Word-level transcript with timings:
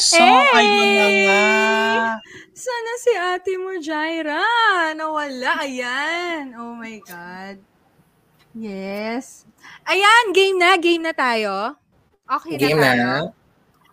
So, 0.00 0.16
ayun 0.56 0.88
na 0.96 1.06
nga. 1.28 1.44
Sana 2.56 2.92
si 3.04 3.12
ate 3.12 3.52
mo, 3.60 3.76
Jaira. 3.84 4.40
Nawala. 4.96 5.60
Ayan. 5.60 6.56
Oh 6.56 6.72
my 6.72 7.04
God. 7.04 7.60
Yes. 8.56 9.44
Ayan, 9.84 10.32
game 10.32 10.56
na. 10.56 10.80
Game 10.80 11.04
na 11.04 11.12
tayo. 11.12 11.76
Okay 12.24 12.56
Game 12.56 12.80
na 12.80 12.96
tayo. 12.96 12.96
na. 12.96 13.38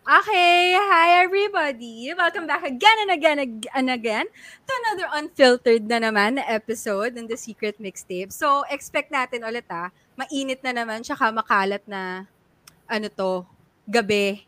Okay, 0.08 0.72
hi 0.72 1.20
everybody. 1.20 2.08
Welcome 2.16 2.48
back 2.48 2.64
again 2.64 2.98
and 3.04 3.12
again 3.12 3.38
ag- 3.44 3.72
and 3.76 3.92
again 3.92 4.24
to 4.64 4.72
another 4.72 5.12
unfiltered 5.20 5.84
na 5.84 6.00
naman 6.00 6.40
na 6.40 6.48
episode 6.48 7.12
ng 7.20 7.28
The 7.28 7.36
Secret 7.36 7.76
Mixtape. 7.84 8.32
So, 8.32 8.64
expect 8.72 9.12
natin 9.12 9.44
ulit 9.44 9.68
ah, 9.68 9.92
mainit 10.16 10.64
na 10.64 10.72
naman, 10.72 11.04
tsaka 11.04 11.28
makalat 11.36 11.84
na, 11.84 12.24
ano 12.88 13.12
to, 13.12 13.44
gabi. 13.84 14.48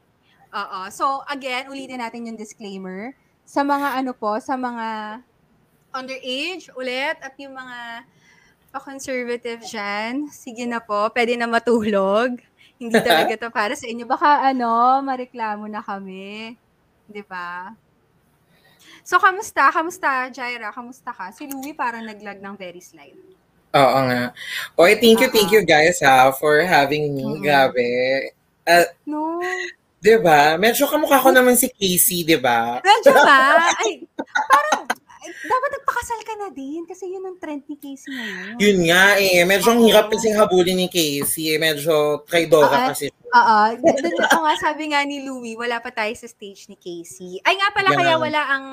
Oo. 0.49 0.79
So, 0.89 1.21
again, 1.29 1.69
ulitin 1.69 2.01
natin 2.01 2.25
yung 2.25 2.37
disclaimer. 2.39 3.13
Sa 3.45 3.61
mga 3.61 4.01
ano 4.01 4.11
po, 4.13 4.37
sa 4.41 4.57
mga 4.57 5.19
underage 5.89 6.69
ulit 6.77 7.17
at 7.21 7.33
yung 7.41 7.53
mga 7.57 8.05
pa-conservative 8.69 9.65
dyan, 9.65 10.29
sige 10.29 10.69
na 10.69 10.77
po, 10.77 11.09
pwede 11.13 11.33
na 11.33 11.49
matulog. 11.49 12.37
Hindi 12.77 12.97
talaga 13.07 13.33
to 13.37 13.49
para 13.49 13.73
sa 13.73 13.89
inyo. 13.89 14.05
Baka 14.05 14.53
ano, 14.53 15.01
mareklamo 15.01 15.65
na 15.65 15.81
kami. 15.81 16.53
Di 17.09 17.21
ba? 17.25 17.73
So, 19.01 19.17
kamusta? 19.17 19.73
Kamusta, 19.73 20.29
Jaira? 20.29 20.69
Kamusta 20.69 21.09
ka? 21.09 21.33
Si 21.33 21.49
Louie 21.49 21.73
parang 21.73 22.05
naglag 22.05 22.37
ng 22.37 22.53
very 22.53 22.81
slide. 22.81 23.17
Oo 23.73 23.99
nga. 24.05 24.33
Oy, 24.77 24.97
thank 24.97 25.21
you, 25.21 25.29
thank 25.29 25.49
you 25.53 25.61
guys 25.61 26.01
ha 26.01 26.33
for 26.33 26.61
having 26.65 27.13
me. 27.13 27.25
Oo. 27.25 27.41
Grabe. 27.41 27.85
Uh, 28.65 28.85
No. 29.05 29.41
'Di 29.99 30.15
ba? 30.19 30.55
Medyo 30.55 30.87
kamukha 30.87 31.19
ko 31.19 31.29
naman 31.29 31.59
si 31.59 31.67
Casey, 31.69 32.23
'di 32.23 32.39
ba? 32.39 32.79
Medyo 32.79 33.11
ba? 33.11 33.39
Ay, 33.83 34.07
parang, 34.47 34.87
ay, 35.19 35.29
dapat 35.43 35.69
nagpakasal 35.75 36.19
ka 36.23 36.33
na 36.39 36.47
din 36.49 36.87
kasi 36.87 37.11
yun 37.11 37.27
ang 37.27 37.35
trend 37.35 37.67
ni 37.67 37.75
Casey 37.75 38.07
ngayon. 38.09 38.55
Yun 38.55 38.77
nga 38.87 39.19
eh, 39.19 39.43
medyo 39.43 39.75
ang 39.75 39.83
hirap 39.83 40.07
kasing 40.07 40.39
habulin 40.39 40.79
ni 40.79 40.87
Casey. 40.87 41.51
Eh. 41.55 41.59
Medyo 41.59 42.23
traidora 42.23 42.71
Oo. 42.71 42.87
kasi. 42.95 43.11
Oo. 43.11 43.59
Doon 43.77 44.25
ako 44.25 44.37
nga, 44.41 44.55
sabi 44.57 44.83
nga 44.89 45.03
ni 45.03 45.21
Louie, 45.21 45.59
wala 45.59 45.83
pa 45.83 45.91
tayo 45.91 46.09
sa 46.15 46.25
stage 46.25 46.71
ni 46.71 46.79
Casey. 46.79 47.43
Ay 47.43 47.59
nga 47.59 47.69
pala, 47.75 47.91
Yan 47.91 47.99
kaya 47.99 48.15
wala 48.15 48.41
ang 48.47 48.65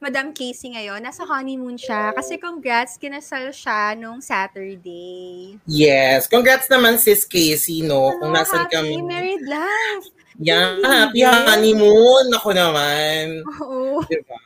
Madam 0.00 0.32
Casey 0.32 0.72
ngayon. 0.72 1.04
Nasa 1.04 1.28
honeymoon 1.28 1.76
siya. 1.76 2.16
Kasi 2.16 2.40
congrats, 2.40 2.96
kinasal 2.96 3.52
siya 3.52 3.92
nung 3.94 4.24
Saturday. 4.24 5.60
Yes. 5.68 6.24
Congrats 6.26 6.66
naman 6.72 6.96
sis 6.96 7.28
Casey, 7.28 7.84
no? 7.84 8.08
Kung 8.18 8.32
Ano, 8.32 8.40
nasan 8.40 8.64
happy 8.66 8.72
kami. 8.72 9.04
married 9.04 9.44
life. 9.44 10.06
Yan, 10.42 10.82
happy 10.82 11.22
Yes. 11.22 11.46
honeymoon. 11.46 12.26
Ako 12.34 12.48
naman. 12.50 13.46
Oo. 13.62 14.02
'Di 14.02 14.18
ba? 14.26 14.38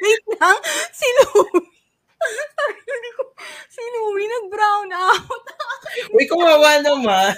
Wait 0.00 0.24
lang. 0.38 0.58
Si 0.90 1.06
Louie. 1.22 1.66
Si 3.70 3.80
Louie 3.96 4.28
nag-brown 4.28 4.90
out. 4.92 5.42
Uy, 6.14 6.26
kawawa 6.28 6.78
naman. 6.84 7.34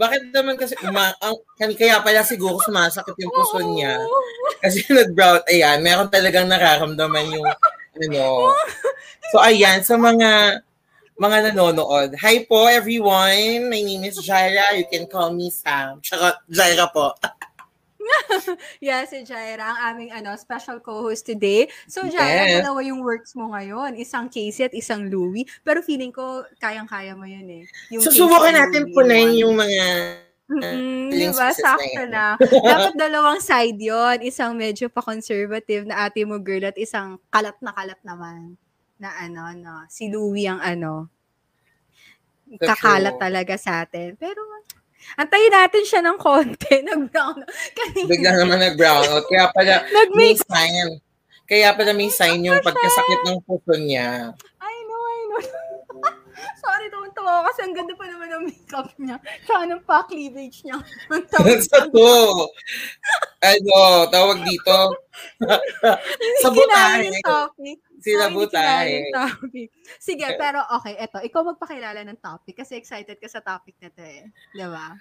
Bakit 0.00 0.32
naman 0.32 0.56
kasi, 0.56 0.74
uma, 0.82 1.12
ang, 1.20 1.36
kaya 1.76 2.00
pala 2.00 2.24
siguro 2.24 2.58
sumasakit 2.64 3.14
yung 3.20 3.30
puso 3.34 3.60
niya. 3.62 4.00
Kasi 4.64 4.82
nag-brown, 4.88 5.44
ayan, 5.46 5.78
meron 5.84 6.08
talagang 6.10 6.48
nararamdaman 6.48 7.34
yung, 7.36 7.46
ano. 7.46 8.54
So, 9.30 9.38
ayan, 9.44 9.84
sa 9.84 9.94
mga, 10.00 10.62
mga 11.14 11.50
nanonood. 11.50 12.18
Hi 12.18 12.42
po, 12.42 12.66
everyone. 12.66 13.70
My 13.70 13.80
name 13.80 14.02
is 14.04 14.18
Jaira. 14.18 14.74
You 14.74 14.86
can 14.86 15.06
call 15.06 15.30
me 15.30 15.50
Sam. 15.50 16.02
Tsaka, 16.02 16.42
Jaira 16.50 16.90
po. 16.90 17.14
Yeah, 18.84 19.08
si 19.08 19.24
Jaira, 19.24 19.64
ang 19.64 19.96
aming 19.96 20.12
ano, 20.12 20.36
special 20.36 20.76
co-host 20.78 21.24
today. 21.24 21.64
So, 21.88 22.04
Jaira, 22.04 22.44
Yes. 22.44 22.60
dalawa 22.60 22.84
yung 22.84 23.00
works 23.00 23.32
mo 23.32 23.48
ngayon. 23.48 23.96
Isang 23.96 24.28
Casey 24.28 24.68
at 24.68 24.76
isang 24.76 25.08
Louie. 25.08 25.48
Pero 25.64 25.80
feeling 25.80 26.12
ko, 26.12 26.44
kayang-kaya 26.60 27.16
mo 27.16 27.24
yun 27.24 27.48
eh. 27.48 27.64
Yung 27.88 28.04
Susubukan 28.04 28.52
Casey 28.52 28.60
and 28.60 28.60
natin 28.60 28.82
punayin 28.92 29.24
one. 29.32 29.40
yung 29.40 29.54
mga, 29.56 29.84
Mm-mm, 30.44 31.08
feeling 31.08 31.32
di 31.32 31.38
ba? 31.40 31.48
success 31.48 31.64
na 31.64 31.72
Sakto 31.72 32.02
na. 32.04 32.24
Dapat 32.76 32.94
dalawang 33.00 33.40
side 33.40 33.80
yon 33.80 34.16
Isang 34.20 34.52
medyo 34.52 34.92
pa-conservative 34.92 35.88
na 35.88 36.04
ate 36.04 36.28
mo 36.28 36.36
girl 36.36 36.68
at 36.68 36.76
isang 36.76 37.16
kalat 37.32 37.56
na 37.64 37.72
kalat 37.72 38.00
naman. 38.04 38.60
Na 39.04 39.12
ano, 39.20 39.52
no. 39.52 39.84
Si 39.92 40.08
Louie 40.08 40.48
ang 40.48 40.64
ano. 40.64 41.12
True. 42.56 43.20
talaga 43.20 43.60
sa 43.60 43.84
atin. 43.84 44.16
Pero, 44.16 44.40
antayin 45.20 45.52
natin 45.52 45.84
siya 45.84 46.00
ng 46.00 46.16
konti. 46.16 46.80
Nag-brown. 46.88 47.44
Kanina. 47.76 48.08
bigla 48.08 48.32
naman 48.40 48.64
nag-brown 48.64 49.04
out. 49.12 49.28
Kaya 49.28 49.52
pala, 49.52 49.84
may 50.16 50.32
sign. 50.32 51.04
Kaya 51.44 51.76
pala 51.76 51.92
may 51.92 52.08
sign 52.08 52.40
yung 52.48 52.64
pagkasakit 52.64 53.20
ng 53.28 53.38
puso 53.44 53.76
niya. 53.76 54.32
I 54.64 54.74
know, 54.88 55.02
I 55.04 55.20
know. 55.28 55.40
Sorry, 56.64 56.88
tuwan-tuwa 56.88 57.28
ako 57.28 57.42
kasi 57.52 57.60
ang 57.68 57.74
ganda 57.76 57.92
pa 57.92 58.04
naman 58.08 58.28
ng 58.32 58.44
makeup 58.48 58.88
niya. 58.96 59.16
Tsaka 59.44 59.68
ng 59.68 59.84
pa-cleavage 59.84 60.64
niya. 60.64 60.80
Ang 61.12 61.24
tawag 61.28 61.60
sa 61.60 61.84
to. 61.84 62.12
Ano, 63.44 63.76
tawag 64.08 64.38
dito. 64.40 64.76
Hindi 65.44 66.40
sa 66.40 66.48
butahe. 66.48 67.12
yung 67.12 67.20
topic. 67.20 67.78
Yung 68.04 69.14
topic. 69.16 69.68
Sige, 69.96 70.26
pero 70.36 70.60
okay, 70.76 70.94
eto. 71.00 71.18
Ikaw 71.24 71.40
magpakilala 71.56 72.04
ng 72.04 72.20
topic 72.20 72.60
kasi 72.60 72.76
excited 72.76 73.16
ka 73.16 73.28
sa 73.28 73.40
topic 73.40 73.74
na 73.80 73.88
to 73.88 74.04
eh. 74.04 74.28
Di 74.52 74.66
ba? 74.68 74.92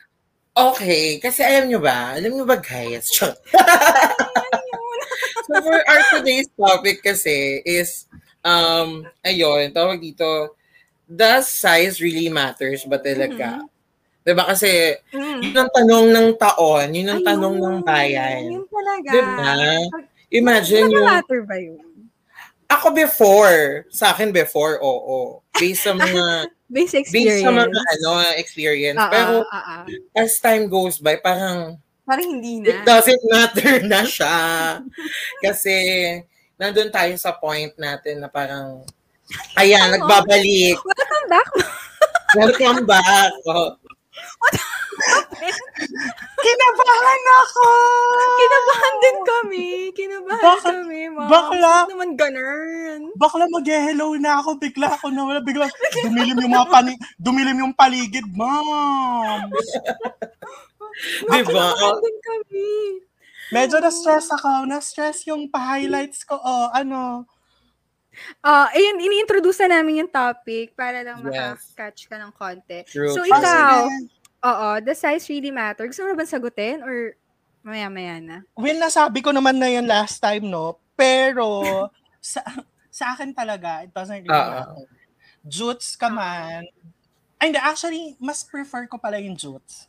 Okay, 0.53 1.17
kasi 1.17 1.41
alam 1.41 1.65
nyo 1.65 1.81
ba, 1.81 2.13
alam 2.13 2.29
nyo 2.29 2.45
ba 2.45 2.61
guys, 2.61 3.09
so 3.17 3.33
for 5.65 5.81
our 5.81 6.01
today's 6.13 6.45
topic 6.53 7.01
kasi 7.01 7.57
is, 7.65 8.05
um, 8.45 9.01
ayun, 9.25 9.73
tawag 9.73 9.97
dito, 9.97 10.53
does 11.09 11.49
size 11.49 11.97
really 11.97 12.29
matters 12.29 12.85
ba 12.85 13.01
talaga? 13.01 13.65
Diba 14.23 14.45
kasi, 14.45 14.93
Mm. 15.11 15.41
yun 15.41 15.57
ang 15.57 15.71
tanong 15.73 16.05
ng 16.13 16.29
taon, 16.37 16.87
yun 16.95 17.09
ang 17.11 17.19
Ayun, 17.25 17.29
tanong 17.33 17.55
ng 17.57 17.77
bayan. 17.83 18.43
Yun 18.53 18.67
talaga. 18.69 19.09
Diba? 19.09 19.53
Imagine 20.31 20.85
yung, 20.85 21.05
Naka-matter 21.05 21.41
ba 21.43 21.57
yun? 21.59 21.81
Ako 22.73 22.91
before, 22.91 23.85
sa 23.89 24.11
akin 24.11 24.29
before, 24.29 24.78
oo. 24.79 25.41
Based 25.53 25.85
sa 25.85 25.94
mga, 25.97 26.47
Base 26.67 26.91
based 26.91 26.95
experience. 26.97 27.45
sa 27.45 27.51
mga 27.53 27.69
ano, 27.69 28.09
experience. 28.35 29.00
Ah, 29.00 29.09
Pero 29.09 29.34
ah. 29.47 29.85
as 30.13 30.38
time 30.39 30.66
goes 30.66 30.97
by, 30.97 31.17
parang, 31.17 31.78
Parang 32.03 32.28
hindi 32.28 32.59
It 32.67 32.83
na. 32.83 32.83
doesn't 32.83 33.23
matter 33.31 33.79
na 33.88 34.03
siya. 34.03 34.35
Kasi, 35.39 35.72
nandun 36.59 36.91
tayo 36.91 37.16
sa 37.16 37.31
point 37.31 37.72
natin 37.79 38.19
na 38.19 38.28
parang, 38.28 38.83
ayan, 39.56 39.88
Ano? 39.88 40.03
nagbabalik. 40.03 40.75
Welcome 40.83 41.25
back. 41.31 41.50
Welcome 42.35 42.81
back. 42.83 43.31
Oh, 43.47 43.72
Kinabahan 46.43 47.23
ako! 47.39 47.67
Kinabahan 48.33 48.95
din 48.95 49.17
kami. 49.21 49.67
Kinabahan 49.91 50.43
Bakit- 50.43 50.75
kami, 50.79 50.99
ma'am. 51.09 51.29
bakla? 51.29 51.73
Bakit 51.83 51.91
naman 51.91 52.11
ganun? 52.15 52.99
Bakla 53.13 53.45
mag-hello 53.49 54.07
na 54.17 54.39
ako, 54.39 54.49
bigla 54.57 54.87
ako 54.91 55.05
nawala, 55.09 55.39
bigla 55.39 55.67
dumilim 56.01 56.37
yung 56.39 56.53
mga 56.53 56.67
pani, 56.69 56.93
dumilim 57.15 57.57
yung 57.59 57.73
paligid, 57.73 58.25
ma'am. 58.31 59.47
Diba? 61.25 61.41
Kinabahan 61.41 61.97
din 61.99 62.17
kami. 62.21 62.69
Medyo 63.49 63.77
na-stress 63.79 64.29
ako, 64.31 64.65
na-stress 64.65 65.25
yung 65.25 65.45
pa-highlights 65.47 66.23
ko, 66.23 66.35
oh, 66.35 66.69
ano. 66.71 67.25
Ah, 68.39 68.69
ayun, 68.69 69.01
ini-introduce 69.01 69.65
na 69.65 69.81
namin 69.81 70.05
yung 70.05 70.11
topic 70.11 70.77
para 70.77 71.01
lang 71.01 71.17
Yes. 71.19 71.25
maka-catch 71.25 72.05
ka 72.05 72.15
ng 72.17 72.33
konti. 72.33 72.85
True, 72.85 73.09
So. 73.09 73.25
Ah, 73.25 73.29
ikaw, 73.29 73.89
sige. 73.89 74.21
Oo, 74.43 74.67
the 74.83 74.93
size 74.93 75.25
really 75.31 75.49
matter. 75.49 75.87
Gusto 75.87 76.03
mo 76.03 76.11
na 76.11 76.19
ba 76.19 76.27
sagutin 76.27 76.83
or 76.83 77.15
maya-maya 77.63 78.19
na? 78.19 78.37
Well, 78.59 78.75
nasabi 78.75 79.23
ko 79.23 79.31
naman 79.31 79.56
na 79.56 79.71
yan 79.71 79.88
last 79.88 80.19
time, 80.19 80.51
no? 80.51 80.77
Pero, 81.00 81.63
sa, 82.19 82.44
sa 82.91 83.15
akin 83.15 83.31
talaga, 83.31 83.88
it 83.88 83.91
doesn't 83.95 84.19
really 84.19 84.29
matter. 84.29 84.85
Jutes 85.47 85.95
ka 85.95 86.12
man. 86.12 86.68
Ay, 87.39 87.51
hindi, 87.51 87.59
actually, 87.59 88.15
mas 88.19 88.44
prefer 88.44 88.88
ko 88.88 89.00
pala 89.00 89.19
yung 89.19 89.35
jutes. 89.35 89.88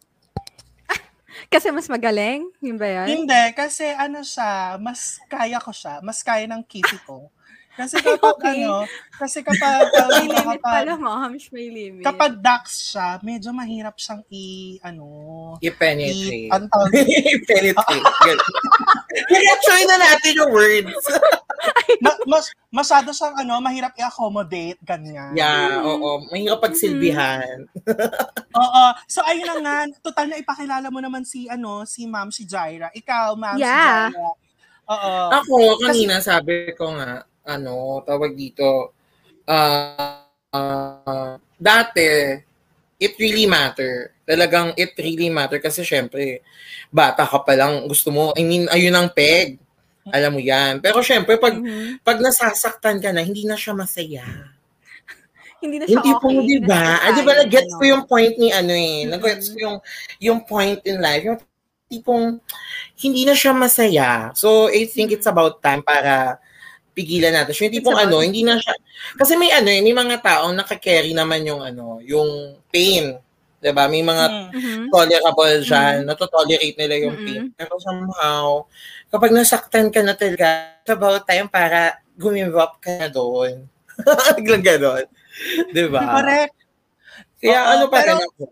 Kasi 1.53 1.71
mas 1.75 1.91
magaling? 1.91 2.47
Yun 2.63 2.79
ba 2.79 2.87
yan? 2.87 3.07
Hindi, 3.11 3.43
kasi 3.59 3.91
ano 3.91 4.23
siya, 4.23 4.79
mas 4.79 5.19
kaya 5.27 5.59
ko 5.59 5.75
siya, 5.75 5.99
mas 5.99 6.23
kaya 6.23 6.47
ng 6.47 6.63
kisi 6.63 6.95
ko. 7.03 7.27
Kasi 7.75 7.99
Ay, 7.99 8.07
kapag 8.07 8.35
okay. 8.39 8.59
ano, 8.63 8.87
kasi 9.13 9.39
kapag, 9.43 9.83
May 9.91 9.99
ano, 9.99 10.15
limit 10.23 10.39
kapag, 10.39 10.63
pala, 10.63 10.93
moms. 10.95 11.45
May 11.51 11.67
limit. 11.69 12.05
kapag 12.07 12.33
ducks 12.39 12.75
siya, 12.89 13.19
medyo 13.21 13.51
mahirap 13.51 13.95
siyang 13.95 14.23
i, 14.29 14.45
ano, 14.81 15.05
I-penetrate. 15.59 16.47
i, 16.47 16.51
ang 16.51 16.71
tawag- 16.71 16.95
I-penetrate. 17.35 18.07
Ganun. 18.23 18.53
Try 19.67 19.83
na 19.85 19.97
natin 19.99 20.33
yung 20.37 20.53
words. 20.53 20.95
Ma- 21.99 22.21
mas, 22.27 22.45
masyado 22.69 23.11
siyang 23.11 23.35
ano, 23.37 23.59
mahirap 23.59 23.91
i-accommodate, 23.95 24.79
ganyan. 24.81 25.35
Yeah, 25.35 25.75
Mm. 25.75 25.87
oo. 25.89 26.11
Mahirap 26.31 26.63
pagsilbihan. 26.63 27.67
Oo. 28.53 28.85
So, 29.07 29.19
ayun 29.25 29.49
na 29.49 29.57
nga. 29.59 29.77
Total 30.01 30.27
na 30.29 30.39
ipakilala 30.39 30.87
mo 30.89 31.03
naman 31.03 31.27
si, 31.27 31.51
ano, 31.51 31.83
si 31.83 32.07
Ma'am 32.07 32.31
si 32.31 32.45
Jaira. 32.45 32.87
Ikaw, 32.93 33.35
Ma'am 33.35 33.59
Yeah. 33.59 34.09
si 34.09 34.15
Jaira. 34.15 34.31
Oo. 34.85 35.15
Ako, 35.33 35.55
kanina 35.81 36.21
sabi 36.21 36.71
ko 36.77 36.93
nga, 36.93 37.25
ano, 37.45 38.01
tawag 38.05 38.33
dito, 38.35 38.93
ah, 39.49 40.25
ah, 40.53 41.37
dati, 41.61 42.41
it 43.01 43.15
really 43.21 43.45
matter. 43.49 44.13
Talagang 44.25 44.73
it 44.81 44.97
really 44.97 45.29
matter 45.29 45.61
kasi 45.61 45.85
syempre, 45.85 46.41
bata 46.89 47.25
ka 47.29 47.41
pa 47.45 47.55
lang, 47.57 47.85
gusto 47.89 48.09
mo, 48.13 48.33
I 48.37 48.43
mean, 48.45 48.65
ayun 48.73 48.97
ang 48.97 49.13
peg. 49.13 49.61
Alam 50.13 50.37
mo 50.37 50.41
yan. 50.43 50.81
Pero 50.85 51.01
syempre, 51.01 51.41
pag, 51.41 51.57
Mhm. 51.57 52.05
pag 52.05 52.21
nasasaktan 52.21 53.01
ka 53.01 53.13
na, 53.13 53.25
hindi 53.25 53.45
na 53.49 53.57
siya 53.57 53.73
masaya. 53.73 54.25
Hindi 55.65 55.81
na 55.81 55.87
siya 55.89 56.01
Hindi 56.01 56.13
okay. 56.13 56.21
po, 56.21 56.29
di 56.45 56.59
ba? 56.65 56.85
Hindi 57.01 57.05
Ah, 57.09 57.13
di 57.17 57.23
ba, 57.25 57.33
nag-gets 57.41 57.73
ano. 57.73 57.79
ko 57.81 57.85
yung 57.89 58.05
point 58.09 58.35
ni 58.37 58.49
ano 58.53 58.73
eh. 58.77 58.97
Mhm. 59.05 59.11
Nag-gets 59.17 59.47
ko 59.53 59.59
yung, 59.61 59.77
yung 60.21 60.41
point 60.45 60.81
in 60.85 61.01
life. 61.01 61.25
Yung 61.25 61.39
tipong, 61.89 62.41
hindi 63.01 63.23
na 63.25 63.33
siya 63.37 63.53
masaya. 63.57 64.33
So, 64.37 64.69
I 64.69 64.85
think 64.89 65.13
it's 65.17 65.29
about 65.29 65.61
time 65.65 65.81
para 65.81 66.37
pigilan 66.95 67.35
natin. 67.35 67.53
So, 67.53 67.67
yung 67.67 67.75
tipong 67.75 67.99
ano, 67.99 68.23
hindi 68.23 68.41
na 68.41 68.55
siya, 68.57 68.75
kasi 69.19 69.35
may 69.35 69.51
ano 69.51 69.67
eh, 69.67 69.83
may 69.83 69.93
mga 69.93 70.23
taong 70.23 70.55
nakakarry 70.55 71.11
naman 71.13 71.43
yung 71.43 71.61
ano, 71.61 71.99
yung 72.01 72.55
pain. 72.71 73.19
'Di 73.59 73.73
ba 73.73 73.89
May 73.89 74.01
mga 74.01 74.25
Mm. 74.29 74.49
Mhm. 74.53 74.83
tolerable 74.93 75.57
dyan, 75.61 75.97
natotolerate 76.05 76.77
nila 76.77 76.95
yung 77.01 77.17
Mhm. 77.17 77.25
pain. 77.25 77.43
Pero 77.55 77.75
somehow, 77.81 78.69
kapag 79.09 79.33
nasaktan 79.33 79.89
ka 79.89 80.01
na 80.01 80.13
talaga, 80.13 80.47
it's 80.79 80.93
about 80.93 81.25
time 81.25 81.49
para 81.49 81.97
gumive 82.15 82.55
up 82.55 82.77
ka 82.79 82.95
na 82.95 83.09
doon. 83.09 83.65
Biglang 84.39 84.63
ganon. 84.63 85.05
Di 85.71 85.85
ba? 85.89 86.21
Correct. 86.21 86.55
Kaya 87.41 87.59
Oo, 87.61 87.71
ano 87.73 87.85
pa 87.89 87.97
pero- 87.99 88.17
rin 88.17 88.29
ako. 88.29 88.43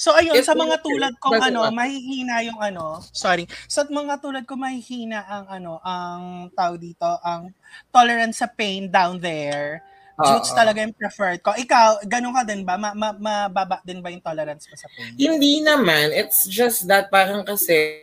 So 0.00 0.16
ayun, 0.16 0.32
Yes, 0.32 0.48
sa 0.48 0.56
mga 0.56 0.80
tulad 0.80 1.12
kong 1.20 1.44
ano, 1.44 1.68
mahihina 1.76 2.40
yung 2.48 2.56
ano, 2.56 3.04
sorry. 3.12 3.44
Sa 3.68 3.84
mga 3.84 4.16
tulad 4.24 4.48
ko 4.48 4.56
mahihina 4.56 5.28
ang 5.28 5.44
ano, 5.52 5.76
ang 5.84 6.48
tao 6.56 6.80
dito, 6.80 7.04
ang 7.20 7.52
tolerance 7.92 8.40
sa 8.40 8.48
pain 8.48 8.88
down 8.88 9.20
there. 9.20 9.84
Jutes 10.16 10.52
Oo. 10.52 10.56
talaga 10.56 10.80
yung 10.80 10.96
preferred 10.96 11.44
ko. 11.44 11.52
Ikaw, 11.52 12.08
ganun 12.08 12.32
ka 12.32 12.48
din 12.48 12.64
ba? 12.64 12.80
Ma- 12.80 12.96
ma- 12.96 13.16
mababa 13.16 13.84
din 13.84 14.00
ba 14.00 14.08
yung 14.08 14.24
tolerance 14.24 14.72
mo 14.72 14.76
sa 14.80 14.88
pain? 14.88 15.12
Hindi 15.20 15.60
naman. 15.60 16.16
It's 16.16 16.48
just 16.48 16.88
that 16.88 17.12
parang 17.12 17.44
kasi 17.44 18.00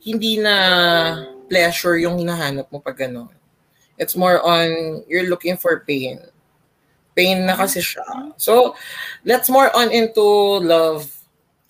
hindi 0.00 0.40
na 0.40 0.54
pleasure 1.48 2.00
yung 2.00 2.16
hinahanap 2.16 2.72
mo 2.72 2.80
pag 2.80 2.96
gano'n. 2.96 3.32
It's 4.00 4.16
more 4.16 4.40
on 4.40 5.04
you're 5.12 5.28
looking 5.28 5.60
for 5.60 5.84
pain. 5.84 6.24
Pain 7.18 7.42
na 7.42 7.58
kasi 7.58 7.82
siya. 7.82 8.06
So, 8.38 8.78
let's 9.26 9.50
more 9.50 9.74
on 9.74 9.90
into 9.90 10.22
love 10.62 11.10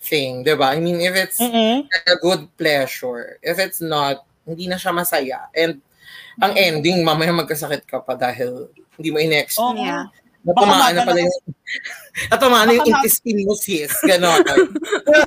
thing, 0.04 0.44
di 0.44 0.52
ba? 0.52 0.76
I 0.76 0.80
mean, 0.84 1.00
if 1.00 1.16
it's 1.16 1.40
Mm-mm. 1.40 1.88
a 1.88 2.16
good 2.20 2.44
pleasure, 2.60 3.40
if 3.40 3.56
it's 3.56 3.80
not, 3.80 4.28
hindi 4.44 4.68
na 4.68 4.76
siya 4.76 4.92
masaya. 4.92 5.48
And 5.56 5.80
ang 6.38 6.52
ending, 6.52 7.00
mamaya 7.00 7.32
magkasakit 7.32 7.88
ka 7.88 8.04
pa 8.04 8.12
dahil 8.12 8.68
hindi 9.00 9.08
mo 9.08 9.18
in-expect. 9.24 9.64
Oo. 9.64 9.80
Yeah. 9.80 10.06
Natamaan 10.48 10.94
na 10.94 11.02
Baka 11.02 11.08
pala 11.12 11.20
yung, 11.20 11.38
natamaan 12.30 12.64
na 12.70 12.72
yung 12.78 12.88
intestine 12.88 13.40
mo, 13.44 13.52
sis. 13.58 13.92
Ganon. 14.06 14.40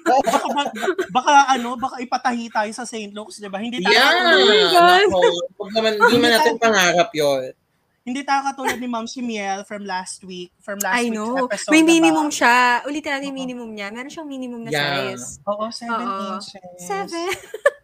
Baka, 0.01 0.47
ba- 0.49 0.73
baka 1.13 1.31
ano, 1.51 1.75
baka 1.77 1.95
ipatahi 2.01 2.47
tayo 2.49 2.71
sa 2.73 2.87
St. 2.87 3.11
Luke's, 3.11 3.37
di 3.37 3.51
ba? 3.51 3.59
Hindi 3.59 3.83
tayo 3.83 3.91
Yeah. 3.91 5.03
Nako, 5.03 5.19
Huwag 5.59 5.71
naman, 5.77 5.99
hindi 5.99 6.17
man 6.17 6.31
natin 6.37 6.55
pangarap 6.57 7.09
yun. 7.13 7.53
Hindi 8.01 8.21
tayo 8.21 8.41
katulad 8.43 8.77
ni 8.77 8.85
Ma'am 8.85 9.05
si 9.05 9.21
Miel 9.21 9.61
from 9.61 9.85
last 9.85 10.23
week, 10.23 10.49
from 10.57 10.81
last 10.81 10.97
I 10.97 11.05
week's 11.05 11.13
know. 11.13 11.45
episode. 11.45 11.69
May 11.69 11.81
diba? 11.81 11.93
minimum 11.93 12.27
siya. 12.27 12.57
Ulitin 12.83 13.11
natin 13.11 13.29
yung 13.29 13.39
minimum 13.39 13.69
niya. 13.69 13.87
Meron 13.89 14.09
siyang 14.09 14.25
minimum 14.27 14.61
na 14.61 14.69
Yeah. 14.69 15.13
size. 15.13 15.37
Oo, 15.45 15.63
seven 15.69 16.01
Oo. 16.01 16.25
inches. 16.33 16.77
Seven. 16.81 17.29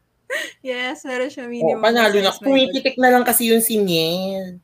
yes, 0.66 0.98
meron 1.04 1.30
siyang 1.30 1.48
Oh, 1.48 1.54
minimum 1.54 1.82
panalo 1.82 2.18
na. 2.18 2.32
size. 2.32 2.42
Pumipitik 2.42 2.96
na 2.98 3.10
lang 3.10 3.22
kasi 3.22 3.46
yung 3.48 3.62
si 3.62 3.78
Miel. 3.78 4.58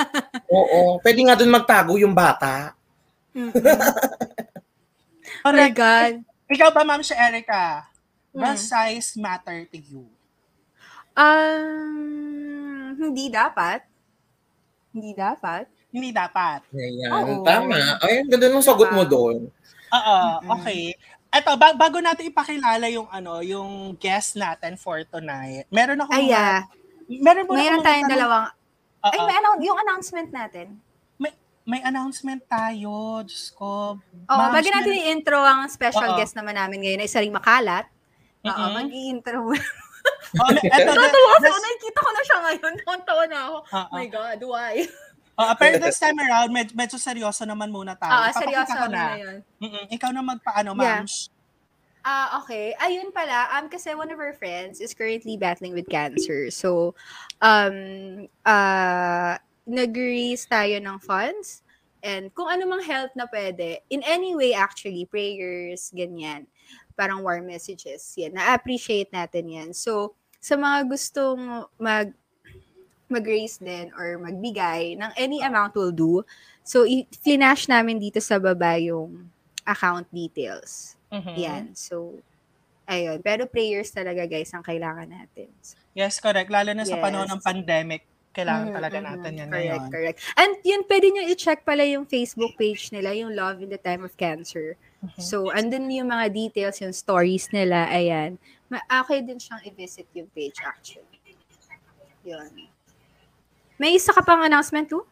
Oo. 0.52 1.00
Pwede 1.00 1.20
nga 1.24 1.34
dun 1.34 1.50
magtago 1.50 1.96
yung 1.96 2.12
bata. 2.12 2.76
Oh 5.40 5.52
my. 5.52 5.70
God. 5.70 6.20
Ikaw 6.48 6.68
ba, 6.68 6.82
Ma'am 6.82 7.00
si 7.00 7.12
Erica? 7.12 7.84
Does 8.28 8.60
Hmm. 8.60 8.92
size 8.92 9.16
matter 9.16 9.64
to 9.66 9.78
you? 9.78 10.04
Um, 11.18 12.94
hindi 12.94 13.28
dapat. 13.28 13.82
Hindi 14.98 15.14
dapat. 15.14 15.70
Hindi 15.94 16.10
dapat. 16.10 16.66
Ayan. 16.74 17.10
Oo. 17.14 17.32
Tama. 17.46 18.02
Ay, 18.02 18.20
ang 18.20 18.28
ganda 18.28 18.50
ng 18.50 18.66
sagot 18.66 18.90
mo 18.90 19.06
doon. 19.06 19.46
Oo, 19.88 20.18
okay. 20.58 20.92
Eto, 21.30 21.54
ba- 21.54 21.78
bago 21.78 22.02
natin 22.02 22.28
ipakilala 22.28 22.90
yung 22.90 23.06
ano, 23.08 23.38
yung 23.40 23.94
guest 23.96 24.34
natin 24.34 24.74
for 24.74 25.06
tonight. 25.06 25.70
Meron 25.70 26.02
ako 26.02 26.10
Ay, 26.12 26.34
ah. 26.34 26.66
meron 27.06 27.46
mo 27.46 27.54
Mayroon 27.54 27.80
tayong 27.80 28.10
dalawang. 28.10 28.50
Ay, 29.06 29.18
may 29.22 29.36
announce, 29.38 29.62
yung 29.62 29.78
announcement 29.78 30.28
natin. 30.34 30.66
may 31.68 31.84
announcement 31.84 32.40
tayo. 32.48 33.20
Diyos 33.28 33.52
ko. 33.52 34.00
Oo, 34.00 34.38
Ma'am, 34.40 34.56
bago 34.56 34.68
natin 34.72 34.88
i-intro 34.88 35.36
ang 35.36 35.68
special 35.68 36.16
Oo. 36.16 36.18
guest 36.18 36.32
naman 36.32 36.56
namin 36.56 36.80
ngayon, 36.80 37.04
ay 37.04 37.10
saring 37.12 37.28
makalat. 37.28 37.84
Oo, 38.40 38.48
Mm-mm. 38.48 38.72
mag-i-intro 38.72 39.36
muna. 39.44 39.68
Oh, 40.36 40.48
may- 40.52 40.68
eto, 40.68 40.92
Tatawa 40.92 41.32
this- 41.40 41.48
ako, 41.48 41.56
nakikita 41.58 41.98
ko 41.98 42.10
na 42.10 42.22
siya 42.22 42.38
ngayon. 42.44 42.74
Tawa 43.08 43.24
na 43.24 43.38
ako. 43.48 43.56
Oo. 43.64 43.80
Oh 43.88 43.96
my 43.96 44.06
God, 44.06 44.38
why? 44.44 44.74
Oo, 45.38 45.52
pero 45.54 45.78
this 45.78 45.96
time 45.96 46.18
around, 46.18 46.50
med- 46.50 46.74
medyo 46.74 46.98
seryoso 46.98 47.46
naman 47.46 47.70
muna 47.70 47.94
tayo. 47.94 48.10
Ah, 48.10 48.28
Ipapakita 48.28 48.40
seryoso 48.42 48.74
ko 48.74 48.86
na 48.90 49.04
yun. 49.16 49.36
Mm-mm. 49.62 49.84
Ikaw 49.88 50.10
na 50.10 50.20
magpaano, 50.20 50.70
Yeah. 50.74 51.00
ma'am. 51.00 51.06
Ah, 52.02 52.40
okay. 52.42 52.72
Ayun 52.76 53.12
pala, 53.12 53.52
um, 53.54 53.68
kasi 53.68 53.92
one 53.92 54.08
of 54.08 54.18
our 54.18 54.32
friends 54.32 54.80
is 54.80 54.92
currently 54.92 55.36
battling 55.36 55.72
with 55.72 55.86
cancer. 55.86 56.48
So, 56.48 56.94
um, 57.38 58.26
uh, 58.42 59.36
nag-raise 59.68 60.48
tayo 60.48 60.80
ng 60.80 60.98
funds 61.04 61.60
and 62.00 62.32
kung 62.32 62.48
ano 62.48 62.64
mang 62.64 62.80
help 62.80 63.12
na 63.14 63.26
pwede, 63.28 63.82
in 63.90 64.00
any 64.06 64.32
way 64.32 64.54
actually, 64.54 65.04
prayers, 65.04 65.92
ganyan, 65.92 66.46
parang 66.96 67.22
warm 67.22 67.46
messages, 67.46 68.02
yan, 68.16 68.34
na-appreciate 68.34 69.12
natin 69.12 69.44
yan. 69.46 69.70
So, 69.70 70.17
sa 70.38 70.54
mga 70.56 70.86
gustong 70.88 71.66
mag 71.78 72.10
mag-raise 73.08 73.56
din 73.56 73.88
or 73.96 74.20
magbigay 74.20 74.92
ng 75.00 75.10
any 75.16 75.40
amount 75.40 75.72
will 75.72 75.92
do. 75.92 76.20
So, 76.60 76.84
i-flash 76.84 77.64
namin 77.64 77.96
dito 77.96 78.20
sa 78.20 78.36
baba 78.36 78.76
yung 78.76 79.32
account 79.64 80.04
details. 80.12 80.92
Mhm. 81.08 81.34
Yan. 81.40 81.64
So, 81.72 82.20
ayun. 82.84 83.24
Pero 83.24 83.48
prayers 83.48 83.88
talaga, 83.92 84.28
guys, 84.28 84.52
ang 84.52 84.60
kailangan 84.64 85.08
natin. 85.08 85.48
Yes, 85.96 86.20
correct. 86.20 86.52
Lalo 86.52 86.76
na 86.76 86.84
sa 86.84 87.00
Yes. 87.00 87.04
panahon 87.04 87.28
ng 87.32 87.42
pandemic, 87.42 88.04
kailangan 88.36 88.68
Mm, 88.70 88.76
talaga 88.76 88.98
mm, 89.00 89.06
natin 89.08 89.32
yan 89.40 89.48
correct, 89.48 89.56
ngayon. 89.56 89.88
Correct, 89.90 90.18
And 90.36 90.52
yun, 90.62 90.82
pwede 90.84 91.06
nyo 91.10 91.22
i-check 91.32 91.64
pala 91.64 91.82
yung 91.88 92.04
Facebook 92.04 92.54
page 92.60 92.92
nila, 92.92 93.16
yung 93.16 93.32
Love 93.32 93.64
in 93.64 93.72
the 93.72 93.80
Time 93.80 94.04
of 94.04 94.12
Cancer. 94.20 94.76
Mhm. 95.00 95.16
So, 95.16 95.48
andun 95.48 95.88
yung 95.88 96.12
mga 96.12 96.28
details, 96.28 96.76
yung 96.84 96.92
stories 96.92 97.48
nila, 97.56 97.88
ayan. 97.88 98.36
Ma- 98.68 98.84
okay 99.00 99.20
din 99.20 99.36
siyang 99.36 99.64
i-visit 99.64 100.08
yung 100.12 100.28
page, 100.28 100.60
actually. 100.60 101.18
Yun. 102.22 102.68
May 103.76 103.94
isa 103.94 104.12
ka 104.12 104.20
pang 104.20 104.40
announcement, 104.40 104.86
too? 104.86 105.04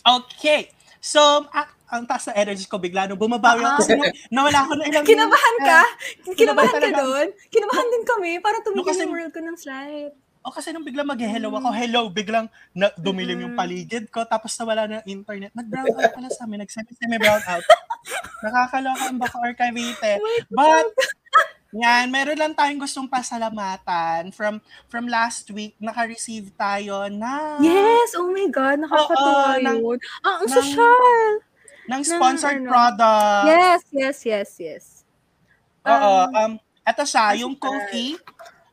Okay. 0.00 0.70
So, 0.98 1.18
ah, 1.50 1.66
ang 1.88 2.04
taas 2.04 2.26
na 2.26 2.36
energy 2.36 2.64
ko 2.64 2.76
bigla 2.76 3.06
nung 3.06 3.16
bumabawi 3.16 3.60
ako 3.60 3.70
Ah. 3.72 3.78
kasi 3.80 3.92
na- 3.94 4.14
nawala 4.30 4.58
ako 4.62 4.72
ng 4.76 4.86
ilang 4.86 5.04
Kinabahan 5.10 5.56
ka? 5.60 5.80
Kinabahan 6.36 6.68
Kinabahan 6.68 6.78
ka 6.78 6.88
doon? 6.92 7.26
Kinabahan 7.48 7.86
din 7.88 8.04
kami. 8.04 8.30
Parang 8.38 8.62
tumigil 8.62 8.78
No, 8.78 8.86
kasi- 8.86 9.02
yung 9.02 9.12
world 9.12 9.32
ko 9.32 9.40
ng 9.40 9.56
slide. 9.56 10.14
O 10.38 10.54
kasi 10.54 10.70
nung 10.70 10.86
biglang 10.86 11.04
mag-hello 11.04 11.50
ako, 11.50 11.68
hello, 11.72 12.02
biglang 12.08 12.46
na, 12.72 12.94
dumilim 12.94 13.42
yung 13.42 13.52
Mm. 13.52 13.58
paligid 13.58 14.04
ko, 14.08 14.22
tapos 14.22 14.54
nawala 14.54 14.86
na 14.86 14.94
yung 15.00 15.20
internet. 15.20 15.50
Nag-brown 15.50 15.86
out 15.98 16.14
pala 16.14 16.28
sa 16.30 16.46
amin, 16.46 16.62
nag-semi-brown 16.62 17.42
out. 17.44 17.64
Nakakaloka 18.40 19.04
ang 19.04 19.18
Baka 19.18 19.36
Archivite. 19.40 20.22
But, 20.48 20.86
yan, 21.70 22.08
meron 22.08 22.38
lang 22.38 22.56
tayong 22.56 22.80
gustong 22.80 23.04
pasalamatan. 23.06 24.32
From 24.32 24.56
from 24.88 25.04
last 25.04 25.48
week, 25.52 25.76
naka-receive 25.76 26.48
tayo 26.56 27.12
na 27.12 27.60
Yes! 27.60 28.16
Oh 28.16 28.32
my 28.32 28.48
God! 28.48 28.80
Ng- 28.80 29.82
yun. 29.84 29.98
Ah, 30.24 30.40
ang 30.40 30.48
ng- 30.48 30.56
social! 30.56 31.28
ng 31.88 32.02
sponsored 32.04 32.60
ano. 32.60 32.68
product. 32.68 33.44
Yes, 33.48 33.80
yes, 33.90 34.18
yes, 34.24 34.50
yes. 34.60 34.84
Oo. 35.84 36.28
Um, 36.28 36.36
Um, 36.36 36.52
ito 36.84 37.02
siya, 37.04 37.32
ano 37.32 37.40
yung 37.40 37.54
siya? 37.56 37.64
coffee. 37.64 38.12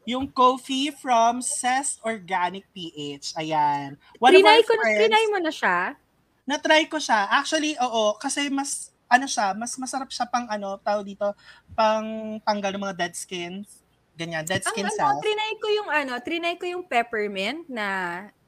Yung 0.06 0.26
coffee 0.30 0.94
from 0.94 1.42
Cess 1.42 1.98
Organic 2.04 2.68
PH. 2.72 3.34
Ayan. 3.36 3.98
One 4.22 4.36
Trinay, 4.36 4.62
ko, 4.62 4.78
friends, 4.78 5.00
trinay 5.02 5.26
mo 5.32 5.40
na 5.42 5.50
siya? 5.50 5.98
na-try 6.46 6.86
ko 6.86 7.02
siya. 7.02 7.26
Actually, 7.26 7.74
oo. 7.82 8.14
Kasi 8.16 8.54
mas, 8.54 8.94
ano 9.06 9.26
siya, 9.26 9.54
mas 9.54 9.74
masarap 9.76 10.10
siya 10.10 10.26
pang 10.26 10.48
ano, 10.48 10.78
tao 10.80 11.02
dito, 11.02 11.34
pang 11.74 12.38
tanggal 12.42 12.74
ng 12.74 12.84
mga 12.84 12.98
dead 12.98 13.14
skins. 13.14 13.82
Ganyan, 14.16 14.48
dead 14.48 14.64
Ang 14.64 14.72
skin 14.72 14.86
ano, 14.86 14.96
cells. 14.96 15.22
trinay 15.22 15.52
ko 15.60 15.68
yung 15.70 15.90
ano, 15.90 16.14
trinay 16.20 16.56
ko 16.56 16.66
yung 16.66 16.84
peppermint 16.86 17.68
na 17.68 17.88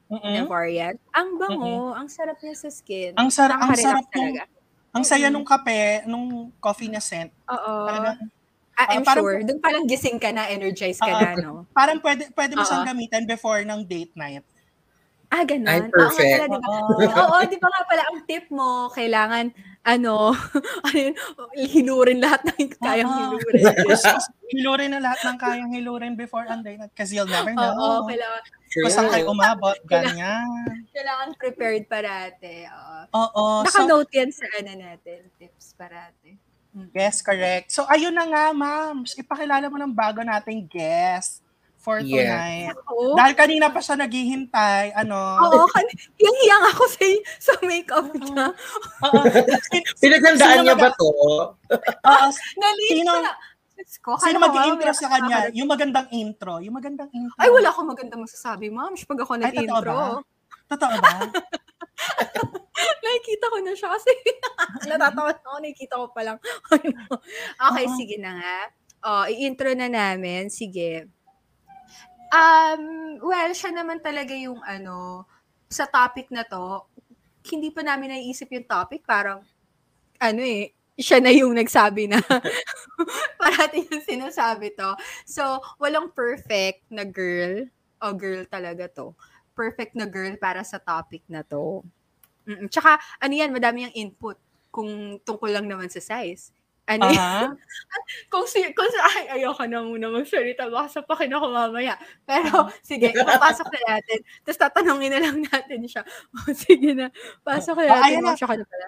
na 0.07 0.15
Mm-mm. 0.39 0.47
variant. 0.47 0.95
Ang 1.11 1.35
bango, 1.35 1.91
ang 1.91 2.07
sarap 2.07 2.39
niya 2.39 2.55
sa 2.55 2.71
skin. 2.71 3.11
Ang 3.19 3.27
sarap, 3.27 3.59
ang 3.59 3.75
sarap 3.75 4.07
nung, 4.07 4.39
ang 4.95 5.03
saya 5.03 5.27
Mm-mm. 5.27 5.35
nung 5.35 5.47
kape, 5.47 6.07
nung 6.07 6.27
coffee 6.57 6.87
na 6.87 7.03
scent. 7.03 7.31
Oo. 7.47 7.73
Talagang, 7.85 8.31
Ah, 8.77 8.93
I'm 8.93 9.01
Ah, 9.01 9.09
parang- 9.09 9.25
sure. 9.25 9.37
Doon 9.41 9.57
parang 9.57 9.83
gising 9.89 10.21
ka 10.21 10.29
na, 10.29 10.53
energized 10.53 11.01
ka 11.01 11.09
Ah, 11.09 11.33
na, 11.33 11.41
no? 11.41 11.65
parang 11.73 11.97
pwede, 11.97 12.29
pwede 12.31 12.53
mo 12.53 12.61
Oo. 12.61 12.69
siyang 12.69 12.85
gamitin 12.85 13.25
before 13.25 13.65
ng 13.65 13.81
date 13.83 14.13
night. 14.13 14.45
Ah, 15.33 15.41
ganun. 15.41 15.89
Nga 15.89 15.97
perfect. 15.97 16.29
pala, 16.29 16.45
di 16.45 16.57
ba? 16.61 16.69
Oo. 16.69 16.93
Oo, 17.25 17.37
di 17.49 17.57
ba 17.57 17.67
nga 17.73 17.81
pala, 17.89 18.03
ang 18.05 18.19
tip 18.29 18.45
mo, 18.47 18.87
kailangan, 18.93 19.49
ano, 19.87 20.35
ano 20.87 20.97
yun, 20.99 21.15
hilurin 21.55 22.19
lahat 22.19 22.43
ng 22.43 22.75
kayang 22.75 23.07
Oo. 23.07 23.19
hilurin. 23.39 23.63
hilurin 24.53 24.91
na 24.91 24.99
lahat 24.99 25.19
ng 25.23 25.37
kayang 25.39 25.71
hilurin 25.71 26.13
before 26.19 26.43
night 26.43 26.91
kasi 26.91 27.15
you'll 27.15 27.29
never 27.31 27.55
Oo, 27.55 27.55
know. 27.55 28.03
kailangan, 28.03 28.41
Kung 28.67 28.91
saan 28.91 29.07
kayo 29.07 29.31
umabot, 29.31 29.79
ganyan. 29.87 30.83
kailangan 30.91 31.31
prepared 31.39 31.87
parate. 31.87 32.67
Oo. 32.67 32.99
Oo. 33.15 33.45
So, 33.63 33.67
Naka-note 33.71 34.11
yan 34.11 34.31
sa 34.35 34.45
ano 34.59 34.71
natin, 34.75 35.31
tips 35.39 35.71
parate. 35.79 36.35
yes, 36.91 37.23
correct. 37.23 37.71
So, 37.71 37.87
ayun 37.87 38.11
na 38.11 38.27
nga, 38.27 38.45
ma'am. 38.51 39.07
Ipakilala 39.07 39.71
mo 39.71 39.79
ng 39.79 39.95
bago 39.95 40.19
nating 40.19 40.67
guest 40.67 41.46
for 41.87 42.03
Yes. 42.03 42.27
tonight. 42.27 42.75
Oo. 42.91 43.15
Dahil 43.15 43.31
kanina 43.31 43.71
pa 43.71 43.79
siya 43.79 43.95
naghihintay, 43.95 44.91
ano. 44.91 45.15
Oo, 45.39 45.63
kan- 45.71 45.87
hiyang-hiyang 46.19 46.65
ako 46.75 46.83
sa, 46.91 46.99
sa 47.39 47.53
makeup 47.63 48.11
niya. 48.11 48.51
Oo. 49.07 49.23
Pinaghandaan 50.03 50.59
Sino 50.59 50.63
niya 50.67 50.75
ba 50.75 50.91
to? 50.91 51.07
Oo. 51.07 51.47
Nalate 52.59 52.91
Sino- 52.91 53.23
na. 53.23 53.31
Ko, 54.03 54.17
Sino 54.19 54.41
mag-intro 54.41 54.89
mamaya 54.89 54.99
sa 54.99 55.07
kanya? 55.07 55.37
Yung 55.53 55.69
magandang 55.69 56.09
intro. 56.11 56.57
Yung 56.59 56.75
magandang 56.75 57.07
intro. 57.13 57.37
Ay, 57.39 57.47
wala 57.53 57.69
akong 57.71 57.87
magandang 57.87 58.25
masasabi, 58.25 58.67
ma'am. 58.67 58.97
Pag 58.97 59.21
ako 59.23 59.37
nag-intro. 59.37 59.93
ba? 59.93 60.19
Totoo 60.67 60.95
ba? 60.97 61.13
Nakikita 63.05 63.45
ko 63.47 63.57
na 63.61 63.73
siya 63.77 63.89
kasi 63.93 64.11
natatawa 64.89 65.29
na 65.29 65.39
ako, 65.39 65.57
nakikita 65.61 65.93
ko 65.95 66.05
pa 66.11 66.21
lang. 66.25 66.37
okay, 67.69 67.85
Oo. 67.85 67.95
sige 67.95 68.17
na 68.19 68.31
nga. 68.35 68.57
Oh, 69.07 69.23
i-intro 69.29 69.71
na 69.77 69.87
namin. 69.87 70.49
Sige. 70.49 71.05
Um, 72.27 73.17
well, 73.23 73.51
siya 73.55 73.71
naman 73.71 74.03
talaga 74.03 74.35
yung 74.35 74.59
ano, 74.63 75.23
sa 75.71 75.87
topic 75.87 76.27
na 76.31 76.43
to, 76.43 76.83
hindi 77.47 77.71
pa 77.71 77.83
namin 77.83 78.15
naiisip 78.15 78.51
yung 78.51 78.67
topic, 78.67 79.03
parang, 79.07 79.43
ano 80.19 80.41
eh, 80.43 80.75
siya 80.97 81.21
na 81.21 81.29
yung 81.31 81.53
nagsabi 81.53 82.09
na 82.09 82.17
parating 83.41 83.85
yung 83.87 84.03
sinasabi 84.03 84.73
to. 84.73 84.97
So, 85.23 85.61
walang 85.77 86.11
perfect 86.11 86.83
na 86.89 87.05
girl, 87.05 87.69
o 88.01 88.07
girl 88.17 88.43
talaga 88.49 88.89
to. 88.97 89.13
Perfect 89.53 89.93
na 89.93 90.09
girl 90.09 90.33
para 90.41 90.65
sa 90.65 90.81
topic 90.81 91.21
na 91.29 91.45
to. 91.45 91.85
Mm, 92.49 92.67
Tsaka, 92.67 92.97
ano 93.21 93.33
yan, 93.33 93.53
madami 93.53 93.87
yung 93.87 93.95
input 94.09 94.37
kung 94.73 95.21
tungkol 95.21 95.53
lang 95.53 95.65
naman 95.69 95.87
sa 95.87 96.01
size. 96.01 96.51
Ano? 96.87 97.03
Aha. 97.11 97.51
kung 98.31 98.47
si, 98.47 98.63
kung 98.71 98.87
sa, 98.87 99.03
ay, 99.11 99.39
ayoko 99.39 99.67
na 99.67 99.83
muna 99.83 100.07
magsalita, 100.07 100.71
baka 100.71 100.99
sapakin 101.03 101.35
ako 101.35 101.51
mamaya. 101.51 101.99
Pero, 102.23 102.71
sige, 102.79 103.11
papasok 103.11 103.67
na 103.75 103.99
natin. 103.99 104.19
Tapos 104.47 104.59
tatanungin 104.59 105.11
na 105.11 105.19
lang 105.19 105.37
natin 105.43 105.83
siya. 105.83 106.03
O, 106.35 106.47
sige 106.55 106.95
na, 106.95 107.11
pasok 107.43 107.83
na 107.83 107.91
Oh, 107.91 107.99
natin. 107.99 108.23
na. 108.23 108.31
Oh, 108.31 108.37
siya 108.39 108.47
ka 108.47 108.55
na 108.55 108.65
pala. 108.65 108.85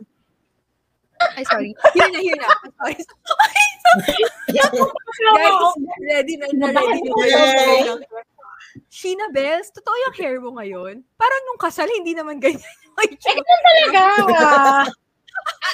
Ay, 1.36 1.44
sorry. 1.44 1.72
Here 2.00 2.08
na, 2.16 2.20
here 2.24 2.40
na. 2.40 2.48
Sorry. 2.80 2.96
Ay, 2.96 3.60
sorry. 3.84 4.24
Guys, 5.20 5.76
ready 6.00 6.40
na, 6.40 6.48
na 6.56 6.68
ready 6.72 7.04
na. 7.04 7.24
Yay! 7.28 8.00
Sheena 8.88 9.28
Bells, 9.28 9.68
totoo 9.76 9.96
yung 10.08 10.16
hair 10.16 10.38
mo 10.40 10.56
ngayon? 10.56 11.04
Parang 11.20 11.42
nung 11.46 11.60
kasal, 11.60 11.92
hindi 11.92 12.16
naman 12.16 12.40
ganyan 12.40 12.64
yung 12.64 13.12
itsura. 13.12 13.44
talaga. 13.44 14.02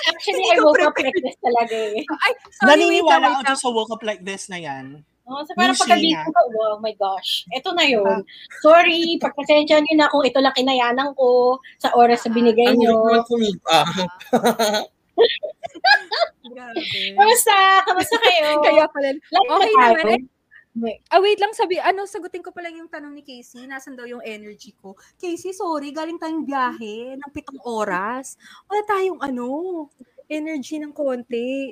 Actually, 0.05 0.45
I 0.45 0.55
Hindi 0.55 0.61
ko 0.61 0.69
woke 0.69 0.85
up 0.85 0.97
like 0.97 1.17
this 1.17 1.37
talaga 1.41 1.75
eh. 1.75 2.03
Ay, 2.25 2.31
sorry, 2.53 2.67
Naniniwala 2.69 3.27
ako 3.41 3.53
sa 3.57 3.69
woke 3.73 3.93
up 3.93 4.03
like 4.05 4.21
this 4.21 4.47
na 4.49 4.59
yan. 4.61 5.01
Oh, 5.25 5.41
so 5.41 5.57
parang 5.57 5.73
pagkagising 5.73 6.21
ko, 6.21 6.41
oh 6.69 6.77
my 6.77 6.93
gosh, 7.01 7.49
ito 7.49 7.73
na 7.73 7.81
yun. 7.81 8.21
Sorry, 8.61 9.01
pagpasensya 9.23 9.81
niyo 9.81 9.97
na 9.97 10.11
kung 10.13 10.21
ito 10.21 10.37
lang 10.37 10.53
kinayanan 10.53 11.17
ko 11.17 11.57
sa 11.81 11.89
oras 11.97 12.21
na 12.25 12.29
binigay 12.29 12.69
Ang 12.69 12.77
niyo. 12.77 12.93
naman 13.01 13.25
kumig- 13.25 13.65
ah. 13.73 13.89
Kamusta? 17.17 17.57
Kamusta 17.89 18.15
kayo? 18.21 18.61
Kaya 18.61 18.85
pala, 18.85 19.09
Like 19.17 19.49
okay 19.49 19.73
na 19.73 19.87
naman. 19.97 20.21
Eh. 20.83 20.99
Ah, 21.07 21.23
wait 21.23 21.39
lang, 21.39 21.55
sabi, 21.55 21.79
ano, 21.79 22.03
sagutin 22.03 22.43
ko 22.43 22.51
pa 22.51 22.59
lang 22.59 22.75
yung 22.75 22.91
tanong 22.91 23.15
ni 23.15 23.23
Casey. 23.23 23.63
Nasaan 23.63 23.95
daw 23.95 24.03
yung 24.03 24.19
energy 24.19 24.75
ko? 24.75 24.99
Casey, 25.15 25.55
sorry, 25.55 25.95
galing 25.95 26.19
tayong 26.19 26.43
biyahe 26.43 27.15
ng 27.15 27.31
pitong 27.31 27.63
oras. 27.63 28.35
Wala 28.67 28.83
tayong, 28.83 29.23
ano, 29.23 29.47
energy 30.27 30.75
ng 30.81 30.91
konti. 30.91 31.71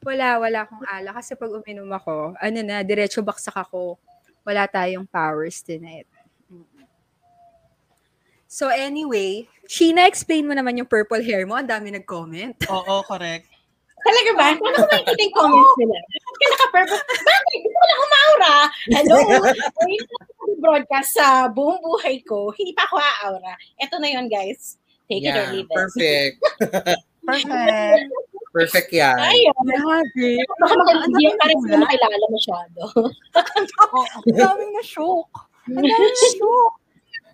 Wala, 0.00 0.40
wala 0.40 0.64
akong 0.64 0.84
ala. 0.88 1.12
Kasi 1.12 1.36
pag 1.36 1.52
uminom 1.52 1.92
ako, 1.92 2.32
ano 2.40 2.58
na, 2.64 2.80
diretso 2.80 3.20
baksak 3.20 3.56
ako. 3.56 4.00
Wala 4.48 4.64
tayong 4.64 5.04
powers 5.04 5.60
tonight. 5.60 6.08
So 8.48 8.72
anyway, 8.72 9.44
Sheena, 9.68 10.08
explain 10.08 10.48
mo 10.48 10.56
naman 10.56 10.80
yung 10.80 10.88
purple 10.88 11.20
hair 11.20 11.44
mo. 11.44 11.52
Ang 11.52 11.68
dami 11.68 11.92
nag-comment. 11.92 12.56
Oo, 12.72 13.04
correct. 13.04 13.44
Talaga 14.00 14.30
ba? 14.32 14.48
Paano 14.56 14.76
ko 14.80 14.88
makikita 14.88 15.20
yung 15.20 15.36
comments 15.36 15.74
nila? 15.76 15.96
Bakit 16.38 16.46
ka 16.46 16.54
naka-purple? 16.54 17.02
Bakit? 17.02 17.58
Gusto 17.58 17.74
ko 17.74 17.84
lang 17.84 18.00
umaura. 18.06 18.56
Hello? 18.94 19.18
Ayun 19.82 20.06
na 20.06 20.18
broadcast 20.58 21.10
sa 21.14 21.26
buong 21.46 21.78
buhay 21.82 22.22
ko. 22.22 22.50
Hindi 22.54 22.74
pa 22.74 22.86
ako 22.86 22.98
aaura. 22.98 23.54
Ito 23.78 23.98
na 23.98 24.08
yun, 24.10 24.26
guys. 24.26 24.78
Take 25.06 25.24
it 25.24 25.32
or 25.32 25.46
Yeah, 25.46 25.52
leave 25.54 25.70
it. 25.70 25.74
perfect. 25.74 26.36
Perfect. 27.28 28.08
Perfect 28.56 28.88
yan. 28.88 29.12
Ayun. 29.20 29.52
Grabe. 29.68 30.28
Baka 30.64 30.74
makikita 30.80 31.20
yung 31.20 31.36
parang 31.36 31.58
hindi 31.60 31.68
mo 31.68 31.78
makilala 31.84 32.26
masyado. 32.32 32.80
Ang 34.24 34.32
daming 34.32 34.72
na-shock. 34.72 35.28
Ang 35.68 35.84
daming 35.84 36.08
na-shock. 36.16 36.72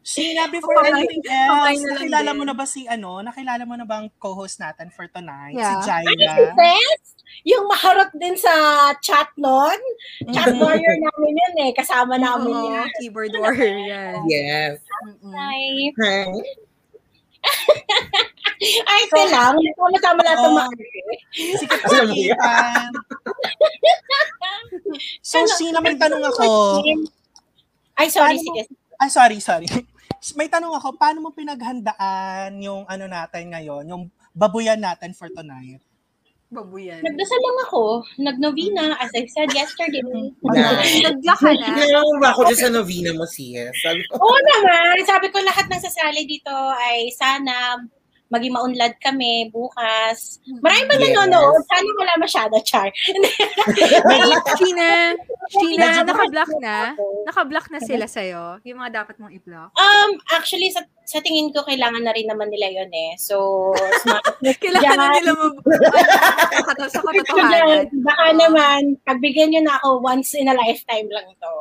Sheena, 0.04 0.52
before 0.52 0.76
Pamay- 0.76 1.08
anything 1.08 1.25
else, 1.25 1.49
na 1.49 1.64
lang 1.64 1.80
nakilala 1.88 2.30
mo 2.30 2.44
na 2.44 2.52
ba 2.52 2.66
si 2.68 2.84
ano? 2.84 3.25
Nakilala 3.25 3.64
mo 3.64 3.73
na 3.73 3.88
ba 3.88 4.04
ang 4.04 4.12
co-host 4.14 4.61
natin 4.61 4.92
for 4.92 5.08
tonight? 5.08 5.56
Yeah. 5.56 5.80
Si 5.80 5.88
Ano 5.88 6.12
si 6.12 6.20
Jaira. 6.20 6.52
Tess? 6.52 7.02
Yung 7.42 7.64
maharot 7.66 8.12
din 8.12 8.37
sa 8.37 8.52
chat 9.00 9.32
nun. 9.34 9.80
Chat 10.28 10.52
warrior 10.54 10.96
namin 11.00 11.32
yun 11.34 11.54
eh. 11.58 11.70
Kasama 11.73 12.14
namin 12.14 12.52
Oo, 12.52 12.68
yan. 12.70 12.87
keyboard 12.94 13.32
warrior 13.34 13.75
yan. 13.75 14.20
Yes. 14.30 14.84
Mm-mm. 15.08 15.32
Hi. 15.32 15.88
Hi. 15.99 16.28
Ay, 18.84 18.99
ito 19.04 19.20
lang. 19.28 19.56
Sama-sama 19.56 20.20
lahat 20.20 20.38
ng 20.38 20.54
mga 20.54 20.70
Si 21.32 21.64
Kapitan. 21.66 22.88
so, 25.20 25.37
Sheena, 25.50 25.80
may 25.80 25.96
tanong 25.96 26.25
ako. 26.25 26.80
Ay, 27.96 28.08
sorry. 28.08 28.37
Sige. 28.37 28.68
Ah, 28.94 29.08
sorry, 29.08 29.40
sorry. 29.40 29.66
May 30.32 30.48
tanong 30.48 30.72
ako, 30.80 30.96
paano 30.96 31.20
mo 31.20 31.30
pinaghandaan 31.36 32.56
yung 32.64 32.88
ano 32.88 33.04
natin 33.04 33.52
ngayon, 33.52 33.84
yung 33.84 34.02
babuyan 34.32 34.80
natin 34.80 35.12
for 35.12 35.28
tonight? 35.28 35.84
Babuyan. 36.48 37.04
Nagdasal 37.04 37.40
lang 37.44 37.58
ako. 37.68 37.82
Nagnovena, 38.16 38.96
as 38.96 39.12
I 39.12 39.28
said 39.28 39.52
yesterday. 39.52 40.00
Nagla 41.04 41.34
ka 41.36 41.50
na. 41.52 41.66
Nalaman 41.76 42.16
ba 42.22 42.30
ako 42.32 42.48
dyan 42.48 42.60
sa 42.62 42.72
novena 42.72 43.10
mo, 43.12 43.26
ko, 43.26 44.16
Oo 44.16 44.38
naman. 44.54 44.96
Sabi 45.04 45.28
ko 45.28 45.42
lahat 45.44 45.66
ng 45.68 45.82
sasali 45.82 46.24
dito 46.24 46.54
ay 46.78 47.10
sana 47.12 47.84
maging 48.28 48.52
maunlad 48.52 48.96
kami 48.98 49.46
bukas. 49.48 50.40
Marami 50.58 50.82
ba 50.84 50.94
Yes. 50.96 51.12
nanonood? 51.12 51.60
Sana 51.64 51.90
wala 51.94 52.14
masyado, 52.16 52.56
Char. 52.60 52.88
Sheena, 54.58 55.14
Sheena, 55.50 55.86
Medyo- 55.92 56.06
naka-block 56.06 56.50
na. 56.58 56.78
Naka-block 57.26 57.66
na 57.70 57.80
sila 57.80 58.06
sa'yo. 58.06 58.58
Yung 58.64 58.80
mga 58.80 59.04
dapat 59.04 59.16
mong 59.18 59.32
i-block. 59.32 59.70
Um, 59.74 60.10
actually, 60.32 60.70
sa, 60.70 60.82
sa 61.04 61.20
tingin 61.20 61.52
ko, 61.52 61.62
kailangan 61.62 62.02
na 62.02 62.10
rin 62.10 62.26
naman 62.26 62.48
nila 62.48 62.72
yun 62.72 62.90
eh. 62.90 63.12
So, 63.16 63.70
smart. 64.00 64.24
Kailangan 64.62 64.96
na 64.96 65.08
nila 65.14 65.32
mag... 65.34 65.54
sa 66.50 66.62
kato- 66.64 66.90
sa 66.94 67.00
katotohanan. 67.00 67.86
Baka 68.02 68.24
naman, 68.34 68.80
pagbigyan 69.04 69.52
nyo 69.52 69.62
na 69.62 69.74
ako 69.78 70.00
once 70.00 70.34
in 70.34 70.48
a 70.48 70.56
lifetime 70.56 71.06
lang 71.08 71.28
to. 71.38 71.54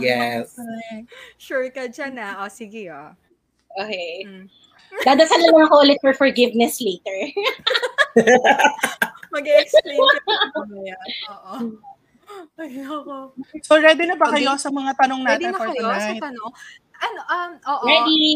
yes. 0.00 0.56
Sure 1.36 1.68
ka 1.68 1.84
dyan 1.86 2.16
ah. 2.16 2.40
O, 2.40 2.48
sige 2.48 2.88
ah. 2.88 3.12
Okay. 3.76 4.24
Mm. 4.24 4.46
Dadasal 5.04 5.40
lang 5.40 5.56
ako 5.68 5.74
ulit 5.84 5.98
for 6.00 6.12
forgiveness 6.14 6.80
later. 6.80 7.18
Mag-explain 9.34 9.98
ka 9.98 10.34
mamaya. 10.56 10.96
Oo. 11.30 11.56
Ay, 12.58 12.80
ako. 12.84 13.32
So, 13.64 13.80
ready 13.80 14.04
na 14.04 14.16
ba 14.16 14.28
kayo 14.32 14.56
sa 14.60 14.68
mga 14.68 14.92
tanong 15.00 15.20
Ready 15.24 15.48
natin 15.48 15.52
na 15.52 15.58
for 15.58 15.68
kayo 15.72 15.84
sa 15.88 16.00
tonight? 16.00 16.22
tanong? 16.22 16.50
Ano, 16.98 17.18
um, 17.24 17.50
oo. 17.56 17.84
Ready? 17.86 18.26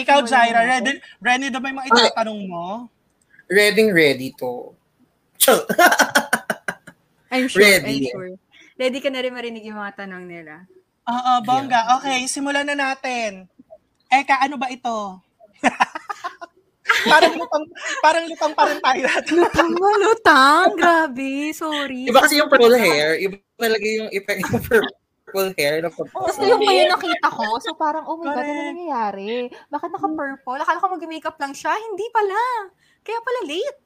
Ikaw, 0.00 0.18
ako. 0.24 0.32
ready, 0.32 0.92
ready 1.20 1.46
na 1.52 1.58
ba 1.60 1.66
yung 1.68 1.78
mga 1.80 1.90
itatanong 1.92 2.40
mo? 2.48 2.66
Ready, 3.50 3.84
ready 3.90 4.28
to. 4.38 4.72
I'm 7.30 7.46
sure, 7.46 7.62
I'm 7.62 7.82
Ready. 7.86 8.10
sure. 8.10 8.34
Ready 8.80 8.98
ka 8.98 9.08
na 9.12 9.20
rin 9.22 9.34
marinig 9.34 9.64
yung 9.66 9.78
mga 9.78 10.04
tanong 10.04 10.24
nila. 10.26 10.64
Oo, 11.06 11.32
bongga. 11.42 11.98
Okay, 12.00 12.26
simulan 12.26 12.66
na 12.66 12.76
natin. 12.78 13.46
Eka, 14.10 14.42
ano 14.42 14.58
ba 14.58 14.66
ito? 14.66 15.22
parang 17.10 17.34
lutang, 17.38 17.64
parang 18.02 18.24
lutang 18.26 18.52
pa 18.58 18.62
rin 18.66 18.78
tayo 18.82 19.00
natin. 19.06 19.32
Lutang 19.38 19.70
na 19.70 19.90
lutang. 20.02 20.68
Grabe. 20.74 21.54
Sorry. 21.54 22.10
Iba 22.10 22.26
kasi 22.26 22.42
yung 22.42 22.50
purple 22.50 22.74
hair, 22.74 23.22
iba 23.22 23.38
talaga 23.54 23.86
yung 23.86 24.10
effect 24.10 24.42
ng 24.42 24.50
purple 24.66 25.50
hair. 25.54 25.78
Na 25.78 25.94
purple. 25.94 26.26
Gusto 26.26 26.42
yung 26.42 26.58
pa 26.58 26.72
yung 26.74 26.90
nakita 26.90 27.28
ko. 27.30 27.46
So 27.62 27.70
parang, 27.78 28.04
oh 28.10 28.18
my 28.18 28.34
God, 28.34 28.42
ano 28.42 28.62
nangyayari? 28.74 29.46
Bakit 29.70 29.90
naka-purple? 29.94 30.58
Akala 30.58 30.82
ko 30.82 30.86
mag-makeup 30.90 31.36
lang 31.38 31.54
siya. 31.54 31.72
Hindi 31.78 32.06
pala. 32.10 32.40
Kaya 33.06 33.18
pala 33.22 33.40
late. 33.46 33.84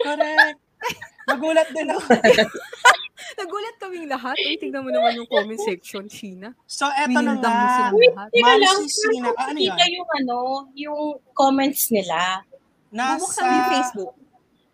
Correct. 0.00 0.58
Nagulat 1.28 1.68
din 1.76 1.92
ako. 1.92 2.08
Nagulat 3.38 3.74
kaming 3.82 4.06
lahat. 4.06 4.36
Uy, 4.38 4.56
tingnan 4.58 4.82
mo 4.86 4.90
naman 4.94 5.18
yung 5.18 5.28
comment 5.28 5.58
section, 5.58 6.06
Sheena. 6.06 6.54
So, 6.64 6.86
eto 6.86 7.18
na 7.18 7.34
nga. 7.38 7.90
Teka 7.90 8.42
Ma'am 8.46 8.58
lang, 8.62 8.78
Sisina, 8.86 9.28
parang 9.34 9.54
ano 9.54 9.58
yan? 9.58 9.90
yung 9.90 10.10
ano, 10.22 10.38
yung 10.78 11.00
comments 11.34 11.90
nila. 11.90 12.42
Bubuksan 12.94 13.42
mo 13.44 13.52
yung 13.52 13.66
Nasa, 13.68 13.74
Facebook. 13.74 14.10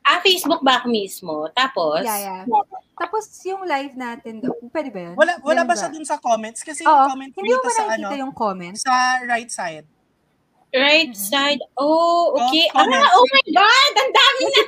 Ah, 0.04 0.20
Facebook 0.20 0.60
back 0.60 0.84
mismo. 0.84 1.48
Tapos, 1.56 2.04
Yeah, 2.04 2.44
yeah. 2.44 2.68
Tapos 2.94 3.26
yung 3.42 3.66
live 3.66 3.96
natin, 3.98 4.38
pwede 4.70 4.88
ba 4.94 5.00
yun? 5.10 5.14
wala, 5.18 5.32
wala 5.42 5.64
Ganun 5.64 5.66
ba 5.66 5.74
siya 5.74 5.90
dun 5.90 6.06
sa 6.06 6.20
comments? 6.22 6.62
Kasi 6.62 6.86
yung 6.86 6.94
Oo. 6.94 7.08
comment 7.10 7.32
Hindi 7.34 7.50
mo 7.50 7.58
dito 7.58 7.66
ba 7.66 7.72
sa 7.74 7.84
ano, 7.90 8.06
yung 8.14 8.34
comments? 8.36 8.80
sa 8.86 8.94
right 9.26 9.50
side. 9.50 9.86
right 10.74 11.10
side. 11.14 11.58
Oh, 11.74 12.34
okay. 12.38 12.66
Oh, 12.74 12.82
ah, 12.82 13.08
oh 13.14 13.26
my 13.30 13.44
God! 13.50 13.92
Ang 13.94 14.10
dami 14.14 14.40
na 14.46 14.62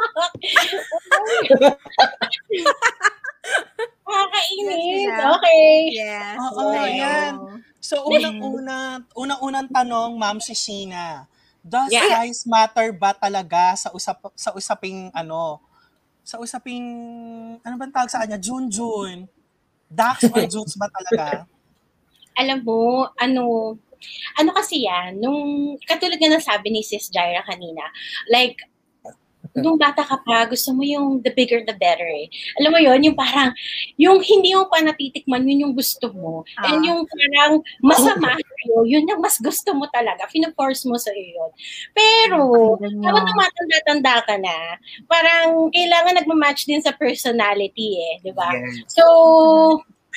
Nakakainis. 4.10 5.14
Okay. 5.14 5.70
Yes. 5.94 6.36
Oo, 6.38 6.70
okay. 6.70 6.90
yan. 7.00 7.32
So, 7.80 8.04
unang-una, 8.06 9.00
unang-unang 9.16 9.68
tanong, 9.72 10.18
Ma'am 10.20 10.38
Shishina, 10.42 11.26
does 11.60 11.92
Yeah. 11.92 12.24
size 12.24 12.48
matter 12.48 12.88
ba 12.92 13.12
talaga 13.12 13.76
sa 13.76 13.92
usap 13.92 14.32
sa 14.32 14.52
usaping 14.56 15.12
ano, 15.12 15.60
sa 16.24 16.40
usaping 16.40 16.84
ano 17.60 17.74
bang 17.76 17.92
tawag 17.92 18.08
sa 18.12 18.24
kanya? 18.24 18.40
Junjun. 18.40 19.28
Dax 19.90 20.24
or 20.30 20.46
Jutes 20.46 20.78
ba 20.78 20.86
talaga? 20.88 21.44
Alam 22.38 22.62
mo, 22.62 23.10
ano, 23.18 23.74
ano 24.38 24.50
kasi 24.54 24.86
yan, 24.86 25.18
nung, 25.18 25.74
katulad 25.82 26.14
nga 26.16 26.30
ng 26.30 26.40
sabi 26.40 26.70
ni 26.72 26.80
Sis 26.86 27.10
Jaira 27.10 27.42
kanina, 27.44 27.82
like, 28.30 28.62
nung 29.56 29.78
bata 29.78 30.06
ka 30.06 30.22
pa, 30.22 30.46
gusto 30.46 30.70
mo 30.70 30.86
yung 30.86 31.22
the 31.22 31.32
bigger 31.34 31.62
the 31.66 31.74
better 31.74 32.06
eh. 32.06 32.30
Alam 32.62 32.70
mo 32.76 32.78
yon 32.78 33.02
yung 33.02 33.18
parang, 33.18 33.50
yung 33.98 34.22
hindi 34.22 34.54
mo 34.54 34.70
pa 34.70 34.78
natitikman, 34.82 35.46
yun 35.46 35.70
yung 35.70 35.74
gusto 35.74 36.10
mo. 36.14 36.46
Ah. 36.58 36.70
And 36.70 36.86
yung 36.86 37.02
parang 37.06 37.62
masama 37.82 38.34
sa'yo, 38.38 38.86
yun 38.86 39.08
yung 39.10 39.20
mas 39.22 39.38
gusto 39.42 39.74
mo 39.74 39.90
talaga. 39.90 40.30
Pinaforce 40.30 40.86
mo 40.86 40.94
sa 40.96 41.10
yun. 41.14 41.50
Pero, 41.90 42.76
habang 42.78 43.26
tumatanda-tanda 43.26 44.14
ka 44.26 44.34
na, 44.38 44.58
parang 45.10 45.68
kailangan 45.74 46.18
nagmamatch 46.22 46.66
din 46.70 46.82
sa 46.82 46.94
personality 46.94 47.98
eh, 47.98 48.14
di 48.22 48.32
ba? 48.34 48.50
Yes. 48.54 48.86
So, 48.94 49.04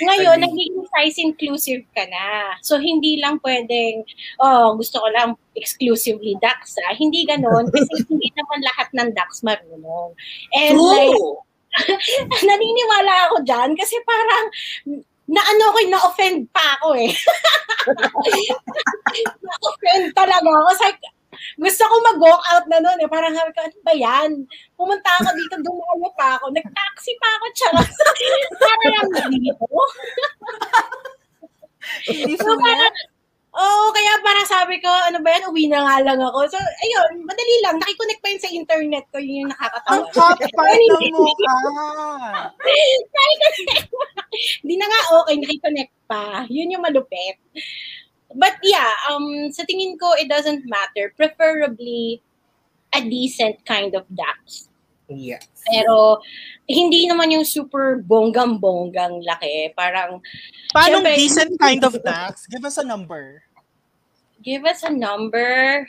ngayon, 0.01 0.41
nagiging 0.41 0.89
size 0.89 1.17
inclusive 1.21 1.85
ka 1.93 2.01
na. 2.09 2.57
So, 2.65 2.81
hindi 2.81 3.21
lang 3.21 3.37
pwedeng, 3.45 4.01
oh, 4.41 4.73
gusto 4.73 4.97
ko 4.97 5.07
lang 5.13 5.37
exclusively 5.53 6.33
ducks, 6.41 6.73
ah. 6.89 6.97
Hindi 6.97 7.29
ganon, 7.29 7.69
kasi 7.69 7.93
hindi 8.09 8.33
naman 8.33 8.59
lahat 8.65 8.89
ng 8.97 9.09
ducks 9.13 9.45
marunong. 9.45 10.17
And 10.57 10.81
like, 10.81 11.13
True! 11.13 11.37
naniniwala 12.49 13.13
ako 13.29 13.35
dyan 13.45 13.73
kasi 13.73 13.97
parang, 14.05 14.45
na 15.29 15.41
ano 15.41 15.65
ko, 15.73 15.79
na-offend 15.89 16.45
pa 16.53 16.77
ako 16.77 16.97
eh. 16.97 17.09
na-offend 19.45 20.05
talaga 20.13 20.49
ako. 20.49 20.71
Like, 20.81 21.01
gusto 21.57 21.83
ko 21.85 21.95
mag-walk 22.13 22.43
out 22.53 22.65
na 22.69 22.79
noon 22.79 22.99
eh. 23.01 23.09
Parang 23.09 23.33
sabi 23.33 23.51
ko, 23.53 23.59
ano 23.65 23.77
ba 23.85 23.93
yan? 23.93 24.31
Pumunta 24.75 25.09
ako 25.21 25.29
dito, 25.37 25.55
dumayo 25.61 26.09
pa 26.17 26.37
ako. 26.39 26.51
Nag-taxi 26.51 27.13
pa 27.19 27.29
ako, 27.39 27.45
charot. 27.55 27.89
Para 28.61 28.85
lang 28.89 29.09
dito. 29.31 29.65
Hindi 32.07 32.33
So, 32.39 32.55
parang, 32.57 32.95
Oo, 33.53 33.93
kaya 33.93 34.17
parang 34.25 34.49
sabi 34.49 34.81
ko, 34.81 34.89
ano 34.89 35.21
ba 35.21 35.29
yan, 35.29 35.45
uwi 35.45 35.69
na 35.69 35.85
nga 35.85 36.01
lang 36.01 36.17
ako. 36.17 36.49
So, 36.49 36.57
ayun, 36.57 37.21
madali 37.21 37.55
lang. 37.61 37.77
Nakikonnect 37.77 38.21
pa 38.25 38.33
yun 38.33 38.41
sa 38.41 38.49
internet 38.49 39.05
ko, 39.13 39.21
yun 39.21 39.45
yung 39.45 39.53
Ang 39.53 39.61
nakakatawa. 39.61 40.33
kapal 40.41 40.73
ng 40.73 41.13
mukha! 41.13 41.57
Hindi 44.65 44.75
na 44.81 44.89
nga 44.89 45.01
okay, 45.21 45.35
nakikonnect 45.37 45.93
pa. 46.09 46.49
Yun 46.49 46.73
yung 46.73 46.81
malupit. 46.81 47.37
But 48.35 48.57
yeah, 48.63 48.89
um, 49.09 49.51
sa 49.51 49.63
tingin 49.63 49.97
ko, 49.99 50.13
it 50.17 50.29
doesn't 50.29 50.65
matter. 50.65 51.13
Preferably, 51.15 52.21
a 52.93 53.01
decent 53.01 53.61
kind 53.65 53.95
of 53.95 54.05
dax. 54.13 54.69
Yeah. 55.09 55.41
Pero, 55.67 56.21
hindi 56.65 57.05
naman 57.05 57.29
yung 57.29 57.43
super 57.45 58.01
bonggang-bonggang 58.07 59.21
laki. 59.27 59.75
Parang, 59.75 60.23
Paano 60.73 61.03
Siyempre- 61.03 61.17
decent 61.19 61.53
kind 61.59 61.83
of 61.83 61.93
Dax? 62.01 62.47
Give 62.47 62.65
us 62.65 62.77
a 62.77 62.85
number. 62.85 63.43
give 64.43 64.65
us 64.67 64.83
a 64.83 64.91
number. 64.91 65.87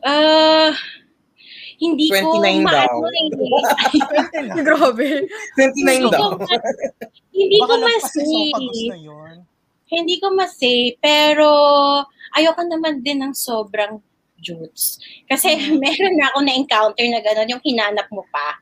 Uh, 0.00 0.72
hindi 1.76 2.08
ko 2.08 2.40
29 2.40 2.64
daw. 2.64 2.88
maano 2.88 3.08
eh. 3.12 3.28
Grabe. 4.64 5.08
29 5.60 6.08
daw. 6.08 6.40
hindi 7.36 7.56
ko 7.60 7.64
Baka 7.68 7.74
lagpas 7.84 8.00
sa 8.00 8.20
masay. 8.24 8.24
esophagus 8.24 8.80
na 8.88 8.96
yun. 8.96 9.34
Hindi 9.86 10.18
ko 10.18 10.34
masay, 10.34 10.98
pero 10.98 11.46
ayoko 12.34 12.62
naman 12.62 13.00
din 13.00 13.22
ng 13.22 13.32
sobrang 13.32 14.02
jutes. 14.36 14.98
Kasi 15.24 15.54
Mm-hmm. 15.56 15.78
meron 15.82 16.14
na 16.14 16.26
ako 16.28 16.38
na-encounter 16.42 17.06
na 17.08 17.20
gano'n, 17.22 17.48
yung 17.48 17.62
hinanap 17.64 18.06
mo 18.10 18.22
pa. 18.28 18.58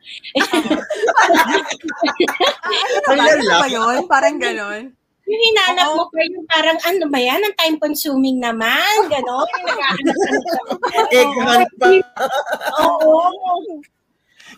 Ano 3.10 3.16
ba? 3.18 3.24
Ano 3.58 3.66
yun? 3.68 4.04
Parang 4.06 4.37
ganon. 4.38 4.92
Yung 5.24 5.40
hinanap 5.40 5.87
Oo. 5.88 5.96
mo 5.96 6.04
pa, 6.12 6.20
yung 6.20 6.44
parang 6.44 6.78
ano 6.84 7.04
ba 7.08 7.16
yan, 7.16 7.40
ang 7.40 7.56
time 7.56 7.76
consuming 7.80 8.37
naman, 8.38 9.08
gano'n. 9.08 9.48
Egg 11.16 11.32
hunt 11.32 11.70
pa. 11.80 11.88
Oo. 12.84 13.32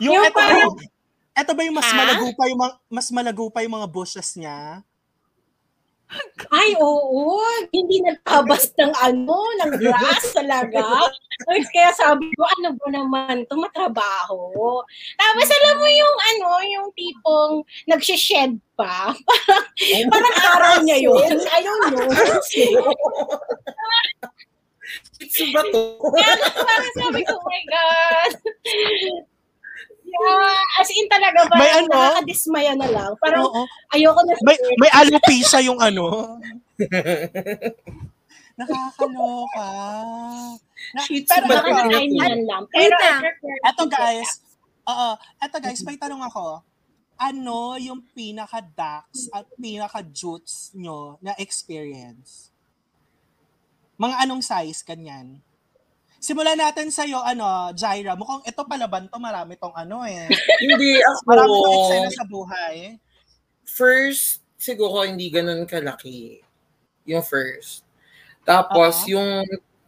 Yung, 0.02 0.12
Yung 0.12 0.22
eto, 0.26 0.34
ba 0.34 0.42
parang- 0.42 0.58
yung, 0.66 0.74
eto 1.32 1.52
ba 1.54 1.62
yung 1.62 1.76
mas 1.78 1.86
Ha? 1.86 1.94
malago 1.94 2.26
pa 2.34 2.44
yung 2.50 2.60
mga, 2.60 2.74
mas 2.90 3.08
malago 3.08 3.44
pa 3.46 3.62
yung 3.62 3.74
mga 3.78 3.88
bushes 3.88 4.34
niya? 4.34 4.82
Ay, 6.54 6.78
oo. 6.78 7.42
Hindi 7.74 8.02
nagkabas 8.02 8.72
ng 8.78 8.92
ano, 8.94 9.38
ng 9.62 9.72
grass 9.82 10.32
talaga. 10.32 10.82
Ay, 11.50 11.60
Kaya 11.74 11.90
sabi 11.94 12.30
ko, 12.34 12.46
ano 12.58 12.78
ba 12.78 12.86
naman 12.90 13.42
ito, 13.44 13.54
matrabaho. 13.58 14.82
Tapos 15.18 15.48
alam 15.50 15.74
mo 15.82 15.88
yung 15.90 16.16
ano, 16.34 16.48
yung 16.64 16.88
tipong 16.94 17.54
nagsished 17.90 18.56
pa. 18.78 19.12
Parang, 19.12 20.10
parang 20.12 20.36
araw 20.56 20.74
niya 20.84 20.98
yun. 21.00 21.36
I 21.50 21.60
don't 21.64 21.82
know. 21.92 22.08
It's 25.18 25.40
ba 25.50 25.62
to? 25.72 25.82
Kaya 25.98 26.32
parang 26.54 26.94
sabi 26.94 27.20
ko, 27.26 27.34
oh 27.34 27.44
my 27.44 27.62
God. 27.66 28.32
Yeah, 30.06 30.80
as 30.80 30.88
in 30.94 31.10
talaga, 31.10 31.50
May 31.50 31.66
parang 31.66 31.86
ano? 31.86 31.90
nakakadismaya 31.90 32.72
na 32.78 32.88
lang. 32.88 33.10
Parang 33.18 33.42
Oo. 33.50 33.62
ayoko 33.90 34.20
na 34.22 34.38
May, 34.46 34.56
may 34.78 34.90
alopecia 34.94 35.58
yung 35.66 35.82
ano. 35.82 36.38
Nakakaloka. 38.56 39.68
Na, 40.96 41.00
pero 41.04 41.44
ba 41.44 41.60
nakakainan 41.60 42.40
lang. 42.48 42.62
Pero 42.72 42.96
Wait 42.96 43.04
lang. 43.04 43.20
eto 43.68 43.82
guys, 43.84 44.30
oo, 44.88 45.08
eto 45.42 45.56
guys, 45.60 45.82
may 45.84 46.00
tanong 46.00 46.24
ako. 46.24 46.64
Ano 47.16 47.76
yung 47.80 48.04
pinaka-dax 48.12 49.28
at 49.32 49.48
pinaka-jutes 49.60 50.72
nyo 50.76 51.20
na 51.20 51.36
experience? 51.36 52.52
Mga 53.96 54.14
anong 54.24 54.44
size, 54.44 54.84
kanyan? 54.84 55.40
Simulan 56.26 56.58
natin 56.58 56.90
sa'yo, 56.90 57.22
ano, 57.22 57.70
Jaira. 57.70 58.18
Mukhang 58.18 58.42
ito 58.42 58.66
palaban 58.66 59.06
to, 59.06 59.22
marami 59.22 59.54
tong 59.54 59.70
ano 59.78 60.02
eh. 60.02 60.26
Hindi 60.66 60.98
Marami 61.22 61.54
tong 61.54 61.62
ako. 61.62 61.70
eksena 61.86 62.10
sa 62.10 62.24
buhay. 62.26 62.74
First, 63.62 64.42
siguro 64.58 65.06
hindi 65.06 65.30
ganun 65.30 65.62
kalaki. 65.70 66.42
Yung 67.06 67.22
first. 67.22 67.86
Tapos, 68.42 69.06
Oo. 69.06 69.14
yung 69.14 69.30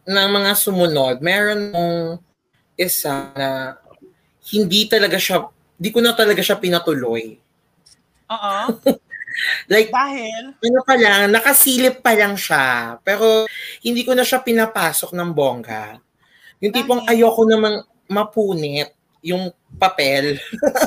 ng 0.07 0.29
mga 0.31 0.51
sumunod, 0.55 1.19
meron 1.19 1.75
mong 1.75 1.99
isa 2.79 3.35
na 3.35 3.75
hindi 4.55 4.87
talaga 4.87 5.19
siya, 5.19 5.43
di 5.75 5.91
ko 5.91 5.99
na 5.99 6.15
talaga 6.15 6.39
siya 6.39 6.55
pinatuloy. 6.55 7.35
Oo. 8.31 8.63
Like, 9.71 9.91
Dahil, 9.91 10.51
ano 10.55 10.79
pa 10.83 10.95
lang, 10.99 11.31
nakasilip 11.31 12.03
pa 12.03 12.11
lang 12.11 12.35
siya. 12.35 12.99
Pero, 13.03 13.47
hindi 13.83 14.03
ko 14.03 14.11
na 14.11 14.23
siya 14.27 14.43
pinapasok 14.43 15.15
ng 15.15 15.31
bongga. 15.31 15.99
Yung 16.59 16.73
tipong 16.73 17.01
Bakit? 17.03 17.11
ayoko 17.15 17.41
namang 17.47 17.77
mapunit 18.07 18.91
yung 19.19 19.51
papel. 19.75 20.39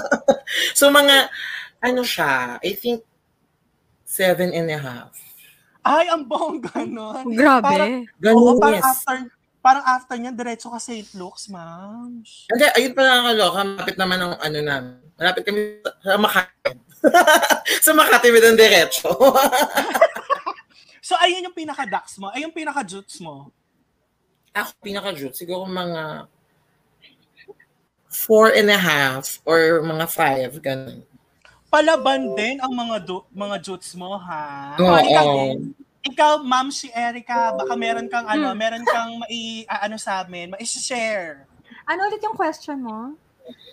so, 0.79 0.89
mga 0.89 1.29
ano 1.81 2.03
siya, 2.05 2.57
I 2.61 2.73
think, 2.73 3.05
seven 4.05 4.53
and 4.53 4.69
a 4.69 4.79
half. 4.79 5.13
Ay, 5.83 6.07
ang 6.13 6.29
bongga 6.29 6.85
nun. 6.85 7.35
Grabe. 7.35 7.65
Parang- 7.65 8.05
Oo, 8.07 8.17
Ganun, 8.23 8.61
parang 8.61 8.79
yes. 8.79 8.87
after, 8.87 9.17
parang 9.59 9.85
after 9.85 10.15
niya, 10.15 10.31
diretso 10.31 10.71
ka 10.71 10.79
St. 10.79 11.11
Luke's, 11.19 11.51
ma'am. 11.51 12.23
Hindi, 12.23 12.67
ayun 12.79 12.93
pa 12.95 13.03
nakakaloka. 13.03 13.61
Malapit 13.67 13.97
naman 13.99 14.19
ang 14.21 14.35
ano 14.39 14.59
namin. 14.63 14.95
Malapit 15.19 15.43
kami 15.43 15.61
sa- 15.83 16.21
Makati. 16.21 16.71
sa 17.87 17.93
Makati 17.93 18.29
with 18.31 18.47
ang 18.47 18.59
diretso. 18.61 19.11
So, 21.03 21.19
ayun 21.19 21.51
yung 21.51 21.53
pinaka-dax 21.59 22.15
mo. 22.23 22.31
Ay, 22.31 22.47
yung 22.47 22.55
pinaka-jutes 22.55 23.19
mo. 23.19 23.51
Ako, 24.53 24.71
pinaka-jute, 24.85 25.33
siguro 25.33 25.65
mga 25.65 26.29
four 28.13 28.53
and 28.53 28.69
a 28.69 28.77
half 28.77 29.41
or 29.49 29.81
mga 29.81 30.05
five, 30.13 30.53
ganun. 30.61 31.01
Palaban 31.73 32.37
din 32.37 32.61
ang 32.61 32.69
mga 32.69 32.97
du- 33.01 33.25
mga 33.33 33.57
jutes 33.65 33.97
mo, 33.97 34.21
ha? 34.21 34.77
Oo. 34.77 35.01
Ikaw, 35.01 35.29
ikaw, 36.05 36.33
ma'am 36.45 36.69
si 36.69 36.93
Erica, 36.93 37.57
baka 37.57 37.73
meron 37.73 38.13
kang 38.13 38.29
ano, 38.29 38.53
Hmm. 38.53 38.59
meron 38.61 38.85
kang 38.85 39.17
mai 39.17 39.65
ano 39.65 39.97
sa 39.97 40.21
amin, 40.21 40.53
mai-share. 40.53 41.49
Ano 41.89 42.13
ulit 42.13 42.21
yung 42.21 42.37
question 42.37 42.77
mo? 42.85 43.17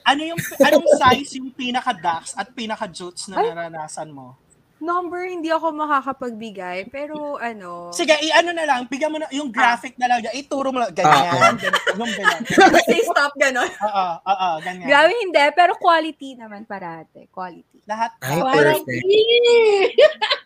Ano 0.08 0.22
yung 0.24 0.40
anong 0.64 0.88
size 0.96 1.44
yung 1.44 1.52
pinaka-dax 1.52 2.40
at 2.40 2.56
pinaka-jutes 2.56 3.28
na 3.28 3.44
Ay. 3.44 3.52
naranasan 3.52 4.10
mo? 4.10 4.40
Number, 4.80 5.28
hindi 5.28 5.52
ako 5.52 5.76
makakapagbigay. 5.76 6.88
Pero 6.88 7.36
ano, 7.36 7.92
Sige, 7.92 8.16
i-ano 8.16 8.56
na 8.56 8.64
lang, 8.64 8.88
bigyan 8.88 9.12
mo 9.12 9.20
na 9.20 9.28
yung 9.28 9.52
graphic 9.52 10.00
na 10.00 10.08
lang, 10.08 10.24
ituro 10.32 10.72
mo 10.72 10.80
lang, 10.80 10.96
Ah, 11.04 11.36
ganyan, 11.36 11.76
ganyan, 12.00 12.40
say 12.88 13.04
stop 13.04 13.36
ganon. 13.36 13.68
Oo, 13.88 14.08
oo, 14.24 14.50
ganyan. 14.64 14.88
Grabe 14.88 15.12
hindi, 15.20 15.44
pero 15.52 15.76
quality 15.76 16.40
naman 16.40 16.64
parate. 16.64 17.28
Quality. 17.28 17.84
Lahat 17.92 18.16
Ay, 18.24 18.40
quality, 18.40 18.56
perfect. 18.56 19.04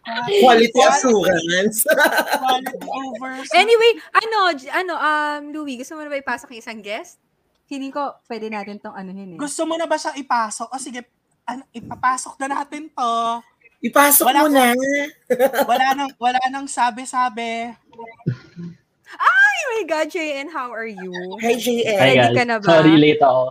quality, 0.02 0.42
Quality 0.42 0.80
assurance. 0.82 1.78
quality 2.42 2.78
over. 2.90 3.32
Anyway, 3.54 3.92
ano, 4.18 4.38
ano, 4.74 4.94
um, 4.98 5.42
Louie, 5.54 5.78
gusto 5.78 5.94
mo 5.94 6.02
na 6.02 6.10
ba 6.10 6.18
ipasok 6.18 6.58
yung 6.58 6.62
isang 6.66 6.82
guest? 6.82 7.22
Feeling 7.70 7.94
ko, 7.94 8.18
pwede 8.26 8.50
natin 8.50 8.82
tong 8.82 8.98
anuhin 8.98 9.38
eh. 9.38 9.40
Gusto 9.40 9.64
mo 9.70 9.78
na 9.78 9.86
ba 9.86 9.96
siya 9.96 10.18
ipasok? 10.18 10.74
O 10.74 10.82
sige, 10.82 11.06
ano, 11.46 11.64
ipapasok 11.72 12.34
na 12.42 12.48
natin 12.60 12.90
to. 12.92 13.14
Ipasok 13.84 14.26
Wala 14.32 14.40
mo 14.44 14.48
na. 14.48 14.72
Wala 15.72 15.88
nang, 15.92 16.12
wala 16.16 16.40
nang 16.48 16.68
sabi-sabi. 16.72 17.76
Oh 19.14 19.64
my 19.76 19.84
God, 19.84 20.08
JN, 20.08 20.48
how 20.48 20.72
are 20.72 20.88
you? 20.88 21.12
Hi, 21.44 21.60
JN. 21.60 21.84
Ready 21.84 22.00
Hi 22.00 22.12
guys. 22.16 22.36
ka 22.36 22.44
na 22.48 22.56
ba? 22.64 22.68
Sorry, 22.68 22.96
late 22.96 23.20
ako. 23.20 23.44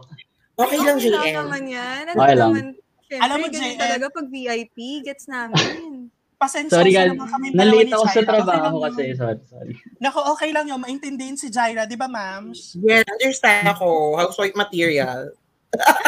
Okay 0.56 0.80
lang, 0.80 0.96
Okay 0.96 1.10
lang 1.12 1.24
JN. 1.28 1.36
naman 1.36 1.62
yan. 1.68 2.02
Ano 2.08 2.18
Okay 2.18 2.36
lang. 2.36 2.52
naman, 2.52 2.66
Alam 3.12 3.36
mo, 3.36 3.46
JN, 3.52 3.76
talaga 3.76 4.04
pag 4.08 4.26
VIP, 4.32 4.76
gets 5.04 5.28
namin. 5.28 6.08
Pasensya 6.40 6.74
Sorry 6.80 6.90
guys. 6.90 7.12
naman 7.12 7.28
kami 7.28 7.44
Nalate 7.54 7.92
ako 7.92 8.04
sa 8.04 8.10
Okay 8.10 8.24
trabaho 8.26 8.76
lang 8.80 8.84
kasi. 8.88 9.04
Sorry, 9.14 9.38
sorry. 9.46 9.72
Naku, 10.00 10.18
okay 10.32 10.50
lang 10.50 10.66
yun. 10.66 10.80
Maintindihin 10.80 11.36
si 11.36 11.52
Jaira, 11.52 11.84
di 11.84 11.94
ba, 11.94 12.08
ma'am? 12.08 12.50
Yes, 12.82 13.04
understand 13.06 13.68
ako. 13.68 14.16
Housewife 14.16 14.56
material. 14.56 15.30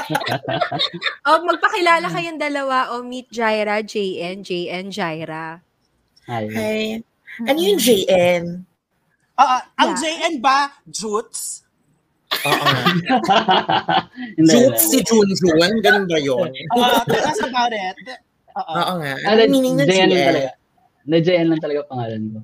O, 0.05 1.29
Oh, 1.29 1.39
magpakilala 1.43 2.07
kayong 2.09 2.37
dalawa 2.37 2.93
o 2.93 3.03
meet 3.03 3.29
Jaira, 3.31 3.81
JN, 3.81 4.45
JN, 4.45 4.89
Jaira. 4.89 5.61
Hi. 6.27 6.45
Hi. 6.49 6.85
Ano 7.45 7.59
yung 7.59 7.81
JN? 7.81 8.65
Oo, 9.35 9.57
ang 9.75 9.91
Yeah. 9.93 10.01
JN 10.01 10.35
ba, 10.39 10.71
Jutes? 10.87 11.67
Oo 12.35 12.51
hindi. 14.39 14.53
si 14.77 14.99
Junjun? 15.03 15.73
Ganun 15.81 16.05
ba 16.07 16.19
yun? 16.19 16.51
Oo, 16.51 16.99
tell 17.09 17.25
us 17.25 17.41
about 17.41 17.73
it. 17.73 17.97
Oo. 18.55 18.73
Oo 18.73 18.93
nga. 19.01 19.15
Ah, 19.23 19.35
Ano 19.35 19.43
meaning 19.49 19.75
ng 19.79 19.87
JN 19.87 20.09
talaga. 20.11 20.51
Na 21.05 21.17
JN 21.19 21.47
lang 21.51 21.61
talaga 21.61 21.81
pangalan 21.87 22.23
ko. 22.31 22.41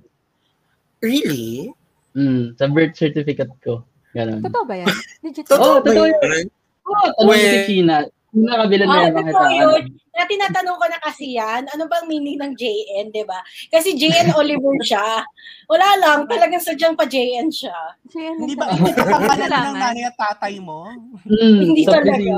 Really? 1.01 1.73
Mm, 2.13 2.59
sa 2.59 2.67
birth 2.67 2.99
certificate 2.99 3.55
ko. 3.63 3.87
Ganun. 4.13 4.43
Totoo 4.43 4.65
ba 4.67 4.75
yan? 4.75 4.91
Legit 5.25 5.47
Oo, 5.49 5.55
Totoo 5.55 5.75
ba 5.79 5.87
totoo 5.87 6.60
yun? 6.91 6.99
Oh, 6.99 7.11
tanong 7.15 7.29
Well- 7.31 7.47
si 7.47 7.59
China. 7.71 7.97
China, 8.31 8.63
kabilan 8.63 8.87
na 8.87 8.95
Ah, 8.95 9.03
yan 9.03 9.11
bakit 9.11 9.35
totoo 9.35 9.43
ah, 9.43 9.59
yun. 9.59 9.83
Na 10.11 10.23
tinatanong 10.27 10.77
ko 10.79 10.87
na 10.87 10.99
kasi 11.03 11.25
yan, 11.35 11.63
ano 11.67 11.83
bang 11.91 12.07
meaning 12.07 12.39
ng 12.39 12.53
JN, 12.55 13.11
di 13.11 13.25
ba? 13.27 13.43
Kasi 13.71 13.99
JN 13.99 14.31
Oliver 14.39 14.77
siya. 14.87 15.27
Wala 15.67 15.89
lang, 15.99 16.19
talagang 16.31 16.63
sadyang 16.63 16.95
pa 16.95 17.11
JN 17.11 17.51
siya. 17.51 17.75
Hindi 18.15 18.55
ba 18.55 18.71
talaga. 18.71 18.87
hindi 18.87 18.93
ka 18.95 19.03
pangalan 19.07 19.51
ng 19.51 19.79
nanay 19.83 20.05
at 20.07 20.17
tatay 20.19 20.55
mo? 20.63 20.87
Mm, 21.27 21.59
Hindi 21.75 21.83
so, 21.83 21.91
talaga. 21.91 22.35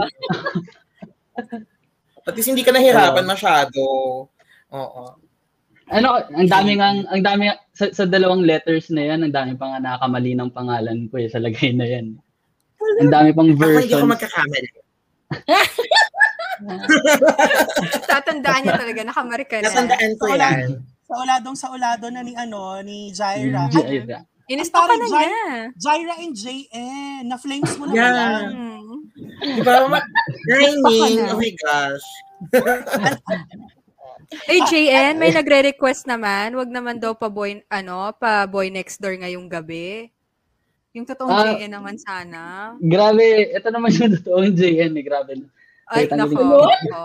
At 2.22 2.38
least 2.38 2.50
hindi 2.54 2.62
ka 2.62 2.70
nahirapan 2.70 3.24
Oo. 3.26 3.30
masyado. 3.34 3.80
Oo. 4.72 5.02
ano, 5.92 6.08
ang 6.24 6.48
dami 6.48 6.78
nga, 6.78 6.88
ang 6.94 7.20
dami, 7.20 7.52
sa, 7.74 7.90
sa 7.92 8.08
dalawang 8.08 8.46
letters 8.46 8.88
na 8.94 9.12
yan, 9.12 9.26
ang 9.26 9.34
dami 9.34 9.52
pa 9.58 9.76
nga 9.76 9.82
nakakamali 9.82 10.32
ng 10.38 10.48
pangalan 10.54 11.04
ko 11.12 11.20
eh, 11.20 11.28
sa 11.28 11.42
lagay 11.42 11.74
na 11.76 11.84
yan. 11.84 12.16
Ang 13.00 13.10
dami 13.10 13.30
pang 13.30 13.46
Ako 13.46 13.56
hindi 13.56 13.88
versions. 13.88 14.08
magkakamali. 14.08 14.70
Tatandaan 18.04 18.60
niya 18.62 18.74
talaga, 18.76 19.00
nakamarikan 19.02 19.60
na. 19.60 19.66
Natandaan 19.68 20.12
ko 20.14 20.24
yan. 20.28 20.58
Sa 21.02 21.14
uladong 21.18 21.56
sa 21.56 21.68
ulado 21.68 22.06
na 22.08 22.20
ni 22.20 22.32
ano 22.32 22.78
ni 22.80 23.10
Jaira. 23.10 23.66
Mm, 23.66 23.72
Ay, 23.72 23.82
Jaira. 24.00 24.18
Inisto 24.46 24.76
ka 24.76 24.92
na 24.92 25.06
niya. 25.06 25.28
Jaira 25.74 26.14
and 26.18 26.34
JN. 26.34 27.22
Na 27.26 27.36
flames 27.36 27.72
mo 27.76 27.86
na 27.86 27.92
Yeah. 27.92 28.04
pala. 28.04 28.28
Di 29.42 29.60
ba? 29.60 29.72
Ma- 29.88 30.08
Rhyming. 30.46 31.16
na. 31.18 31.32
Oh 31.32 31.40
my 31.40 31.52
gosh. 31.56 32.06
Eh, 34.46 34.60
JN, 34.64 35.16
may 35.16 35.28
nagre-request 35.30 36.04
naman. 36.06 36.52
Wag 36.54 36.68
naman 36.68 36.96
daw 36.96 37.12
pa 37.12 37.28
boy, 37.28 37.60
ano, 37.66 38.12
pa 38.14 38.44
boy 38.46 38.68
next 38.68 38.96
door 38.96 39.12
ngayong 39.12 39.44
gabi. 39.44 40.08
Yung 40.92 41.04
totoong 41.04 41.32
Ah. 41.32 41.44
JN 41.50 41.72
naman 41.72 41.96
sana. 41.96 42.40
Grabe, 42.76 43.24
ito 43.48 43.68
naman 43.68 43.88
yung 43.90 44.12
totoong 44.14 44.52
JN 44.52 44.92
eh, 44.92 45.02
grabe. 45.02 45.32
Ay, 45.86 46.04
tanggalin 46.04 46.36
nako. 46.36 46.44
ko. 46.44 46.68
nako. 46.68 47.04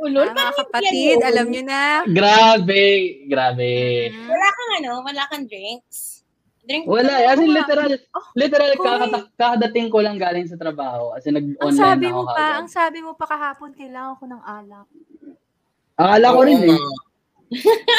Ulol, 0.00 0.26
Ah, 0.26 0.34
mga 0.34 0.52
kapatid, 0.56 0.96
yan 1.12 1.22
alam 1.22 1.46
nyo 1.46 1.62
na. 1.62 1.80
Grabe, 2.08 2.82
grabe. 3.24 3.70
Mm. 4.08 4.26
Wala 4.26 4.46
kang 4.48 4.72
ano, 4.76 4.90
wala 5.00 5.22
kang 5.28 5.44
drinks. 5.44 6.24
Drink 6.60 6.84
Wala, 6.86 7.12
as 7.26 7.38
in 7.38 7.50
literal, 7.50 7.90
Oh, 8.10 8.24
literal 8.34 8.70
correct. 8.72 8.84
kakata- 9.02 9.28
kakadating 9.34 9.88
ko 9.88 9.98
lang 9.98 10.16
galing 10.16 10.44
sa 10.44 10.54
trabaho. 10.54 11.12
As 11.12 11.24
in 11.24 11.32
Ang 11.32 11.52
nag-online 11.52 11.76
sabi 11.76 12.06
na 12.06 12.12
mo 12.12 12.18
ako 12.18 12.26
pa, 12.26 12.34
kagad. 12.36 12.56
ang 12.56 12.68
sabi 12.68 12.98
mo 13.00 13.10
pa 13.12 13.26
kahapon, 13.26 13.70
kailangan 13.72 14.14
ko 14.16 14.24
ng 14.26 14.42
alak. 14.42 14.86
Akala 15.96 16.26
ko 16.30 16.40
rin 16.42 16.60
eh. 16.64 16.80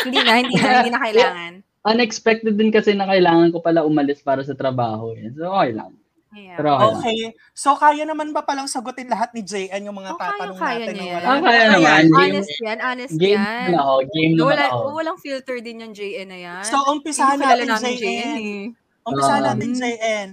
Hindi 0.04 0.20
na, 0.20 0.32
hindi 0.38 0.56
na, 0.56 0.70
hindi 0.76 0.90
na 0.90 1.02
kailangan. 1.06 1.54
Unexpected 1.84 2.54
din 2.54 2.70
kasi 2.70 2.94
na 2.94 3.06
kailangan 3.06 3.50
ko 3.50 3.58
pala 3.58 3.82
umalis 3.82 4.22
para 4.22 4.42
sa 4.42 4.54
trabaho. 4.54 5.14
Eh. 5.14 5.34
So, 5.34 5.50
okay 5.50 5.74
lang. 5.74 5.98
Yeah. 6.32 6.56
Pero 6.56 6.70
okay, 6.72 6.80
lang. 6.80 6.96
Okay. 6.96 7.22
So, 7.52 7.74
kaya 7.74 8.04
naman 8.06 8.32
ba 8.32 8.40
palang 8.42 8.64
sagutin 8.66 9.06
lahat 9.06 9.34
ni 9.34 9.42
JN 9.42 9.84
yung 9.84 9.98
mga 9.98 10.14
Oh, 10.14 10.16
kaya- 10.16 10.32
tatanong 10.32 10.58
kaya 10.58 10.78
natin? 10.80 10.94
niya 10.94 11.02
na 11.02 11.04
yan. 11.04 11.16
wala? 11.18 11.28
Ah, 11.28 11.40
kaya 11.42 11.64
naman. 11.68 12.02
Game, 12.04 12.16
Honest 12.16 12.52
yan, 12.56 12.80
honest 12.80 13.16
game 13.16 13.34
yan. 13.34 13.66
naman 13.68 13.76
ako. 13.76 13.94
Game 14.08 14.32
naman 14.32 14.48
Wala, 14.48 14.64
ako. 14.70 14.78
walang 14.94 15.18
filter 15.18 15.58
din 15.60 15.82
yung 15.82 15.92
JN 15.92 16.28
na 16.28 16.40
yan. 16.40 16.64
So, 16.64 16.78
umpisahan 16.88 17.36
Hindi 17.36 17.44
kilala 17.44 17.64
natin 17.66 17.74
namin 17.76 17.96
JN. 17.98 18.36
eh. 18.38 18.64
Umpisahan 19.02 19.42
Ah. 19.42 19.48
natin 19.52 19.70
JN. 19.74 20.28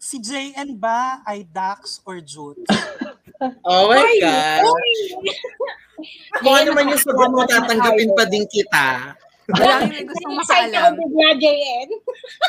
Si 0.00 0.16
JN 0.16 0.68
ba 0.74 1.00
ay 1.22 1.44
Dax 1.44 2.00
or 2.02 2.18
Jute? 2.18 2.64
Oh 3.62 3.86
my 3.86 4.02
Ay, 4.02 4.18
God. 4.18 4.66
Kung 6.42 6.54
ano 6.56 6.70
man 6.72 6.90
yung 6.90 6.98
sagot 6.98 7.30
mo, 7.30 7.46
tatanggapin 7.46 8.10
pa 8.10 8.26
din 8.26 8.42
kita. 8.44 9.14
Wala 9.48 9.74
kami 9.80 10.04
gustong 10.04 10.34
makaalam. 10.36 10.90
bigla, 10.92 11.28
JN. 11.40 11.88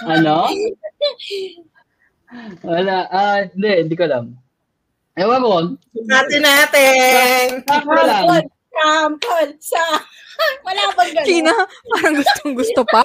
Ano? 0.04 0.38
Wala. 2.70 2.98
Ah, 3.10 3.40
hindi, 3.48 3.70
hindi 3.88 3.96
ko 3.96 4.04
alam. 4.04 4.26
Ewan 5.16 5.40
ko. 5.42 5.50
Natin 6.06 6.42
natin. 6.44 7.64
Lang. 7.64 7.84
Sample, 7.84 8.48
sample, 8.72 9.52
sa... 9.60 9.82
Wala 10.68 10.96
bang 10.96 11.12
gano'n? 11.20 11.28
Kina, 11.28 11.52
parang 11.92 12.16
gustong 12.16 12.54
gusto 12.56 12.82
pa. 12.88 13.04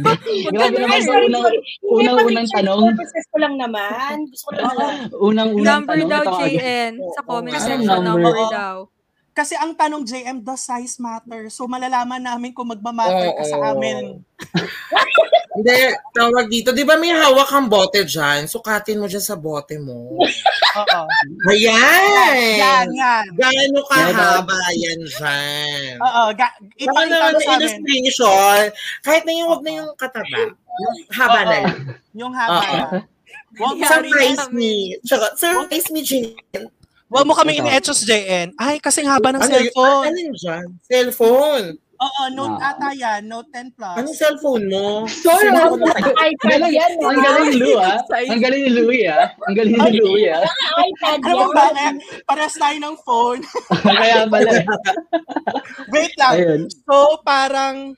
Grabe 0.54 0.76
naman 0.82 0.98
sa 0.98 1.14
unang, 1.14 1.46
unang-unang 1.86 2.46
tanong. 2.50 2.82
Purposes 2.90 3.24
ko 3.30 3.36
lang 3.38 3.54
naman. 3.54 4.26
Gusto 4.26 4.50
ko 4.50 4.52
lang 4.58 4.66
naman. 4.66 4.94
Unang-unang 5.14 5.62
Number 5.62 5.94
tanong. 5.94 6.10
daw, 6.10 6.22
ito 6.22 6.32
agad. 6.34 6.50
JN. 6.50 6.92
Sa 7.14 7.20
comment 7.22 7.54
Kasi 7.54 7.68
section, 7.70 7.86
number. 7.86 8.18
number 8.18 8.34
daw. 8.50 8.74
Kasi 9.32 9.56
ang 9.56 9.72
tanong 9.72 10.04
JM, 10.04 10.44
does 10.44 10.60
size 10.60 11.00
matter? 11.00 11.48
So, 11.48 11.64
malalaman 11.64 12.20
namin 12.20 12.52
kung 12.52 12.68
magmamatter 12.68 13.32
ka 13.32 13.44
sa 13.48 13.56
Oo. 13.56 13.68
amin. 13.72 14.20
Hindi, 15.56 15.76
tawag 16.16 16.48
dito. 16.48 16.72
Di 16.72 16.84
ba 16.84 16.96
may 16.96 17.12
hawak 17.12 17.48
kang 17.48 17.68
bote 17.68 18.04
dyan? 18.04 18.48
Sukatin 18.48 19.00
mo 19.00 19.08
dyan 19.08 19.24
sa 19.24 19.36
bote 19.36 19.76
mo. 19.80 20.16
Oo. 20.20 21.00
Ayan! 21.48 22.56
Yan, 22.60 22.88
yan. 22.92 23.24
Gaano 23.36 23.80
kahaba 23.88 24.56
yan 24.76 25.00
dyan? 25.00 25.96
Oo. 26.00 26.22
Ga- 26.36 26.56
ipakita 26.76 27.32
mo 27.32 27.38
sa 27.40 27.52
amin. 27.56 27.60
illustration, 27.68 28.60
kahit 29.04 29.22
na 29.28 29.32
yung 29.32 29.48
wag 29.48 29.64
na 29.64 29.72
yung 29.80 29.90
kataba. 29.96 30.40
Yung 30.56 30.96
haba 31.12 31.40
na 31.44 31.56
lang. 31.64 31.78
Yung 32.16 32.32
haba. 32.32 32.60
Huwag 33.56 33.76
Surprise 33.84 34.48
me. 34.52 34.96
Surprise 35.04 35.88
me, 35.92 36.00
Jane. 36.00 36.36
Huwag 37.12 37.28
mo 37.28 37.36
kami 37.36 37.60
in-etchos, 37.60 38.08
JN. 38.08 38.56
Ay, 38.56 38.80
kasing 38.80 39.04
haba 39.04 39.36
ng 39.36 39.44
Ano 39.44 39.52
cellphone. 39.52 40.04
Ano 40.08 40.16
yun 40.16 40.32
dyan? 40.32 40.64
Cellphone. 40.80 41.66
Oo, 42.02 42.22
Note 42.34 42.58
Ah. 42.58 42.74
ata 42.74 42.90
yan. 42.96 43.30
Note 43.30 43.46
10 43.54 43.70
Plus. 43.78 43.94
Anong 43.94 44.16
cellphone 44.18 44.64
mo? 44.66 45.06
Sorry, 45.06 45.54
ah. 45.54 45.70
iPad 46.34 46.66
yan, 46.66 46.92
ang 46.98 47.20
galing 47.22 47.46
ni 47.52 47.56
Lou, 47.62 47.78
ah. 47.78 48.00
Ang 48.10 48.42
galing 48.42 48.62
ni 48.66 48.72
Louie, 48.74 49.06
ah. 49.06 49.30
Ang 49.46 49.54
galing 49.54 49.76
ni 49.78 49.90
Louie, 50.02 50.26
ah. 50.26 50.42
iPad 50.82 51.20
mo 51.22 51.46
yan. 51.46 51.54
ba, 51.54 51.66
eh, 51.70 51.92
parehas 52.26 52.56
tayo 52.58 52.76
ng 52.80 52.96
phone. 53.06 53.40
Kaya 53.86 54.26
pala. 54.26 54.50
Wait 55.94 56.14
lang. 56.18 56.32
Ayun. 56.34 56.60
So, 56.88 57.22
parang 57.22 57.94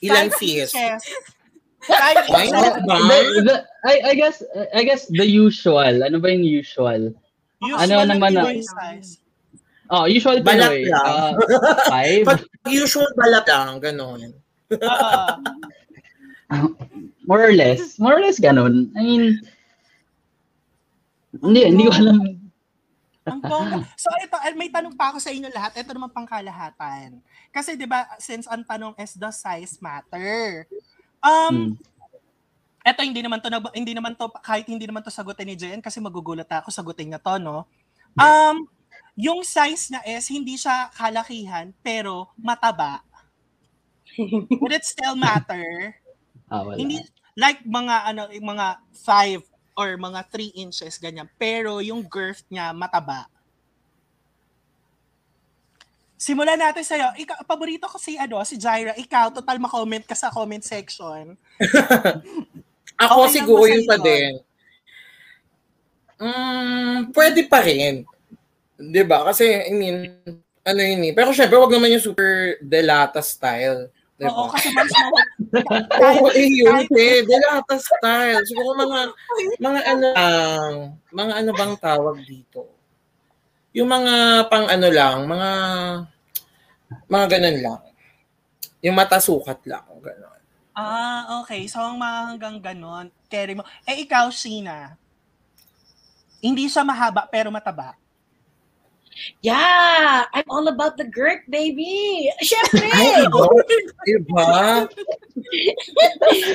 Ilang 0.00 0.30
five 0.32 0.38
fees? 0.40 0.70
I, 3.84 3.94
I 4.00 4.14
guess, 4.14 4.40
I 4.72 4.82
guess 4.86 5.10
the 5.12 5.26
usual. 5.26 6.04
Ano 6.06 6.22
ba 6.22 6.32
yung 6.32 6.46
usual? 6.46 7.12
Usual 7.58 7.80
Ano 7.80 7.94
na 7.96 8.06
naman 8.08 8.30
na- 8.32 8.46
size. 8.54 9.18
Oh, 9.88 10.04
usual 10.04 10.44
Balat 10.44 10.68
Pinoy. 10.68 10.84
lang. 10.86 11.32
Uh, 11.32 11.32
five? 11.92 12.22
Pag 12.22 12.40
usual 12.68 13.08
balat 13.16 13.44
lang, 13.48 13.80
gano'n. 13.80 14.20
Oo. 14.68 15.12
More 17.24 17.42
or 17.42 17.52
less. 17.52 17.96
More 17.96 18.14
or 18.14 18.22
less 18.22 18.36
ganun. 18.36 18.92
I 18.92 19.00
mean, 19.00 19.24
hindi, 21.40 21.60
hindi 21.64 21.84
ko 21.84 21.92
alam. 21.94 22.18
Ang 23.28 23.40
bongga. 23.40 23.84
So 23.96 24.08
ito, 24.18 24.36
eh, 24.38 24.56
may 24.56 24.68
tanong 24.68 24.92
pa 24.92 25.12
ako 25.12 25.20
sa 25.20 25.28
inyo 25.28 25.48
lahat. 25.48 25.76
Ito 25.76 25.92
naman 25.92 26.08
pangkalahatan. 26.10 27.20
Kasi 27.48 27.76
'di 27.76 27.84
ba, 27.84 28.08
since 28.16 28.44
ang 28.44 28.64
tanong 28.64 28.96
is 28.96 29.12
does 29.12 29.36
size 29.36 29.76
matter? 29.78 30.64
Um, 31.20 31.76
Hmm. 31.76 31.97
Eto 32.88 33.04
hindi 33.04 33.20
naman 33.20 33.44
to 33.44 33.52
hindi 33.76 33.92
naman 33.92 34.16
to 34.16 34.32
kahit 34.40 34.64
hindi 34.64 34.88
naman 34.88 35.04
to 35.04 35.12
sagutin 35.12 35.44
ni 35.44 35.56
Jen 35.60 35.84
kasi 35.84 36.00
magugulat 36.00 36.48
ako 36.48 36.72
sagutin 36.72 37.12
niya 37.12 37.20
to, 37.20 37.36
no? 37.36 37.68
Um, 38.16 38.64
yung 39.12 39.44
size 39.44 39.92
niya 39.92 40.02
is 40.08 40.24
hindi 40.32 40.56
siya 40.56 40.88
kalakihan 40.96 41.76
pero 41.84 42.32
mataba. 42.40 43.04
Would 44.62 44.72
it 44.72 44.88
still 44.88 45.14
matter? 45.14 45.94
Ah, 46.48 46.64
wala. 46.64 46.80
Hindi 46.80 47.04
like 47.36 47.60
mga 47.62 47.96
ano 48.08 48.22
mga 48.32 48.66
5 49.04 49.44
or 49.78 49.94
mga 50.00 50.20
3 50.32 50.62
inches 50.64 50.96
ganyan 50.96 51.28
pero 51.36 51.84
yung 51.84 52.00
girth 52.00 52.42
niya 52.48 52.72
mataba. 52.72 53.28
Simulan 56.18 56.58
natin 56.58 56.82
sa'yo. 56.82 57.14
Ikaw, 57.14 57.46
paborito 57.46 57.86
ko 57.86 57.94
si, 57.94 58.18
ano, 58.18 58.42
si 58.42 58.58
Jaira. 58.58 58.90
Ikaw, 58.98 59.38
total 59.38 59.62
ma-comment 59.62 60.02
ka 60.02 60.18
sa 60.18 60.34
comment 60.34 60.58
section. 60.58 61.38
Ako 62.98 63.30
Okay 63.30 63.32
siguro 63.38 63.62
yun 63.70 63.86
pa 63.86 63.96
din. 64.02 64.42
Mm, 66.18 67.14
pwede 67.14 67.46
pa 67.46 67.62
rin. 67.62 68.02
'Di 68.78 69.02
ba? 69.06 69.26
Kasi, 69.28 69.46
I 69.70 69.72
mean, 69.74 70.10
ano 70.66 70.80
yun 70.82 71.02
eh. 71.10 71.12
Pero 71.16 71.30
syempre, 71.32 71.58
wag 71.60 71.72
naman 71.72 71.94
yung 71.94 72.02
super 72.04 72.58
delata 72.62 73.22
style. 73.24 73.90
'di 74.18 74.24
ba? 74.26 74.32
Oo, 74.34 74.50
kasi 74.50 74.68
mas 74.74 74.90
Oo, 76.20 76.28
eh, 76.34 76.48
yun, 76.50 76.84
eh. 76.96 77.22
Delata 77.26 77.76
style. 77.78 78.42
Siguro 78.48 78.74
mga, 78.78 79.00
mga 79.62 79.80
ano 79.92 80.06
lang, 80.14 80.72
mga 81.14 81.32
ano 81.44 81.50
bang 81.56 81.74
tawag 81.80 82.16
dito? 82.26 82.68
Yung 83.76 83.88
mga 83.90 84.46
pang 84.48 84.66
ano 84.68 84.88
lang, 84.92 85.28
mga, 85.28 85.50
mga 87.08 87.26
ganun 87.32 87.58
lang. 87.64 87.80
Yung 88.84 88.96
mata 88.98 89.18
sukat 89.18 89.60
lang. 89.66 89.87
Ah, 90.78 91.22
okay. 91.42 91.66
So, 91.66 91.82
ang 91.82 91.98
mga 91.98 92.18
hanggang 92.30 92.56
ganon, 92.62 93.06
carry 93.26 93.58
mo. 93.58 93.66
Eh, 93.82 94.06
ikaw, 94.06 94.30
Sheena. 94.30 94.94
Hindi 96.38 96.70
siya 96.70 96.86
mahaba, 96.86 97.26
pero 97.26 97.50
mataba. 97.50 97.98
Yeah, 99.42 100.24
I'm 100.30 100.46
all 100.46 100.70
about 100.70 100.94
the 100.96 101.06
girth, 101.06 101.42
baby. 101.50 102.30
Syempre. 102.38 102.86
Ay, 102.94 103.26
iba. 103.26 103.42
Iba. 104.06 104.46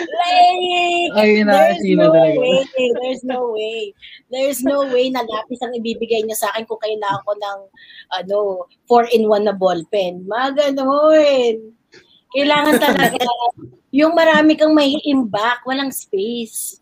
like, 0.08 1.12
Ay, 1.20 1.44
na, 1.44 1.52
there's 1.52 1.84
no 1.84 2.08
talaga. 2.12 2.40
way. 2.40 2.58
There's 2.72 3.24
no 3.24 3.40
way. 3.52 3.80
There's 4.32 4.62
no 4.64 4.78
way 4.88 5.12
na 5.12 5.28
lapis 5.28 5.60
ang 5.60 5.76
ibibigay 5.76 6.24
niya 6.24 6.40
sa 6.40 6.48
akin 6.56 6.64
kung 6.64 6.80
kailangan 6.80 7.24
ko 7.28 7.34
ng 7.36 7.60
ano, 8.16 8.38
4-in-1 8.88 9.44
na 9.44 9.56
ballpen. 9.56 10.24
Mga 10.24 10.48
ganon. 10.56 11.76
Kailangan 12.34 12.76
talaga 12.82 13.24
yung 13.94 14.14
marami 14.14 14.58
kang 14.58 14.74
may 14.74 14.98
imbak, 15.06 15.62
walang 15.64 15.94
space. 15.94 16.82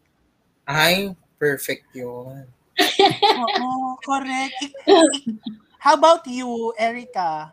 Ay, 0.63 1.11
perfect 1.35 1.91
yun. 1.91 2.47
Oo, 3.37 3.99
correct. 4.01 4.55
How 5.77 5.93
about 5.93 6.23
you, 6.25 6.47
Erica? 6.75 7.51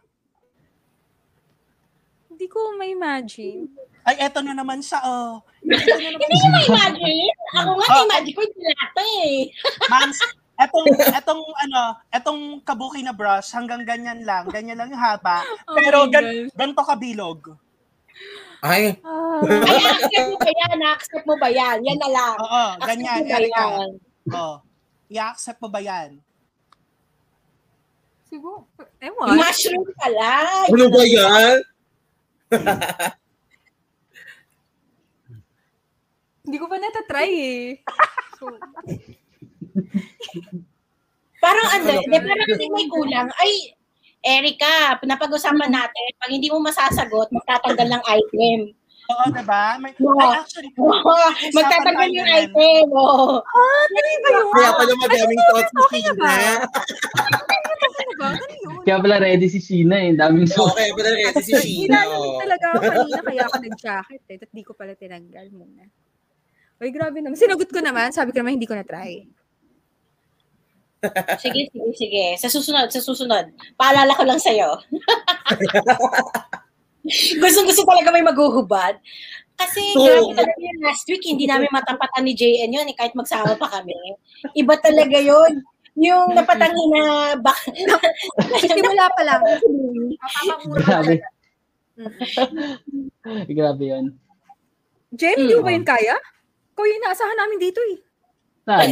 Hindi 2.30 2.46
ko 2.46 2.78
ma-imagine. 2.78 3.66
Ay, 4.06 4.22
eto 4.22 4.40
na 4.40 4.54
naman 4.54 4.78
siya, 4.78 5.02
oh. 5.02 5.42
Ito 5.60 5.74
na 5.90 6.08
naman 6.14 6.22
Hindi 6.22 6.38
siya. 6.38 6.48
mo 6.48 6.58
imagine? 6.70 7.34
Ako 7.50 7.70
nga, 7.74 7.86
Ah. 7.90 8.04
imagine 8.06 8.34
ko 8.34 8.42
yung 8.46 8.62
lahat 8.62 8.92
eh. 9.02 9.34
Etong, 10.58 10.86
etong, 11.12 11.42
ano, 11.66 11.80
etong 12.10 12.40
kabuki 12.62 13.02
na 13.02 13.10
brush, 13.10 13.50
hanggang 13.52 13.82
ganyan 13.82 14.22
lang. 14.22 14.46
Ganyan 14.46 14.74
lang 14.74 14.90
yung 14.90 14.98
haba. 14.98 15.42
Pero 15.76 16.02
Oh 16.02 16.06
my 16.06 16.12
gan, 16.14 16.24
ganito 16.50 16.82
kabilog. 16.82 17.58
Ay, 18.58 18.98
Ah, 19.06 19.38
Ay, 19.46 19.78
accept 19.86 20.26
mo 20.26 20.36
ba 20.36 20.50
yan? 20.50 20.74
Na-accept 20.82 21.24
mo 21.24 21.34
ba 21.38 21.48
yan? 21.48 21.78
Yan 21.86 21.98
na 22.02 22.08
lang. 22.10 22.34
Oo, 22.36 22.62
Accept 22.74 22.88
ganyan, 22.90 23.22
mo 23.22 23.30
ba 23.30 23.38
yan? 23.46 23.88
Oh. 24.34 24.56
I-accept 25.08 25.60
mo 25.62 25.68
ba 25.70 25.80
yan? 25.80 26.10
siguro. 28.28 28.68
Ewan. 29.00 29.40
mushroom 29.40 29.88
pala. 29.96 30.28
ano 30.68 30.84
ba 30.92 31.00
yan? 31.00 31.56
Hindi 36.44 36.56
ko 36.56 36.66
pa 36.68 36.76
natatry 36.76 37.32
eh. 37.32 37.64
So, 38.36 38.52
Parang 41.38 41.68
ano, 41.70 41.88
di 42.02 42.18
parang 42.18 42.48
hindi 42.50 42.66
may 42.68 42.86
kulang. 42.90 43.28
Ay, 43.38 43.72
Erika, 44.22 44.98
napag-usapan 45.06 45.70
natin, 45.70 46.08
pag 46.18 46.30
hindi 46.30 46.50
mo 46.50 46.58
masasagot, 46.58 47.30
magtatanggal 47.30 47.86
ng 47.86 48.02
item. 48.06 48.60
Oo, 49.08 49.24
diba? 49.32 49.80
May, 49.80 49.92
Oo. 50.04 50.20
ay, 50.20 50.36
actually, 50.36 50.68
Oh, 50.76 51.30
magtatanggal 51.56 52.08
yung 52.12 52.28
item. 52.28 52.84
Oh. 52.92 53.40
ah, 53.40 53.84
dali 53.88 54.12
ba 54.20 54.28
yun? 54.36 54.46
Kaya 54.52 54.70
pala 54.76 54.92
madaming 55.00 55.42
thoughts 55.48 55.70
si 55.72 55.76
Okay 55.80 56.00
na 56.04 56.12
ba? 56.12 56.28
Tina. 56.28 56.56
Ba? 58.18 58.28
Ano 58.36 58.44
yun? 58.52 58.80
Kaya 58.84 58.96
pala 59.00 59.16
ready 59.22 59.46
si 59.48 59.58
Sheena 59.64 59.96
eh. 60.02 60.12
Daming 60.12 60.50
so. 60.50 60.68
Okay, 60.74 60.92
pala 60.92 61.08
rin 61.14 61.32
si 61.40 61.52
Sheena. 61.56 62.04
Nilalamig 62.04 62.34
oh. 62.34 62.40
talaga 62.42 62.64
ako 62.68 62.78
kanina 62.84 63.20
kaya 63.24 63.42
ako 63.48 63.56
nag-jacket 63.64 64.22
eh. 64.28 64.36
At 64.42 64.50
di 64.52 64.62
ko 64.66 64.72
pala 64.76 64.92
tinanggal 64.92 65.46
muna. 65.56 65.84
Uy, 66.78 66.90
grabe 66.92 67.18
naman. 67.24 67.38
Sinagot 67.38 67.70
ko 67.72 67.80
naman. 67.80 68.12
Sabi 68.12 68.36
ko 68.36 68.44
naman 68.44 68.60
hindi 68.60 68.68
ko 68.68 68.76
na-try. 68.76 69.24
Sige, 71.38 71.70
sige, 71.70 71.90
sige. 71.94 72.24
Sa 72.42 72.50
susunod, 72.50 72.90
sa 72.90 72.98
susunod. 72.98 73.54
Paalala 73.78 74.10
ko 74.18 74.26
lang 74.26 74.42
sa'yo. 74.42 74.66
Gustong 77.40 77.66
gusto 77.70 77.86
talaga 77.86 78.10
may 78.10 78.26
maghuhubad. 78.26 78.98
Kasi 79.58 79.82
So- 79.94 80.06
grabe 80.06 80.34
talaga 80.38 80.60
yung 80.62 80.82
last 80.82 81.06
week, 81.10 81.22
hindi 81.26 81.46
namin 81.46 81.70
matapatan 81.70 82.22
ni 82.26 82.34
JN 82.34 82.74
yun, 82.74 82.86
eh, 82.86 82.96
kahit 82.98 83.14
magsama 83.14 83.54
pa 83.58 83.66
kami. 83.78 83.94
Iba 84.54 84.74
talaga 84.78 85.18
yun. 85.18 85.62
Yung 85.98 86.30
napatangi 86.30 86.84
na 86.94 87.02
bak... 87.42 87.58
Simula 88.62 89.10
pa 89.10 89.22
lang. 89.26 89.42
Grabe. 90.78 91.14
Grabe 93.50 93.82
yun. 93.82 94.14
Jen, 95.10 95.34
hindi 95.34 95.58
mo 95.58 95.66
ba 95.66 95.74
yun 95.74 95.86
kaya? 95.86 96.14
Ikaw 96.74 96.84
yung 96.86 96.98
inaasahan 97.02 97.38
namin 97.38 97.58
dito 97.58 97.82
eh. 97.82 97.98
Saan? 98.62 98.86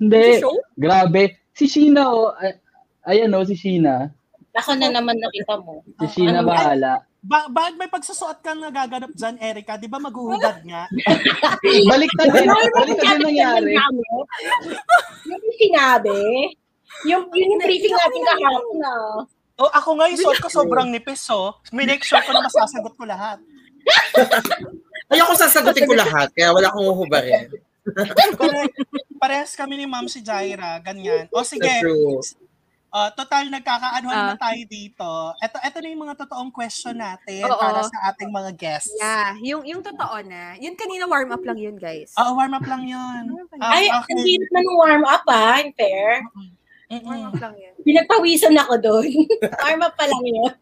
Hindi. 0.00 0.40
Show? 0.40 0.56
Grabe. 0.76 1.38
Si 1.54 1.64
Sheena 1.66 2.10
oh. 2.10 2.34
Ay- 2.36 2.58
Ayan 3.04 3.36
oh, 3.36 3.44
si 3.44 3.52
Sheena. 3.52 4.08
Ako 4.54 4.78
na 4.78 4.88
naman 4.88 5.18
nakita 5.20 5.60
mo. 5.60 5.84
Si 6.04 6.06
Sheena 6.18 6.40
Ano 6.40 6.48
ba? 6.48 6.56
bahala. 6.56 6.92
ba, 7.24 7.48
bakit 7.48 7.74
may 7.76 7.88
pagsusuot 7.88 8.40
kang 8.40 8.60
nagaganap 8.60 9.12
dyan, 9.12 9.36
Erica? 9.40 9.76
Di 9.76 9.88
ba 9.88 9.96
maghuhubad 10.00 10.60
nga? 10.64 10.88
Baliktad 11.92 12.28
din. 12.32 12.48
Baliktad 12.48 13.16
din 13.16 13.28
nangyari. 13.28 13.72
Yung 15.24 15.42
sinabi, 15.56 16.20
yung, 17.08 17.24
yun 17.32 17.48
yung 17.56 17.60
briefing 17.64 17.96
natin 17.96 18.20
kahapon 18.24 18.76
na. 18.80 18.92
O, 19.54 19.70
ako 19.70 19.88
nga 19.96 20.06
yung 20.10 20.20
suot 20.20 20.38
ko 20.42 20.48
sobrang 20.50 20.90
nipis, 20.90 21.22
so 21.22 21.54
minake 21.70 22.02
sure 22.02 22.20
ko 22.24 22.34
na 22.34 22.42
masasagot 22.42 22.94
ko 22.98 23.04
lahat. 23.06 23.38
Ayoko 25.12 25.36
sasagutin 25.36 25.84
ko 25.86 25.94
lahat, 25.94 26.32
kaya 26.32 26.50
wala 26.50 26.72
akong 26.72 26.88
uhubarin. 26.88 27.52
Correct. 28.40 28.74
Parehas 29.16 29.52
kami 29.52 29.76
ni 29.76 29.86
Ma'am 29.86 30.08
si 30.08 30.20
Jaira, 30.20 30.80
ganyan. 30.80 31.28
O 31.30 31.44
sige. 31.44 31.68
Uh, 32.94 33.10
total, 33.18 33.50
nagkakaanuhan 33.50 34.14
Ah. 34.14 34.28
na 34.30 34.38
tayo 34.38 34.62
dito. 34.70 35.10
Ito, 35.42 35.58
ito 35.58 35.76
na 35.82 35.88
yung 35.90 36.02
mga 36.06 36.14
totoong 36.14 36.54
question 36.54 36.94
natin 36.94 37.42
Oo. 37.42 37.58
para 37.58 37.82
sa 37.82 38.14
ating 38.14 38.30
mga 38.30 38.54
guests. 38.54 38.94
Yeah, 38.94 39.34
yung 39.42 39.66
yung 39.66 39.82
totoo 39.82 40.22
na. 40.22 40.54
Yun 40.62 40.78
kanina 40.78 41.10
warm 41.10 41.34
up 41.34 41.42
lang 41.42 41.58
yun, 41.58 41.74
guys. 41.74 42.14
Oo, 42.14 42.38
warm 42.38 42.54
up 42.54 42.62
lang 42.62 42.86
yun. 42.86 43.34
Ah, 43.58 43.82
Ay, 43.82 43.90
okay. 43.90 44.14
hirap 44.14 44.46
na 44.54 44.60
nung 44.62 44.78
warm 44.78 45.04
up 45.10 45.26
ah, 45.26 45.58
in 45.58 45.74
fair. 45.74 46.22
Mm-mm. 46.86 47.02
Warm 47.02 47.34
up 47.34 47.38
lang 47.42 47.54
yun. 47.58 47.74
Pinagpawisan 47.82 48.54
ako 48.62 48.74
doon. 48.78 49.10
warm 49.66 49.82
up 49.82 49.94
pa 49.98 50.06
lang 50.06 50.22
yun. 50.22 50.52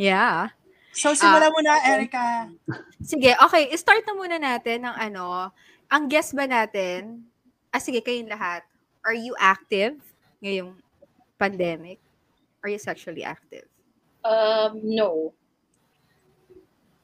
Yeah. 0.00 0.56
So, 0.96 1.12
Ah. 1.12 1.20
simula 1.20 1.52
mo 1.52 1.60
na, 1.60 1.84
Erica. 1.84 2.48
Sige, 3.04 3.36
okay. 3.38 3.68
Start 3.76 4.08
na 4.08 4.16
muna 4.16 4.40
natin 4.40 4.88
ng 4.88 4.96
ano. 4.96 5.52
Ang 5.88 6.12
guest 6.12 6.36
ba 6.36 6.44
natin? 6.44 7.24
Ah, 7.72 7.80
sige, 7.80 8.04
kayong 8.04 8.28
lahat. 8.28 8.60
Are 9.08 9.16
you 9.16 9.32
active 9.40 9.96
ngayong 10.44 10.76
pandemic? 11.40 11.96
Are 12.60 12.68
you 12.68 12.76
sexually 12.76 13.24
active? 13.24 13.64
Um, 14.20 14.84
no. 14.84 15.32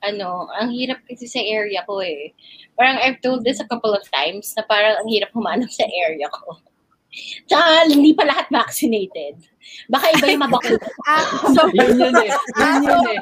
Ano, 0.05 0.53
ang 0.53 0.69
hirap 0.69 1.01
kasi 1.09 1.25
sa 1.25 1.41
area 1.41 1.81
ko 1.89 2.05
eh. 2.05 2.37
Parang 2.77 3.01
I've 3.01 3.25
told 3.25 3.41
this 3.41 3.57
a 3.57 3.69
couple 3.73 3.97
of 3.97 4.05
times 4.13 4.53
na 4.53 4.69
parang 4.69 5.01
ang 5.01 5.09
hirap 5.09 5.33
humanap 5.33 5.73
sa 5.73 5.89
area 5.89 6.29
ko. 6.29 6.61
Tsaka 7.49 7.89
hindi 7.89 8.13
pa 8.13 8.29
lahat 8.29 8.53
vaccinated. 8.53 9.41
Baka 9.89 10.13
iba 10.13 10.29
yung 10.29 10.45
mabakuna. 10.45 10.85
Ah, 11.09 11.25
so, 11.57 11.73
Yun 11.77 11.97
yun 11.97 12.17
eh. 12.21 12.29
Yun 12.37 12.77
yun 12.85 13.05
eh. 13.17 13.21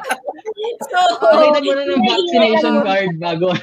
so, 0.90 0.98
Pakita 1.22 1.59
mo 1.62 1.70
na 1.70 1.83
ng 1.87 2.03
vaccination 2.03 2.75
card 2.83 3.12
bago. 3.22 3.55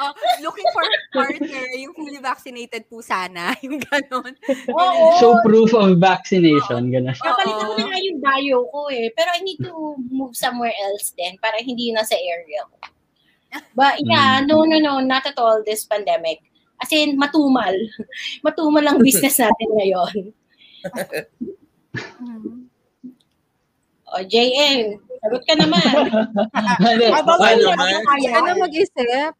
Oh, 0.00 0.12
looking 0.40 0.68
for 0.72 0.82
a 0.82 0.98
partner, 1.12 1.64
yung 1.76 1.92
fully 1.94 2.18
vaccinated 2.18 2.88
po 2.88 3.04
sana. 3.04 3.52
Yung 3.64 3.78
ganon. 3.78 4.32
Oo. 4.72 5.04
Show 5.20 5.36
proof 5.44 5.76
of 5.76 6.00
vaccination. 6.00 6.88
Ganun. 6.88 7.12
Kapalitan 7.12 7.64
ko 7.68 7.74
na 7.76 7.86
nga 7.92 8.00
yung 8.00 8.18
bio 8.18 8.58
ko 8.72 8.88
eh. 8.88 9.12
Pero 9.12 9.28
I 9.36 9.40
need 9.44 9.60
to 9.60 10.00
move 10.08 10.32
somewhere 10.32 10.72
else 10.72 11.12
din 11.12 11.36
para 11.38 11.60
hindi 11.60 11.92
na 11.92 12.02
sa 12.02 12.16
area 12.16 12.64
ko. 12.64 12.76
But 13.74 13.98
yeah, 14.06 14.40
no, 14.46 14.62
no, 14.64 14.78
no, 14.78 15.02
not 15.02 15.26
at 15.26 15.36
all 15.36 15.62
this 15.66 15.84
pandemic. 15.84 16.40
As 16.80 16.90
in, 16.92 17.20
matumal. 17.20 17.76
matumal 18.46 18.84
ang 18.88 19.02
business 19.04 19.36
natin 19.44 19.68
ngayon. 19.76 20.14
O, 24.10 24.22
JN, 24.26 24.98
sagot 25.22 25.42
ka 25.46 25.54
naman. 25.54 25.92
Ano 26.50 27.02
ano? 27.14 27.96
Kaya, 28.08 28.30
Ano 28.40 28.64
mag-isip? 28.64 29.34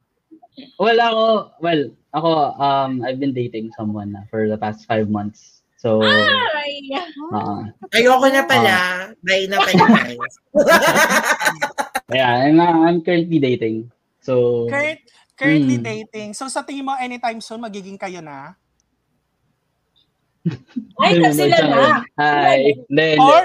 Well, 0.79 0.99
ako, 0.99 1.25
well, 1.61 1.83
ako, 2.13 2.31
um, 2.59 3.05
I've 3.05 3.21
been 3.21 3.35
dating 3.35 3.71
someone 3.77 4.13
na 4.13 4.27
for 4.29 4.49
the 4.49 4.59
past 4.59 4.87
five 4.87 5.09
months. 5.09 5.63
So, 5.81 6.05
Ay, 6.05 6.93
uh, 7.33 7.65
Ayoko 7.97 8.29
na 8.29 8.45
pala. 8.45 8.77
Bye 9.25 9.49
na 9.49 9.65
kayo 9.65 9.85
guys. 9.89 10.35
yeah, 12.13 12.45
I'm, 12.45 12.61
uh, 12.61 12.85
I'm 12.85 13.01
currently 13.01 13.41
dating. 13.41 13.89
So, 14.21 14.69
Current, 14.69 15.01
currently 15.41 15.81
Mm. 15.81 15.87
dating. 15.89 16.29
So, 16.37 16.53
sa 16.53 16.61
tingin 16.61 16.85
mo, 16.85 16.93
anytime 17.01 17.41
soon, 17.41 17.65
magiging 17.65 17.97
kayo 17.97 18.21
na? 18.21 18.53
ay, 21.01 21.17
kasi 21.21 21.49
sila 21.49 21.59
na. 21.65 22.05
Hi. 22.21 22.77
Hindi, 22.89 23.07
hindi. 23.17 23.25
Or, 23.25 23.45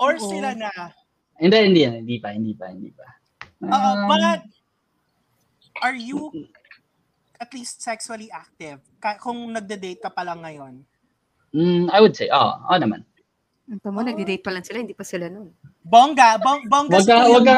or 0.00 0.12
sila 0.16 0.56
na? 0.56 0.72
Hindi, 1.36 1.58
hindi, 1.68 1.80
hindi 1.84 2.16
pa, 2.16 2.28
hindi 2.32 2.52
pa, 2.56 2.72
hindi 2.72 2.90
pa. 2.96 3.06
Oo, 3.64 3.68
Um, 3.68 4.08
but, 4.08 4.40
are 5.80 5.96
you 5.96 6.30
at 7.36 7.50
least 7.50 7.82
sexually 7.82 8.30
active? 8.30 8.78
Ka- 8.98 9.18
kung 9.18 9.50
nagde-date 9.50 10.00
ka 10.00 10.10
pa 10.10 10.22
lang 10.22 10.42
ngayon. 10.42 10.84
mm, 11.50 11.90
I 11.90 11.98
would 11.98 12.14
say, 12.14 12.28
oh, 12.30 12.58
oh 12.60 12.78
naman. 12.78 13.02
Ito 13.64 13.88
mo, 13.88 14.04
nag-date 14.04 14.44
pa 14.44 14.52
lang 14.52 14.60
sila, 14.60 14.78
hindi 14.78 14.92
pa 14.92 15.02
sila 15.02 15.26
nun. 15.26 15.48
Bongga, 15.80 16.36
bong, 16.36 16.68
bongga. 16.68 17.00
Wag 17.00 17.06
ka, 17.06 17.16
wag 17.30 17.44
ka, 17.44 17.54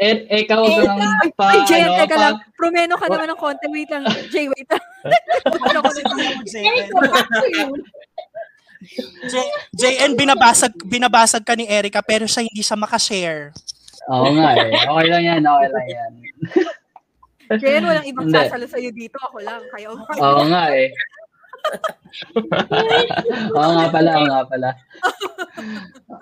eh, 0.00 0.24
eh, 0.26 0.40
ikaw, 0.42 0.60
wag 0.60 0.88
kang 0.88 1.00
pa, 1.36 1.46
Ay, 1.52 1.60
Jay, 1.68 1.82
ano, 1.84 2.00
teka 2.00 2.16
pa- 2.16 2.22
lang. 2.22 2.34
Promeno 2.56 2.94
ka 2.96 3.06
naman 3.06 3.28
ng 3.28 3.40
konti. 3.40 3.66
Wait 3.68 3.90
lang. 3.92 4.04
Jay, 4.28 4.46
wait 4.48 4.68
lang. 4.68 4.84
ano 5.68 5.78
ko 5.80 5.88
Sige 5.92 6.08
mo, 6.08 6.16
Ay, 6.16 6.36
JN. 6.48 6.86
go 6.88 7.00
back 7.04 7.28
to 7.28 7.46
you. 7.46 7.66
J- 9.24 9.52
JN, 9.72 10.12
binabasag, 10.12 10.72
binabasag 10.84 11.40
ka 11.40 11.56
ni 11.56 11.64
Erica, 11.64 12.04
pero 12.04 12.24
siya 12.24 12.44
hindi 12.44 12.60
siya 12.60 12.76
makashare. 12.76 13.52
Oo 14.12 14.28
nga 14.36 14.52
eh. 14.60 14.68
Okay 14.84 15.06
lang 15.08 15.22
yan, 15.24 15.42
okay 15.42 15.68
lang 15.68 15.86
yan. 15.88 16.12
Jay, 17.60 17.78
walang 17.80 18.06
ibang 18.10 18.26
Hindi. 18.28 18.36
sasalo 18.38 18.64
sa'yo 18.66 18.90
dito. 18.92 19.16
Ako 19.20 19.38
lang. 19.44 19.62
Kaya 19.70 19.92
Oo 19.92 20.42
nga 20.48 20.64
eh. 20.72 20.88
Oo 23.56 23.70
nga 23.74 23.86
pala, 23.88 24.10
oo 24.20 24.26
nga 24.28 24.42
pala. 24.46 24.70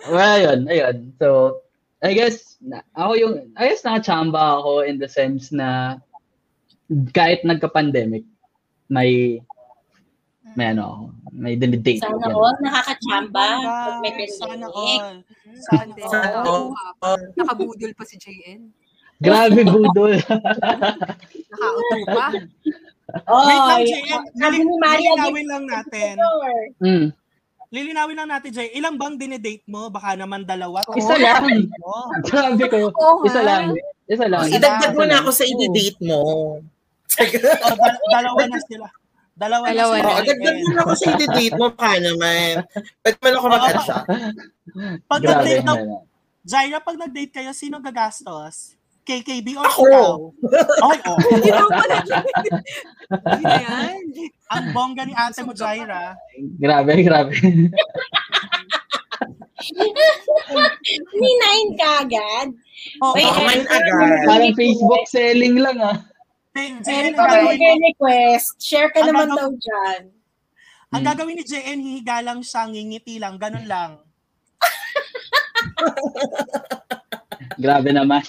Well, 0.08 0.32
ayun, 0.38 0.60
ayun. 0.70 0.96
So, 1.18 1.60
I 2.02 2.14
guess, 2.14 2.58
na, 2.62 2.82
ako 2.94 3.12
yung, 3.18 3.34
I 3.54 3.70
guess 3.70 3.82
nakachamba 3.82 4.62
ako 4.62 4.86
in 4.86 4.98
the 4.98 5.06
sense 5.10 5.50
na 5.50 5.98
kahit 7.14 7.42
nagka-pandemic, 7.46 8.26
may, 8.90 9.38
may 10.54 10.66
ano 10.74 10.82
ako, 10.84 11.02
may 11.32 11.54
dinidate. 11.56 12.02
Sana 12.02 12.28
Yan. 12.28 12.34
all 12.36 12.56
nakakachamba 12.60 13.44
Sana 13.62 13.86
pandemic. 13.86 14.28
all. 14.74 15.14
Sana 15.70 15.92
Sana 16.10 16.36
all. 16.44 16.74
all. 17.00 17.20
Nakabudol 17.38 17.92
pa 17.96 18.04
si 18.04 18.18
JN. 18.18 18.68
Grabe, 19.22 19.60
budol. 19.72 20.18
Nakauto 20.18 21.96
pa. 22.06 22.26
Oh, 23.28 23.44
Wait 23.44 23.60
lang, 24.40 24.52
ni 24.56 24.64
Maria, 24.80 25.10
Lilinawin 25.12 25.46
lang 25.46 25.64
natin. 25.68 26.14
Mm. 26.80 27.06
Lilinawin 27.68 28.16
lang 28.16 28.28
natin, 28.28 28.50
Jay. 28.52 28.68
Ilang 28.72 28.96
bang 28.96 29.16
dinedate 29.16 29.64
mo? 29.64 29.88
Baka 29.88 30.12
naman 30.12 30.44
dalawa. 30.44 30.80
Isa 30.92 31.16
lang. 31.16 31.44
Oh. 31.80 32.08
Sabi 32.28 32.64
ko, 32.66 32.88
nga. 32.88 32.92
isa 33.24 33.40
lang. 33.40 33.64
Isa 34.04 34.26
lang. 34.28 34.40
Oh, 34.40 34.48
idagdag 34.48 34.92
mo 34.92 35.04
na 35.04 35.20
ako 35.20 35.30
sa 35.30 35.44
i-date 35.44 36.00
mo. 36.00 36.18
Oh, 36.20 36.56
dal- 37.12 38.02
dalawa 38.10 38.42
na 38.44 38.58
sila. 38.60 38.86
Dalawa, 39.32 39.64
Dalawa 39.72 39.94
na 39.94 40.04
sila. 40.04 40.12
oh, 40.12 40.24
dagdag 40.24 40.56
mo 40.58 40.70
na 40.70 40.80
ako 40.82 40.92
sa 40.94 41.06
i-date 41.12 41.56
mo. 41.56 41.64
Baka 41.68 41.90
naman. 41.96 42.52
Pwede 43.00 43.16
man 43.20 43.34
ako 43.36 43.46
mag-chat. 43.46 44.04
Pag 45.04 45.20
Grabe. 45.20 45.28
nag-date 45.36 45.64
na. 45.64 45.74
Jaira, 46.42 46.78
pag 46.80 46.96
nag-date 46.98 47.32
kayo, 47.34 47.52
sino 47.52 47.76
gagastos? 47.78 48.74
KKB 49.02 49.58
or 49.58 49.66
Ako. 49.66 49.82
ikaw? 49.82 50.10
Okay, 50.94 51.10
oh. 51.10 51.18
Hindi 51.32 51.50
naman 51.50 51.70
pala. 51.74 51.96
Hindi 53.10 53.42
na 53.42 53.58
yan. 53.58 54.02
Ang 54.48 54.64
bongga 54.70 55.02
ni 55.04 55.14
ate 55.14 55.42
mo, 55.42 55.50
Jaira. 55.50 56.14
Grabe, 56.56 57.02
grabe. 57.02 57.34
Ninain 61.12 61.68
ka 61.74 61.88
agad. 62.02 62.48
Oh, 62.98 63.14
Wait, 63.14 63.26
man 63.26 63.62
agad. 63.64 64.26
Parang 64.26 64.54
Facebook 64.54 65.04
selling 65.06 65.58
lang 65.58 65.78
ah. 65.78 65.98
Gagawin, 66.52 67.56
may 67.56 67.78
request. 67.90 68.60
Share 68.60 68.92
ka 68.92 69.00
Ang 69.02 69.08
naman 69.10 69.28
daw 69.32 69.48
dyan. 69.50 70.12
ang 70.92 71.02
gagawin 71.02 71.40
ni 71.40 71.44
JN, 71.48 71.80
hihiga 71.80 72.20
lang 72.20 72.44
siya, 72.44 72.68
ngingiti 72.68 73.16
lang, 73.16 73.40
ganun 73.40 73.64
lang. 73.64 73.96
Grabe 77.56 77.90
naman. 77.90 78.20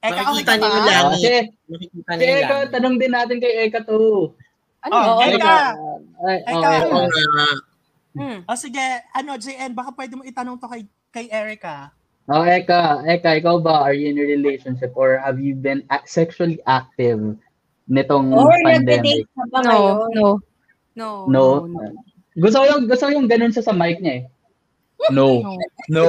Eka, 0.00 0.16
okay 0.16 0.24
Makikita 0.24 0.48
ka 0.48 0.56
niyo 0.56 0.68
yung 0.72 0.88
langit. 0.88 1.12
Kasi, 1.12 1.32
Makikita 1.68 2.10
si 2.10 2.22
niyo 2.24 2.36
Eka, 2.40 2.48
lang. 2.56 2.70
tanong 2.72 2.96
din 2.96 3.12
natin 3.12 3.36
kay 3.36 3.54
Eka 3.68 3.80
to. 3.84 4.32
Ano? 4.80 4.94
Oh? 4.96 5.20
Eka. 5.20 5.56
Eka. 6.48 6.56
okay. 6.56 6.80
Oo 6.88 7.04
nga. 7.04 7.48
Hmm. 8.10 8.38
O 8.42 8.56
sige, 8.56 8.84
ano, 9.12 9.36
JN, 9.36 9.70
baka 9.70 9.92
pwede 9.94 10.16
mo 10.16 10.24
itanong 10.24 10.56
to 10.56 10.66
kay, 10.66 10.82
kay 11.12 11.26
Erica. 11.28 11.92
Oh, 12.26 12.42
Eka, 12.42 13.04
Eka, 13.04 13.36
ikaw 13.36 13.60
ba, 13.60 13.84
are 13.84 13.92
you 13.94 14.08
in 14.08 14.18
a 14.18 14.24
relationship 14.24 14.96
or 14.96 15.20
have 15.20 15.36
you 15.36 15.52
been 15.52 15.84
ac- 15.92 16.08
sexually 16.08 16.58
active 16.64 17.20
nitong 17.86 18.32
Or 18.32 18.50
pandemic? 18.64 19.28
ba 19.36 19.60
No, 19.60 19.68
ngayon? 19.68 19.94
no. 20.16 20.28
No. 20.96 21.08
No? 21.28 21.44
Gusto 22.34 22.62
ko 22.62 22.66
yung, 22.66 22.82
gusto 22.88 23.04
ko 23.04 23.10
yung 23.12 23.28
ganun 23.28 23.52
siya 23.52 23.66
sa 23.68 23.76
mic 23.76 24.00
niya 24.00 24.24
eh. 24.24 24.32
No. 25.08 25.40
No. 25.88 26.04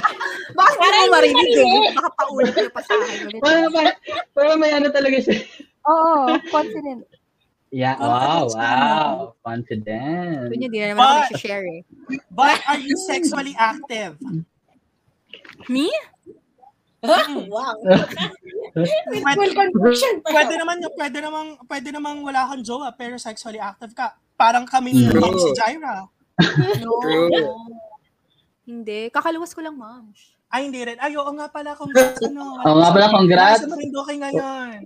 Bakit 0.58 0.78
hindi 0.80 0.80
Parang 0.80 1.04
mo 1.04 1.12
marinig 1.12 1.48
eh? 1.52 1.92
Baka 1.92 2.10
paulit 2.16 2.48
niyo 2.56 2.70
pa 2.72 2.80
sa 2.80 2.92
akin 2.96 3.18
ulit. 3.28 3.40
Parang, 3.44 3.68
parang, 3.68 3.96
parang 4.32 4.56
may 4.56 4.72
ano 4.72 4.88
talaga 4.88 5.18
siya. 5.20 5.36
Oo, 5.84 6.40
confident. 6.48 7.04
Yeah, 7.72 7.96
wow, 7.96 8.52
wow. 8.52 9.32
Confident. 9.44 10.52
Kunya, 10.52 10.68
di 10.68 10.78
na 10.80 10.92
naman 10.92 11.04
ako 11.04 11.14
nagsishare 11.24 11.64
eh. 11.64 11.80
But 12.28 12.60
are 12.68 12.80
you 12.80 12.96
sexually 13.08 13.56
active? 13.56 14.20
Me? 15.68 15.88
Huh? 17.02 17.24
Wow. 17.52 17.74
With 18.72 19.24
full 19.36 19.52
confusion. 19.52 20.14
Pwede 20.24 20.54
naman, 20.56 20.80
pwede 20.96 21.18
naman, 21.20 21.44
pwede 21.68 21.88
naman 21.92 22.14
wala 22.24 22.48
kang 22.48 22.64
jowa 22.64 22.94
pero 22.96 23.20
sexually 23.20 23.60
active 23.60 23.92
ka. 23.92 24.16
Parang 24.38 24.64
kami 24.64 24.96
ni 24.96 25.08
si 25.12 25.50
Jaira. 25.56 26.08
No. 26.80 26.98
True. 27.04 27.91
Hindi. 28.62 29.10
Kakaluwas 29.10 29.50
ko 29.54 29.60
lang, 29.62 29.74
ma'am. 29.74 30.14
Ay, 30.52 30.68
hindi 30.68 30.84
rin. 30.84 31.00
Ay, 31.00 31.16
oo 31.16 31.32
nga 31.32 31.48
pala, 31.48 31.72
congrats, 31.72 32.20
ano. 32.28 32.44
Oo 32.68 32.76
nga 32.76 32.90
pala, 32.92 33.06
congrats. 33.08 33.64
Sa 33.64 33.72
Marinduque 33.72 34.14
ngayon. 34.20 34.84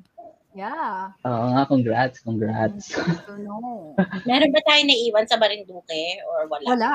Yeah. 0.56 1.10
Oo 1.26 1.46
nga, 1.52 1.62
congrats, 1.68 2.22
congrats. 2.22 2.96
So, 2.96 3.34
no. 3.36 3.92
Meron 4.30 4.54
ba 4.54 4.60
tayo 4.64 4.80
naiwan 4.86 5.26
sa 5.28 5.36
Marinduque 5.36 6.22
or 6.24 6.48
wala? 6.48 6.66
Wala. 6.70 6.92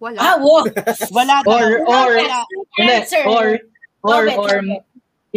Wala. 0.00 0.18
Ah, 0.18 0.36
wow. 0.40 0.64
Wala 1.16 1.34
daw. 1.44 1.52
Or, 1.52 1.66
or, 1.86 2.10
Wala. 2.18 2.40
Answer. 2.80 3.24
or, 3.28 3.46
or, 4.02 4.22
or, 4.34 4.54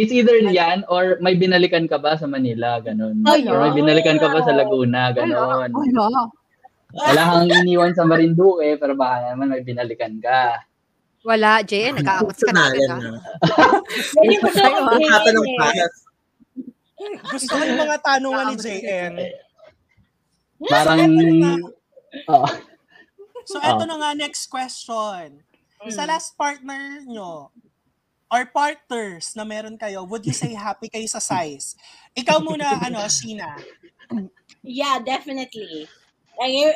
it's 0.00 0.12
either 0.12 0.36
yan 0.40 0.82
or 0.88 1.20
may 1.20 1.36
binalikan 1.36 1.84
ka 1.84 2.00
ba 2.00 2.16
sa 2.16 2.24
Manila, 2.26 2.80
ganun. 2.80 3.20
Ay, 3.28 3.44
Or 3.46 3.60
may 3.68 3.76
binalikan 3.76 4.16
ka 4.16 4.32
ba 4.32 4.40
sa 4.42 4.56
Laguna, 4.56 5.12
Wala. 5.12 5.16
ganun. 5.16 5.68
Wala. 5.76 6.22
Wala 6.90 7.22
kang 7.22 7.48
iniwan 7.62 7.94
sa 7.94 8.02
Marinduque, 8.02 8.74
pero 8.80 8.98
baka 8.98 9.30
naman 9.36 9.54
may 9.54 9.62
binalikan 9.62 10.18
ka. 10.18 10.58
Wala, 11.20 11.60
JN. 11.60 12.00
Nag-aawat 12.00 12.36
ka 12.40 12.52
na 12.52 12.72
na. 12.72 12.96
ah. 12.96 13.76
Hindi 14.24 14.36
ko 14.40 14.48
sa 14.48 14.72
Usapan 14.72 15.34
ng 15.36 15.48
pass. 15.60 15.94
Gusto 17.28 17.52
ko 17.56 17.62
yung 17.64 17.80
mga 17.80 17.98
tanungan 18.00 18.46
ni 18.52 18.56
JN. 18.56 19.14
Parang, 20.64 21.12
oo. 22.28 22.48
So, 23.48 23.56
eto 23.60 23.84
na 23.88 23.96
nga, 23.98 24.10
next 24.24 24.48
question. 24.48 25.44
Sa 25.88 26.04
last 26.04 26.36
partner 26.36 27.04
nyo, 27.08 27.48
or 28.30 28.46
partners 28.46 29.34
na 29.34 29.42
meron 29.42 29.74
kayo, 29.74 30.06
would 30.06 30.22
you 30.22 30.36
say 30.36 30.54
happy 30.54 30.86
kayo 30.86 31.08
sa 31.08 31.18
size? 31.18 31.74
Ikaw 32.14 32.38
muna, 32.44 32.78
ano, 32.78 33.02
Sheena. 33.10 33.58
Yeah, 34.62 35.02
definitely. 35.02 35.88
Ay, 36.38 36.72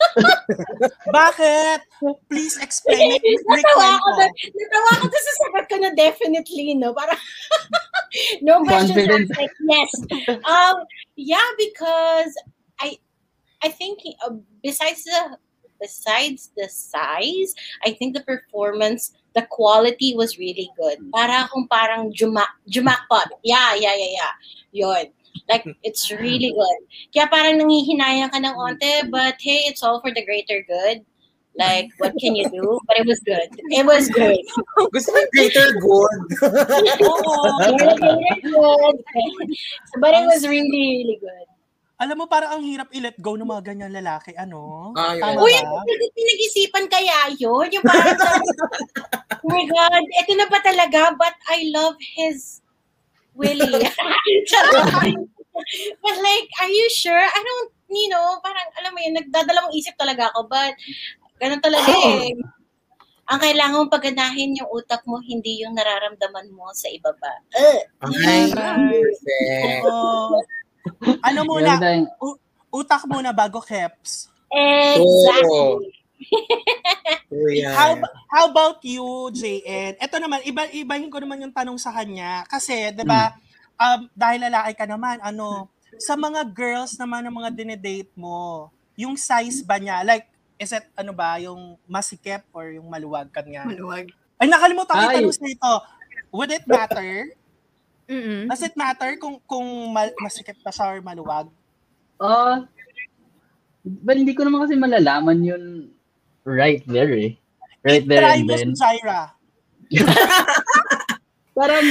Bakit? 1.16 1.80
Please 2.28 2.56
explain 2.60 3.18
it. 3.18 3.22
natawa 3.48 3.96
ako, 3.98 4.08
Rekwento. 4.12 4.20
na, 4.20 4.26
natawa 4.30 4.88
ako 4.98 5.04
doon 5.08 5.24
sa 5.24 5.34
sagot 5.40 5.64
ko 5.68 5.76
na 5.80 5.90
definitely, 5.94 6.74
no? 6.74 6.92
Para, 6.94 7.14
no 8.46 8.62
questions 8.64 8.96
Confident. 8.96 9.30
asked, 9.30 9.38
like, 9.38 9.54
yes. 9.68 9.90
Um, 10.44 10.76
yeah, 11.16 11.48
because 11.58 12.32
I, 12.80 12.98
I 13.62 13.68
think 13.68 14.00
uh, 14.24 14.36
besides 14.62 15.04
the, 15.04 15.38
besides 15.80 16.50
the 16.56 16.68
size, 16.68 17.54
I 17.84 17.92
think 17.92 18.14
the 18.14 18.22
performance, 18.22 19.12
the 19.34 19.42
quality 19.50 20.14
was 20.14 20.38
really 20.38 20.70
good. 20.78 20.98
Para 21.10 21.48
akong 21.48 21.66
parang 21.68 22.12
juma, 22.12 22.46
jumakpot. 22.68 23.32
Yeah, 23.42 23.74
yeah, 23.74 23.94
yeah, 23.96 24.12
yeah. 24.12 24.32
Yun. 24.72 25.06
Like, 25.48 25.64
it's 25.82 26.10
really 26.10 26.52
good. 26.52 26.80
Kaya 27.12 27.26
parang 27.28 27.60
nangihinayang 27.60 28.32
ka 28.32 28.38
ng 28.38 28.56
onte, 28.56 29.10
but 29.10 29.36
hey, 29.40 29.64
it's 29.68 29.82
all 29.82 30.00
for 30.00 30.12
the 30.12 30.24
greater 30.24 30.64
good. 30.68 31.04
Like, 31.52 31.92
what 32.00 32.16
can 32.16 32.32
you 32.32 32.48
do? 32.48 32.80
But 32.88 33.04
it 33.04 33.06
was 33.06 33.20
good. 33.20 33.48
It 33.68 33.84
was 33.84 34.08
good. 34.08 34.40
Gusto 34.88 35.12
ko 35.12 35.20
greater 35.36 35.68
good. 35.76 36.20
Oo. 37.04 37.36
Greater 37.76 37.96
good. 38.40 38.96
but 40.00 40.16
it 40.16 40.24
was 40.24 40.48
really, 40.48 40.72
really 40.72 41.18
good. 41.20 41.48
Alam 42.02 42.18
mo, 42.18 42.26
parang 42.26 42.58
ang 42.58 42.62
hirap 42.66 42.90
i-let 42.90 43.14
go 43.22 43.38
ng 43.38 43.46
mga 43.46 43.62
ganyan 43.62 43.92
lalaki, 43.94 44.34
ano? 44.34 44.90
Ah, 44.98 45.14
yun. 45.14 45.38
Uy, 45.38 45.54
pinag-isipan 46.18 46.90
kaya 46.90 47.30
yun? 47.38 47.68
Yung 47.70 47.84
parang, 47.86 48.18
oh 49.46 49.50
my 49.52 49.62
God, 49.70 50.02
ito 50.02 50.32
na 50.34 50.50
ba 50.50 50.58
talaga? 50.66 51.14
But 51.14 51.38
I 51.46 51.70
love 51.70 51.94
his 52.00 52.61
Willie. 53.34 53.86
But 56.02 56.16
like, 56.18 56.48
are 56.64 56.72
you 56.72 56.88
sure? 56.90 57.20
I 57.20 57.40
don't, 57.44 57.70
you 57.92 58.08
know, 58.08 58.40
parang, 58.40 58.66
alam 58.80 58.92
mo 58.96 58.98
yun, 59.04 59.20
nagdadalawang 59.20 59.76
isip 59.76 59.92
talaga 60.00 60.32
ako, 60.32 60.48
but 60.48 60.72
ganun 61.38 61.60
talaga 61.60 61.92
eh. 61.92 62.32
Ang 63.28 63.38
kailangan 63.38 63.76
mong 63.84 63.92
paganahin 63.92 64.56
yung 64.56 64.68
utak 64.72 65.04
mo, 65.04 65.20
hindi 65.20 65.62
yung 65.62 65.76
nararamdaman 65.76 66.50
mo 66.56 66.72
sa 66.72 66.88
ibaba. 66.88 67.32
Uh, 67.54 67.80
Okay. 68.00 68.50
Perfect. 68.56 69.84
Oo. 69.86 70.40
ano 71.22 71.40
muna? 71.46 71.78
tayong, 71.78 72.08
Utak 72.72 73.04
muna 73.04 73.30
bago 73.36 73.60
keps. 73.60 74.32
exactly. 74.50 75.92
Oh, 77.32 77.48
yeah. 77.48 77.72
How, 77.72 77.96
how 78.28 78.44
about 78.52 78.84
you, 78.84 79.32
JN? 79.32 79.96
Ito 79.96 80.20
naman, 80.20 80.44
iba, 80.44 80.68
ibahin 80.68 81.08
ko 81.08 81.16
naman 81.16 81.40
yung 81.40 81.54
tanong 81.56 81.80
sa 81.80 81.88
kanya. 81.88 82.44
Kasi, 82.44 82.92
di 82.92 83.08
ba, 83.08 83.32
um, 83.80 84.04
dahil 84.12 84.52
lalaki 84.52 84.76
ka 84.76 84.84
naman, 84.84 85.16
ano, 85.24 85.72
sa 85.96 86.12
mga 86.12 86.44
girls 86.52 86.92
naman 87.00 87.24
ng 87.24 87.32
mga 87.32 87.50
dinedate 87.56 88.12
mo, 88.12 88.68
yung 89.00 89.16
size 89.16 89.64
ba 89.64 89.80
niya, 89.80 90.04
like, 90.04 90.28
is 90.60 90.76
it, 90.76 90.84
ano 90.92 91.16
ba, 91.16 91.40
yung 91.40 91.80
masikip 91.88 92.44
or 92.52 92.68
yung 92.68 92.84
maluwag 92.92 93.32
kanya? 93.32 93.64
Maluwag. 93.64 94.12
Ay, 94.36 94.52
nakalimutan 94.52 94.92
ko 94.92 95.06
tanong 95.08 95.32
sa 95.32 95.48
ito. 95.48 95.72
Would 96.36 96.52
it 96.52 96.68
matter? 96.68 97.32
Mm-mm. 98.12 98.44
Does 98.44 98.60
it 98.60 98.76
matter 98.76 99.16
kung 99.16 99.40
kung 99.48 99.64
mal- 99.88 100.16
masikip 100.20 100.60
pa 100.60 100.68
siya 100.68 100.92
or 100.92 101.00
maluwag? 101.00 101.48
ah, 102.22 102.62
well, 103.82 104.18
hindi 104.18 104.34
ko 104.36 104.46
naman 104.46 104.62
kasi 104.62 104.78
malalaman 104.78 105.38
yun 105.42 105.64
right 106.44 106.82
there 106.86 107.12
eh. 107.12 107.36
Right 107.82 108.06
there 108.06 108.22
Try 108.22 108.38
and 108.38 108.46
mo 108.46 108.56
then. 108.56 108.70
si. 108.78 108.98
Parang, 111.52 111.84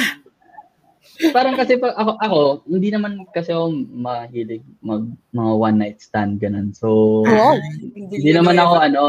parang 1.29 1.53
kasi 1.53 1.77
pag 1.77 1.93
ako, 1.93 2.11
ako, 2.17 2.39
hindi 2.65 2.89
naman 2.89 3.21
kasi 3.29 3.53
ako 3.53 3.69
mahilig 3.93 4.65
mag 4.81 5.05
mga 5.37 5.51
one 5.53 5.77
night 5.77 6.01
stand 6.01 6.41
ganun. 6.41 6.73
So, 6.73 7.21
hindi 7.93 8.33
naman 8.33 8.57
ako 8.57 8.75
ano. 8.81 9.03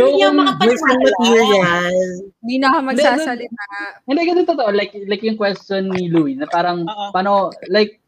So, 0.00 0.08
Hindi 0.08 0.24
yung 0.24 0.40
mga 0.40 0.52
Girls 0.56 0.80
ng 0.80 1.00
material. 1.04 1.94
Hindi 2.40 2.56
na 2.56 2.66
ako 2.72 2.78
magsasalita. 2.80 3.64
Hindi 4.08 4.22
kasi 4.24 4.40
totoo, 4.48 4.70
like, 4.72 4.94
like 5.04 5.20
yung 5.20 5.36
question 5.36 5.92
ni 5.92 6.08
Louie, 6.08 6.40
na 6.40 6.48
parang, 6.48 6.88
Oo. 6.88 7.12
paano, 7.12 7.52
like, 7.68 8.00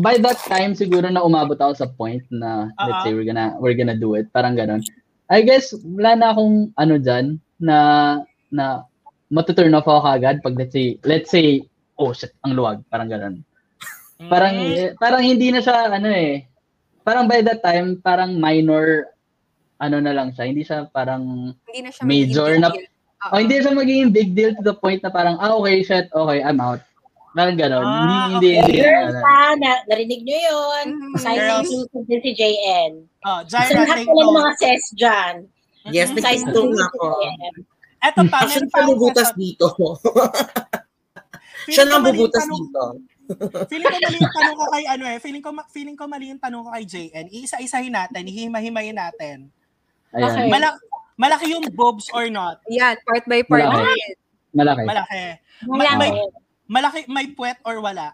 by 0.00 0.16
that 0.20 0.40
time 0.48 0.72
siguro 0.72 1.08
na 1.12 1.20
umabot 1.20 1.60
ako 1.60 1.72
sa 1.76 1.88
point 1.92 2.24
na, 2.32 2.72
let's 2.80 3.00
Oo. 3.00 3.04
say, 3.04 3.12
we're 3.12 3.28
gonna, 3.28 3.52
we're 3.60 3.76
gonna 3.76 3.96
do 4.00 4.16
it. 4.16 4.32
Parang 4.32 4.56
ganun. 4.56 4.80
I 5.28 5.44
guess, 5.44 5.76
wala 5.84 6.16
na 6.16 6.26
akong, 6.32 6.72
ano 6.74 6.94
dyan, 6.96 7.36
na, 7.60 7.76
na, 8.48 8.88
matuturn 9.28 9.76
off 9.76 9.84
ako 9.84 10.00
kagad 10.08 10.40
pag 10.40 10.56
let's 10.56 10.72
say, 10.72 10.96
let's 11.04 11.28
say, 11.28 11.60
oh 12.00 12.16
shit, 12.16 12.32
ang 12.48 12.56
luwag, 12.56 12.80
parang 12.88 13.12
ganun. 13.12 13.44
Parang, 14.32 14.56
Mm. 14.56 14.72
eh, 14.72 14.88
parang 14.96 15.20
hindi 15.20 15.52
na 15.52 15.60
siya, 15.60 15.92
ano 15.92 16.08
eh, 16.08 16.48
parang 17.04 17.28
by 17.28 17.44
that 17.44 17.60
time, 17.60 18.00
parang 18.00 18.40
minor, 18.40 19.12
ano 19.76 20.00
na 20.00 20.16
lang 20.16 20.32
siya, 20.32 20.48
hindi 20.48 20.64
siya 20.64 20.88
parang, 20.88 21.52
Hindi 21.68 21.80
na 21.84 21.90
siya 21.92 22.02
Major 22.08 22.50
na- 22.56 22.72
oh, 23.28 23.38
hindi 23.38 23.60
siya 23.60 23.76
magiging 23.76 24.10
big 24.10 24.32
deal 24.32 24.56
to 24.56 24.64
the 24.64 24.74
point 24.74 25.04
na 25.04 25.12
parang, 25.12 25.36
ah, 25.38 25.52
okay, 25.60 25.84
shit, 25.84 26.08
okay, 26.08 26.40
I'm 26.40 26.58
out. 26.58 26.80
Parang 27.28 27.54
gano'n. 27.54 27.82
Ah, 27.82 28.30
hindi, 28.30 28.32
hindi, 28.32 28.50
okay. 28.56 28.64
hindi. 28.64 28.78
Girls 28.80 29.10
ano. 29.10 29.22
ha, 29.22 29.54
na, 29.54 29.70
narinig 29.86 30.20
nyo 30.22 30.38
yun. 30.40 30.86
Mhm. 30.88 31.14
Size 31.16 31.38
Girls. 31.38 31.68
inclusive 31.68 32.06
din 32.06 32.20
si 32.20 32.30
JN. 32.34 32.92
Oh, 33.22 33.40
Sa 33.44 33.48
Jaira, 33.60 33.80
lahat 33.84 33.96
take 33.98 34.08
pala 34.08 34.30
mga 34.32 34.52
ses 34.56 34.84
dyan. 34.94 35.34
Yes, 35.88 36.08
Mhm. 36.08 36.16
Size 36.16 36.18
nag-TikTok 36.18 36.64
inclusive 36.64 36.74
na 36.74 36.78
si 36.78 36.88
ako. 36.88 37.06
JN. 37.14 37.54
Eto 37.98 38.20
pa, 38.24 38.38
meron 38.46 38.70
pa 38.70 38.80
question. 38.86 39.36
dito. 39.36 39.66
Siya 41.68 41.84
nang 41.84 42.00
bubutas 42.00 42.46
dito. 42.46 42.82
Feeling 43.68 43.84
ko 43.84 43.98
mali 44.00 44.16
yung 44.16 44.32
tanong 44.32 44.56
ko 44.56 44.64
kay 44.72 44.84
ano 44.88 45.04
eh. 45.04 45.18
Feeling 45.20 45.44
ko 45.44 45.50
ma- 45.52 45.68
feeling 45.68 45.96
ko 45.98 46.04
mali 46.08 46.32
yung 46.32 46.40
tanong 46.40 46.64
ko 46.64 46.70
kay 46.72 46.84
JN. 46.88 47.28
Iisa-isahin 47.28 47.92
natin, 47.92 48.24
hihima-himayin 48.24 48.96
natin. 48.96 49.52
Ayan, 50.16 50.32
Okay. 50.32 50.48
Malaki 50.48 50.80
malaki 51.18 51.44
yung 51.52 51.64
boobs 51.76 52.08
or 52.16 52.32
not? 52.32 52.62
Yan, 52.72 52.96
part 53.04 53.28
by 53.28 53.44
part. 53.44 53.68
Malaki. 53.68 54.00
malaki. 54.56 54.82
Malaki. 54.88 55.22
Wala 55.68 55.90
may, 56.00 56.10
ko. 56.14 56.22
Malaki 56.68 57.08
may 57.08 57.26
puwet 57.28 57.58
or 57.62 57.80
wala? 57.80 58.12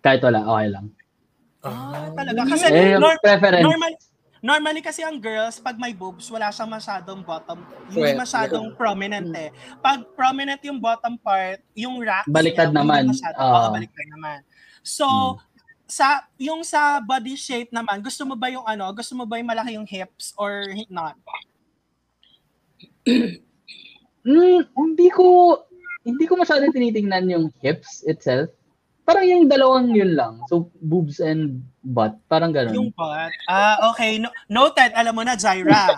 Kahit 0.00 0.20
wala, 0.20 0.40
okay 0.42 0.68
lang. 0.68 0.86
Ah, 1.60 2.08
talaga. 2.10 2.40
Kasi 2.48 2.64
Eh, 2.66 2.96
yung 2.96 3.04
nor- 3.04 3.20
preference. 3.20 3.62
normal 3.62 3.92
normally 4.40 4.80
kasi 4.80 5.04
ang 5.04 5.20
girls 5.20 5.60
pag 5.60 5.76
may 5.76 5.92
boobs 5.92 6.24
wala 6.26 6.48
siyang 6.48 6.72
masyadong 6.72 7.20
bottom 7.20 7.60
hindi 7.84 8.00
Puwet, 8.00 8.16
masyadong 8.16 8.72
prominent 8.72 9.28
eh 9.36 9.52
pag 9.78 10.00
prominent 10.16 10.56
yung 10.64 10.80
bottom 10.80 11.20
part 11.20 11.60
yung 11.76 12.00
rack 12.00 12.24
Baliktad 12.24 12.72
naman. 12.72 13.04
masyado, 13.04 13.36
Ah. 13.36 13.68
Oo, 13.68 13.76
baliktad 13.76 14.08
naman 14.08 14.40
so 14.80 15.04
Hmm. 15.04 15.44
sa 15.84 16.06
yung 16.38 16.64
sa 16.64 17.04
body 17.04 17.36
shape 17.36 17.68
naman 17.68 18.00
gusto 18.00 18.24
mo 18.24 18.32
ba 18.32 18.48
yung 18.48 18.64
ano 18.64 18.88
gusto 18.96 19.12
mo 19.12 19.28
ba 19.28 19.36
yung 19.36 19.52
malaki 19.52 19.76
yung 19.76 19.84
hips 19.84 20.32
or 20.40 20.64
not 20.88 21.20
Mm, 24.20 24.64
hindi 24.70 25.08
ko, 25.10 25.56
hindi 26.02 26.24
ko 26.24 26.34
masyado 26.34 26.64
tinitingnan 26.68 27.28
yung 27.28 27.46
hips 27.60 28.02
itself. 28.04 28.48
Parang 29.04 29.26
yung 29.26 29.50
dalawang 29.50 29.90
yun 29.90 30.14
lang. 30.14 30.38
So, 30.46 30.70
boobs 30.78 31.18
and 31.18 31.60
butt. 31.82 32.14
Parang 32.28 32.52
ganun. 32.52 32.76
yung 32.76 32.90
butt 32.92 33.32
ah 33.48 33.90
okay 33.90 34.20
no, 34.20 34.28
noted 34.46 34.92
alam 34.92 35.16
mo 35.16 35.24
na 35.24 35.34
Jaira 35.34 35.88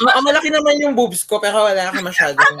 Ma- 0.00 0.22
malaki 0.26 0.48
naman 0.48 0.78
yung 0.78 0.94
boobs 0.94 1.22
ko, 1.22 1.38
pero 1.38 1.66
wala 1.66 1.90
ka 1.92 2.00
masyadong. 2.00 2.56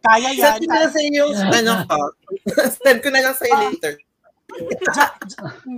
kaya 0.00 0.28
yan 0.32 0.56
Send 0.56 0.64
ko 0.64 0.68
na 0.68 0.78
lang 0.80 0.92
sa 0.92 1.00
yung 1.04 1.32
ano 1.36 1.72
ko. 1.84 2.00
Send 2.80 2.98
ko 3.04 3.08
na 3.12 3.20
lang 3.20 3.34
sa 3.36 3.44
iyo 3.44 3.56
later. 3.68 3.94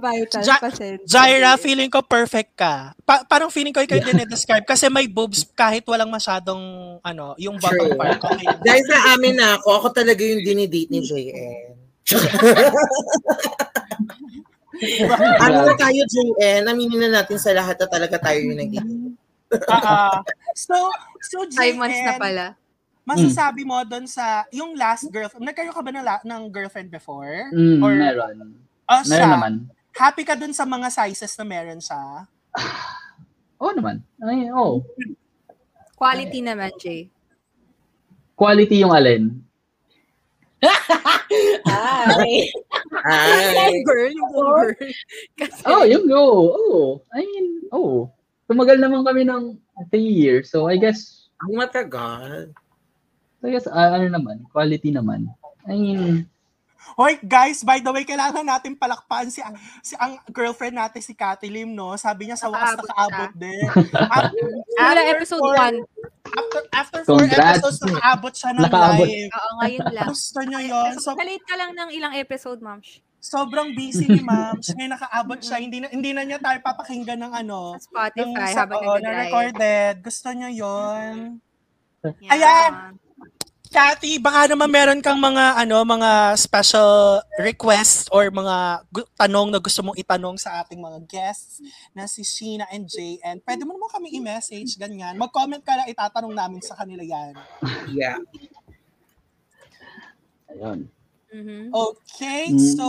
Vital 0.03 0.43
Ja- 0.43 0.63
kasi. 0.63 0.99
Jaira, 1.05 1.57
feeling 1.61 1.91
ko 1.93 2.01
perfect 2.03 2.57
ka. 2.57 2.97
Pa- 3.05 3.25
parang 3.29 3.53
feeling 3.53 3.73
ko 3.73 3.85
ikaw 3.85 3.97
yung 3.99 4.09
dinedescribe 4.09 4.65
kasi 4.65 4.89
may 4.89 5.07
boobs 5.07 5.45
kahit 5.53 5.85
walang 5.87 6.11
masyadong 6.11 6.61
ano, 7.01 7.35
yung 7.37 7.61
bottom 7.61 7.93
True. 7.93 7.99
part. 7.99 8.19
Okay. 8.19 8.47
Dahil 8.65 8.83
sa 8.89 8.99
amin 9.17 9.35
na 9.37 9.57
ako, 9.61 9.69
ako 9.83 9.89
talaga 9.93 10.23
yung 10.25 10.43
dinidate 10.43 10.91
ni 10.91 11.01
JN. 11.05 11.77
ano 15.43 15.57
na 15.69 15.75
tayo, 15.79 16.01
JN? 16.03 16.67
Aminin 16.67 17.01
na 17.09 17.23
natin 17.23 17.39
sa 17.39 17.55
lahat 17.55 17.79
na 17.79 17.87
talaga 17.87 18.17
tayo 18.19 18.39
yung 18.43 18.59
naging. 18.59 19.15
Ah, 19.69 19.85
ah. 19.85 20.17
so, 20.57 20.75
so 21.21 21.45
Five 21.53 21.77
months 21.77 22.01
na 22.01 22.17
JN, 22.17 22.21
pala. 22.21 22.45
Masasabi 23.03 23.63
mo 23.63 23.83
doon 23.83 24.07
sa, 24.07 24.47
yung 24.51 24.75
last 24.75 25.09
girlfriend, 25.09 25.43
nagkaroon 25.43 25.73
ka 25.73 25.83
ba 25.83 25.91
ng, 25.91 26.03
la- 26.03 26.25
ng 26.25 26.43
girlfriend 26.49 26.89
before? 26.89 27.51
Mm, 27.51 27.79
Or- 27.79 27.95
meron. 27.95 28.37
O 28.83 28.93
Meron 29.03 29.07
siya, 29.07 29.27
naman. 29.29 29.53
happy 29.93 30.23
ka 30.23 30.35
doon 30.35 30.53
sa 30.53 30.63
mga 30.63 30.89
sizes 30.89 31.33
na 31.35 31.45
meron 31.45 31.79
siya? 31.79 32.27
Oo 33.63 33.73
naman. 33.73 34.03
Ay, 34.19 34.51
oo. 34.51 34.83
Quality 35.95 36.43
naman, 36.43 36.75
Jay. 36.77 37.07
Quality 38.35 38.83
yung 38.83 38.91
alin. 38.91 39.39
Ay. 41.65 42.51
Ay, 43.07 43.83
girl, 43.83 44.11
yung 44.11 44.31
girl. 44.33 44.71
Kasi, 45.39 45.63
Oh, 45.65 45.83
yung 45.87 46.07
go. 46.07 46.23
Oh, 46.53 46.83
I 47.15 47.23
mean, 47.23 47.47
oh. 47.71 48.11
Tumagal 48.47 48.79
naman 48.79 49.07
kami 49.07 49.23
ng 49.25 49.57
three 49.89 50.11
years. 50.11 50.51
So, 50.51 50.67
I 50.67 50.77
guess, 50.77 51.31
ang 51.41 51.55
matagal. 51.57 52.51
I 53.43 53.51
guess, 53.51 53.67
ah, 53.67 53.93
ano 53.93 54.07
naman, 54.09 54.47
quality 54.49 54.91
naman. 54.91 55.27
I 55.65 55.75
mean, 55.75 56.27
Hoy, 56.93 57.17
guys, 57.17 57.63
by 57.63 57.79
the 57.79 57.89
way, 57.89 58.03
kailangan 58.03 58.45
natin 58.45 58.75
palakpakan 58.75 59.31
si, 59.31 59.41
si 59.81 59.95
ang 59.97 60.19
girlfriend 60.29 60.77
natin, 60.77 61.01
si 61.01 61.15
Cathy 61.15 61.49
Lim, 61.49 61.73
no? 61.73 61.95
Sabi 61.97 62.29
niya 62.29 62.37
sa 62.37 62.51
wakas 62.51 62.75
Nakaabot 62.75 62.85
nakaabot 62.85 63.33
din. 63.35 63.65
After, 63.97 64.45
Wala 64.77 65.01
episode 65.09 65.41
four- 65.41 65.57
1. 65.57 65.79
After, 66.29 66.61
after 66.71 67.01
four 67.03 67.19
Congrats. 67.23 67.59
episodes, 67.61 67.81
nakaabot 67.87 68.33
siya 68.35 68.51
ng 68.53 68.63
Nakaabot. 68.63 69.09
live. 69.09 69.31
Oo, 69.31 69.51
ngayon 69.57 69.87
lang. 69.91 70.07
Gusto 70.07 70.39
niyo 70.43 70.61
yun? 70.61 70.91
So, 70.99 71.15
Malate 71.15 71.45
ka 71.45 71.55
lang 71.57 71.71
ng 71.73 71.91
ilang 71.93 72.15
episode, 72.15 72.61
ma'am. 72.61 72.81
sobrang 73.23 73.69
busy 73.73 74.05
ni 74.05 74.21
ma'am. 74.21 74.59
Ngayon 74.59 74.93
nakaabot 74.93 75.39
siya. 75.39 75.57
Hindi 75.57 75.79
na, 75.79 75.89
hindi 75.89 76.11
na 76.11 76.27
niya 76.27 76.43
tayo 76.43 76.59
papakinggan 76.61 77.23
ng 77.23 77.33
ano. 77.33 77.79
Sa 77.79 77.87
Spotify 77.89 78.27
ng, 78.51 78.59
habang 78.59 78.81
oo, 78.81 78.91
na 78.91 78.99
nag-drive. 78.99 79.17
recorded. 79.23 79.93
Gusto 80.03 80.29
niyo 80.29 80.49
yon 80.51 81.15
Yan. 82.21 82.29
Ayan. 82.29 82.73
Cathy, 83.73 84.21
baka 84.21 84.53
naman 84.53 84.69
meron 84.69 85.01
kang 85.01 85.17
mga 85.17 85.57
ano, 85.57 85.81
mga 85.81 86.37
special 86.37 87.25
requests 87.41 88.05
or 88.13 88.29
mga 88.29 88.57
gu- 88.93 89.09
tanong 89.17 89.49
na 89.49 89.57
gusto 89.57 89.81
mong 89.81 89.97
itanong 89.97 90.37
sa 90.37 90.61
ating 90.61 90.77
mga 90.77 91.01
guests 91.09 91.57
na 91.97 92.05
si 92.05 92.21
Sheena 92.21 92.69
and 92.69 92.85
Jay. 92.85 93.17
And 93.25 93.41
pwede 93.41 93.65
mo 93.65 93.73
naman 93.73 93.89
kami 93.89 94.13
i-message, 94.13 94.77
ganyan. 94.77 95.17
Mag-comment 95.17 95.65
ka 95.65 95.73
lang, 95.73 95.89
itatanong 95.89 96.37
namin 96.37 96.61
sa 96.61 96.77
kanila 96.77 97.01
yan. 97.01 97.33
Yeah. 97.89 98.21
ayun. 100.53 100.93
Mhm. 101.33 101.73
Okay, 101.73 102.53
Mm. 102.53 102.61
so 102.77 102.87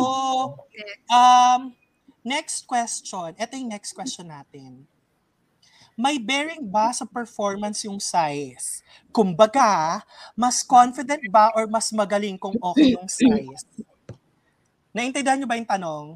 um, 1.08 1.72
next 2.28 2.68
question. 2.68 3.32
Ito 3.40 3.56
yung 3.56 3.72
next 3.72 3.96
question 3.96 4.28
natin. 4.28 4.84
May 5.94 6.18
bearing 6.18 6.66
ba 6.66 6.89
sa 6.89 7.06
performance 7.06 7.86
yung 7.86 8.02
size? 8.02 8.82
Kumbaga, 9.14 10.02
mas 10.34 10.66
confident 10.66 11.22
ba 11.30 11.54
or 11.54 11.70
mas 11.70 11.94
magaling 11.94 12.34
kung 12.36 12.58
okay 12.58 12.98
yung 12.98 13.06
size? 13.06 13.62
Naintindihan 14.89 15.38
nyo 15.38 15.48
ba 15.48 15.58
yung 15.58 15.70
tanong? 15.70 16.08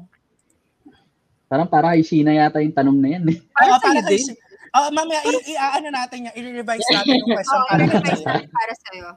Parang 1.46 1.66
para 1.66 1.94
kay 1.94 2.02
Sheena 2.02 2.34
yata 2.34 2.60
yung 2.60 2.74
tanong 2.74 2.98
na 2.98 3.08
yan. 3.08 3.22
Eh. 3.30 3.38
Para 3.54 3.70
Oo, 3.72 3.80
sa'yo 3.80 4.02
kay 4.02 4.18
din. 4.18 4.26
si- 4.26 4.38
Oo, 4.68 4.88
mamaya, 4.92 5.20
i- 5.24 5.44
i- 5.48 5.60
ano 5.80 5.88
natin 5.88 6.28
yan, 6.28 6.34
i-revise 6.36 6.84
natin 6.92 7.14
yung 7.16 7.30
question 7.32 7.56
Oo, 7.56 7.68
para 7.70 7.80
kay 7.80 7.88
i-revise 7.88 8.24
natin 8.26 8.48
para 8.52 8.74
sa'yo. 8.76 9.08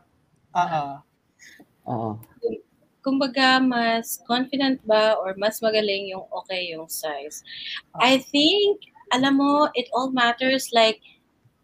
Oo. 0.54 0.84
Oo. 1.84 2.10
kumbaga, 3.02 3.58
mas 3.58 4.22
confident 4.30 4.78
ba 4.86 5.18
or 5.18 5.34
mas 5.34 5.58
magaling 5.58 6.14
yung 6.14 6.22
okay 6.32 6.70
yung 6.70 6.86
size? 6.86 7.42
I 7.98 8.22
think, 8.22 8.91
alam 9.12 9.38
mo, 9.38 9.70
it 9.76 9.88
all 9.94 10.12
matters 10.12 10.72
like, 10.74 11.00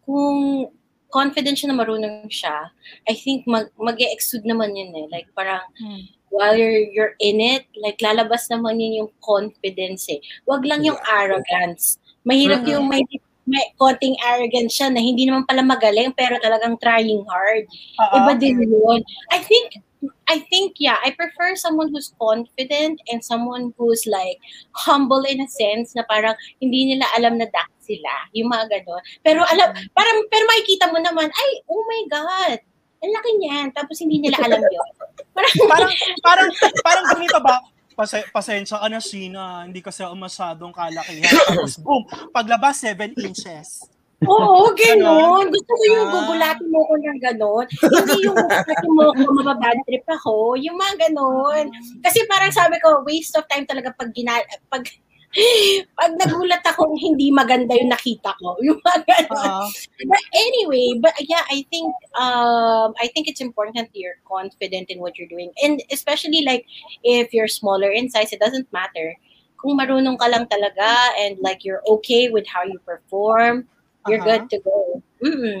kung 0.04 0.68
confident 1.08 1.56
siya 1.56 1.72
na 1.72 1.78
marunong 1.80 2.28
siya, 2.28 2.68
I 3.08 3.14
think 3.16 3.48
mag, 3.48 3.72
mag-exude 3.80 4.44
naman 4.44 4.76
yun 4.76 4.92
eh. 4.92 5.06
Like, 5.08 5.28
parang, 5.32 5.64
Hmm. 5.80 6.04
while 6.28 6.52
you're, 6.56 6.84
you're 6.92 7.14
in 7.24 7.40
it, 7.40 7.64
like, 7.80 7.96
lalabas 8.04 8.48
naman 8.52 8.76
yun 8.80 9.04
yung 9.04 9.12
confidence 9.24 10.08
eh. 10.12 10.20
Wag 10.44 10.64
lang 10.68 10.84
yung 10.84 11.00
arrogance. 11.08 11.96
Mahirap 12.28 12.68
Mhm. 12.68 12.70
yung 12.76 12.86
may, 12.92 13.00
may 13.48 13.64
konting 13.80 14.12
arrogance 14.20 14.76
siya 14.76 14.92
na 14.92 15.00
hindi 15.00 15.24
naman 15.24 15.48
pala 15.48 15.64
magaling 15.64 16.12
pero 16.12 16.36
talagang 16.44 16.76
trying 16.84 17.24
hard. 17.24 17.64
Oo. 18.04 18.14
Iba 18.20 18.32
din 18.36 18.60
yun. 18.60 19.00
I 19.32 19.40
think, 19.40 19.80
I 20.28 20.44
think, 20.46 20.78
yeah, 20.78 20.96
I 21.02 21.10
prefer 21.10 21.56
someone 21.56 21.90
who's 21.90 22.14
confident 22.20 23.00
and 23.10 23.24
someone 23.24 23.74
who's 23.74 24.06
like 24.06 24.38
humble 24.76 25.24
in 25.26 25.40
a 25.40 25.48
sense 25.48 25.96
na 25.96 26.06
parang 26.06 26.38
hindi 26.62 26.94
nila 26.94 27.06
alam 27.18 27.38
na 27.38 27.50
dak 27.50 27.70
sila. 27.82 28.30
Yung 28.36 28.52
mga 28.52 28.70
ganon. 28.78 29.02
Pero 29.24 29.42
alam, 29.42 29.74
parang, 29.96 30.18
pero 30.30 30.44
makikita 30.46 30.92
mo 30.92 31.02
naman, 31.02 31.26
ay, 31.26 31.50
oh 31.66 31.82
my 31.88 32.02
God, 32.06 32.58
ang 32.98 33.12
laki 33.14 33.30
niyan. 33.42 33.66
Tapos 33.74 33.96
hindi 33.98 34.22
nila 34.22 34.38
alam 34.42 34.62
yun. 34.62 34.90
Parang, 35.38 35.54
parang, 35.70 35.92
parang, 36.18 36.48
parang 36.82 37.04
ganito 37.14 37.38
ba? 37.38 37.62
Pase, 37.94 38.26
pasensya 38.34 38.78
ka 38.82 38.90
na, 38.90 38.98
Sheena. 38.98 39.62
Hindi 39.62 39.78
kasi 39.78 40.02
ako 40.02 40.18
masyadong 40.18 40.74
kalakihan. 40.74 41.30
Tapos, 41.46 41.78
boom, 41.78 42.02
paglabas, 42.34 42.82
7 42.82 43.14
inches. 43.22 43.86
Oo, 44.26 44.74
ganon. 44.80 45.46
Gusto 45.46 45.70
ko 45.70 45.82
yung 45.86 46.10
gugulatin 46.10 46.68
mo 46.74 46.82
ko 46.90 46.94
ng 46.98 47.20
ganon. 47.22 47.66
Hindi 47.70 48.26
yung 48.26 48.34
gugulatin 48.34 48.90
mo 48.90 49.04
ko, 49.14 49.22
mababad 49.30 49.78
trip 49.86 50.06
ako. 50.10 50.58
Yung 50.58 50.74
mga 50.74 51.06
ganon. 51.06 51.70
Kasi 52.02 52.26
parang 52.26 52.50
sabi 52.50 52.82
ko, 52.82 53.06
waste 53.06 53.38
of 53.38 53.46
time 53.46 53.62
talaga 53.62 53.94
pag 53.94 54.10
gina, 54.10 54.42
pag 54.66 54.82
pag 56.00 56.16
nagulat 56.16 56.64
ako 56.64 56.96
hindi 56.96 57.28
maganda 57.28 57.76
yung 57.76 57.92
nakita 57.92 58.32
ko. 58.40 58.56
Yung 58.64 58.80
mga 58.80 59.00
ganon. 59.04 59.60
Oo. 59.60 59.66
But 60.08 60.24
anyway, 60.32 60.96
but 60.98 61.12
yeah, 61.28 61.44
I 61.52 61.62
think 61.68 61.92
um 62.16 62.96
I 62.96 63.12
think 63.12 63.28
it's 63.28 63.44
important 63.44 63.76
that 63.76 63.92
you're 63.92 64.18
confident 64.24 64.88
in 64.88 65.04
what 65.04 65.20
you're 65.20 65.28
doing. 65.28 65.52
And 65.60 65.84
especially 65.92 66.42
like 66.48 66.64
if 67.04 67.36
you're 67.36 67.46
smaller 67.50 67.92
in 67.92 68.08
size, 68.08 68.32
it 68.32 68.40
doesn't 68.40 68.72
matter. 68.72 69.14
Kung 69.60 69.76
marunong 69.76 70.16
ka 70.16 70.32
lang 70.32 70.48
talaga 70.48 71.12
and 71.20 71.36
like 71.44 71.60
you're 71.60 71.84
okay 72.00 72.32
with 72.32 72.48
how 72.48 72.64
you 72.64 72.80
perform, 72.88 73.68
you're 74.08 74.20
Uh-huh. 74.20 74.38
good 74.38 74.44
to 74.48 74.58
go. 74.60 74.76
Mm-mm. 75.20 75.60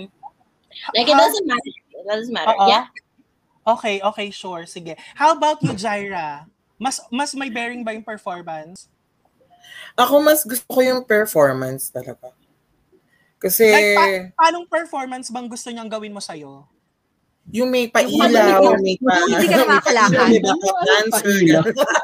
Like 0.94 1.08
it 1.08 1.14
How- 1.14 1.22
doesn't 1.22 1.46
matter. 1.46 1.72
It 1.92 2.04
doesn't 2.06 2.32
matter. 2.34 2.54
Oo. 2.54 2.68
Yeah. 2.68 2.86
Okay, 3.68 4.00
okay, 4.00 4.28
sure. 4.30 4.64
Sige. 4.64 4.96
How 5.14 5.36
about 5.36 5.60
you, 5.60 5.76
Jaira? 5.76 6.48
Mas 6.80 7.02
mas 7.12 7.34
may 7.34 7.50
bearing 7.50 7.84
ba 7.84 7.92
yung 7.92 8.06
performance? 8.06 8.88
Ako 9.92 10.22
mas 10.22 10.46
gusto 10.46 10.64
ko 10.70 10.80
yung 10.80 11.02
performance 11.04 11.90
talaga. 11.90 12.32
Kasi 13.36 13.66
Like, 13.68 13.94
pa- 13.94 14.46
paanong 14.46 14.66
performance 14.66 15.28
bang 15.28 15.46
gusto 15.46 15.68
niyang 15.68 15.90
gawin 15.90 16.10
mo 16.10 16.22
sa'yo? 16.22 16.64
Yung 17.48 17.72
may 17.72 17.88
Yung 17.88 17.92
pailaw, 17.96 18.60
magaling 18.60 18.84
may 18.84 18.96
pa... 19.00 19.12
Yung 19.24 19.30
hindi 19.32 19.48
ka 19.48 19.56
nakakalakad. 19.64 20.28
may 20.28 20.40
backup 20.44 20.78
dancer. 20.84 21.40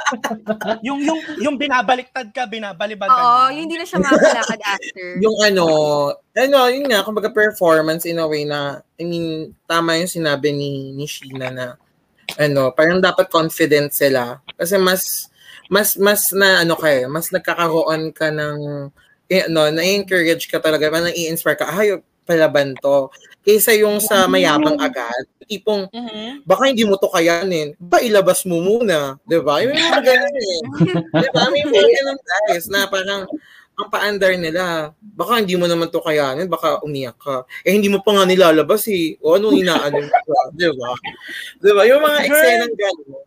Yung 0.86 0.98
yung 1.04 1.20
yung 1.40 1.56
binabaliktad 1.60 2.30
ka, 2.32 2.48
binabalibag 2.48 3.08
ka. 3.10 3.18
Oo, 3.18 3.44
na. 3.48 3.52
yung 3.52 3.62
hindi 3.68 3.76
na 3.76 3.84
siya 3.88 4.00
makakalakad 4.00 4.60
after. 4.62 5.08
yung 5.24 5.36
ano, 5.42 5.66
ano, 6.16 6.58
yun 6.70 6.86
nga, 6.88 7.04
kumbaga 7.04 7.28
performance 7.28 8.06
in 8.08 8.22
a 8.22 8.26
way 8.28 8.46
na, 8.46 8.80
I 8.96 9.04
mean, 9.04 9.52
tama 9.68 10.00
yung 10.00 10.08
sinabi 10.08 10.54
ni, 10.54 10.94
ni 10.96 11.04
Sheena 11.04 11.50
na, 11.50 11.66
ano, 12.40 12.72
parang 12.72 13.02
dapat 13.02 13.28
confident 13.28 13.92
sila. 13.92 14.40
Kasi 14.56 14.80
mas, 14.80 15.28
mas, 15.68 15.98
mas 15.98 16.30
na, 16.32 16.64
ano 16.64 16.78
ka 16.78 16.88
eh, 16.88 17.04
mas 17.04 17.28
nagkakaroon 17.28 18.14
ka 18.14 18.30
ng, 18.32 18.88
eh, 19.28 19.44
ano, 19.50 19.68
na-encourage 19.72 20.48
ka 20.48 20.62
talaga, 20.62 20.88
parang 20.88 21.12
i-inspire 21.12 21.58
ka, 21.58 21.68
ay, 21.68 22.00
palaban 22.24 22.72
to. 22.76 23.08
Kaysa 23.40 23.76
yung 23.76 24.00
sa 24.00 24.24
mayabang 24.24 24.80
agad, 24.80 25.24
tipong, 25.44 25.84
Mhm. 25.92 26.42
baka 26.42 26.72
hindi 26.72 26.82
mo 26.82 26.96
to 26.96 27.08
kayanin, 27.08 27.76
ba 27.76 28.00
ilabas 28.00 28.48
mo 28.48 28.58
muna, 28.58 29.20
'di 29.22 29.38
ba? 29.40 29.60
Yung 29.60 29.76
mga 29.76 30.00
ganun 30.00 30.34
eh. 30.34 30.58
'Di 31.20 31.28
ba? 31.30 31.42
May 31.48 31.62
mga 31.62 31.84
ganun 31.84 32.18
guys 32.18 32.64
na 32.66 32.88
parang 32.88 33.28
ang 33.74 33.90
paandar 33.90 34.32
nila, 34.38 34.94
baka 35.02 35.42
hindi 35.42 35.58
mo 35.58 35.66
naman 35.66 35.90
to 35.90 35.98
kayanin, 35.98 36.46
baka 36.46 36.78
umiyak 36.80 37.18
ka. 37.18 37.42
Eh 37.66 37.74
hindi 37.74 37.90
mo 37.90 38.00
pa 38.00 38.14
nga 38.14 38.24
nilalabas 38.24 38.86
eh. 38.88 39.18
O 39.20 39.36
ano 39.36 39.52
inaano 39.52 39.98
pa, 40.08 40.40
'di 40.56 40.68
ba? 40.72 40.90
'Di 41.60 41.70
ba? 41.70 41.82
Yung 41.84 42.00
mga 42.00 42.18
eksenang 42.24 42.72
gano'n. 42.72 43.22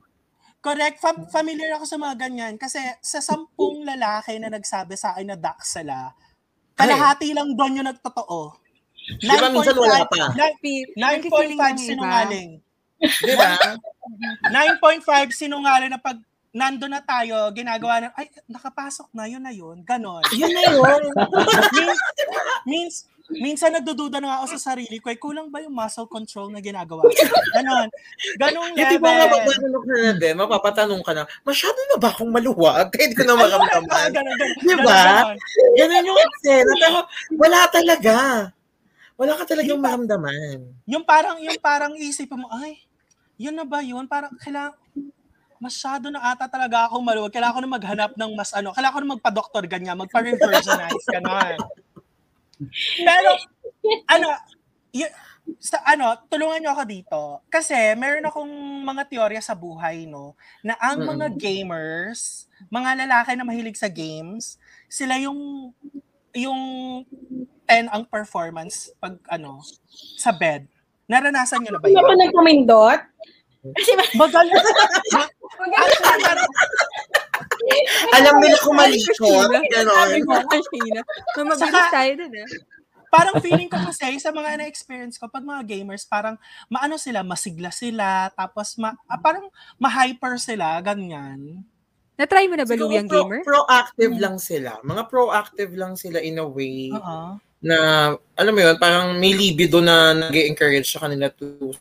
Correct. 0.58 0.98
Fam- 1.00 1.30
familiar 1.30 1.78
ako 1.78 1.86
sa 1.86 1.96
mga 1.96 2.16
ganyan. 2.18 2.54
Kasi 2.58 2.82
sa 3.00 3.22
sampung 3.22 3.86
lalaki 3.86 4.36
na 4.36 4.50
nagsabi 4.50 4.98
sa 4.98 5.14
akin 5.16 5.32
na 5.32 5.38
duck 5.38 5.62
sila, 5.62 6.12
kalahati 6.76 7.32
lang 7.32 7.54
doon 7.54 7.78
yung 7.80 7.88
nagtotoo. 7.88 8.52
Di 9.08 9.28
ba 9.30 9.48
minsan 9.48 9.74
wala 9.74 10.04
pa? 10.04 10.34
Nagpi- 10.34 10.92
9.5 10.92 11.00
nagpi-feeling 11.00 11.56
yung 11.56 11.72
iba. 11.72 11.80
sinungaling. 11.80 12.50
'Di 13.00 13.34
ba? 13.34 13.50
9.5 14.52 15.04
sinungaling 15.32 15.90
na 15.90 15.98
pag 15.98 16.20
nando 16.50 16.88
na 16.88 16.98
tayo, 17.00 17.54
ginagawa 17.54 18.02
na, 18.02 18.08
ay, 18.18 18.28
nakapasok 18.48 19.14
na, 19.14 19.30
yun 19.30 19.40
na 19.40 19.54
yun. 19.54 19.78
Ganon. 19.86 20.26
Yun 20.34 20.50
na 20.50 20.64
yun. 20.66 21.02
means, 21.78 22.00
means, 22.66 22.96
minsan 23.30 23.70
nagdududa 23.70 24.18
na 24.18 24.26
nga 24.26 24.38
ako 24.42 24.58
sa 24.58 24.74
sarili 24.74 24.98
ko, 24.98 25.14
eh, 25.14 25.20
kulang 25.22 25.54
ba 25.54 25.62
yung 25.62 25.76
muscle 25.76 26.10
control 26.10 26.50
na 26.50 26.58
ginagawa 26.58 27.06
ko? 27.06 27.14
Ganon. 27.54 27.88
Ganong 28.42 28.74
Yung 28.74 28.90
tipo 28.90 29.06
nga 29.06 29.28
level. 29.30 29.38
magtatanong 29.38 29.84
ka 29.86 29.94
na 29.94 30.12
din, 30.18 30.34
mapapatanong 30.34 31.04
ka 31.06 31.12
na, 31.14 31.22
masyado 31.46 31.78
na 31.78 31.98
ba 32.02 32.10
akong 32.10 32.32
maluwag? 32.34 32.90
Hindi 32.90 33.14
ko 33.14 33.22
na 33.22 33.34
ganon. 33.38 33.62
Di 34.58 34.66
Ganon, 34.66 34.82
ba? 34.82 34.98
ganon. 35.78 36.06
Yung 36.10 36.20
eksena. 36.26 36.74
Pero 36.82 37.00
wala 37.38 37.60
talaga. 37.70 38.16
Wala 39.18 39.34
ka 39.34 39.44
talagang 39.50 39.82
maramdaman. 39.82 40.78
Yung 40.86 41.02
parang, 41.02 41.42
yung 41.42 41.58
parang 41.58 41.98
isip 41.98 42.30
mo, 42.38 42.46
ay, 42.54 42.86
yun 43.36 43.58
na 43.58 43.66
ba 43.66 43.82
yun? 43.82 44.06
Parang 44.06 44.30
kailangan, 44.38 44.78
masyado 45.58 46.14
na 46.14 46.22
ata 46.22 46.46
talaga 46.46 46.86
ako 46.86 47.02
maluwag. 47.02 47.34
Kailangan 47.34 47.58
ko 47.58 47.62
na 47.66 47.76
maghanap 47.82 48.12
ng 48.14 48.32
mas 48.38 48.54
ano, 48.54 48.70
kailangan 48.78 48.94
ko 48.94 49.02
na 49.02 49.14
magpa-doktor 49.18 49.64
ganyan, 49.66 49.98
magpa-reversionize, 49.98 51.06
ganon. 51.10 51.58
Pero, 53.02 53.30
ano, 54.06 54.28
y- 54.94 55.14
sa 55.58 55.80
ano, 55.88 56.14
tulungan 56.28 56.60
niyo 56.60 56.72
ako 56.76 56.84
dito. 56.86 57.22
Kasi 57.48 57.74
meron 57.96 58.28
akong 58.28 58.52
mga 58.84 59.04
teorya 59.08 59.42
sa 59.42 59.56
buhay, 59.56 60.06
no, 60.06 60.36
na 60.62 60.76
ang 60.78 61.02
mga 61.02 61.34
gamers, 61.40 62.46
mga 62.68 63.08
lalaki 63.08 63.32
na 63.34 63.48
mahilig 63.48 63.80
sa 63.80 63.88
games, 63.88 64.60
sila 64.92 65.16
yung 65.18 65.72
yung 66.38 66.62
10 67.66 67.90
ang 67.90 68.04
performance 68.06 68.94
pag 68.98 69.18
ano 69.28 69.60
sa 70.16 70.32
bed. 70.32 70.70
Naranasan 71.08 71.64
niyo 71.64 71.76
na 71.76 71.80
ba 71.80 71.88
Hindi 71.88 71.98
ako 71.98 72.12
yun? 72.14 72.20
nang 72.20 72.34
pumindot. 72.36 73.02
Kasi. 73.68 73.92
Actually, 75.68 76.24
parang- 76.24 76.54
Alam 78.16 78.36
nila 78.40 78.58
kung. 78.62 78.78
Sabi 78.80 79.68
Ganon. 79.68 80.24
ko, 80.24 80.58
Sheena. 80.64 81.02
Mabilis 81.36 81.92
tayo 81.92 82.12
dun, 82.16 82.34
eh. 82.34 82.48
parang 83.08 83.40
feeling 83.40 83.72
ko 83.72 83.80
kasi 83.80 84.20
sa 84.20 84.36
mga 84.36 84.60
na-experience 84.60 85.16
ko, 85.16 85.32
pag 85.32 85.44
mga 85.44 85.64
gamers, 85.64 86.04
parang 86.04 86.36
maano 86.68 87.00
sila, 87.00 87.24
masigla 87.24 87.72
sila, 87.72 88.28
tapos 88.36 88.76
ma, 88.76 89.00
ah, 89.08 89.16
parang 89.16 89.48
ma-hyper 89.80 90.36
sila, 90.36 90.76
ganyan. 90.84 91.64
Na-try 92.18 92.50
mo 92.50 92.58
na 92.58 92.66
ba, 92.66 92.74
Siguro 92.74 92.90
Louie, 92.90 92.98
ang 92.98 93.10
pro- 93.10 93.30
gamer? 93.30 93.42
proactive 93.46 94.14
lang 94.18 94.38
sila. 94.42 94.72
Mga 94.82 95.04
proactive 95.06 95.72
lang 95.78 95.94
sila 95.94 96.18
in 96.18 96.42
a 96.42 96.48
way 96.50 96.90
Oo. 96.90 97.38
na, 97.62 97.78
alam 98.34 98.54
mo 98.54 98.62
yun, 98.62 98.76
parang 98.82 99.14
may 99.22 99.38
libido 99.38 99.78
na 99.86 100.18
nag 100.18 100.34
encourage 100.34 100.90
sa 100.90 101.06
kanila 101.06 101.30
to 101.30 101.74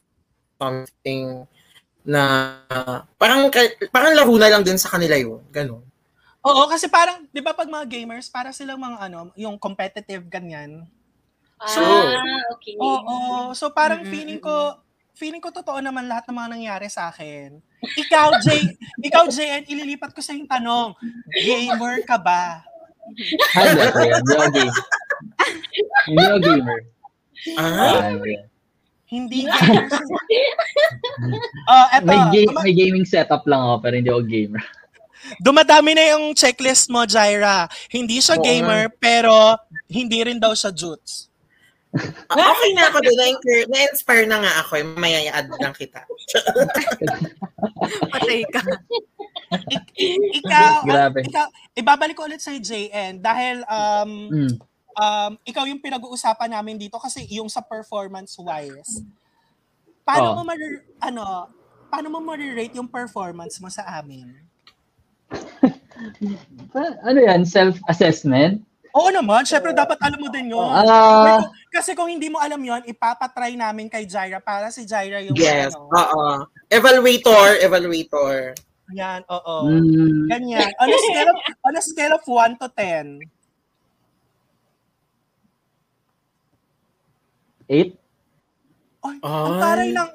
something 0.60 1.44
na 2.06 2.54
parang 3.18 3.50
parang 3.90 4.12
laro 4.14 4.36
na 4.38 4.52
lang 4.52 4.62
din 4.62 4.76
sa 4.78 4.92
kanila 4.92 5.16
yun. 5.16 5.40
Ganon. 5.48 5.82
Oo, 6.46 6.62
kasi 6.70 6.86
parang, 6.86 7.26
di 7.34 7.42
ba 7.42 7.50
pag 7.56 7.66
mga 7.66 7.88
gamers, 7.90 8.30
para 8.30 8.54
silang 8.54 8.78
mga 8.78 9.10
ano, 9.10 9.34
yung 9.34 9.58
competitive 9.58 10.22
ganyan. 10.30 10.86
So, 11.66 11.82
ah, 11.82 12.54
okay. 12.54 12.76
Oo, 12.78 13.50
so 13.56 13.72
parang 13.74 14.04
Mm-mm, 14.06 14.12
feeling 14.12 14.38
ko, 14.38 14.78
feeling 15.16 15.40
ko 15.40 15.48
totoo 15.48 15.80
naman 15.80 16.04
lahat 16.04 16.28
ng 16.28 16.36
mga 16.36 16.50
nangyari 16.52 16.88
sa 16.92 17.08
akin. 17.08 17.56
Ikaw, 17.80 18.28
Jay, 18.44 18.76
ikaw, 19.00 19.24
JN, 19.26 19.64
ililipat 19.64 20.12
ko 20.12 20.20
sa 20.20 20.36
yung 20.36 20.44
tanong, 20.44 20.92
gamer 21.32 22.04
ka 22.04 22.20
ba? 22.20 22.60
Hindi 23.56 23.80
ako 23.80 23.98
yan. 24.04 24.20
Hindi 24.20 24.34
ako 24.36 24.46
gamer. 24.52 24.80
Hindi 26.06 26.22
ako 26.22 26.38
gamer. 26.44 26.78
Ah. 27.56 28.12
Hindi 29.06 29.40
gamer. 29.48 29.86
Oh, 31.66 31.86
eto. 31.90 32.06
may, 32.06 32.20
ga- 32.30 32.62
may 32.62 32.74
gaming 32.76 33.08
setup 33.08 33.42
lang 33.48 33.58
ako, 33.58 33.74
pero 33.82 33.94
hindi 33.96 34.10
ako 34.12 34.22
gamer. 34.28 34.62
dumadami 35.40 35.96
na 35.96 36.14
yung 36.14 36.36
checklist 36.36 36.92
mo, 36.92 37.02
Jaira. 37.08 37.66
Hindi 37.88 38.20
siya 38.20 38.36
Oo 38.36 38.44
gamer, 38.44 38.92
pero 39.00 39.56
hindi 39.88 40.20
rin 40.22 40.38
daw 40.38 40.52
siya 40.52 40.70
jutes. 40.70 41.26
Ah, 42.28 42.52
okay 42.52 42.70
na 42.72 42.88
ako 42.88 42.98
doon. 43.00 43.16
Na-inspire, 43.16 43.64
na-inspire 43.66 44.26
na 44.26 44.38
nga 44.40 44.52
ako. 44.60 44.72
Mamaya 44.86 45.18
i-add 45.22 45.48
lang 45.56 45.72
kita. 45.72 46.02
Patay 48.12 48.42
ka. 48.46 48.60
Ikaw, 50.36 50.72
Grabe. 50.88 51.20
ikaw, 51.22 51.46
ibabalik 51.72 52.16
ko 52.16 52.26
ulit 52.26 52.40
sa 52.40 52.52
JN 52.52 53.18
dahil 53.18 53.62
um, 53.66 54.10
Mm. 54.26 54.52
um, 54.94 55.32
ikaw 55.42 55.64
yung 55.64 55.78
pinag-uusapan 55.78 56.50
namin 56.50 56.76
dito 56.76 56.98
kasi 56.98 57.24
yung 57.30 57.46
sa 57.46 57.60
performance-wise. 57.60 59.02
Paano 60.02 60.32
Oh. 60.32 60.34
mo 60.36 60.42
ma- 60.44 60.58
ano, 61.00 61.24
paano 61.86 62.06
mo 62.08 62.18
ma-rate 62.20 62.74
yung 62.74 62.86
performance 62.86 63.58
mo 63.58 63.68
sa 63.68 63.86
amin? 63.96 64.30
Ano 67.02 67.18
yan? 67.18 67.48
Self-assessment? 67.48 68.60
Oo 68.96 69.12
naman, 69.12 69.44
syempre 69.44 69.70
dapat 69.70 70.00
alam 70.00 70.16
mo 70.16 70.32
din 70.32 70.48
yun. 70.48 70.64
Ah, 70.64 71.36
Kasi 71.68 71.92
kung 71.92 72.08
hindi 72.08 72.32
mo 72.32 72.40
alam 72.40 72.56
yon, 72.56 72.80
ipapatry 72.82 73.52
namin 73.52 73.86
kay 73.86 74.08
Jaira 74.08 74.40
para 74.40 74.72
si 74.72 74.88
Jaira 74.88 75.20
yung 75.20 75.36
Yes. 75.36 75.76
ano. 75.76 75.92
Oo. 75.92 76.24
Evaluator, 76.66 77.60
evaluator. 77.60 78.56
Yan, 78.88 79.20
oo. 79.26 79.56
mm, 79.66 80.30
Ganyan. 80.30 80.70
On 80.80 80.88
a 80.88 80.96
scale 80.96 81.28
of, 81.28 81.36
on 81.62 81.74
a 81.74 81.82
scale 81.82 82.14
of 82.14 82.24
1 82.24 82.56
to 82.56 82.68
10. 82.70 83.20
eight? 87.66 87.98
Ay, 89.02 89.18
ang 89.20 89.50
Ay. 89.50 89.60
taray 89.60 89.88
ng 89.90 90.10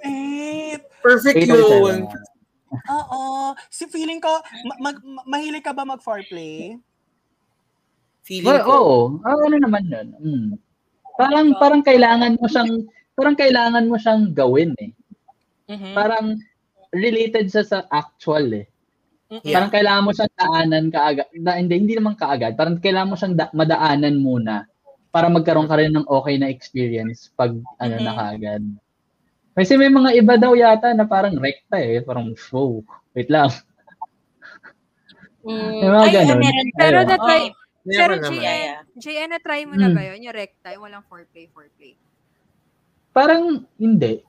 8. 0.79 1.03
Perfect 1.03 1.35
Eight 1.37 1.51
yun. 1.51 2.07
Oo. 2.87 3.21
Si 3.67 3.83
feeling 3.87 4.17
ko, 4.17 4.31
ma- 4.63 4.79
mag- 4.81 5.03
ma- 5.03 5.27
mahilig 5.27 5.59
ka 5.59 5.75
ba 5.75 5.83
mag-foreplay? 5.83 6.79
Feeling 8.21 8.47
Well, 8.47 8.63
ko. 8.63 8.73
oo. 8.77 8.97
Ah, 9.25 9.33
ano 9.35 9.57
naman 9.57 9.83
yun? 9.89 10.07
Mm. 10.21 10.47
Parang, 11.17 11.47
parang 11.57 11.81
kailangan 11.81 12.37
mo 12.37 12.45
siyang, 12.47 12.85
parang 13.17 13.35
kailangan 13.37 13.85
mo 13.89 13.97
siyang 13.97 14.31
gawin 14.33 14.71
eh. 14.77 14.91
Mhm. 15.69 15.93
Parang 15.93 16.25
related 16.91 17.47
sa 17.49 17.61
sa 17.63 17.77
actual 17.89 18.45
eh. 18.53 18.65
Yeah. 19.31 19.55
Parang 19.57 19.71
kailangan 19.71 20.03
mo 20.05 20.11
siyang 20.11 20.33
daanan 20.35 20.85
kaagad. 20.91 21.27
Da, 21.39 21.55
hindi, 21.55 21.75
hindi 21.79 21.93
naman 21.95 22.19
kaagad. 22.19 22.53
Parang 22.59 22.77
kailangan 22.77 23.09
mo 23.09 23.15
siyang 23.15 23.35
da- 23.37 23.53
madaanan 23.55 24.15
muna 24.19 24.67
para 25.09 25.27
magkaroon 25.27 25.67
ka 25.67 25.75
rin 25.79 25.91
ng 25.91 26.07
okay 26.07 26.35
na 26.37 26.51
experience 26.51 27.31
pag 27.33 27.55
ano 27.79 27.95
Mhm. 27.97 28.03
na 28.03 28.13
kaagad. 28.13 28.63
Kasi 29.51 29.75
may 29.75 29.91
mga 29.91 30.15
iba 30.15 30.35
daw 30.39 30.55
yata 30.55 30.95
na 30.95 31.03
parang 31.03 31.35
rekta 31.35 31.75
eh. 31.79 31.99
Parang, 32.01 32.31
show. 32.35 32.79
Wait 33.11 33.27
lang. 33.27 33.51
Mm, 35.41 35.73
May 35.73 35.89
mga 35.89 36.05
ay, 36.05 36.11
ganun. 36.13 36.39
meron. 36.39 36.67
Pero 36.77 36.97
Ayun. 37.01 37.09
na-try, 37.09 37.41
pero. 37.83 38.13
JN. 38.21 38.75
JN, 38.95 39.29
na-try 39.29 39.65
mo 39.65 39.73
na 39.73 39.87
Hmm. 39.87 39.95
ba 39.95 40.03
yun? 40.05 40.21
Yung 40.21 40.35
recta, 40.35 40.71
yung 40.71 40.85
walang 40.85 41.05
foreplay, 41.05 41.49
foreplay. 41.49 41.97
Parang 43.11 43.65
hindi. 43.75 44.21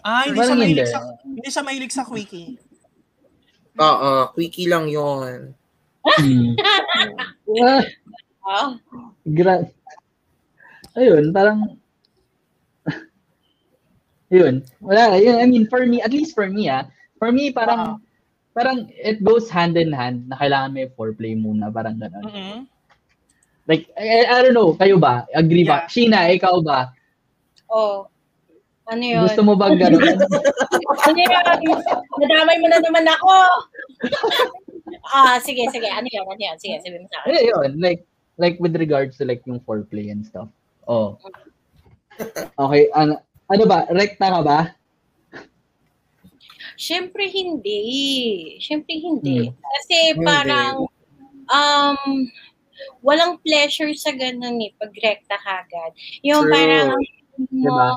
Ah, 0.00 0.24
hindi 0.24 0.38
Parang 0.38 0.56
siya 0.56 0.60
mahilig 0.60 0.78
hindi. 0.80 0.88
sa, 0.88 1.00
hindi 1.20 1.48
siya 1.48 1.62
mahilig 1.62 1.92
sa 1.92 2.04
quickie. 2.04 2.50
Oo. 3.76 4.10
Quickie 4.32 4.66
lang 4.66 4.86
yun. 4.86 5.52
Hmm. 6.02 6.52
Ah, 8.42 8.74
gra- 9.22 9.68
Ayun, 10.96 11.30
parang 11.30 11.78
Yun. 14.32 14.64
Wala, 14.80 15.14
yun, 15.16 15.36
I 15.36 15.46
mean, 15.46 15.66
for 15.66 15.84
me, 15.84 16.00
at 16.00 16.10
least 16.10 16.32
for 16.32 16.46
me, 16.46 16.66
ah, 16.66 16.88
for 17.14 17.30
me, 17.30 17.50
parang, 17.50 18.00
parang 18.54 18.90
it 18.90 19.22
goes 19.22 19.46
hand 19.46 19.78
in 19.78 19.94
hand 19.94 20.26
na 20.26 20.36
kailangan 20.36 20.74
may 20.74 20.86
foreplay 20.90 21.38
muna, 21.38 21.70
parang 21.70 21.96
gano'n. 21.98 22.24
Mhm. 22.26 22.58
Like, 23.70 23.86
I, 23.94 24.26
I 24.26 24.36
don't 24.42 24.56
know, 24.56 24.74
kayo 24.74 24.98
ba? 24.98 25.30
Agree 25.30 25.62
ba? 25.62 25.86
Yeah. 25.86 25.90
Sheena, 25.90 26.20
ikaw 26.34 26.58
ba? 26.58 26.90
Oh. 27.70 28.10
Ano 28.90 29.04
yun? 29.06 29.22
Gusto 29.30 29.46
mo 29.46 29.54
bang 29.54 29.78
gano'n? 29.78 30.18
Ano 31.00 31.16
yun? 31.16 31.80
Nadamay 32.20 32.56
mo 32.60 32.66
na 32.66 32.82
naman 32.82 33.06
ako. 33.06 33.32
ah, 35.16 35.38
sige, 35.40 35.64
sige. 35.70 35.86
Ano 35.86 36.10
yun? 36.10 36.26
Ano 36.26 36.42
yun? 36.42 36.58
Sige, 36.58 36.82
sabihin 36.82 37.06
mo 37.06 37.08
sa 37.08 37.22
akin. 37.22 37.30
Eh, 37.30 37.44
yun, 37.46 37.70
like, 37.78 38.02
like 38.36 38.58
with 38.58 38.74
regards 38.74 39.16
to 39.16 39.24
like 39.24 39.40
yung 39.46 39.62
foreplay 39.62 40.10
and 40.10 40.26
stuff. 40.26 40.50
Oh. 40.90 41.16
Okay, 42.58 42.90
ano, 42.92 43.22
ano 43.48 43.64
ba? 43.70 43.86
Rekta 43.88 44.34
ka 44.34 44.40
ba? 44.42 44.58
Siyempre 46.80 47.28
hindi. 47.28 47.82
Siyempre 48.56 48.96
hindi. 48.96 49.52
Hmm. 49.52 49.56
Kasi 49.60 49.96
parang 50.24 50.88
um 51.52 52.00
walang 53.04 53.36
pleasure 53.44 53.92
sa 53.92 54.16
ganun 54.16 54.56
eh 54.64 54.72
pag 54.80 54.88
rekta 54.96 55.36
kagad. 55.44 55.92
Yung 56.24 56.48
True. 56.48 56.52
parang 56.56 56.88
mo, 57.52 57.68
Diba? 57.68 57.88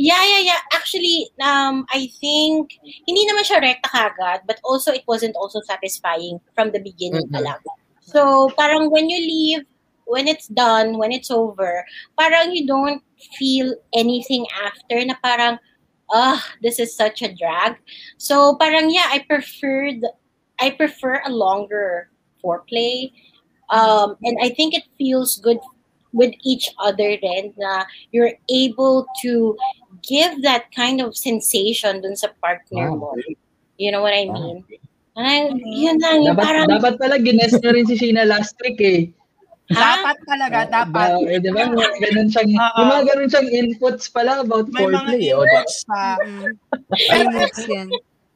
Yeah, 0.00 0.24
yeah, 0.24 0.42
yeah. 0.52 0.60
Actually, 0.72 1.28
um, 1.44 1.84
I 1.92 2.08
think, 2.24 2.72
hindi 3.04 3.28
naman 3.28 3.44
siya 3.44 3.60
rekta 3.60 3.88
kagad, 3.92 4.48
but 4.48 4.56
also 4.64 4.96
it 4.96 5.04
wasn't 5.04 5.36
also 5.36 5.60
satisfying 5.68 6.40
from 6.56 6.72
the 6.72 6.80
beginning 6.80 7.28
pa 7.28 7.40
Mhm. 7.40 7.44
lang. 7.44 7.60
So, 8.00 8.48
parang 8.56 8.88
when 8.88 9.12
you 9.12 9.20
leave, 9.20 9.68
when 10.08 10.24
it's 10.24 10.48
done, 10.48 10.96
when 10.96 11.12
it's 11.12 11.28
over, 11.28 11.84
parang 12.16 12.56
you 12.56 12.64
don't 12.64 13.04
feel 13.36 13.76
anything 13.92 14.48
after 14.56 15.04
na 15.04 15.20
parang, 15.20 15.60
ah, 16.12 16.44
this 16.62 16.78
is 16.78 16.94
such 16.94 17.22
a 17.22 17.32
drag. 17.32 17.76
So, 18.18 18.56
parang 18.56 18.90
yeah, 18.90 19.08
I 19.08 19.24
preferred, 19.26 20.02
I 20.60 20.70
prefer 20.70 21.22
a 21.24 21.30
longer 21.30 22.10
foreplay. 22.44 23.12
Um, 23.70 24.16
and 24.22 24.36
I 24.42 24.50
think 24.50 24.74
it 24.74 24.84
feels 24.98 25.38
good 25.38 25.58
with 26.12 26.34
each 26.42 26.70
other 26.82 27.14
rin 27.22 27.54
na 27.56 27.84
you're 28.10 28.32
able 28.50 29.06
to 29.22 29.56
give 30.02 30.42
that 30.42 30.66
kind 30.74 31.00
of 31.00 31.16
sensation 31.16 32.02
dun 32.02 32.16
sa 32.16 32.34
partner 32.42 32.90
mo. 32.90 33.14
You 33.78 33.92
know 33.92 34.02
what 34.02 34.14
I 34.14 34.26
mean? 34.26 34.66
Ay, 35.16 35.50
yun 35.54 35.98
lang, 35.98 36.22
Dapat, 36.22 36.38
parang, 36.38 36.66
dapat 36.70 36.94
pala 36.98 37.18
gines 37.18 37.54
nyo 37.54 37.70
rin 37.74 37.86
si 37.86 37.98
Sheena 37.98 38.26
last 38.26 38.54
week 38.62 38.80
eh. 38.80 39.10
Ha? 39.70 39.90
Dapat 39.96 40.16
talaga, 40.24 40.58
dapat. 40.66 41.08
Ba, 41.14 41.24
eh, 41.24 41.38
di 41.38 41.48
ba? 41.48 41.62
May 41.66 41.98
ganun 42.00 42.28
siyang, 42.28 42.50
may 42.50 42.84
mga 42.84 43.02
ganun 43.06 43.28
siyang 43.28 43.48
inputs 43.50 44.04
pala 44.06 44.32
about 44.40 44.66
May 44.68 44.82
mga 44.82 44.90
foreplay. 44.90 45.24
o, 45.28 45.40
di- 45.40 45.46
inputs 45.46 45.74
siya. 45.80 46.04
Mm. 46.18 46.44
Remix 46.90 47.52
yan. 47.66 47.88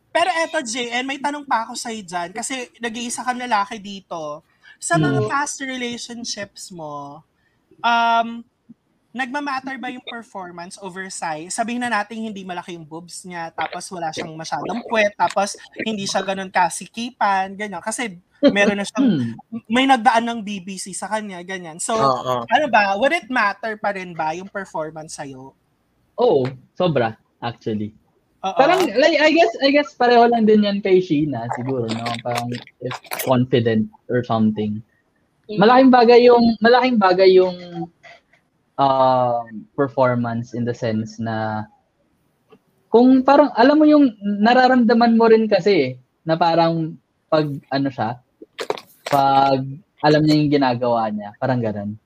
Pero 0.09 0.31
eto, 0.33 0.59
JN, 0.63 1.05
may 1.05 1.19
tanong 1.19 1.43
pa 1.43 1.67
ako 1.67 1.75
sa'yo 1.75 2.01
dyan. 2.01 2.31
Kasi 2.31 2.55
nag-iisa 2.79 3.21
kang 3.21 3.35
lalaki 3.37 3.79
dito. 3.79 4.47
Sa 4.79 4.95
mga 4.95 5.21
Mm. 5.21 5.29
past 5.29 5.59
relationships 5.61 6.71
mo, 6.71 7.25
um, 7.81 8.47
nagmamatter 9.15 9.79
ba 9.79 9.95
yung 9.95 10.03
performance 10.03 10.75
over 10.83 11.07
size? 11.07 11.55
Sabihin 11.55 11.87
na 11.87 11.89
natin 11.89 12.19
hindi 12.19 12.43
malaki 12.43 12.75
yung 12.75 12.83
boobs 12.83 13.23
niya, 13.23 13.55
tapos 13.55 13.87
wala 13.95 14.11
siyang 14.11 14.35
masyadong 14.35 14.83
puwet, 14.91 15.15
tapos 15.15 15.55
hindi 15.87 16.03
siya 16.05 16.27
ganun 16.27 16.51
kasikipan, 16.51 17.55
ganyan. 17.55 17.79
Kasi 17.79 18.19
meron 18.43 18.83
na 18.83 18.85
siyang, 18.85 19.07
Hmm. 19.07 19.63
may 19.71 19.87
nagdaan 19.87 20.27
ng 20.27 20.41
BBC 20.43 20.91
sa 20.91 21.07
kanya, 21.07 21.39
ganyan. 21.47 21.79
So, 21.79 21.95
Oo. 21.95 22.43
ano 22.43 22.67
ba, 22.67 22.99
would 22.99 23.15
it 23.15 23.31
matter 23.31 23.79
pa 23.79 23.95
rin 23.95 24.19
ba 24.19 24.35
yung 24.35 24.51
performance 24.51 25.15
sa'yo? 25.15 25.55
Oo, 26.19 26.43
sobra, 26.75 27.15
actually. 27.39 27.95
Oo. 28.43 28.59
Parang, 28.59 28.83
like, 28.99 29.17
I 29.23 29.31
guess, 29.31 29.55
I 29.63 29.71
guess 29.71 29.95
pareho 29.95 30.27
lang 30.27 30.45
din 30.45 30.67
yan 30.67 30.83
kay 30.83 30.99
Sheena, 30.99 31.47
siguro, 31.55 31.87
no? 31.87 32.05
Parang, 32.21 32.51
if 32.83 32.93
confident 33.23 33.87
or 34.11 34.27
something. 34.27 34.83
Malaking 35.49 35.95
bagay 35.95 36.27
yung, 36.27 36.43
malaking 36.61 36.99
bagay 36.99 37.39
yung 37.39 37.57
um, 38.79 39.67
performance 39.75 40.55
in 40.55 40.65
the 40.67 40.75
sense 40.75 41.19
na 41.19 41.67
kung 42.91 43.27
parang, 43.27 43.51
alam 43.59 43.77
mo 43.79 43.87
yung 43.87 44.15
nararamdaman 44.23 45.19
mo 45.19 45.27
rin 45.27 45.51
kasi 45.51 45.75
eh, 45.75 45.91
na 46.23 46.39
parang 46.39 46.95
pag 47.27 47.51
ano 47.75 47.89
siya, 47.91 48.23
pag 49.11 49.61
alam 50.05 50.23
niya 50.23 50.35
yung 50.39 50.53
ginagawa 50.53 51.11
niya, 51.11 51.35
parang 51.43 51.59
ganun. 51.59 51.99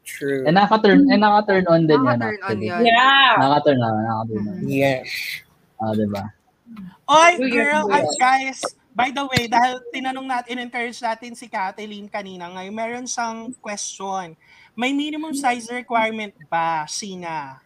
True. 0.00 0.48
Eh 0.48 0.52
nakaka-turn, 0.52 1.06
eh 1.12 1.20
nakaka-turn 1.20 1.64
on 1.68 1.82
din 1.84 2.00
yan 2.00 2.18
Nakaka-turn 2.18 2.40
on 2.48 2.58
yun. 2.58 2.82
Yeah. 2.88 3.32
Nakaka-turn 3.36 3.78
on, 3.84 3.94
nakaka-turn 4.00 4.44
on. 4.48 4.58
Yes. 4.64 5.08
Ah, 5.76 5.92
diba? 5.92 6.24
Oy, 7.10 7.32
girl, 7.50 7.84
ay, 7.90 8.04
guys, 8.16 8.62
by 8.94 9.10
the 9.10 9.24
way, 9.28 9.44
dahil 9.50 9.82
tinanong 9.90 10.28
natin, 10.28 10.62
encourage 10.62 10.98
natin 11.02 11.34
si 11.34 11.50
Kathleen 11.50 12.06
kanina, 12.06 12.48
ngayon 12.48 12.74
meron 12.74 13.06
siyang 13.06 13.52
question. 13.58 14.34
May 14.76 14.92
minimum 14.92 15.34
size 15.34 15.68
requirement 15.70 16.34
ba, 16.50 16.86
Sina? 16.88 17.60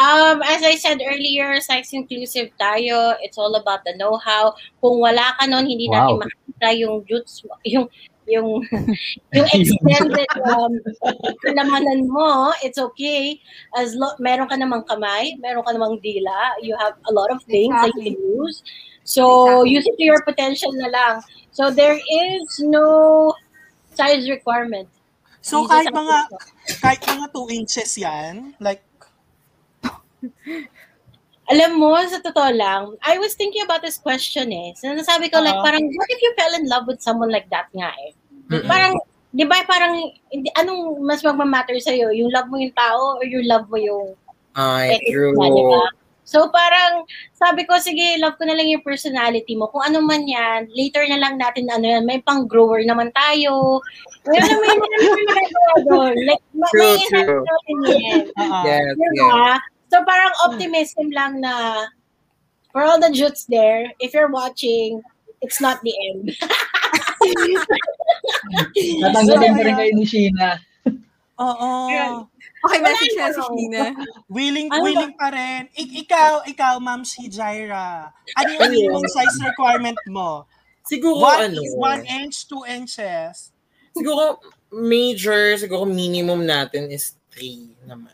Um, 0.00 0.40
as 0.40 0.64
I 0.64 0.80
said 0.80 0.96
earlier, 1.04 1.60
size 1.60 1.92
inclusive 1.92 2.56
tayo. 2.56 3.20
It's 3.20 3.36
all 3.36 3.52
about 3.54 3.84
the 3.84 3.92
know-how. 4.00 4.56
Kung 4.80 4.96
wala 4.96 5.36
ka 5.36 5.44
nun, 5.44 5.68
hindi 5.68 5.92
natin 5.92 6.16
Wow. 6.16 6.24
makita 6.24 6.68
yung 6.72 7.04
jutes, 7.04 7.44
mo- 7.44 7.60
yung 7.68 7.84
yung 8.24 8.64
yung 9.36 9.48
extended 9.52 10.30
um, 10.48 10.72
kalamanan 11.44 12.08
mo, 12.08 12.54
it's 12.64 12.78
okay. 12.80 13.36
As 13.76 13.92
lo- 13.92 14.16
meron 14.16 14.48
ka 14.48 14.56
namang 14.56 14.88
kamay, 14.88 15.36
meron 15.36 15.68
ka 15.68 15.76
namang 15.76 16.00
dila, 16.00 16.56
you 16.64 16.72
have 16.80 16.96
a 17.04 17.12
lot 17.12 17.28
of 17.28 17.44
things 17.44 17.74
that 17.74 17.92
you 18.00 18.14
can 18.14 18.16
use. 18.40 18.64
So, 19.04 19.20
Exactly. 19.66 19.70
use 19.74 19.86
it 19.90 19.96
to 19.98 20.04
your 20.04 20.22
potential 20.24 20.72
na 20.80 20.88
lang. 20.88 21.14
So, 21.52 21.68
there 21.68 21.98
is 21.98 22.44
no 22.62 23.34
size 23.92 24.30
requirement. 24.30 24.88
So, 25.40 25.64
just 25.64 25.72
kahit 25.72 25.92
mga, 25.92 26.16
kahit 26.84 27.00
mga 27.00 27.26
2 27.32 27.48
inches 27.56 27.90
yan, 27.96 28.54
like, 28.60 28.84
Alam 31.50 31.82
mo, 31.82 31.98
sa 32.06 32.22
totoo 32.22 32.54
lang, 32.54 32.94
I 33.02 33.18
was 33.18 33.34
thinking 33.34 33.66
about 33.66 33.82
this 33.82 33.98
question 33.98 34.54
eh. 34.54 34.70
So, 34.78 34.86
nasabi 34.94 35.32
ko, 35.34 35.42
like, 35.42 35.58
Oo. 35.58 35.66
parang, 35.66 35.82
what 35.82 36.08
if 36.12 36.22
you 36.22 36.30
fell 36.38 36.54
in 36.54 36.70
love 36.70 36.86
with 36.86 37.02
someone 37.02 37.32
like 37.34 37.50
that 37.50 37.66
nga 37.74 37.90
eh? 37.90 38.14
Mm-mm. 38.54 38.70
Parang, 38.70 38.94
di 39.34 39.42
ba, 39.42 39.58
parang, 39.66 39.98
hindi, 40.30 40.46
anong 40.54 41.02
mas 41.02 41.26
magmamatter 41.26 41.74
sa'yo? 41.82 42.14
Yung 42.14 42.30
love 42.30 42.46
mo 42.46 42.60
yung 42.62 42.76
tao 42.76 43.18
or 43.18 43.26
yung 43.26 43.46
love 43.50 43.66
mo 43.66 43.82
yung 43.82 44.14
Ay, 44.54 44.94
true. 45.10 45.34
ba, 45.34 45.46
di 45.50 45.64
ba? 45.66 45.82
So, 46.30 46.46
parang, 46.54 47.02
sabi 47.34 47.66
ko, 47.66 47.74
sige, 47.82 48.14
love 48.22 48.38
ko 48.38 48.46
na 48.46 48.54
lang 48.54 48.70
yung 48.70 48.86
personality 48.86 49.58
mo. 49.58 49.66
Kung 49.66 49.82
ano 49.82 49.98
man 49.98 50.30
yan, 50.30 50.70
later 50.70 51.02
na 51.10 51.18
lang 51.18 51.42
natin, 51.42 51.66
ano 51.66 51.82
yan, 51.82 52.06
may 52.06 52.22
pang-grower 52.22 52.86
naman 52.86 53.10
tayo. 53.10 53.82
May 54.30 54.38
ano, 54.38 54.54
may 54.62 54.70
may 54.70 54.90
may 55.10 55.26
magagawa 55.26 55.74
doon. 55.90 56.14
Like, 56.22 56.42
True, 56.70 56.78
may 56.78 56.96
true. 57.10 57.42
natin 57.42 57.76
yan. 57.82 58.20
uh 58.38 58.62
Yes, 58.62 58.94
Diba? 58.94 59.10
yes. 59.18 59.58
So 59.90 60.06
parang 60.06 60.30
optimism 60.46 61.10
lang 61.10 61.42
na 61.42 61.82
for 62.70 62.86
all 62.86 63.02
the 63.02 63.10
jutes 63.10 63.42
there, 63.50 63.90
if 63.98 64.14
you're 64.14 64.30
watching, 64.30 65.02
it's 65.42 65.58
not 65.58 65.82
the 65.82 65.90
end. 66.14 66.30
Tatanggalin 69.02 69.50
pa 69.58 69.62
rin 69.66 69.74
kayo 69.74 69.92
ni 69.98 70.06
Sheena. 70.06 70.62
oo. 71.42 71.72
Okay, 72.60 72.76
Wala 72.76 72.86
message 72.86 73.14
na 73.14 73.28
si? 73.30 73.40
Sheena. 73.40 73.84
Willing, 74.28 74.68
Ano 74.68 74.76
ba? 74.76 74.84
willing 74.84 75.14
pa 75.14 75.28
rin. 75.28 75.64
Ik- 75.72 76.04
ikaw, 76.04 76.44
ikaw, 76.44 76.76
ma'am 76.76 77.02
si 77.02 77.24
Jaira. 77.26 78.12
Ano 78.36 78.48
yung 78.50 78.60
Ano? 78.60 78.72
minimum 78.74 79.04
size 79.06 79.36
requirement 79.42 79.96
mo? 80.06 80.44
Siguro, 80.82 81.24
One, 81.24 81.40
ano, 81.46 81.60
one 81.74 82.02
inch, 82.04 82.44
two 82.44 82.60
inches. 82.64 83.48
siguro, 83.90 84.36
major, 84.70 85.56
siguro 85.56 85.82
minimum 85.82 86.42
natin 86.42 86.88
is 86.88 87.16
three 87.28 87.72
naman. 87.82 88.12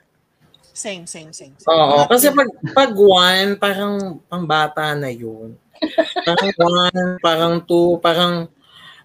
Same, 0.71 1.05
same, 1.05 1.33
same. 1.33 1.57
same. 1.57 1.67
Oo, 1.67 2.05
Mga 2.05 2.07
kasi 2.07 2.27
pag, 2.31 2.51
pag 2.71 2.93
one, 2.93 3.51
parang 3.57 3.95
pambata 4.25 4.93
na 4.93 5.09
yun. 5.09 5.57
Parang 6.23 6.51
one, 6.63 7.01
parang 7.19 7.55
two, 7.61 7.97
parang 7.99 8.47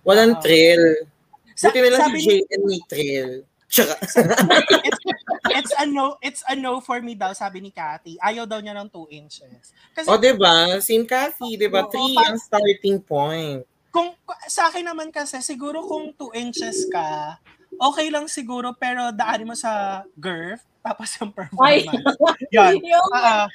walang 0.03 0.35
Oo. 0.35 0.41
thrill. 0.43 1.07
Sa- 1.55 1.71
Buti 1.71 1.79
na 1.79 1.89
lang 1.91 2.01
sabi 2.05 2.17
si 2.19 2.27
ni- 2.29 2.43
JN 2.43 2.61
may 2.63 2.81
thrill. 2.85 3.31
Tsaka, 3.71 3.93
it's, 5.53 5.73
a 5.73 5.85
no 5.85 6.05
it's 6.19 6.41
a 6.45 6.53
no 6.53 6.79
for 6.79 6.99
me 6.99 7.13
daw 7.13 7.31
sabi 7.31 7.59
ni 7.59 7.69
Cathy. 7.69 8.15
Ayaw 8.17 8.43
daw 8.43 8.57
niya 8.57 8.73
ng 8.73 8.87
2 8.87 9.11
inches. 9.11 9.63
Kasi 9.91 10.05
o 10.05 10.15
diba, 10.15 10.79
same 10.79 11.03
Cathy, 11.03 11.55
diba? 11.55 11.81
Oo, 11.81 11.89
Three 11.89 12.13
pa- 12.13 12.27
ang 12.27 12.37
starting 12.37 12.99
point. 12.99 13.61
kung 13.89 14.15
sa 14.45 14.67
akin 14.67 14.85
naman 14.85 15.09
kasi 15.09 15.39
siguro 15.39 15.83
kung 15.83 16.11
2 16.11 16.31
inches 16.37 16.87
ka, 16.87 17.35
okay 17.73 18.07
lang 18.07 18.23
siguro 18.25 18.71
pero 18.71 19.11
daanin 19.11 19.45
mo 19.45 19.53
sa 19.53 20.03
girth 20.15 20.63
tapos 20.79 21.11
yung 21.15 21.29
Ay, 21.59 21.83
performance. 21.91 22.17
Yan. 22.51 22.73
yung, 22.79 23.09
Ah, 23.11 23.43
ah. 23.43 23.45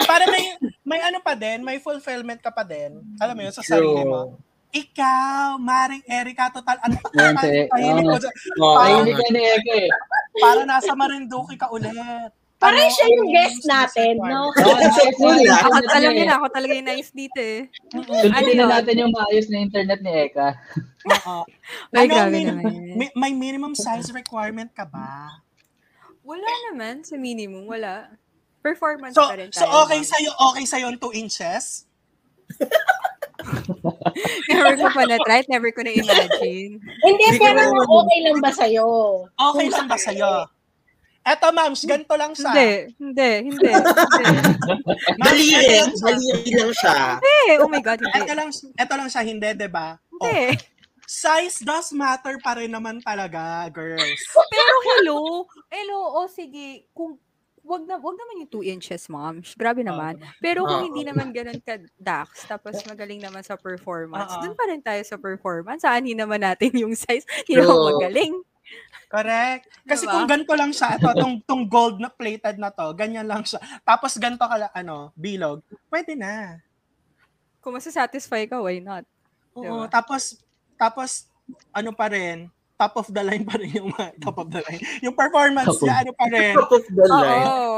para 0.00 0.24
may 0.26 0.56
may 0.82 1.00
ano 1.00 1.20
pa 1.20 1.32
din, 1.32 1.60
may 1.60 1.78
fulfillment 1.78 2.40
ka 2.40 2.48
pa 2.48 2.62
din. 2.62 2.98
Alam 3.16 3.34
mo 3.34 3.42
yun 3.42 3.52
sa 3.52 3.62
sarili 3.62 4.02
mo. 4.02 4.40
Ikaw, 4.74 5.54
Maring 5.54 6.02
Erika, 6.02 6.50
total, 6.50 6.82
ano 6.82 6.98
si- 6.98 7.70
tahimik 7.70 8.04
ko. 8.04 8.18
Oo. 8.58 8.74
Tahimik 8.74 9.14
ka 9.14 9.26
ni 9.30 9.40
Eka 9.40 9.74
eh. 9.78 9.90
Para 10.36 10.62
nasa 10.64 10.92
Marinduque 10.92 11.54
ka 11.54 11.68
ulit. 11.68 11.94
parang 12.56 12.80
Ano, 12.80 12.90
siya 12.90 13.06
yung 13.08 13.28
guest 13.28 13.60
natin, 13.64 14.12
no? 14.16 14.48
na 14.48 14.64
Ako, 15.60 15.76
niya 15.92 16.10
niyo 16.10 16.24
eh. 16.24 16.26
na, 16.26 16.34
ako 16.34 16.46
talaga 16.48 16.72
yung 16.72 16.88
nice 16.88 17.10
dito 17.10 17.36
eh. 17.36 17.68
Ano 17.92 18.32
na 18.32 18.40
yun? 18.40 18.66
natin 18.66 18.94
yung 18.96 19.12
maayos 19.12 19.46
na 19.46 19.58
internet 19.58 20.00
ni 20.00 20.12
Eka. 20.24 20.48
Oo. 21.04 21.44
Ay, 21.92 22.04
Ano, 22.04 22.10
grabe 22.10 22.32
min- 22.32 22.48
naman. 22.48 22.72
may, 22.94 23.08
may 23.12 23.32
minimum 23.32 23.74
size 23.74 24.08
requirement 24.10 24.70
ka 24.70 24.84
ba? 24.84 25.44
Wala 26.24 26.48
naman 26.66 27.04
sa 27.04 27.14
minimum, 27.14 27.68
wala. 27.68 28.16
Performance 28.58 29.12
So, 29.12 29.28
pa 29.28 29.36
rin 29.36 29.52
so 29.52 29.60
tayo. 29.60 29.84
okay 29.84 30.00
ma'am. 30.00 30.08
sa'yo, 30.08 30.30
okay 30.48 30.64
sa'yo 30.64 30.84
yung 30.88 30.96
2 30.96 31.20
inches? 31.20 31.84
Never 34.50 34.74
ko 34.78 34.88
pa 34.90 35.02
na-try, 35.04 35.42
never 35.50 35.70
ko 35.74 35.82
na-imagine. 35.82 36.78
Hindi, 36.80 37.26
pero 37.36 37.60
okay 37.74 38.18
lang 38.22 38.38
ba 38.38 38.50
sa'yo? 38.54 38.86
Okay 39.34 39.66
lang 39.68 39.86
ba 39.90 39.98
sa'yo? 39.98 40.46
Eto, 41.24 41.48
ma'ams, 41.50 41.80
ganito 41.88 42.12
lang 42.20 42.36
siya. 42.36 42.52
Hindi, 42.52 42.70
hindi, 43.00 43.30
hindi, 43.48 43.70
Daliri, 45.16 45.56
eto 45.72 45.72
lang 45.72 45.92
siya. 45.96 46.04
daliri 46.04 46.52
lang 46.52 46.72
siya. 46.76 46.96
Hindi, 47.16 47.40
oh 47.64 47.70
my 47.72 47.80
God, 47.80 47.98
hindi. 48.04 48.18
Eto 48.20 48.32
lang, 48.36 48.50
eto 48.52 48.94
lang 48.94 49.08
siya, 49.08 49.22
hindi, 49.24 49.48
di 49.56 49.68
ba? 49.72 49.96
Oh, 50.20 50.28
Hindi. 50.28 50.60
size 51.08 51.64
does 51.64 51.96
matter 51.96 52.36
pa 52.44 52.60
rin 52.60 52.68
naman 52.68 53.00
talaga, 53.00 53.64
girls. 53.72 54.20
Pero 54.52 54.74
hello, 54.92 55.48
hello, 55.72 56.00
o 56.20 56.28
sige, 56.28 56.92
kung 56.92 57.16
wag 57.64 57.82
na 57.88 57.96
wag 57.96 58.16
naman 58.16 58.44
yung 58.44 58.52
2 58.52 58.72
inches, 58.76 59.08
ma'am. 59.08 59.40
Sh- 59.40 59.56
Grabe 59.56 59.80
naman. 59.80 60.20
Pero 60.38 60.68
kung 60.68 60.84
Oo. 60.84 60.86
hindi 60.92 61.02
naman 61.02 61.32
ganun 61.32 61.58
ka 61.64 61.80
dax, 61.96 62.44
tapos 62.44 62.84
magaling 62.84 63.24
naman 63.24 63.40
sa 63.40 63.56
performance, 63.56 64.30
Oo. 64.36 64.42
dun 64.44 64.54
pa 64.54 64.68
rin 64.68 64.84
tayo 64.84 65.00
sa 65.02 65.16
performance. 65.16 65.82
Saan 65.82 66.04
naman 66.04 66.44
natin 66.44 66.70
yung 66.84 66.92
size? 66.92 67.24
Hindi 67.48 67.64
naman 67.64 67.96
magaling. 67.96 68.34
Correct. 69.08 69.64
Kasi 69.86 70.04
Diba? 70.04 70.12
kung 70.12 70.26
ganito 70.26 70.54
lang 70.56 70.72
siya, 70.74 70.98
ito, 70.98 71.08
tong, 71.14 71.36
tong 71.46 71.64
gold 71.68 72.02
na 72.02 72.10
plated 72.10 72.58
na 72.58 72.72
to, 72.72 72.90
ganyan 72.96 73.28
lang 73.28 73.46
siya. 73.46 73.60
Tapos 73.86 74.16
ganito 74.18 74.42
ka 74.42 74.56
lang, 74.58 74.72
ano, 74.74 75.14
bilog, 75.14 75.62
pwede 75.86 76.18
na. 76.18 76.58
Kung 77.62 77.78
masasatisfy 77.78 78.44
ka, 78.50 78.58
why 78.58 78.82
not? 78.82 79.06
Oo, 79.54 79.86
Diba? 79.86 79.88
tapos, 79.88 80.42
tapos, 80.74 81.30
ano 81.70 81.94
pa 81.94 82.10
rin, 82.10 82.50
top 82.74 82.94
of 82.96 83.06
the 83.08 83.22
line 83.22 83.44
pa 83.44 83.54
rin 83.54 83.70
yung 83.70 83.90
mga- 83.90 84.18
top 84.18 84.36
of 84.36 84.50
the 84.50 84.58
line. 84.60 84.82
Yung 85.00 85.14
performance 85.14 85.70
Top 85.70 85.78
niya, 85.80 85.94
ano 86.02 86.12
pa 86.12 86.26
rin. 86.26 86.54
Top 86.58 86.72
of 86.72 86.84
the 86.84 87.04
line. 87.06 87.46
Oo. 87.46 87.74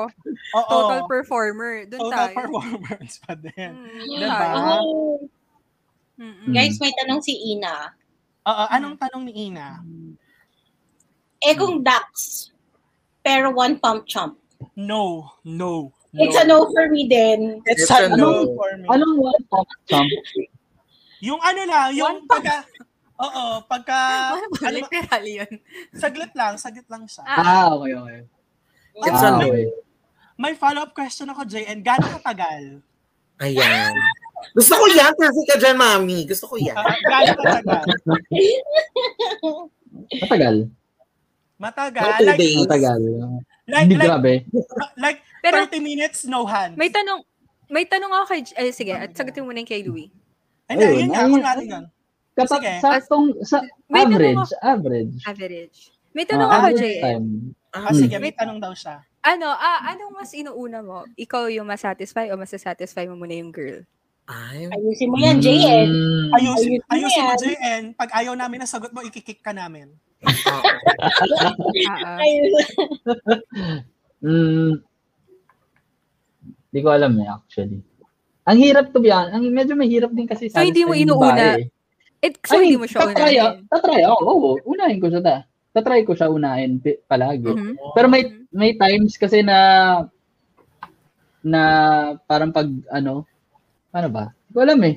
Oo. 0.57 0.70
Total 0.70 1.01
performer. 1.05 1.72
Doon 1.84 2.01
Total 2.09 2.16
tayo. 2.26 2.34
performance 2.34 3.14
pa 3.20 3.32
din. 3.34 3.72
Mm, 3.76 4.01
Diba? 4.09 4.38
tayo. 4.40 4.57
Oh, 4.57 5.16
Mm-mm. 6.16 6.49
guys, 6.49 6.80
may 6.80 6.92
tanong 6.97 7.20
si 7.20 7.36
Ina. 7.53 7.92
Oo, 8.47 8.64
anong 8.72 8.97
tanong 8.97 9.22
ni 9.28 9.53
Ina? 9.53 9.84
Eh 11.38 11.53
kung 11.53 11.84
ducks, 11.84 12.57
pero 13.20 13.53
one 13.53 13.76
pump 13.76 14.09
chump. 14.09 14.40
No, 14.72 15.28
no, 15.44 15.92
no. 16.16 16.20
It's 16.24 16.32
a 16.34 16.49
no 16.49 16.64
for 16.72 16.88
me 16.88 17.05
din. 17.05 17.61
It's, 17.68 17.84
It's 17.84 17.92
a 17.92 18.09
a 18.09 18.16
no, 18.16 18.49
no. 18.49 18.57
for 18.57 18.72
me. 18.80 18.88
Anong 18.88 19.20
one 19.20 19.42
pump 19.53 19.68
chump? 19.84 20.09
Yung 21.20 21.36
ano 21.44 21.61
lang, 21.68 21.92
yung 21.92 22.24
pagka, 22.24 22.64
oo, 23.17 23.45
pagka, 23.64 23.97
ano, 24.37 24.47
Literal 24.73 25.25
yun. 25.25 25.53
saglit 25.93 26.33
lang, 26.37 26.55
saglit 26.61 26.87
lang 26.89 27.05
siya. 27.09 27.25
Ah, 27.25 27.73
okay, 27.73 27.93
okay. 27.97 28.21
It's 28.97 29.23
ah, 29.23 29.37
a 29.37 29.41
no. 29.41 29.49
okay. 29.49 29.67
May 30.37 30.53
follow-up 30.53 30.93
question 30.93 31.29
ako, 31.33 31.49
JN. 31.49 31.81
Gano'ng 31.81 32.21
katagal? 32.21 32.85
Ayan. 33.41 33.93
Gusto 34.57 34.77
ko 34.77 34.85
yan. 34.93 35.12
Perfect 35.17 35.49
ka 35.49 35.57
dyan, 35.57 35.77
mami. 35.81 36.29
Gusto 36.29 36.45
ko 36.45 36.57
yan. 36.61 36.77
Uh, 36.81 36.97
gano'ng 37.09 37.41
katagal? 37.41 37.85
Matagal. 40.21 40.57
Matagal? 41.57 42.11
Two 42.21 42.27
Like, 42.29 42.41
days. 42.41 42.59
Matagal. 42.69 43.01
like, 43.64 43.85
Hindi 43.89 43.97
like, 43.97 44.09
grabe. 44.09 44.35
like 45.01 45.19
Pero 45.41 45.64
30 45.64 45.81
minutes, 45.81 46.19
no 46.29 46.45
hand. 46.45 46.77
may 46.77 46.93
tanong, 46.93 47.25
may 47.73 47.85
tanong 47.89 48.12
ako 48.12 48.25
kay, 48.37 48.41
ay 48.61 48.69
sige, 48.77 48.93
at 48.93 49.11
sagutin 49.17 49.47
mo 49.47 49.57
na 49.57 49.64
yung 49.64 49.71
kay 49.71 49.83
Louie. 49.83 50.12
Hindi, 50.69 50.85
Ayun, 50.85 50.99
yun 50.99 51.11
nga, 51.14 51.23
ako 51.25 51.37
nga 51.41 51.55
rin 51.57 51.67
yun. 51.71 51.85
Kata, 52.37 52.55
Sige. 52.55 52.72
saktong, 52.78 53.24
sa 53.43 53.64
May 53.89 54.05
tanong 54.05 54.12
average, 54.12 54.37
ako. 54.53 54.61
average. 54.62 55.14
Average. 55.24 55.78
May 56.12 56.24
tanong 56.24 56.45
Ah, 56.45 56.53
ako, 56.55 56.66
average 56.68 57.01
time. 57.01 57.26
Ah, 57.70 57.80
Hmm. 57.87 57.97
sige, 57.97 58.16
may 58.18 58.32
tanong 58.32 58.59
daw 58.59 58.72
siya. 58.72 59.01
Ano, 59.22 59.49
ah, 59.49 59.80
anong 59.89 60.12
mas 60.14 60.30
inuuna 60.30 60.80
mo? 60.80 61.09
Ikaw 61.14 61.49
yung 61.51 61.64
masatisfy 61.64 62.28
o 62.28 62.37
masasatisfy 62.37 63.05
mo 63.07 63.16
muna 63.16 63.34
yung 63.34 63.49
girl? 63.51 63.80
Ay, 64.26 64.66
Ayusin 64.66 65.09
mo 65.09 65.16
yan, 65.16 65.39
JN. 65.39 65.87
Mm. 65.87 66.28
Ayusin, 66.34 66.37
Ayusin 66.37 66.80
mo 66.82 66.91
ayusin 66.91 67.22
mo, 67.22 67.30
yan. 67.30 67.39
JN. 67.39 67.82
Pag 67.95 68.11
ayaw 68.12 68.34
namin 68.34 68.59
na 68.59 68.66
sagot 68.66 68.91
mo, 68.91 69.01
ikikick 69.01 69.39
ka 69.39 69.55
namin. 69.55 69.95
Ah, 70.45 70.62
ah. 72.03 72.18
Ayun. 72.18 72.51
Mm, 74.18 74.82
Hindi 76.66 76.80
ko 76.82 76.89
alam 76.91 77.12
eh, 77.16 77.28
actually. 77.30 77.80
Ang 78.45 78.59
hirap 78.59 78.91
to 78.91 78.99
be 78.99 79.09
honest. 79.09 79.32
Ang 79.32 79.49
medyo 79.49 79.72
mahirap 79.72 80.11
din 80.11 80.26
kasi 80.26 80.51
So, 80.51 80.61
hindi 80.61 80.82
mo 80.82 80.93
yung 80.93 81.09
inuuna? 81.09 81.32
babae. 81.32 81.62
Eh, 81.62 81.70
so, 82.43 82.59
hindi 82.59 82.77
mo 82.77 82.87
siya 82.89 83.01
tatry, 83.03 83.37
unahin. 83.37 83.41
ah. 83.43 83.53
Tatry, 83.71 84.03
oo. 84.05 84.23
oo. 84.25 84.51
unahin 84.64 84.99
ko 84.99 85.09
siya 85.09 85.23
ta. 85.23 85.37
Tatry 85.71 86.03
ko 86.03 86.12
siya 86.17 86.33
unahin 86.33 86.81
palagi. 87.05 87.53
Mhm. 87.53 87.75
Pero 87.93 88.07
may 88.09 88.23
may 88.51 88.73
times 88.75 89.14
kasi 89.14 89.45
na 89.45 89.59
na 91.45 91.62
parang 92.27 92.51
pag 92.51 92.67
ano, 92.91 93.23
ano 93.93 94.09
ba? 94.11 94.25
Hindi 94.33 94.53
ko 94.53 94.61
alam 94.64 94.81
eh. 94.83 94.97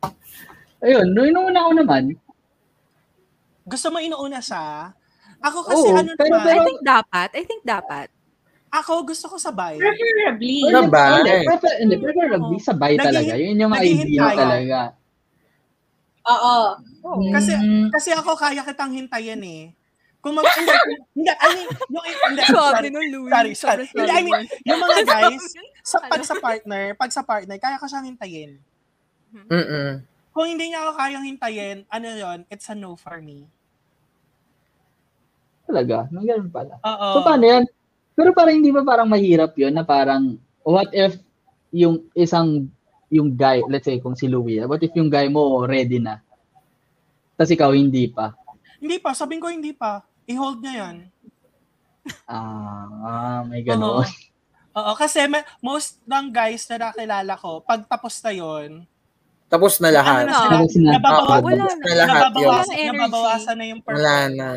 Ayun, 0.84 1.06
no, 1.12 1.28
inuuna 1.28 1.68
ko 1.68 1.72
naman. 1.76 2.04
Gusto 3.68 3.86
mo 3.92 4.00
inuuna 4.00 4.40
siya? 4.40 4.90
Ako 5.40 5.58
kasi 5.64 5.86
Oo, 5.88 5.96
ano 5.96 6.10
pero- 6.16 6.32
naman, 6.34 6.44
I 6.44 6.50
pero- 6.50 6.66
think 6.66 6.80
dapat. 6.82 7.28
I 7.36 7.42
think 7.46 7.62
dapat. 7.64 8.08
ako 8.70 9.02
gusto 9.02 9.26
ko 9.26 9.34
sabay. 9.34 9.74
Preferably. 9.82 10.62
Sabay. 10.62 10.86
Sabay. 10.86 11.10
Hindi, 11.18 11.34
prefer, 11.42 11.74
hindi, 11.82 11.96
preferably 11.98 12.58
sabay 12.62 12.92
talaga. 12.94 13.32
Yun 13.34 13.58
yung 13.58 13.74
ako. 13.74 14.38
talaga. 14.38 14.78
Oo. 16.30 16.56
Kasi 17.32 17.52
Mm, 17.52 17.88
kasi 17.90 18.10
ako 18.12 18.36
kaya 18.36 18.62
kitang 18.62 18.92
hintayin 18.92 19.42
eh. 19.42 19.64
Kung 20.20 20.36
mag 20.36 20.44
hindi, 20.52 20.68
hindi, 21.16 21.32
I 21.32 21.48
mean, 21.56 21.68
yung 21.88 22.04
hindi, 22.04 22.42
sorry, 22.44 22.88
sorry, 23.26 23.52
sorry. 23.56 23.84
Sobrang 23.88 24.04
Hindi, 24.04 24.12
I 24.12 24.20
mean, 24.20 24.36
sorry. 24.36 24.68
yung 24.68 24.78
mga 24.78 24.98
guys, 25.08 25.44
sa, 25.80 25.96
pag 25.98 26.12
Ano? 26.12 26.28
sa 26.28 26.36
partner, 26.36 26.84
pag 26.92 27.10
sa 27.10 27.22
partner, 27.24 27.56
kaya 27.56 27.80
ko 27.80 27.88
siyang 27.88 28.04
hintayin. 28.06 28.60
mm-mm. 29.32 30.04
Kung 30.30 30.46
hindi 30.46 30.70
niya 30.70 30.84
ako 30.84 30.92
kayang 30.94 31.26
hintayin, 31.26 31.78
ano 31.88 32.06
yon 32.06 32.38
it's 32.46 32.68
a 32.68 32.76
no 32.76 32.94
for 32.94 33.18
me. 33.18 33.48
talaga. 35.64 36.10
May 36.10 36.26
ganun 36.26 36.50
pala. 36.50 36.82
Oo. 36.82 37.08
So, 37.14 37.22
paano 37.22 37.44
yan? 37.46 37.64
Pero 38.12 38.34
parang 38.34 38.58
hindi 38.58 38.68
ba 38.68 38.82
parang 38.82 39.06
mahirap 39.06 39.54
yun 39.54 39.70
na 39.70 39.86
parang, 39.86 40.34
what 40.60 40.90
if 40.90 41.14
yung 41.70 42.10
isang, 42.12 42.66
yung 43.10 43.34
guy, 43.34 43.60
let's 43.66 43.84
say 43.84 43.98
kung 43.98 44.14
si 44.14 44.30
Louie, 44.30 44.62
what 44.62 44.80
if 44.80 44.94
yung 44.94 45.10
guy 45.10 45.26
mo 45.26 45.66
ready 45.66 45.98
na? 45.98 46.22
Tapos 47.34 47.50
ikaw 47.50 47.74
hindi 47.74 48.06
pa. 48.06 48.32
Hindi 48.78 48.96
pa, 48.96 49.10
sabihin 49.12 49.42
ko 49.42 49.50
hindi 49.50 49.74
pa. 49.74 50.00
I-hold 50.24 50.62
niya 50.62 50.74
yan. 50.86 50.96
Ah, 52.24 53.42
may 53.44 53.60
Oo. 53.60 53.66
ganun. 53.66 54.06
Oo, 54.70 54.92
kasi 54.94 55.26
may, 55.26 55.42
most 55.58 55.98
ng 56.06 56.30
guys 56.30 56.62
na 56.70 56.88
nakilala 56.88 57.34
ko, 57.34 57.58
pag 57.60 57.82
tapos 57.84 58.22
na 58.22 58.30
yon 58.30 58.86
Tapos 59.50 59.82
na 59.82 59.90
ano 59.90 59.96
lahat. 59.98 60.22
na 60.22 60.30
sila, 60.30 60.54
Tapos 60.54 60.74
na. 60.78 60.90
nababawa- 60.94 61.42
Wala 61.42 61.58
tapos 61.58 61.74
na. 61.74 61.82
na 61.82 61.90
lahat 61.90 61.90
yun. 61.90 61.90
Wala 61.90 62.06
nababawasan, 62.06 62.70
na 62.70 62.78
energy. 62.78 62.94
nababawasan 62.94 63.56
na 63.58 63.64
yung 63.66 63.80
Wala 63.82 63.90
performance. 63.90 64.38
na. 64.38 64.48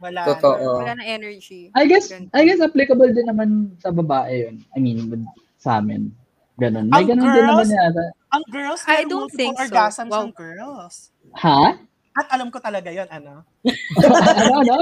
Wala 0.00 0.20
Totoo. 0.24 0.56
na. 0.56 0.78
Wala 0.80 0.92
na 0.96 1.04
energy. 1.04 1.60
I 1.76 1.84
guess, 1.84 2.06
I 2.32 2.40
guess 2.48 2.60
applicable 2.64 3.10
din 3.12 3.28
naman 3.28 3.48
sa 3.76 3.92
babae 3.92 4.48
yun. 4.48 4.56
I 4.72 4.78
mean, 4.80 4.98
with, 5.12 5.20
sa 5.60 5.84
amin. 5.84 6.08
Ganun. 6.58 6.86
May 6.86 6.96
Ang 6.98 7.08
ganun 7.08 7.26
din 7.30 7.44
naman 7.44 7.64
girls- 7.64 7.72
yata. 7.72 8.04
Ang 8.28 8.44
girls, 8.46 8.82
I 8.84 9.02
don't 9.02 9.10
multiple 9.24 9.38
think 9.38 9.54
so. 9.54 9.62
orgasms 9.64 10.10
Wow. 10.10 10.20
ang 10.20 10.32
girls. 10.32 10.96
Ha? 11.38 11.60
At 12.12 12.26
alam 12.30 12.50
ko 12.50 12.58
talaga 12.58 12.90
yon 12.90 13.06
ano? 13.08 13.46
ano, 14.02 14.54
ano? 14.60 14.76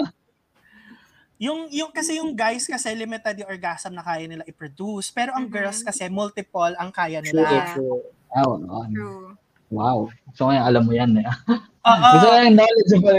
Yung, 1.37 1.69
yung, 1.69 1.93
kasi 1.93 2.17
yung 2.17 2.33
guys 2.33 2.65
kasi 2.65 2.89
limited 2.91 3.37
yung 3.37 3.51
orgasm 3.53 3.93
na 3.93 4.01
kaya 4.01 4.25
nila 4.25 4.41
i-produce. 4.43 5.13
Pero 5.13 5.37
ang 5.37 5.45
Mhm. 5.45 5.53
girls 5.53 5.81
kasi 5.81 6.09
multiple 6.09 6.73
ang 6.75 6.89
kaya 6.89 7.21
True, 7.21 7.29
nila. 7.31 7.45
Yeah. 7.47 7.69
true. 7.71 8.01
Oh, 8.35 8.57
oh, 8.59 8.85
True. 8.89 9.29
wow. 9.69 9.99
So 10.33 10.49
ngayon 10.49 10.65
alam 10.65 10.83
mo 10.83 10.93
yan 10.93 11.13
eh. 11.15 11.29
Oo. 11.87 12.09
Gusto 12.17 12.27
ko 12.27 12.37
yung 12.41 12.57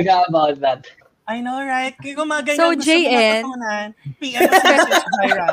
ka 0.03 0.15
about 0.27 0.57
that. 0.59 0.81
I 1.23 1.39
know, 1.39 1.59
right? 1.59 1.93
Kaya 1.93 2.13
kung 2.15 2.27
mga 2.27 2.43
ganyan 2.45 2.57
So, 2.57 2.71
gusto 2.73 2.87
JN? 2.87 3.41
mo 3.43 3.51
matutunan, 3.53 3.87
PM 4.17 4.41
message, 4.47 5.05
Jaira. 5.13 5.49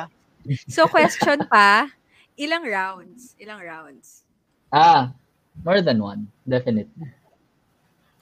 So, 0.67 0.87
question 0.87 1.39
pa, 1.47 1.91
ilang 2.35 2.65
rounds? 2.67 3.35
Ilang 3.39 3.61
rounds? 3.63 4.23
Ah, 4.69 5.15
more 5.63 5.81
than 5.81 6.03
one. 6.03 6.27
Definitely. 6.43 7.09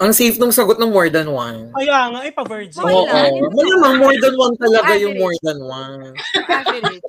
Ang 0.02 0.10
safe 0.10 0.34
nung 0.34 0.50
sagot 0.50 0.82
ng 0.82 0.90
more 0.90 1.06
than 1.06 1.30
one. 1.30 1.70
Kaya 1.70 2.10
nga, 2.10 2.20
ipa-virgin. 2.26 2.82
Okay 2.82 2.90
Oo. 2.90 3.06
lang. 3.06 3.32
Malamang 3.54 3.96
more 4.02 4.18
than 4.18 4.34
one 4.34 4.54
talaga 4.58 4.92
yung 4.98 5.14
more 5.14 5.36
than 5.46 5.58
one. 5.62 6.12
Average. 6.42 7.06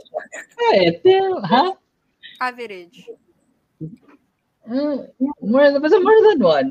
Eh, 0.77 1.01
till, 1.01 1.41
ha? 1.41 1.73
Average. 2.37 3.09
Uh, 4.63 5.09
more, 5.43 5.73
basta 5.81 5.97
more 5.99 6.21
than 6.31 6.39
one. 6.39 6.69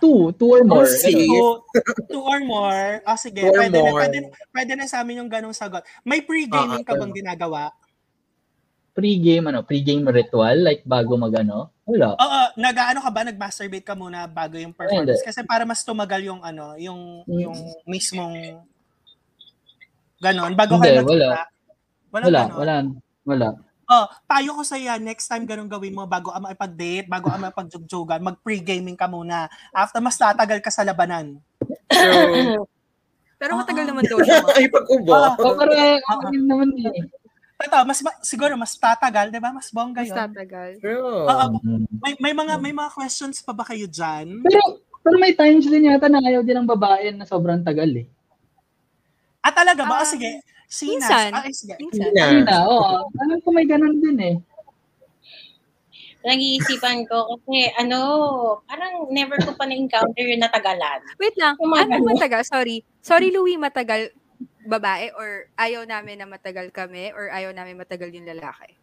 Two, 0.00 0.32
two 0.40 0.48
or 0.48 0.64
more. 0.64 0.88
Oh. 0.88 0.96
Two, 0.96 1.44
two 2.08 2.24
or 2.24 2.40
more. 2.40 3.04
O 3.04 3.16
sige, 3.20 3.44
Two 3.44 3.52
or 3.52 3.60
pwede 3.60 3.76
na, 3.76 3.84
more. 3.84 4.00
pwede, 4.00 4.18
pwede 4.52 4.72
na 4.76 4.88
sa 4.88 5.04
amin 5.04 5.24
yung 5.24 5.30
ganong 5.30 5.56
sagot. 5.56 5.84
May 6.02 6.24
pre-gaming 6.24 6.82
Ah, 6.82 6.88
ka 6.88 6.96
ah, 6.96 7.00
bang 7.04 7.12
ginagawa? 7.12 7.70
Pre-game, 8.90 9.46
ano, 9.46 9.62
pre-game 9.62 10.02
ritual, 10.04 10.58
like 10.60 10.82
bago 10.82 11.14
mag, 11.14 11.30
ano? 11.36 11.70
Wala. 11.86 12.18
Oo, 12.18 12.40
nag-ano 12.58 12.98
ka 12.98 13.10
ba? 13.10 13.22
Nag-masturbate 13.22 13.86
ka 13.86 13.94
muna 13.94 14.26
bago 14.26 14.58
yung 14.58 14.74
performance? 14.74 15.22
Kasi 15.22 15.46
para 15.46 15.62
mas 15.62 15.82
tumagal 15.82 16.22
yung 16.22 16.42
ano, 16.42 16.74
yung 16.74 17.22
Hmm. 17.22 17.38
yung 17.40 17.56
mismong 17.86 18.58
ganon. 20.18 20.52
Bago 20.54 20.76
Hindi, 20.76 20.90
ka 20.90 21.02
wala. 21.02 21.02
nagkita. 21.02 21.42
Walang 22.10 22.26
Wala, 22.26 22.40
ganon. 22.42 22.58
wala, 22.58 22.74
wala. 23.24 23.48
Oh, 23.90 24.06
payo 24.24 24.54
ko 24.54 24.62
sa 24.62 24.78
yan, 24.78 25.02
next 25.02 25.26
time 25.26 25.42
ganun 25.42 25.66
gawin 25.66 25.90
mo 25.90 26.06
bago 26.06 26.30
ka 26.30 26.38
makipag-date, 26.38 27.10
bago 27.10 27.26
ka 27.26 27.38
makipag-jugjugan, 27.40 28.22
mag-pre-gaming 28.22 28.94
ka 28.94 29.06
muna. 29.06 29.46
After 29.70 29.98
mas 29.98 30.14
tatagal 30.14 30.62
ka 30.62 30.70
sa 30.70 30.86
labanan. 30.86 31.38
True. 31.86 32.66
Pero 33.40 33.56
matagal 33.56 33.86
Ah. 33.86 33.90
naman 33.90 34.04
daw 34.04 34.18
siya. 34.20 34.38
Ay, 34.58 34.68
pag-ubo. 34.68 35.10
Ah. 35.10 35.32
O, 35.32 35.56
pero, 35.56 35.72
ako 36.06 36.22
din 36.28 36.44
naman 36.44 36.68
eh. 36.76 37.02
Ito, 37.60 37.78
mas 37.84 38.00
ma- 38.00 38.20
siguro 38.24 38.56
mas 38.56 38.72
tatagal, 38.72 39.28
'di 39.28 39.40
ba? 39.40 39.52
Mas 39.52 39.68
bongga 39.68 40.00
Mas 40.00 40.08
'yun. 40.08 40.16
tatagal. 40.16 40.70
True. 40.80 41.28
Oo. 41.28 41.46
May 42.00 42.16
may 42.16 42.32
mga 42.32 42.54
may 42.56 42.72
mga 42.72 42.90
questions 42.96 43.44
pa 43.44 43.52
ba 43.52 43.68
kayo 43.68 43.84
diyan? 43.84 44.40
Pero, 44.40 44.80
pero 45.04 45.16
may 45.20 45.36
times 45.36 45.68
din 45.68 45.92
yata 45.92 46.08
na 46.08 46.24
ayaw 46.24 46.40
din 46.40 46.56
ng 46.56 46.68
babae 46.68 47.12
na 47.12 47.28
sobrang 47.28 47.60
tagal 47.60 47.88
eh. 47.92 48.08
Ah, 49.44 49.52
talaga 49.52 49.84
ba? 49.84 50.04
Ah, 50.04 50.08
sige. 50.08 50.40
Sinas. 50.70 51.08
minsan. 51.08 51.30
Ah, 51.34 51.44
eh, 51.44 51.54
sige. 51.56 51.74
Minsan. 51.80 52.12
Yeah. 52.12 52.28
Ayun 52.30 52.44
na, 52.46 52.58
oo. 52.68 53.08
Alam 53.18 53.38
ko 53.42 53.48
may 53.50 53.66
ganun 53.66 53.96
din 53.98 54.18
eh. 54.20 54.36
Nag-iisipan 56.20 57.08
ko 57.08 57.32
kasi 57.32 57.72
ano, 57.80 57.98
parang 58.68 59.08
never 59.08 59.40
ko 59.40 59.56
pa 59.56 59.64
na-encounter 59.64 60.20
yung 60.20 60.44
natagalan. 60.44 61.00
Wait 61.16 61.32
lang. 61.40 61.56
Ano 61.56 62.04
matagal? 62.04 62.44
Sorry. 62.44 62.84
Sorry, 63.00 63.32
Louie, 63.32 63.56
matagal 63.56 64.12
babae 64.70 65.10
or 65.18 65.50
ayaw 65.58 65.82
namin 65.82 66.22
na 66.22 66.30
matagal 66.30 66.70
kami 66.70 67.10
or 67.10 67.26
ayaw 67.34 67.50
namin 67.50 67.74
matagal 67.74 68.14
yung 68.14 68.30
lalaki? 68.30 68.78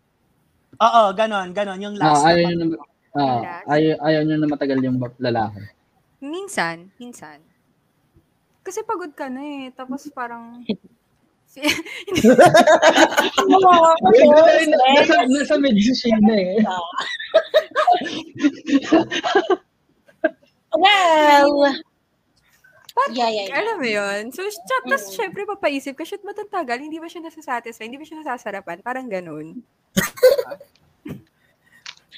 Oo, 0.83 1.15
ganon, 1.15 1.55
ganon. 1.55 1.79
Yung 1.79 1.95
last. 1.95 2.27
ayaw 2.27 2.51
na 2.51 2.53
nyo 2.53 2.65
na, 2.67 2.77
ah, 3.15 3.63
ayaw, 3.71 3.95
ayaw 4.03 4.21
nyo 4.27 4.35
na 4.37 4.47
matagal 4.51 4.79
yung 4.83 4.99
lalaki. 4.99 5.63
Minsan. 6.19 6.91
Minsan. 6.99 7.39
kasi 8.67 8.83
pagod 8.83 9.15
ka 9.15 9.31
na 9.31 9.39
eh. 9.39 9.71
Tapos 9.71 10.11
parang... 10.11 10.59
Ano, 13.47 13.71
nasa, 14.93 15.15
nasa 15.25 15.55
medyo 15.57 15.89
na 16.21 16.35
eh. 16.37 16.61
Well, 20.77 21.73
yeah, 23.13 23.29
yeah, 23.29 23.45
yeah. 23.49 23.57
Alam 23.61 23.75
mo 23.77 23.87
yun? 23.87 24.21
So, 24.33 24.41
chat, 24.41 24.83
tapos 24.87 25.13
syempre 25.13 25.45
papaisip 25.45 25.93
ka, 25.93 26.03
shit, 26.03 26.23
ba't 26.25 26.37
ang 26.41 26.49
tagal? 26.49 26.81
Hindi 26.81 26.97
ba 26.97 27.05
siya 27.05 27.21
nasasatisfy? 27.21 27.85
Hindi 27.85 28.01
ba 28.01 28.05
siya 28.07 28.19
nasasarapan? 28.25 28.81
Parang 28.81 29.05
ganun. 29.05 29.61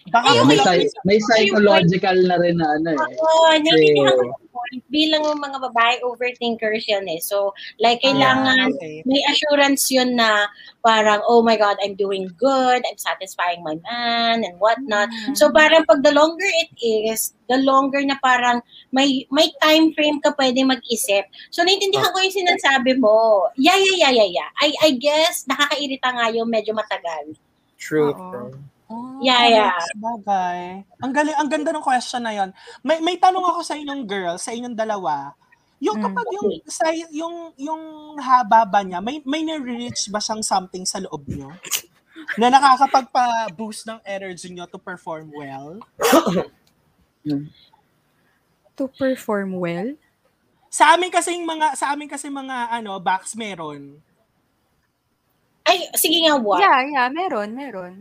Baka 0.08 0.28
Ayun, 0.32 0.47
may, 0.47 0.58
wala- 0.58 0.66
psy- 0.80 0.95
may 1.04 1.20
psychological 1.20 2.18
na 2.24 2.36
rin 2.39 2.56
na 2.56 2.68
ano 2.80 2.89
eh. 2.95 3.00
Oo, 3.20 3.52
naiintindihan 3.60 4.16
ko 4.16 4.50
point. 4.60 4.84
Bilang 4.91 5.24
mga 5.39 5.58
babae, 5.72 6.04
overthinkers 6.04 6.86
yan 6.89 7.08
eh. 7.08 7.22
So, 7.24 7.56
like, 7.80 8.04
kailangan 8.04 8.76
Ah, 8.76 8.76
okay. 8.76 9.02
may 9.08 9.22
assurance 9.32 9.88
yun 9.88 10.20
na 10.20 10.50
parang, 10.84 11.24
oh 11.26 11.39
my 11.41 11.56
God, 11.56 11.80
I'm 11.80 11.95
doing 11.95 12.28
good, 12.36 12.84
I'm 12.84 13.00
satisfying 13.00 13.64
my 13.64 13.80
man, 13.88 14.43
and 14.43 14.56
whatnot. 14.60 15.10
So, 15.34 15.50
parang 15.50 15.88
pag 15.88 16.04
the 16.04 16.12
longer 16.12 16.50
it 16.68 16.72
is, 16.82 17.34
the 17.47 17.58
longer 17.62 18.04
na 18.06 18.20
parang 18.22 18.62
may 18.93 19.26
may 19.34 19.50
time 19.64 19.93
frame 19.95 20.22
ka 20.22 20.36
pwede 20.38 20.62
mag-isip. 20.66 21.26
So, 21.50 21.64
naiintindihan 21.64 22.12
ko 22.12 22.20
yung 22.20 22.36
sinasabi 22.36 23.00
mo. 23.00 23.47
Yeah, 23.56 23.78
yeah, 23.80 24.10
yeah, 24.10 24.14
yeah, 24.24 24.30
yeah. 24.43 24.50
I, 24.60 24.70
I 24.84 24.89
guess, 25.00 25.45
nakakairita 25.47 26.08
nga 26.10 26.26
yung 26.36 26.50
medyo 26.52 26.76
matagal. 26.76 27.34
True. 27.80 28.12
Oo. 28.12 28.52
Oh, 28.90 29.22
Yeah, 29.22 29.46
yeah. 29.46 29.78
Bagay. 30.02 30.82
Ang 31.06 31.12
galing, 31.14 31.38
ang 31.38 31.50
ganda 31.50 31.70
ng 31.70 31.86
question 31.86 32.26
na 32.26 32.34
yon. 32.34 32.50
May 32.82 32.98
may 33.06 33.22
tanong 33.22 33.46
ako 33.46 33.62
sa 33.62 33.78
inyong 33.78 34.04
girl, 34.10 34.36
sa 34.42 34.50
inyong 34.50 34.74
dalawa. 34.74 35.38
Yung 35.80 36.02
Mm. 36.02 36.06
kapag 36.10 36.28
yung 36.34 36.50
sa 36.66 36.86
yung 37.14 37.36
yung 37.56 37.84
haba 38.18 38.66
ba 38.66 38.82
niya, 38.82 39.00
may 39.00 39.22
may 39.24 39.46
na-reach 39.46 40.10
ba 40.10 40.18
siyang 40.18 40.42
something 40.42 40.84
sa 40.90 41.00
loob 41.00 41.22
niyo? 41.30 41.54
na 42.38 42.52
nakakapagpa-boost 42.52 43.90
ng 43.90 44.00
energy 44.06 44.52
niyo 44.52 44.70
to 44.70 44.78
perform 44.78 45.32
well? 45.34 45.80
To 48.76 48.86
perform 48.96 49.58
well? 49.58 49.96
Sa 50.70 50.94
amin 50.94 51.10
kasi 51.10 51.34
mga 51.42 51.74
sa 51.74 51.96
amin 51.96 52.06
kasi 52.06 52.30
mga 52.30 52.70
ano, 52.70 53.02
box 53.02 53.34
meron. 53.34 53.98
Ay, 55.66 55.90
sige 55.98 56.22
nga, 56.26 56.38
what? 56.38 56.62
Yeah, 56.62 56.82
yeah, 56.86 57.08
meron, 57.10 57.54
meron. 57.54 57.94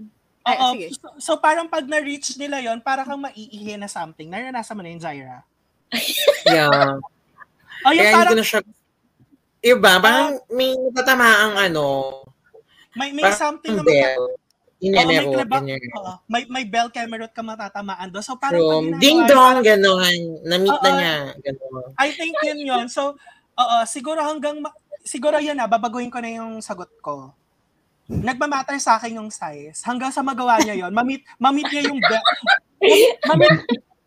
Ay, 0.48 0.56
Oo, 0.56 0.72
sige. 0.72 0.86
so, 0.96 1.06
so 1.20 1.32
parang 1.36 1.68
pag 1.68 1.84
na-reach 1.84 2.40
nila 2.40 2.64
yon 2.64 2.80
para 2.80 3.04
kang 3.04 3.20
maiihi 3.20 3.76
na 3.76 3.84
something. 3.84 4.32
Naranasan 4.32 4.72
mo 4.72 4.80
na 4.80 4.90
yun, 4.90 5.02
Zaira? 5.04 5.44
Yeah. 6.48 6.96
O 7.84 7.92
yung 7.92 8.00
Kaya 8.00 8.08
hindi 8.08 8.16
parang 8.16 8.32
ko 8.32 8.36
na 8.40 8.46
siya... 8.48 8.60
Iba, 9.58 9.92
parang 10.00 10.40
may 10.48 10.70
natamaang 10.94 11.54
ano, 11.68 11.84
may, 12.98 13.10
may 13.14 13.30
something 13.34 13.74
na 13.78 13.84
bell. 13.86 14.26
Oo, 14.26 14.46
Inemero. 14.78 15.10
may, 15.10 15.34
klaba, 15.34 15.58
may, 16.30 16.42
may 16.46 16.64
bell 16.66 16.88
camerot 16.90 17.34
ka 17.34 17.42
matatamaan 17.42 18.14
doon. 18.14 18.22
So 18.22 18.38
parang 18.38 18.62
From 18.62 19.02
ding 19.02 19.26
dong, 19.26 19.66
gano'n. 19.66 20.46
Na-meet 20.46 20.78
na 20.78 20.90
Oo. 20.90 20.98
niya. 20.98 21.16
Gano'n. 21.42 21.90
I 21.98 22.08
think 22.14 22.38
yun 22.46 22.60
yun. 22.62 22.84
So, 22.86 23.18
oo, 23.58 23.76
siguro 23.90 24.22
hanggang, 24.22 24.62
ma- 24.62 24.74
siguro 25.02 25.42
yun 25.42 25.58
na, 25.58 25.66
babaguhin 25.66 26.14
ko 26.14 26.22
na 26.22 26.30
yung 26.30 26.62
sagot 26.62 26.94
ko. 27.02 27.34
Nagmamatter 28.08 28.80
sa 28.80 28.96
akin 28.96 29.20
yung 29.20 29.28
size. 29.28 29.84
Hanggang 29.84 30.08
sa 30.08 30.24
magawa 30.24 30.56
niya 30.64 30.88
yun, 30.88 30.92
mamit, 30.96 31.20
mamit 31.36 31.68
niya 31.68 31.92
yung 31.92 32.00
bell, 32.00 32.24
mamit, 33.28 33.52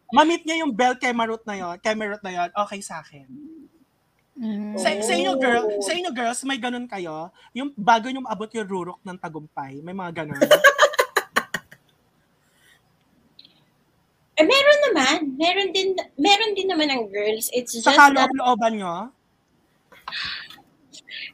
mamit 0.10 0.42
niya 0.42 0.58
yung 0.66 0.74
bell 0.74 0.98
camerot 0.98 1.46
na 1.46 1.54
yun, 1.54 1.76
camerot 1.78 2.22
na 2.26 2.34
yun, 2.34 2.50
okay 2.58 2.82
sa 2.82 3.06
akin. 3.06 3.30
Sa, 4.74 4.90
sa 5.06 5.14
inyo 5.14 5.38
girl, 5.38 5.70
sa 5.86 5.94
inyo 5.94 6.10
girls, 6.10 6.42
may 6.50 6.58
ganun 6.58 6.90
kayo, 6.90 7.30
yung 7.54 7.70
bago 7.78 8.10
nyo 8.10 8.26
maabot 8.26 8.50
yung 8.58 8.66
rurok 8.66 9.00
ng 9.06 9.18
tagumpay, 9.22 9.86
may 9.86 9.94
mga 9.94 10.26
ganun. 10.26 10.42
Eh, 14.42 14.46
meron 14.48 14.80
naman. 14.90 15.18
Meron 15.38 15.70
din, 15.70 15.94
meron 16.18 16.52
din 16.58 16.66
naman 16.66 16.90
ng 16.90 17.14
girls. 17.14 17.54
It's 17.54 17.78
just 17.78 17.86
Sa 17.86 17.94
kaloob-looban 17.94 18.82
nyo, 18.82 19.14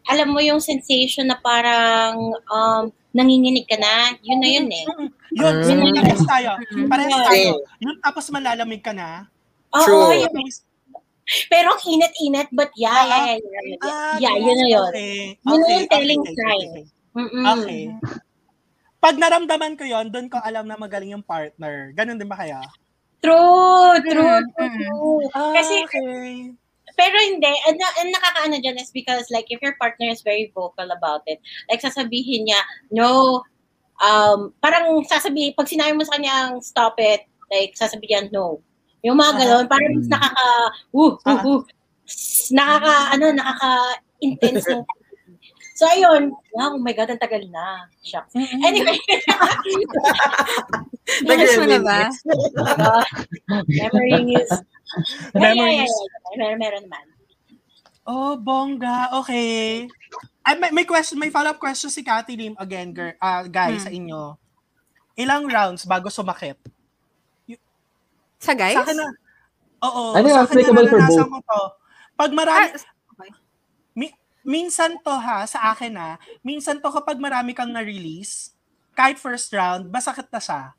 alam 0.07 0.31
mo 0.31 0.39
yung 0.39 0.59
sensation 0.59 1.27
na 1.27 1.37
parang 1.37 2.17
um, 2.47 2.83
nanginginig 3.11 3.65
ka 3.65 3.75
na. 3.75 4.13
Yun 4.21 4.39
na 4.39 4.47
yun 4.47 4.67
eh. 4.67 4.85
Mm, 4.87 5.09
Yun, 5.37 5.53
Mm. 5.53 5.63
sige, 5.63 5.81
parehas 5.93 6.23
tayo. 6.25 6.49
Parehas 6.87 7.11
Yeah. 7.13 7.27
tayo. 7.27 7.51
Yun, 7.77 7.95
tapos 7.99 8.25
malalamig 8.29 8.81
ka 8.81 8.91
na. 8.91 9.27
Oo, 9.71 9.83
True. 9.83 10.15
yun. 10.17 10.33
Pero 11.45 11.75
ang 11.75 11.83
init-init, 11.83 12.47
but 12.49 12.71
yeah, 12.73 13.03
yeah, 13.03 13.23
yeah, 13.27 13.37
yeah, 13.37 13.63
yeah. 13.67 13.79
Ah, 13.83 14.15
yeah, 14.17 14.33
yun 14.33 14.55
na 14.55 14.67
yun. 14.67 14.89
Okay. 14.89 15.15
Yun 15.37 15.59
okay, 15.59 15.73
yung 15.75 15.87
telling 15.91 16.21
okay, 16.23 16.33
sign. 16.33 16.67
okay. 16.71 16.83
Mm-mm. 17.17 17.43
Okay. 17.51 17.83
Pag 18.97 19.15
naramdaman 19.17 19.75
ko 19.75 19.83
yon, 19.83 20.07
doon 20.07 20.27
ko 20.27 20.39
alam 20.39 20.63
na 20.63 20.73
magaling 20.73 21.11
yung 21.11 21.21
partner. 21.21 21.91
Ganun 21.93 22.15
din 22.15 22.25
ba 22.25 22.39
kaya? 22.39 22.63
True, 23.19 23.97
true, 24.01 24.23
Mm, 24.39 24.47
true, 24.55 24.63
mm. 24.63 24.77
true. 24.79 25.21
Ah, 25.33 25.53
Kasi- 25.53 25.83
okay. 25.83 26.55
Pero 26.97 27.13
hindi, 27.21 27.53
ang, 27.69 27.77
ang 27.77 28.09
nakakaano 28.09 28.57
dyan 28.57 28.81
is 28.81 28.89
because 28.89 29.29
like 29.29 29.45
if 29.53 29.61
your 29.61 29.77
partner 29.77 30.09
is 30.09 30.25
very 30.25 30.49
vocal 30.51 30.89
about 30.89 31.21
it, 31.29 31.37
like 31.69 31.79
sasabihin 31.79 32.49
niya, 32.49 32.57
no, 32.89 33.45
um, 34.01 34.49
parang 34.59 35.05
sasabihin, 35.05 35.53
pag 35.53 35.69
sinabi 35.69 35.93
mo 35.93 36.03
sa 36.03 36.17
kanya 36.17 36.57
stop 36.59 36.97
it, 36.97 37.21
like 37.53 37.77
sasabihin 37.77 38.33
no. 38.33 38.59
Yung 39.05 39.21
mga 39.21 39.29
Ah. 39.29 39.37
gano'n, 39.37 39.65
parang 39.69 39.93
mas 39.93 40.09
nakaka, 40.09 40.47
uh, 40.89 41.13
uh, 41.21 41.41
uh, 41.45 41.61
nakaka, 42.51 42.93
ano, 43.13 43.25
nakaka-intense 43.37 44.65
ng 44.73 44.83
So, 45.77 45.85
ayun. 45.85 46.33
Wow, 46.57 46.73
oh 46.73 46.81
my 46.81 46.89
God, 46.89 47.13
ang 47.13 47.21
tagal 47.21 47.45
na. 47.53 47.85
Shucks. 48.01 48.33
Anyway. 48.65 48.97
Namiss 51.23 51.55
mo 51.55 51.65
na 51.65 51.79
ba? 51.79 51.99
uh, 52.07 53.03
memories. 53.69 54.49
Yeah, 54.51 54.59
yeah, 55.33 55.33
yeah, 55.33 55.53
Memories. 55.55 55.93
yeah. 55.93 56.35
Meron, 56.35 56.57
meron 56.59 56.83
naman. 56.85 57.05
Oh, 58.03 58.35
bongga. 58.35 59.11
Okay. 59.17 59.87
Ay, 60.41 60.55
may, 60.55 60.71
may 60.71 60.85
question, 60.85 61.15
may 61.15 61.27
follow-up 61.27 61.59
question 61.59 61.89
si 61.89 61.99
Cathy 62.01 62.35
Lim 62.35 62.55
again, 62.55 62.91
girl, 62.91 63.11
ah, 63.17 63.43
guys, 63.43 63.83
Hmm. 63.83 63.87
sa 63.87 63.91
inyo. 63.91 64.21
Ilang 65.13 65.43
rounds 65.45 65.83
bago 65.83 66.07
sumakit? 66.07 66.55
Sa 68.37 68.53
guys? 68.53 68.77
Sa 68.77 68.85
akin 68.85 68.95
na, 68.95 69.07
oo. 69.81 70.13
Ano 70.13 70.23
sa 70.23 70.29
yung 70.29 70.39
akin 70.39 70.53
applicable 70.55 70.87
for 70.87 71.01
both? 71.01 71.25
ko 71.25 71.39
to. 71.41 71.61
Pag 72.15 72.31
marami, 72.31 72.65
Ah, 72.69 72.79
okay. 73.11 73.29
mi- 73.93 74.17
minsan 74.41 74.95
to 74.97 75.11
ha, 75.11 75.43
sa 75.43 75.73
akin 75.73 75.93
ha, 75.97 76.15
minsan 76.41 76.77
to 76.77 76.87
kapag 76.87 77.17
marami 77.17 77.51
kang 77.51 77.69
na-release, 77.69 78.53
kahit 78.97 79.21
first 79.21 79.53
round, 79.53 79.93
masakit 79.93 80.25
na 80.33 80.41
siya. 80.41 80.73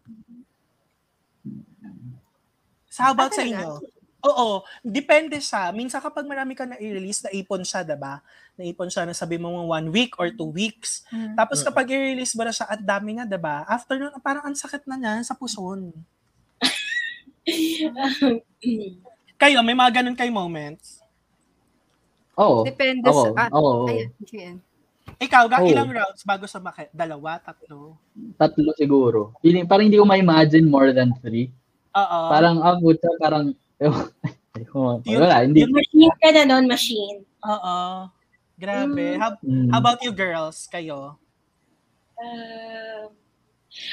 So 2.91 3.07
how 3.07 3.15
about 3.15 3.31
Ah, 3.31 3.39
sa 3.39 3.47
inyo? 3.47 3.79
Oo, 4.19 4.67
depende 4.83 5.39
siya. 5.39 5.71
Minsan 5.71 6.03
kapag 6.03 6.27
marami 6.27 6.59
kang 6.59 6.75
na-release, 6.75 7.23
naipon 7.31 7.63
siya, 7.63 7.87
diba? 7.87 8.19
Naipon 8.59 8.91
siya 8.91 9.07
na 9.07 9.15
sabi 9.15 9.39
mo 9.39 9.55
mga 9.55 9.71
one 9.71 9.89
week 9.95 10.19
or 10.19 10.35
two 10.35 10.51
weeks. 10.51 11.07
Mm. 11.15 11.39
Tapos 11.39 11.63
kapag 11.63 11.87
i-release 11.95 12.35
mo 12.35 12.43
na 12.43 12.51
siya, 12.51 12.67
at 12.67 12.83
dami 12.83 13.15
na, 13.15 13.23
diba? 13.23 13.63
After 13.71 13.95
nun, 13.95 14.11
parang 14.19 14.43
ang 14.51 14.59
sakit 14.59 14.83
na 14.91 14.99
niya 14.99 15.23
sa 15.23 15.39
puson. 15.39 15.95
Kayo, 19.39 19.63
may 19.63 19.79
mga 19.79 20.03
ganun 20.03 20.19
kay 20.19 20.35
moments. 20.35 20.99
Oo. 22.35 22.67
Depende 22.67 23.07
Ako, 23.07 23.39
sa... 23.39 23.47
Ah, 23.47 23.51
oo. 23.55 23.87
ayan, 23.87 24.11
ayan. 24.35 24.59
Ikaw, 25.17 25.45
ga, 25.49 25.59
Oo. 25.65 25.69
ilang 25.69 25.89
rounds 25.89 26.23
bago 26.23 26.45
sumakit? 26.45 26.93
Dalawa, 26.93 27.41
tatlo? 27.41 27.97
Tatlo 28.37 28.71
siguro. 28.77 29.33
Hindi, 29.41 29.65
parang 29.65 29.89
hindi 29.89 29.97
ko 29.97 30.05
ma-imagine 30.05 30.69
more 30.69 30.93
than 30.93 31.17
three. 31.19 31.49
Oo. 31.97 32.19
Parang, 32.29 32.61
ah, 32.61 32.77
puta, 32.77 33.09
parang, 33.17 33.57
Yun- 33.81 34.13
wala, 35.25 35.43
hindi. 35.43 35.65
yun- 35.65 35.73
Machine 35.73 36.13
ka 36.19 36.29
na 36.31 36.43
nun, 36.45 36.67
machine. 36.67 37.19
Oo. 37.41 37.77
Grabe. 38.59 39.15
Mm. 39.15 39.19
How, 39.19 39.31
Mm. 39.41 39.69
how 39.71 39.79
about 39.79 40.03
you 40.03 40.11
girls? 40.11 40.67
Kayo? 40.67 41.15
Uh, 42.19 43.07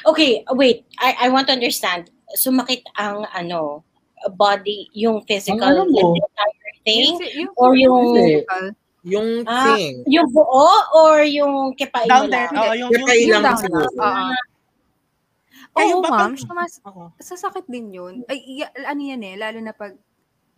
okay, 0.04 0.42
wait. 0.52 0.90
I 0.98 1.26
I 1.26 1.28
want 1.30 1.46
to 1.46 1.54
understand. 1.54 2.10
Sumakit 2.34 2.82
ang 2.98 3.30
ano, 3.30 3.86
body, 4.34 4.90
yung 4.92 5.22
physical, 5.22 5.62
Ang 5.62 5.94
ano 5.94 5.94
mo? 5.94 6.18
entire 6.18 6.74
thing, 6.82 7.14
Yung, 7.14 7.22
yung, 7.38 7.52
or 7.54 7.72
yung 7.78 7.98
physical. 8.18 8.66
Yung 9.06 9.46
Ah, 9.46 9.78
thing. 9.78 10.02
yung 10.10 10.26
buo 10.34 10.66
or 10.98 11.22
yung 11.22 11.78
kipay 11.78 12.10
mo 12.10 12.26
Down 12.26 12.28
there. 12.28 12.50
lang? 12.50 12.58
Oo, 12.58 12.74
yung, 12.74 12.90
Yung 12.90 13.06
yung, 13.06 13.08
kailang 13.08 13.44
yung 13.46 13.46
down. 13.46 14.34
Kayo 15.76 15.96
Oo, 16.00 16.02
ba? 16.02 16.10
ma'am. 16.10 16.34
Oo. 16.88 17.04
sasakit 17.20 17.68
din 17.68 17.92
yun. 17.92 18.24
Ay, 18.26 18.64
y- 18.64 18.76
ano 18.82 19.02
yan 19.02 19.22
eh, 19.22 19.36
lalo 19.36 19.60
na 19.60 19.76
pag, 19.76 19.94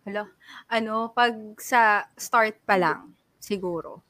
hello, 0.06 0.24
ano, 0.70 1.10
pag 1.10 1.34
sa 1.58 2.06
start 2.14 2.56
pa 2.62 2.78
lang, 2.78 3.12
siguro. 3.36 4.00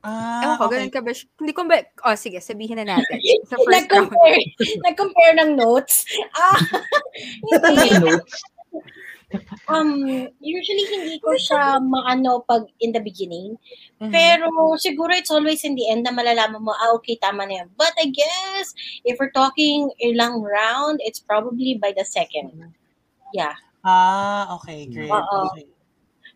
Ah, 0.00 0.40
Ewan 0.40 0.56
ko, 0.56 0.64
okay. 0.64 0.76
ganun 0.78 0.92
ka 0.92 1.00
ba? 1.04 1.10
Hindi 1.12 1.52
ko 1.52 1.62
ba, 1.64 1.76
oh 2.08 2.16
sige, 2.16 2.40
sabihin 2.40 2.80
na 2.80 2.88
natin. 2.88 3.20
Sa 3.52 3.56
first. 3.60 3.68
Nag-compare, 3.68 4.40
nag-compare 4.80 5.34
ng 5.36 5.50
notes. 5.56 6.08
Ah, 6.32 6.56
hindi. 7.52 7.88
Notes. 8.00 8.32
Um, 9.70 10.26
usually 10.42 10.84
hindi 10.90 11.22
ko 11.22 11.38
siya 11.38 11.78
maano 11.78 12.42
pag 12.42 12.66
in 12.82 12.90
the 12.90 12.98
beginning. 12.98 13.54
Mhm. 14.02 14.10
Pero 14.10 14.50
siguro 14.82 15.14
it's 15.14 15.30
always 15.30 15.62
in 15.62 15.78
the 15.78 15.86
end 15.86 16.02
na 16.02 16.10
malalaman 16.10 16.58
mo, 16.58 16.74
ah, 16.74 16.90
okay, 16.98 17.14
tama 17.14 17.46
na 17.46 17.62
yan. 17.62 17.68
But 17.78 17.94
I 18.02 18.10
guess, 18.10 18.74
if 19.06 19.22
we're 19.22 19.30
talking 19.30 19.90
ilang 20.02 20.42
round, 20.42 20.98
it's 21.06 21.22
probably 21.22 21.78
by 21.78 21.94
the 21.94 22.02
second. 22.02 22.74
Yeah. 23.30 23.54
Ah, 23.86 24.58
okay, 24.58 24.90
great. 24.90 25.14
Oo. 25.14 25.54
Okay. 25.54 25.70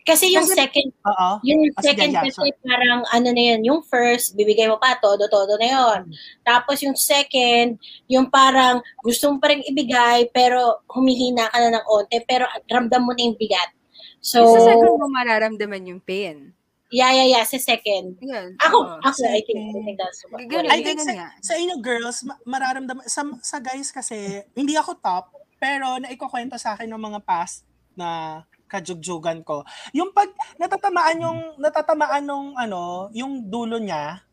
Kasi 0.04 0.36
yung 0.36 0.44
Kasi- 0.44 0.60
second, 0.60 0.88
Oo. 1.08 1.28
yung 1.40 1.64
Ah, 1.72 1.80
sige, 1.80 1.96
second 1.96 2.12
yeah, 2.12 2.24
kasi 2.28 2.52
parang 2.60 3.00
ano 3.08 3.28
na 3.32 3.42
yun, 3.56 3.60
yung 3.64 3.80
first, 3.88 4.36
bibigay 4.36 4.68
mo 4.68 4.76
pa, 4.76 5.00
todo-todo 5.00 5.56
na 5.56 5.64
yun. 5.64 6.00
Tapos 6.44 6.84
yung 6.84 6.92
second, 6.92 7.80
yung 8.04 8.28
parang 8.28 8.84
gusto 9.00 9.32
mo 9.32 9.40
pa 9.40 9.48
rin 9.48 9.64
ibigay, 9.64 10.28
pero 10.28 10.84
humihina 10.92 11.48
ka 11.48 11.56
na 11.56 11.80
ng 11.80 11.84
onte, 11.88 12.20
pero 12.28 12.44
ramdam 12.68 13.00
mo 13.00 13.16
na 13.16 13.24
yung 13.24 13.38
bigat. 13.40 13.72
So, 14.20 14.44
sa 14.44 14.76
second 14.76 15.00
mo 15.00 15.08
mararamdaman 15.08 15.88
yung 15.88 16.00
pain. 16.00 16.52
yeah, 16.92 17.10
yeah, 17.10 17.40
yeah, 17.40 17.44
sa 17.48 17.56
second. 17.56 18.14
Yun. 18.20 18.54
Ako, 18.60 18.76
oo. 18.76 19.00
ako, 19.00 19.18
I 19.24 19.40
think, 19.40 19.58
I 19.72 19.80
think 19.82 19.96
that's 19.98 20.20
what, 20.28 20.44
Ganun, 20.46 20.68
I 20.68 20.78
think 20.78 21.00
sa, 21.00 21.10
nga. 21.10 21.28
sa 21.40 21.56
inyo 21.56 21.80
girls, 21.80 22.22
ma- 22.22 22.38
mararamdaman, 22.44 23.08
sa, 23.08 23.24
sa 23.40 23.56
guys 23.58 23.88
kasi, 23.88 24.44
hindi 24.52 24.76
ako 24.76 25.00
top, 25.00 25.32
pero 25.56 25.96
naikukwento 25.96 26.54
sa 26.54 26.76
akin 26.76 26.86
ng 26.86 27.02
mga 27.02 27.20
past 27.24 27.64
na 27.96 28.44
kajugjugan 28.66 29.44
ko. 29.44 29.62
Yung 29.92 30.10
pag 30.10 30.30
natatamaan 30.58 31.18
yung, 31.20 31.40
natatamaan 31.60 32.24
nung 32.24 32.56
ano, 32.56 33.10
yung 33.14 33.44
dulo 33.44 33.78
niya, 33.78 34.24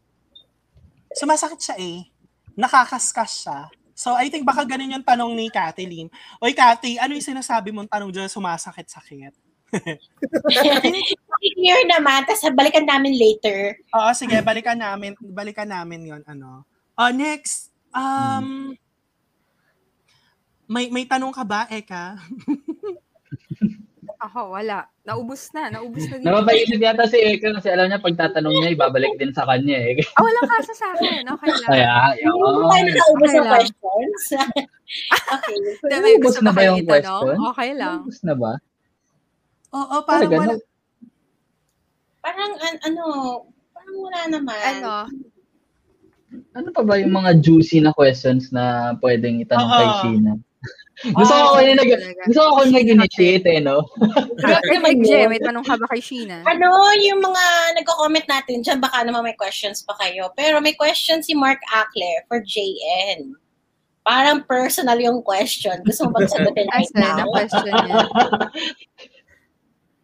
sumasakit 1.14 1.60
siya 1.60 1.78
eh. 1.78 1.98
Nakakaskas 2.56 3.32
siya. 3.46 3.60
So, 3.96 4.18
I 4.18 4.34
think 4.34 4.50
baka 4.50 4.66
ganun 4.66 4.98
yung 4.98 5.06
tanong 5.06 5.38
ni 5.38 5.52
Kathleen. 5.54 6.10
Oy, 6.42 6.58
Kathy, 6.58 6.98
ano 6.98 7.14
yung 7.14 7.24
sinasabi 7.24 7.70
mong 7.70 7.92
tanong 7.92 8.10
dyan 8.10 8.32
sumasakit-sakit? 8.32 9.34
clear 11.42 11.80
naman, 11.88 12.28
tapos 12.28 12.44
balikan 12.54 12.86
namin 12.86 13.16
later. 13.16 13.78
Oo, 13.96 14.10
sige, 14.14 14.38
balikan 14.44 14.78
namin, 14.78 15.16
balikan 15.22 15.70
namin 15.70 16.06
'yon 16.06 16.22
ano. 16.28 16.68
Uh, 16.98 17.14
next, 17.14 17.72
um 17.96 18.76
may 20.72 20.88
may 20.88 21.04
tanong 21.04 21.34
ka 21.36 21.44
ba, 21.44 21.68
Eka? 21.68 22.16
Ako, 24.22 24.54
wala. 24.54 24.86
Naubos 25.02 25.50
na. 25.50 25.74
Naubos 25.74 26.06
na 26.06 26.16
dito. 26.16 26.26
Napapaisip 26.30 26.78
yata 26.78 27.10
si 27.10 27.18
Eka 27.18 27.58
kasi 27.58 27.74
alam 27.74 27.90
niya 27.90 27.98
pag 27.98 28.14
tatanong 28.14 28.54
niya, 28.54 28.78
ibabalik 28.78 29.18
din 29.18 29.34
sa 29.34 29.50
kanya 29.50 29.82
eh. 29.82 29.98
Ah, 30.14 30.22
walang 30.22 30.46
kaso 30.48 30.72
sa 30.78 30.94
akin. 30.94 31.26
Okay 31.26 31.50
lang. 31.50 31.70
Kaya, 31.74 31.94
Hindi 32.14 32.30
mo 32.30 32.70
tayo 32.70 32.78
yun. 32.86 32.94
nakaubos 32.94 33.26
Okay 33.26 33.34
ng 33.34 33.48
questions. 33.50 34.22
okay. 35.10 35.56
Hindi, 35.90 36.12
gusto 36.22 36.42
na 36.42 36.54
ba 36.54 36.62
yung 36.62 36.86
question? 36.86 37.36
Okay 37.50 37.70
lang. 37.74 37.98
Ubus 38.06 38.20
na 38.22 38.36
ba? 38.38 38.52
Oo, 39.72 39.96
parang 40.06 40.30
Talaga, 40.30 40.38
wala. 40.38 40.56
Parang, 42.22 42.52
an- 42.62 42.82
ano, 42.86 43.04
parang 43.74 43.96
wala 43.98 44.20
naman. 44.30 44.58
Ano? 44.62 44.92
Ano 46.54 46.68
pa 46.70 46.82
ba 46.86 46.96
yung 46.96 47.12
mga 47.12 47.42
juicy 47.42 47.82
na 47.82 47.90
questions 47.92 48.54
na 48.54 48.94
pwedeng 49.02 49.42
itanong 49.42 49.68
kay 49.68 49.90
Sheena? 50.00 50.34
Gusto 51.10 51.34
ko 51.34 51.44
ako 51.54 51.58
yung 51.66 51.80
nag 51.82 51.92
gusto 52.30 52.40
ko 52.40 52.48
ako 52.54 52.60
yung 52.70 52.78
nag-initiate 52.78 53.48
eh, 53.50 53.60
no? 53.60 53.90
Grabe 54.42 54.70
naman 54.70 55.02
J, 55.02 55.26
may 55.26 55.42
tanong 55.42 55.66
ka 55.66 55.76
ba 55.78 55.90
kay 55.90 56.02
Sheena? 56.02 56.46
Ano, 56.46 56.70
yung 57.02 57.22
mga 57.22 57.44
nagko-comment 57.82 58.28
natin 58.30 58.62
dyan, 58.62 58.78
baka 58.78 59.02
naman 59.02 59.26
may 59.26 59.38
questions 59.38 59.82
pa 59.82 59.98
kayo. 59.98 60.30
Pero 60.38 60.62
may 60.62 60.78
question 60.78 61.26
si 61.26 61.34
Mark 61.34 61.58
Ackler 61.74 62.26
for 62.30 62.42
JN. 62.46 63.34
Parang 64.02 64.46
personal 64.46 64.98
yung 64.98 65.22
question. 65.22 65.78
Gusto 65.86 66.10
mo 66.10 66.18
bang 66.18 66.30
sagutin 66.30 66.70
right 66.74 66.94
now? 66.98 67.26
question 67.30 67.74
niya? 67.74 67.98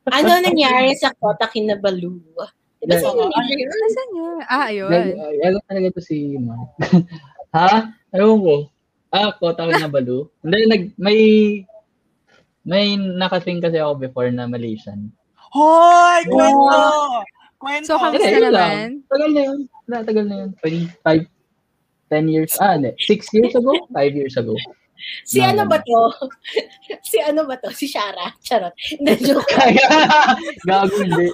Ano 0.07 0.39
nangyari 0.39 0.95
sa 0.95 1.11
Kota 1.19 1.51
Kinabalu? 1.51 2.15
Diba 2.79 3.11
Ninja 3.11 3.43
yun? 3.57 3.67
Nasaan 3.67 4.09
yun? 4.13 4.37
Ah, 4.47 4.65
ayun. 4.69 4.91
Gag 5.43 5.55
talaga 5.67 5.87
to 5.97 6.01
si 6.01 6.37
Mark. 6.39 6.69
ha? 7.57 7.91
Ewan 8.15 8.39
ko. 8.39 8.55
Ah, 9.11 9.31
kota 9.31 9.67
ko 9.67 9.71
na 9.71 9.87
balu. 9.87 10.27
Hindi, 10.43 10.59
nag, 10.67 10.83
may, 10.99 11.19
may 12.67 12.99
nakating 12.99 13.63
kasi 13.63 13.79
ako 13.79 14.03
before 14.03 14.27
na 14.31 14.47
Malaysian. 14.47 15.07
Hoy, 15.55 16.27
kwento. 16.27 16.79
Kwento. 17.57 17.87
So, 17.87 17.97
kamusta 17.97 18.27
lang. 18.27 18.51
naman? 18.51 18.87
Tagal 19.07 19.29
na 19.31 19.41
yun. 19.41 19.59
Na, 19.87 19.95
tagal 20.03 20.25
na 20.27 20.35
yun. 20.43 20.49
25, 20.59 21.23
10 22.11 22.33
years, 22.33 22.53
ah, 22.59 22.75
hindi. 22.75 22.91
6 22.99 23.35
years 23.35 23.53
ago? 23.55 23.71
5 23.95 24.19
years 24.19 24.35
ago. 24.35 24.53
Si 25.23 25.39
No, 25.39 25.53
ano 25.53 25.61
no. 25.63 25.69
ba 25.69 25.77
to? 25.79 26.01
si 27.09 27.17
ano 27.21 27.41
ba 27.45 27.55
to? 27.61 27.69
Si 27.71 27.85
Shara? 27.85 28.33
Charot. 28.41 28.73
Hindi, 28.75 29.13
joke. 29.23 29.45
Gago, 30.67 30.95
hindi. 30.99 31.29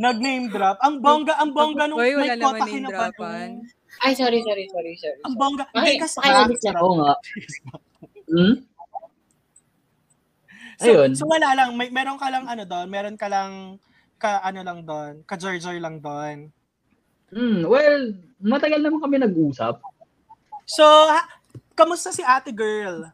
Nag-name 0.00 0.48
drop. 0.48 0.80
Ang 0.80 1.04
bongga, 1.04 1.36
ang 1.36 1.52
bongga 1.52 1.84
nung 1.86 2.00
Hoy, 2.00 2.16
may 2.16 2.32
kota 2.40 2.64
dropan. 2.64 3.68
Ay, 4.02 4.18
sorry, 4.18 4.42
sorry, 4.42 4.66
sorry, 4.66 4.92
sorry. 4.98 5.20
Ang 5.22 5.34
bongga. 5.38 5.64
Ay, 5.78 5.94
kasi 5.94 6.18
pakialis 6.18 6.60
na. 6.66 6.82
Oo 6.82 6.94
nga. 6.98 7.14
Hmm? 8.26 8.54
So, 10.82 10.90
Ayun. 10.90 11.10
so 11.14 11.30
wala 11.30 11.54
lang, 11.54 11.78
may 11.78 11.94
meron 11.94 12.18
ka 12.18 12.26
lang 12.26 12.50
ano 12.50 12.66
doon, 12.66 12.90
meron 12.90 13.14
ka 13.14 13.30
lang 13.30 13.78
ka 14.18 14.42
ano 14.42 14.66
lang 14.66 14.82
doon, 14.82 15.22
ka 15.22 15.38
joy 15.38 15.78
lang 15.78 16.02
doon. 16.02 16.50
Hmm, 17.30 17.62
well, 17.64 18.10
matagal 18.42 18.82
naman 18.82 18.98
kami 18.98 19.22
nag-usap. 19.22 19.78
So, 20.66 20.82
ha, 20.84 21.22
kamusta 21.78 22.10
si 22.10 22.26
ate 22.26 22.50
girl? 22.50 23.06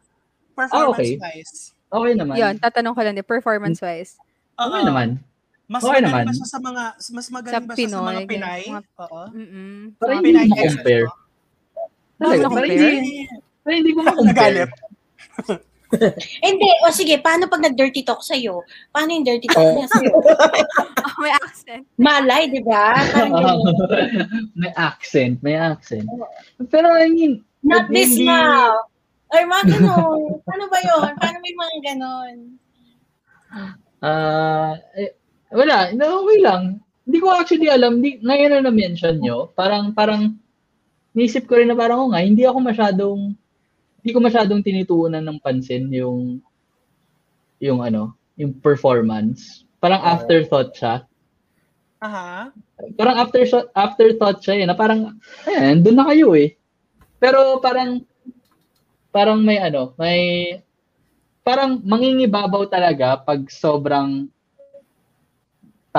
Ah, 0.57 0.89
okay. 0.89 1.15
Performance-wise. 1.15 1.77
Okay 1.89 2.13
naman. 2.17 2.35
Yun, 2.35 2.53
tatanong 2.57 2.93
ko 2.97 3.01
lang 3.05 3.15
din, 3.15 3.25
performance-wise. 3.25 4.17
Oo. 4.57 4.65
Okay 4.73 4.81
naman. 4.89 5.21
Mas 5.69 5.81
Okay 5.81 6.01
magaling 6.01 6.09
naman. 6.09 6.25
ba 6.25 6.33
siya 6.33 6.47
sa 6.49 6.59
mga 6.59 6.83
mas 7.13 7.27
magaling 7.29 7.53
Sa 7.53 7.61
ba 7.61 7.73
siya 7.77 7.87
sa 7.87 8.01
mga 8.01 8.11
Pinoy, 8.19 8.27
Pinay? 8.27 8.61
Oo. 8.73 9.21
Mm-mm. 9.29 9.73
Parang 9.95 10.17
Mga 10.17 10.25
hindi 10.25 10.57
exes, 10.57 10.73
compare. 10.75 11.05
Talaga, 12.17 12.43
compare? 12.49 12.65
hindi, 12.67 13.13
parang 13.61 13.77
hindi 13.77 13.91
ko 13.91 13.99
ma-compare. 14.01 14.65
Hindi, 16.39 16.67
o 16.79 16.91
sige, 16.91 17.17
paano 17.17 17.45
pag 17.45 17.61
nag-dirty 17.63 18.01
talk 18.03 18.21
sa'yo? 18.21 18.61
Paano 18.89 19.09
yung 19.09 19.25
dirty 19.25 19.45
talk 19.47 19.69
niya 19.73 19.87
sa'yo? 19.87 20.13
Oh, 20.99 21.21
may 21.21 21.33
accent. 21.33 21.83
Malay, 21.97 22.47
di 22.47 22.61
ba? 22.61 22.93
Ganun. 23.11 23.59
may 24.59 24.71
accent, 24.71 25.41
may 25.41 25.53
accent. 25.53 26.05
Pero 26.69 26.91
I 26.91 27.09
mean, 27.09 27.41
Not 27.59 27.89
this 27.89 28.13
hindi- 28.13 28.23
now. 28.25 28.87
Or 29.27 29.41
mga 29.41 29.65
ganun. 29.75 30.39
Paano 30.43 30.63
ba 30.65 30.79
yun? 30.79 31.09
Paano 31.17 31.37
may 31.39 31.51
mga 31.51 31.75
ganun? 31.83 32.35
Ah, 33.99 34.79
eh, 34.93 35.11
wala, 35.53 35.93
no, 35.97 36.25
okay 36.25 36.39
lang. 36.41 36.63
Hindi 37.09 37.17
ko 37.17 37.27
actually 37.33 37.69
alam, 37.69 38.05
di, 38.05 38.21
ngayon 38.21 38.51
na 38.53 38.69
na-mention 38.69 39.17
nyo, 39.17 39.49
parang, 39.57 39.93
parang, 39.97 40.37
nisip 41.17 41.49
ko 41.49 41.57
rin 41.57 41.69
na 41.69 41.77
parang, 41.77 42.05
oh 42.05 42.09
nga, 42.13 42.21
hindi 42.21 42.45
ako 42.45 42.59
masyadong, 42.61 43.19
hindi 43.99 44.11
ko 44.13 44.19
masyadong 44.21 44.61
tinituunan 44.61 45.25
ng 45.25 45.41
pansin 45.41 45.89
yung, 45.89 46.37
yung 47.57 47.81
ano, 47.81 48.13
yung 48.37 48.53
performance. 48.61 49.65
Parang 49.81 49.99
afterthought 50.05 50.71
siya. 50.77 51.03
Aha. 51.99 52.53
Parang 52.95 53.15
after 53.19 53.43
afterthought 53.75 54.39
siya 54.39 54.63
eh, 54.63 54.65
na 54.69 54.77
parang, 54.77 55.19
ayan, 55.43 55.83
doon 55.83 55.97
na 55.99 56.07
kayo 56.13 56.31
eh. 56.37 56.55
Pero 57.19 57.59
parang, 57.59 57.99
parang 59.11 59.41
may 59.43 59.59
ano, 59.59 59.91
may, 59.99 60.19
parang 61.43 61.81
mangingibabaw 61.83 62.69
talaga 62.69 63.19
pag 63.19 63.43
sobrang 63.51 64.31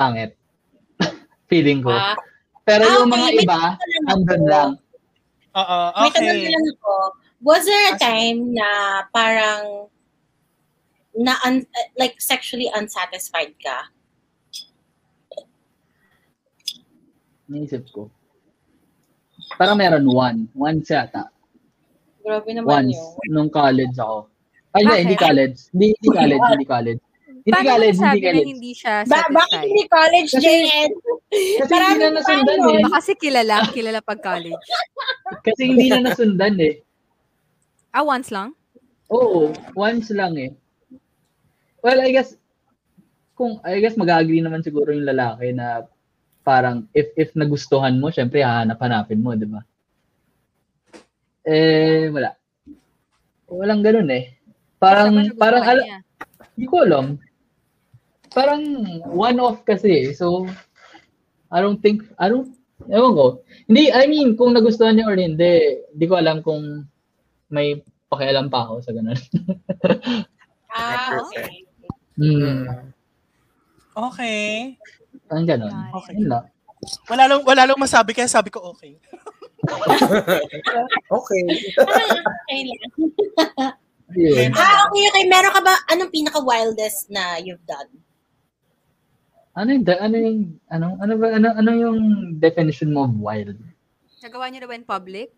pangit. 0.01 0.33
Feeling 1.51 1.85
ko. 1.85 1.93
Ah, 1.93 2.17
Pero 2.65 2.83
Ah, 2.83 2.93
yung 2.97 3.07
okay. 3.07 3.15
mga 3.15 3.27
May 3.29 3.37
iba, 3.39 3.61
andun 4.09 4.43
lang. 4.47 4.71
Oo, 5.53 5.79
May 5.99 6.11
tanong 6.11 6.41
okay. 6.41 6.49
lang 6.49 6.67
ako. 6.73 6.95
Was 7.41 7.63
there 7.65 7.87
a 7.87 7.95
Ah, 7.95 8.01
time 8.01 8.53
na 8.53 8.69
parang 9.11 9.89
na 11.13 11.35
un- 11.43 11.67
like 11.97 12.17
sexually 12.17 12.71
unsatisfied 12.71 13.53
ka? 13.59 13.91
Naisip 17.47 17.91
ko. 17.91 18.07
Parang 19.59 19.75
meron 19.75 20.07
one. 20.07 20.47
Once 20.55 20.89
yata. 20.89 21.27
Grabe 22.23 22.51
naman 22.55 22.87
Once. 22.87 22.95
yun. 22.95 23.31
Nung 23.35 23.51
college 23.51 23.97
ako. 23.99 24.31
Ay, 24.71 24.87
Bakit? 24.87 25.01
hindi 25.03 25.17
college. 25.19 25.59
Hindi, 25.75 25.87
hindi 25.99 26.09
college, 26.15 26.45
hindi 26.47 26.69
college. 26.69 27.03
Hindi 27.41 27.51
Paano 27.51 27.65
mo 27.65 27.73
college, 27.73 27.97
nasabi 27.97 28.17
hindi 28.21 28.29
na 28.29 28.43
hindi 28.45 28.73
siya 28.77 28.95
Ba- 29.01 29.09
bakit 29.09 29.33
satisfied? 29.33 29.65
hindi 29.65 29.85
college, 29.89 30.31
Kasi- 30.31 30.45
JN? 30.45 30.91
Kasi 31.31 31.71
Marami 31.71 31.89
hindi 31.89 32.03
na 32.03 32.11
nasundan 32.13 32.59
eh. 32.61 32.83
Baka 32.83 32.93
kasi 32.93 33.13
kilala, 33.17 33.57
kilala 33.73 34.01
pag 34.03 34.21
college. 34.21 34.65
Kasi 35.47 35.61
hindi 35.65 35.87
na 35.89 35.99
nasundan 36.03 36.55
eh. 36.61 36.75
Ah, 37.91 38.05
once 38.05 38.29
lang? 38.29 38.53
Oo, 39.09 39.51
once 39.73 40.13
lang 40.13 40.37
eh. 40.37 40.51
Well, 41.81 41.97
I 41.99 42.13
guess, 42.13 42.37
kung, 43.33 43.57
I 43.65 43.81
guess 43.81 43.97
mag-agree 43.97 44.45
naman 44.45 44.61
siguro 44.61 44.93
yung 44.93 45.09
lalaki 45.09 45.51
na 45.51 45.89
parang 46.41 46.85
if 46.93 47.09
if 47.17 47.33
nagustuhan 47.33 47.97
mo, 47.97 48.13
syempre 48.13 48.45
hahanap-hanapin 48.45 49.17
mo, 49.17 49.33
di 49.33 49.49
ba? 49.49 49.65
Eh, 51.43 52.13
wala. 52.13 52.37
Walang 53.49 53.81
ganun 53.81 54.13
eh. 54.13 54.37
Parang, 54.77 55.17
parang, 55.35 55.65
nagustuhan 55.65 55.79
ala, 55.79 55.83
niya? 55.83 55.99
hindi 56.53 56.67
ko 56.69 56.77
alam. 56.85 57.07
Parang 58.35 58.63
one-off 59.11 59.63
kasi 59.67 59.89
eh. 59.91 60.07
So, 60.15 60.47
I 61.51 61.61
don't 61.61 61.83
think, 61.83 62.07
I 62.19 62.31
don't, 62.31 62.55
ewan 62.89 63.13
ko. 63.15 63.27
Hindi, 63.67 63.91
I 63.93 64.07
mean, 64.07 64.39
kung 64.39 64.55
nagustuhan 64.55 64.97
niyo 64.97 65.11
or 65.11 65.19
hindi, 65.19 65.85
hindi 65.93 66.07
ko 66.07 66.15
alam 66.17 66.41
kung 66.41 66.87
may 67.51 67.83
pakialam 68.11 68.49
pa 68.49 68.67
ako 68.67 68.83
sa 68.83 68.93
ganun. 68.95 69.19
Ah, 70.71 71.19
okay. 71.19 71.67
hmm. 72.15 72.63
Okay. 73.91 74.79
Ang 75.35 75.43
ganun. 75.43 75.75
Okay. 75.99 76.15
Lang. 76.23 76.47
Wala 77.11 77.27
lang, 77.27 77.43
wala 77.43 77.63
lang 77.67 77.75
masabi 77.75 78.15
kaya 78.15 78.31
sabi 78.31 78.55
ko 78.55 78.71
okay. 78.71 78.95
Okay. 81.11 81.43
okay 81.75 82.61
lang. 82.63 82.81
Yun. 84.15 84.51
Ah, 84.55 84.87
okay, 84.87 85.05
okay. 85.11 85.25
Meron 85.27 85.55
ka 85.55 85.61
ba, 85.63 85.75
anong 85.91 86.15
pinaka-wildest 86.15 87.11
na 87.11 87.43
you've 87.43 87.63
done? 87.67 87.91
Ano 89.61 89.77
yung, 89.77 89.85
ano 89.85 90.17
yung, 90.17 90.39
ano, 90.73 90.87
ano 91.05 91.13
ba, 91.21 91.27
ano, 91.37 91.49
ano 91.53 91.71
yung 91.77 91.99
definition 92.41 92.97
mo 92.97 93.05
of 93.05 93.13
wild? 93.21 93.61
Nagawa 94.25 94.49
niyo 94.49 94.65
na 94.65 94.69
ba 94.73 94.77
in 94.81 94.89
public? 94.89 95.29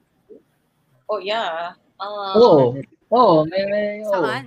Oh, 1.10 1.18
yeah. 1.18 1.74
Um, 1.98 2.38
Oo. 2.38 2.62
Oo, 3.10 3.34
may, 3.50 3.66
may, 3.66 3.86
oo. 4.06 4.14
Saan? 4.14 4.44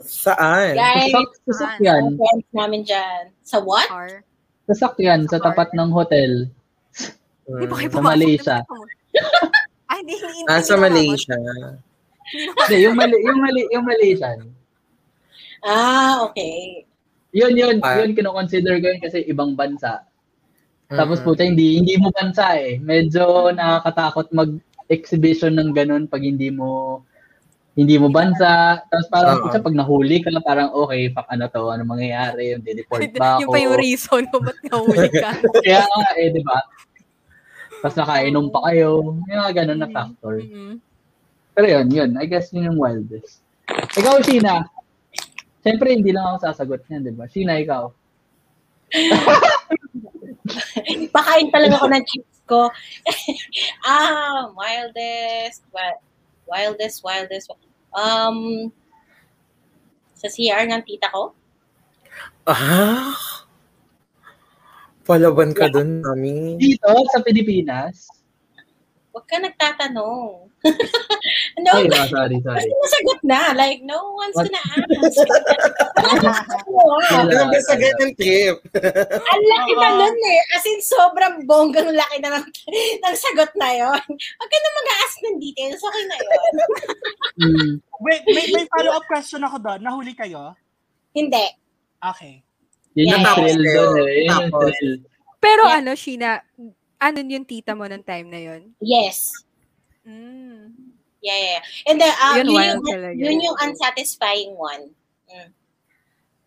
Saan? 0.00 0.72
Guys, 0.72 1.12
Sa, 1.12 1.20
sa 1.20 1.52
sakyan. 1.68 2.16
friends 2.16 2.48
namin 2.56 2.80
dyan. 2.88 3.22
Sa 3.44 3.60
what? 3.60 3.92
Car? 3.92 4.24
Sa 4.72 4.88
sakyan, 4.88 5.28
sa 5.28 5.36
tapat 5.36 5.68
ng 5.76 5.92
hotel. 5.92 6.48
Hindi 7.44 7.66
kayo 7.68 7.90
Sa? 7.92 8.00
Malaysia. 8.00 8.56
Ay, 9.90 10.00
hindi, 10.00 10.14
hindi. 10.16 10.48
naman 10.48 10.64
ako. 10.64 10.80
Malaysia. 10.80 11.36
Hindi, 12.30 12.76
yung, 12.88 12.96
Mali, 12.96 13.16
yung, 13.20 13.38
Mali, 13.42 13.62
yung 13.68 13.84
Malaysian. 13.84 14.38
Ah, 15.60 16.24
okay. 16.24 16.88
Yun, 17.30 17.54
yun, 17.54 17.76
Ah. 17.80 18.02
yun 18.02 18.12
kino-consider 18.12 18.82
ko 18.82 18.86
yun 18.90 19.00
kasi 19.00 19.22
ibang 19.24 19.54
bansa. 19.54 20.02
Tapos 20.90 21.22
Mm. 21.22 21.24
puta, 21.24 21.42
hindi, 21.46 21.78
hindi 21.78 21.94
mo 21.96 22.10
bansa 22.10 22.58
eh. 22.58 22.82
Medyo 22.82 23.54
nakakatakot 23.54 24.34
mag-exhibition 24.34 25.54
ng 25.54 25.70
ganun 25.70 26.10
pag 26.10 26.22
hindi 26.22 26.50
mo 26.50 27.02
hindi 27.78 27.96
mo 27.96 28.10
bansa. 28.10 28.82
Tapos 28.90 29.06
parang 29.08 29.38
Oo. 29.40 29.42
puta, 29.46 29.62
pag 29.62 29.78
nahuli 29.78 30.18
ka 30.20 30.28
na 30.34 30.42
parang 30.42 30.74
okay, 30.74 31.06
fuck 31.14 31.30
ano 31.30 31.46
to, 31.46 31.70
ano 31.70 31.86
mangyayari, 31.86 32.58
di-deport 32.58 33.06
ba 33.14 33.38
ako? 33.38 33.46
Yung 33.46 33.50
pa 33.54 33.58
yung 33.62 33.76
reason 33.78 34.22
kung 34.28 34.42
ba't 34.42 34.58
nahuli 34.66 35.08
ka. 35.08 35.30
Kaya 35.64 35.80
nga 35.86 36.10
eh, 36.18 36.34
di 36.34 36.42
ba? 36.42 36.58
Tapos 37.80 37.96
nakainom 37.96 38.50
pa 38.50 38.60
kayo. 38.68 39.14
Yung 39.22 39.38
mga 39.38 39.54
ganun 39.64 39.80
na 39.80 39.88
factor. 39.88 40.42
Mhm. 40.42 40.82
Pero 41.54 41.66
yun, 41.70 41.86
yun. 41.88 42.10
I 42.18 42.26
guess 42.26 42.50
yun 42.50 42.74
yung 42.74 42.78
wildest. 42.82 43.40
Ikaw, 43.96 44.18
Sheena. 44.26 44.66
Siyempre, 45.60 45.92
hindi 45.92 46.10
lang 46.10 46.24
ako 46.24 46.36
sasagot 46.48 46.80
niyan, 46.88 47.04
di 47.04 47.12
ba? 47.12 47.28
Sheena, 47.28 47.60
ikaw. 47.60 47.92
Pakain 51.14 51.52
talaga 51.52 51.78
ako 51.78 51.86
ng 51.92 52.04
chips 52.08 52.38
ko. 52.48 52.72
ah, 53.88 54.48
wildest. 54.56 55.62
Wi- 55.70 56.00
Wildest, 56.50 57.06
wildest. 57.06 57.46
Um, 57.94 58.70
sa 60.18 60.26
CR 60.26 60.66
ng 60.66 60.82
tita 60.82 61.06
ko? 61.14 61.30
Ah? 62.42 63.14
Palaban 65.06 65.54
ka 65.54 65.70
dun, 65.70 66.02
mami. 66.02 66.58
Dito, 66.58 66.90
sa 67.14 67.22
Pilipinas. 67.22 68.19
Huwag 69.20 69.28
ka 69.28 69.36
nagtatanong. 69.36 70.48
no, 71.60 71.70
Ay, 71.76 71.84
no, 71.88 71.96
sorry, 72.08 72.40
sorry. 72.40 72.64
nasagot 72.64 73.20
na. 73.20 73.52
Like, 73.52 73.84
no 73.84 74.16
one's 74.16 74.32
What? 74.32 74.48
gonna 74.48 74.64
ask. 74.64 74.88
Wala, 76.00 76.32
Ano 77.20 77.52
ba 77.52 77.58
sa 77.60 77.76
wala. 77.76 77.84
ganyan 77.84 78.10
trip? 78.16 78.56
Ang 79.12 79.44
laki 79.44 79.72
na 79.76 79.88
nun 79.92 80.16
eh. 80.16 80.40
As 80.56 80.64
in, 80.64 80.80
sobrang 80.80 81.44
bonggang 81.44 81.92
laki 81.92 82.16
na 82.20 82.40
ng, 82.40 82.46
ng 83.04 83.14
sagot 83.14 83.52
na 83.56 83.68
yon. 83.76 84.00
Huwag 84.08 84.48
ka 84.48 84.56
na 84.56 84.70
mag-ask 84.72 85.16
ng 85.20 85.36
details. 85.36 85.80
Okay 85.80 86.04
na 86.08 86.16
yun. 86.16 86.54
Mm. 87.40 87.72
Wait, 88.00 88.24
may, 88.24 88.46
may 88.50 88.64
follow-up 88.72 89.04
question 89.04 89.44
ako 89.44 89.60
doon. 89.60 89.84
Nahuli 89.84 90.16
kayo? 90.16 90.56
Hindi. 91.12 91.44
Okay. 92.00 92.40
Yun 92.96 93.12
yung 93.12 93.20
Yes. 93.22 93.36
thrill 93.36 93.60
doon 93.62 93.92
eh. 94.00 94.08
Yun 94.08 94.24
yung 94.24 94.32
Tapos. 94.48 94.64
thrill. 94.72 94.92
Pero 95.36 95.62
Yeah. 95.68 95.76
ano, 95.78 95.90
Sheena, 95.92 96.32
ano 97.00 97.16
yung 97.24 97.48
tita 97.48 97.72
mo 97.72 97.88
ng 97.88 98.04
time 98.04 98.28
na 98.28 98.40
yun? 98.40 98.62
Yes. 98.78 99.32
Mm. 100.04 100.76
Yeah, 101.20 101.36
yeah. 101.36 101.52
yeah. 101.56 101.62
And 101.88 101.96
then, 102.00 102.12
uh, 102.12 102.36
Yun 102.36 102.46
yun, 102.46 102.56
wild 102.56 102.80
yung, 102.84 102.86
talaga. 102.88 103.16
yun 103.16 103.38
yung 103.40 103.56
unsatisfying 103.60 104.52
one. 104.56 104.92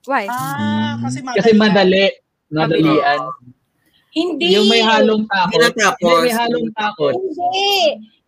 Why? 0.04 0.28
Ah, 0.28 1.00
kasi 1.00 1.24
madali. 1.24 1.38
Kasi 1.40 1.52
madali. 1.56 2.06
Madalian. 2.52 3.20
Hindi. 4.14 4.48
Yung 4.54 4.68
may 4.70 4.84
halong 4.84 5.26
takot. 5.26 5.58
Hindi 5.58 6.14
may 6.28 6.34
halong 6.36 6.70
takot. 6.76 7.16
Hindi. 7.18 7.74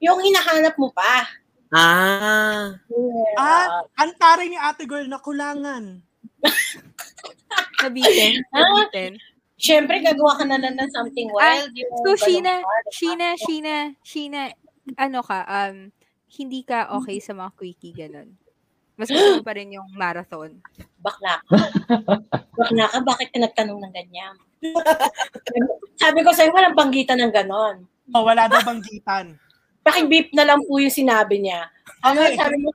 Yung 0.01 0.19
hinahanap 0.23 0.75
mo 0.79 0.89
pa. 0.95 1.27
Ah. 1.69 2.79
Ah, 3.35 3.83
antari 3.99 4.49
ni 4.49 4.57
ate 4.57 4.87
girl 4.87 5.05
na 5.05 5.19
kulangan. 5.19 5.99
Nabitin? 7.83 8.39
Ah. 8.55 8.87
Siyempre, 9.65 9.97
gagawa 9.99 10.37
ka 10.37 10.45
na 10.45 10.61
lang 10.61 10.77
ng 10.77 10.91
something 10.93 11.29
wild. 11.33 11.73
yung 11.73 11.89
Ah, 11.89 11.97
So, 11.97 12.09
ganun 12.13 12.21
Sheena? 12.21 12.55
Sheena, 12.93 13.27
Sheena, 13.35 13.75
Sheena, 14.01 14.41
ano 14.95 15.19
ka, 15.19 15.41
um, 15.43 15.89
hindi 16.31 16.61
ka 16.61 16.93
okay 16.93 17.17
sa 17.17 17.33
mga 17.33 17.49
quickie, 17.55 17.95
ganun. 17.95 18.37
Mas 18.95 19.09
gusto 19.09 19.41
pa 19.41 19.51
rin 19.51 19.73
yung 19.73 19.89
marathon. 19.91 20.61
Bakla 21.01 21.41
ka. 21.41 21.57
Bakla 22.55 22.85
ka, 22.87 22.97
bakit 23.03 23.27
ka 23.33 23.41
nagtanong 23.41 23.81
ng 23.81 23.91
ganyan? 23.91 24.35
Sabi 26.01 26.19
ko 26.21 26.31
sa'yo, 26.31 26.53
walang 26.53 26.77
banggitan 26.77 27.19
ng 27.19 27.33
ganon. 27.33 27.83
Oh, 28.13 28.23
wala 28.23 28.45
daw 28.45 28.61
banggitan. 28.63 29.35
Pakibip 29.81 30.31
na 30.31 30.45
lang 30.45 30.61
po 30.63 30.77
yung 30.77 30.93
sinabi 30.93 31.41
niya. 31.41 31.67
Ano, 32.01 32.21
Okay. 32.23 32.37
sabi 32.37 32.55
mo, 32.57 32.69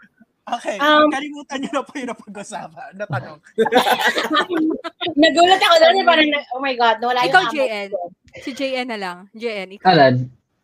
Okay. 0.51 0.77
Um, 0.79 1.07
Kalimutan 1.09 1.59
niyo 1.63 1.71
na 1.71 1.83
po 1.83 1.93
yung 1.95 2.11
napag-usapan. 2.11 2.91
Na 2.95 3.07
tanong. 3.07 3.39
nagulat 5.21 5.63
ako 5.63 5.75
doon, 5.79 5.95
parang, 6.03 6.29
na- 6.29 6.49
oh 6.51 6.61
my 6.61 6.75
God, 6.75 6.97
nawala 6.99 7.23
yung 7.23 7.31
Ikaw, 7.31 7.43
JN. 7.53 7.89
ko. 7.91 8.01
Si 8.41 8.51
JN 8.51 8.89
na 8.91 8.99
lang. 8.99 9.19
JN, 9.33 9.69
ikaw. 9.79 9.91
Alan, 9.91 10.15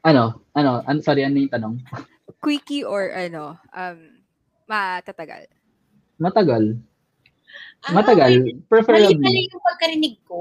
ano, 0.02 0.22
ano, 0.52 0.70
ano, 0.82 0.98
sorry, 1.02 1.22
ano 1.22 1.38
yung 1.38 1.52
tanong? 1.52 1.74
Quickie 2.38 2.82
or 2.82 3.10
ano, 3.10 3.58
um, 3.70 3.98
matatagal. 4.66 5.46
Matagal. 6.18 6.64
Ah, 7.86 7.92
Matagal. 7.94 8.32
Mali 8.42 8.58
Preferably. 8.66 9.14
pala 9.14 9.38
yung 9.38 9.64
pagkarinig 9.64 10.16
ko. 10.24 10.40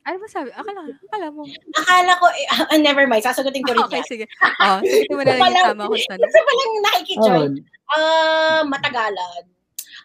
Ano 0.00 0.16
ba 0.16 0.26
sabi? 0.26 0.48
Akala, 0.50 0.80
akala 0.88 1.28
mo. 1.28 1.44
Akala 1.76 2.12
ko, 2.16 2.26
eh, 2.32 2.46
ah, 2.72 2.78
never 2.80 3.04
mind, 3.04 3.20
sasagutin 3.20 3.60
ko 3.62 3.76
rin 3.76 3.84
okay, 3.84 4.00
yan. 4.00 4.08
sige. 4.08 4.24
Oh, 4.58 4.80
sagutin 4.80 5.12
mo 5.12 5.22
na 5.22 5.36
lang 5.36 5.52
yung 5.52 5.68
tama 5.76 5.84
kong 5.86 6.08
tanong. 6.08 6.24
Kasi 6.24 6.38
palang 6.40 6.72
nakikijoin. 6.86 7.52
Oh, 7.60 7.68
Ah, 7.90 8.60
matagalan. 8.64 9.42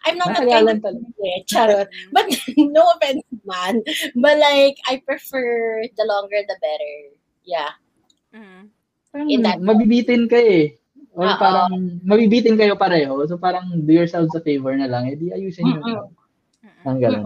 I'm 0.04 0.18
not 0.18 0.34
that 0.34 0.42
Matagalan 0.42 0.78
kind 0.82 0.98
of 1.02 1.18
eh, 1.18 1.38
charot. 1.46 1.88
But 2.12 2.26
no 2.74 2.82
offense 2.94 3.22
man. 3.42 3.80
But 4.14 4.38
like, 4.38 4.78
I 4.86 5.02
prefer 5.02 5.46
the 5.88 6.04
longer 6.06 6.42
the 6.46 6.58
better. 6.58 6.94
Yeah. 7.42 7.74
Mm. 8.34 8.70
parang 9.10 9.28
In 9.30 9.40
that- 9.42 9.62
mabibitin 9.62 10.26
ka 10.28 10.36
eh. 10.36 10.76
Or 11.16 11.24
Oo. 11.26 11.38
parang 11.40 11.72
mabibitin 12.04 12.58
kayo 12.60 12.76
pareho. 12.76 13.16
So 13.26 13.38
parang 13.38 13.82
do 13.82 13.92
yourselves 13.94 14.34
a 14.36 14.42
favor 14.44 14.74
na 14.76 14.86
lang. 14.86 15.08
Eh 15.08 15.16
di 15.16 15.32
ayusin 15.32 15.64
nyo. 15.64 16.10
Ang 16.84 16.98
ganun. 17.00 17.24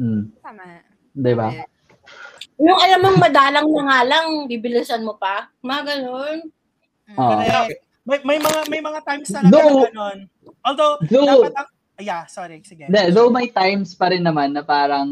Hmm. 0.00 0.22
Tama. 0.40 0.80
Di 1.12 1.32
ba? 1.32 1.48
Eh, 1.50 1.66
Yung 2.58 2.78
alam 2.78 3.00
mong 3.00 3.18
madalang 3.20 3.66
na 3.66 3.82
nga 3.84 4.00
lang, 4.06 4.26
bibilisan 4.46 5.02
mo 5.02 5.16
pa. 5.16 5.50
Mga 5.60 5.82
ganun. 5.84 6.38
mm. 7.08 7.16
Correct. 7.16 7.80
May, 8.02 8.18
may 8.26 8.38
mga 8.38 8.60
may 8.66 8.82
mga 8.82 9.00
times 9.06 9.28
talaga 9.30 9.50
Though- 9.52 9.78
na 9.78 9.86
ganun. 9.88 10.18
Although, 10.62 10.94
Though- 11.04 11.46
dapat 11.46 11.54
ang... 11.56 11.68
Yeah, 12.02 12.26
sorry. 12.26 12.58
Sige. 12.66 12.90
Hindi, 12.90 13.14
though 13.14 13.30
may 13.30 13.46
times 13.46 13.94
pa 13.94 14.10
rin 14.10 14.26
naman 14.26 14.56
na 14.56 14.64
parang 14.66 15.06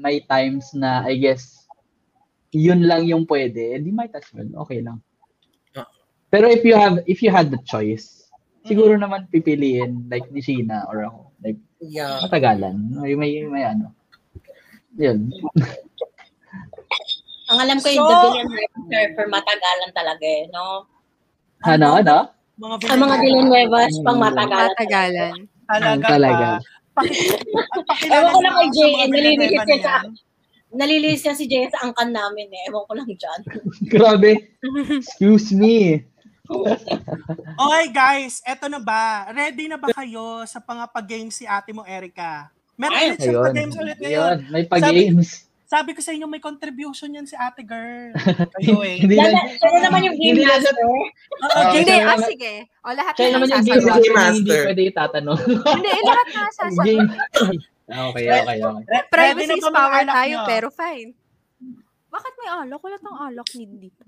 may 0.00 0.24
times 0.24 0.72
na 0.72 1.04
I 1.04 1.20
guess 1.20 1.68
yun 2.48 2.80
lang 2.82 3.04
yung 3.04 3.28
pwede, 3.28 3.76
eh, 3.76 3.78
di 3.78 3.92
might 3.92 4.14
as 4.16 4.24
well. 4.32 4.48
Okay 4.64 4.80
lang. 4.80 5.04
Ah. 5.76 5.84
Pero 6.32 6.48
if 6.48 6.64
you 6.64 6.72
have 6.72 7.04
if 7.04 7.20
you 7.20 7.28
had 7.28 7.52
the 7.52 7.60
choice, 7.60 8.24
siguro 8.64 8.96
naman 8.96 9.28
pipiliin 9.28 10.08
like 10.08 10.32
ni 10.32 10.40
Sheena 10.40 10.88
or 10.88 11.04
ako. 11.04 11.20
Like 11.44 11.60
Yeah. 11.78 12.24
matagalan. 12.24 12.88
May 12.96 13.12
may, 13.14 13.44
may 13.44 13.64
ano. 13.66 13.92
Yun. 14.96 15.30
Ang 17.46 17.58
alam 17.58 17.78
ko 17.78 17.88
yung 17.88 18.06
So- 18.06 18.34
Dylan 18.86 19.10
for 19.14 19.26
matagalan 19.26 19.90
talaga 19.90 20.24
eh, 20.24 20.46
no? 20.50 20.86
Ano, 21.62 21.86
ano? 21.98 22.16
Mga 22.56 22.74
Ang 22.88 23.00
mga 23.00 23.16
Dylan 23.18 23.48
Webers 23.48 23.94
pang 24.00 24.16
Mm. 24.16 24.24
matagalan. 24.26 24.70
Matagalan. 24.70 25.34
Talaga, 25.70 26.04
Talaga. 26.04 26.48
at 26.98 27.82
pakilala 27.86 28.18
Ewan 28.18 28.30
ko 28.30 28.38
lang 28.40 28.54
kay 28.54 28.68
JN, 28.70 29.08
nalilinis 29.08 29.48
yan 29.48 29.58
sa 29.58 29.64
na 29.64 29.76
yan. 29.76 30.06
Nalilis 30.70 31.20
niya 31.20 31.34
si 31.34 31.44
Jay 31.46 31.66
sa 31.66 31.82
angkan 31.82 32.10
namin 32.10 32.46
eh. 32.48 32.62
Ewan 32.66 32.86
ko 32.86 32.92
lang 32.94 33.06
dyan. 33.08 33.40
Grabe. 33.92 34.30
Excuse 34.92 35.50
me. 35.50 36.06
Okay 37.56 37.86
guys, 37.90 38.42
eto 38.42 38.66
na 38.66 38.78
ba? 38.78 39.30
Ready 39.30 39.66
na 39.66 39.78
ba 39.78 39.90
kayo 39.92 40.42
sa 40.44 40.58
pangapag-game 40.58 41.30
si 41.30 41.46
ate 41.46 41.70
mo, 41.70 41.82
Erica? 41.82 42.50
Meron 42.80 42.96
Ay, 42.96 43.04
ulit 43.12 43.18
siyang 43.20 43.36
Ayun. 43.36 43.44
pa-games 43.44 43.76
ulit 43.76 43.98
ngayon. 44.00 44.16
Ayun, 44.16 44.38
may 44.48 44.64
pa-games. 44.64 45.30
Sabi 45.70 45.94
ko 45.94 46.00
sa 46.02 46.10
inyo, 46.10 46.26
may 46.26 46.42
contribution 46.42 47.14
yan 47.14 47.28
si 47.30 47.36
ate 47.38 47.62
girl. 47.62 48.10
Kayo 48.58 48.82
eh. 48.82 48.98
Hindi 48.98 49.14
na, 49.14 49.30
siya 49.54 49.86
naman 49.86 50.02
yung 50.02 50.18
game 50.18 50.42
master. 50.42 50.74
Oo, 50.82 51.70
Hindi, 51.70 51.94
ah, 51.94 52.18
sige. 52.18 52.52
O, 52.82 52.90
lahat 52.90 53.14
na 53.14 53.28
naman 53.38 53.46
yung 53.54 53.66
game 53.68 53.84
master 53.86 54.32
hindi 54.34 54.50
pwede 54.50 54.82
itatanong. 54.90 55.38
Hindi, 55.78 55.90
eh, 55.94 56.02
lahat 56.02 56.26
na 56.32 56.42
sasagot. 56.50 56.84
game. 56.88 57.08
Ah, 57.90 58.06
okay, 58.06 58.22
okay, 58.30 58.62
okay. 58.62 59.02
Privacy 59.10 59.50
na 59.50 59.58
is 59.58 59.66
power 59.66 60.06
tayo, 60.06 60.36
nyo? 60.38 60.46
pero 60.46 60.66
fine. 60.70 61.10
Bakit 62.06 62.32
may 62.38 62.48
alak? 62.62 62.78
Wala 62.86 62.96
tang 63.02 63.18
alak 63.18 63.50
need 63.58 63.82
dito. 63.82 64.06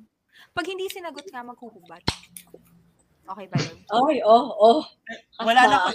Pag 0.54 0.70
hindi 0.70 0.86
sinagot 0.86 1.26
nga, 1.26 1.42
maghuhubad. 1.42 1.98
Okay 3.22 3.46
ba 3.46 3.56
yun? 3.56 3.76
Ay, 3.86 4.18
oh, 4.26 4.46
oh. 4.52 4.80
Wala 5.40 5.62
na 5.64 5.76
ako, 5.86 5.90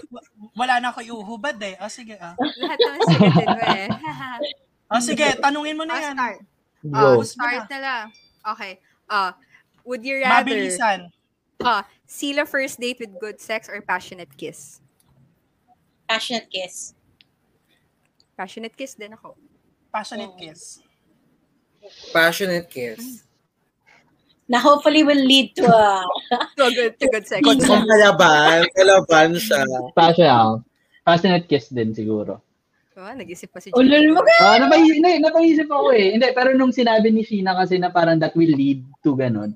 wala 0.56 0.76
na 0.80 0.88
ako 0.90 1.00
iuhubad 1.04 1.60
eh. 1.60 1.76
O 1.84 1.92
sige, 1.92 2.16
ah. 2.18 2.34
Lahat 2.40 2.80
naman 2.80 3.00
sinagot 3.04 3.46
mo 3.46 3.62
eh. 3.68 3.88
O 4.88 5.02
sige, 5.04 5.28
tanungin 5.38 5.76
mo 5.76 5.84
na 5.84 5.94
Ah, 5.94 6.02
yan. 6.02 6.16
start. 6.16 6.38
Go. 6.88 7.08
Ah, 7.20 7.24
start 7.28 7.66
na 7.68 7.80
lang. 7.84 8.04
Okay. 8.56 8.74
Ah, 9.06 9.36
would 9.84 10.08
you 10.08 10.24
rather 10.24 10.56
Mabilisan. 10.56 11.12
ah, 11.60 11.84
seal 12.08 12.40
a 12.40 12.46
first 12.48 12.80
date 12.80 12.96
with 12.98 13.12
good 13.20 13.44
sex 13.44 13.68
or 13.68 13.84
passionate 13.84 14.32
kiss? 14.40 14.80
Passionate 16.08 16.48
kiss. 16.48 16.96
Passionate 18.40 18.72
kiss 18.72 18.96
din 18.96 19.12
ako. 19.12 19.36
Passionate 19.92 20.32
Oh. 20.32 20.40
kiss. 20.40 20.80
Passionate 22.16 22.72
kiss. 22.72 23.27
Na 24.48 24.64
hopefully 24.64 25.04
will 25.04 25.20
lead 25.20 25.52
to 25.60 25.68
a... 25.68 26.08
To 26.56 26.72
good, 26.72 26.96
to 27.00 27.06
good 27.12 27.28
sex. 27.28 27.44
Kung 27.44 27.60
kalaban, 27.60 28.64
kalaban 28.72 29.36
siya. 29.36 29.64
Passion, 29.92 30.64
passionate 31.04 31.52
kiss 31.52 31.68
din 31.68 31.92
siguro. 31.92 32.40
Oh, 32.98 33.14
nag-isip 33.14 33.54
pa 33.54 33.62
si 33.62 33.70
Ulol 33.78 34.10
mo. 34.10 34.26
Ah, 34.42 34.58
napay, 34.58 34.82
hindi, 34.82 35.22
napaisip 35.22 35.70
ako 35.70 35.94
eh. 35.94 36.18
Hindi, 36.18 36.34
pero 36.34 36.56
nung 36.58 36.74
sinabi 36.74 37.14
ni 37.14 37.22
Sheena 37.22 37.54
kasi 37.54 37.78
na 37.78 37.94
parang 37.94 38.18
that 38.18 38.34
will 38.34 38.50
lead 38.50 38.82
to 39.06 39.14
ganun, 39.14 39.54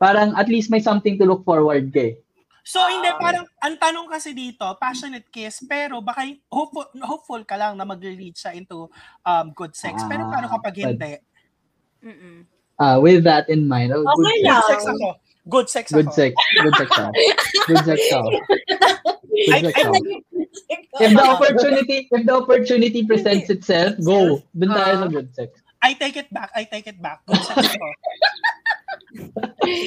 parang 0.00 0.32
at 0.32 0.48
least 0.48 0.72
may 0.72 0.80
something 0.80 1.20
to 1.20 1.28
look 1.28 1.44
forward 1.44 1.92
kay. 1.92 2.16
So, 2.64 2.80
hindi, 2.88 3.12
parang, 3.20 3.44
ang 3.60 3.76
tanong 3.76 4.08
kasi 4.08 4.32
dito, 4.32 4.64
passionate 4.80 5.28
kiss, 5.28 5.60
pero 5.68 6.00
baka 6.00 6.24
hopeful, 6.48 6.88
hopeful 7.04 7.42
ka 7.44 7.60
lang 7.60 7.76
na 7.76 7.84
mag-lead 7.84 8.32
siya 8.32 8.56
into 8.56 8.88
um, 9.20 9.52
good 9.52 9.76
sex. 9.76 10.00
Pero 10.08 10.24
Ah, 10.24 10.30
paano 10.32 10.46
kapag 10.48 10.72
but- 10.72 10.84
hindi? 10.96 11.12
Mm-mm. 12.00 12.38
Ah, 12.80 12.98
with 12.98 13.22
that 13.22 13.46
in 13.48 13.68
mind, 13.68 13.92
oh, 13.94 14.02
good 14.02 14.26
Okay 14.26 14.40
lang. 14.42 14.58
Good 14.58 14.70
sex 14.70 14.82
ako. 14.90 15.08
Good 15.46 15.68
sex 15.68 15.84
ako. 15.92 15.98
Good 16.00 16.10
sex. 16.12 16.32
Good 16.34 16.74
sex 16.74 16.90
ako. 16.90 17.10
Good 17.68 17.84
sex 17.84 18.00
ako. 18.10 18.28
Good 19.34 19.62
sex 19.62 19.76
ako. 19.78 19.94
If 20.94 21.10
the 21.10 21.26
opportunity, 21.26 21.96
if 22.06 22.22
the 22.22 22.34
opportunity 22.34 23.00
presents 23.02 23.50
itself, 23.50 23.98
go. 24.02 24.38
Doon 24.54 24.70
tayo 24.70 24.94
sa 25.02 25.08
good 25.10 25.28
sex. 25.34 25.50
I 25.82 25.98
take 25.98 26.16
it 26.16 26.30
back. 26.30 26.50
I 26.54 26.62
take 26.64 26.86
it 26.86 26.98
back. 27.02 27.26
Good 27.26 27.42
sex 27.42 27.74
ako. 27.74 27.88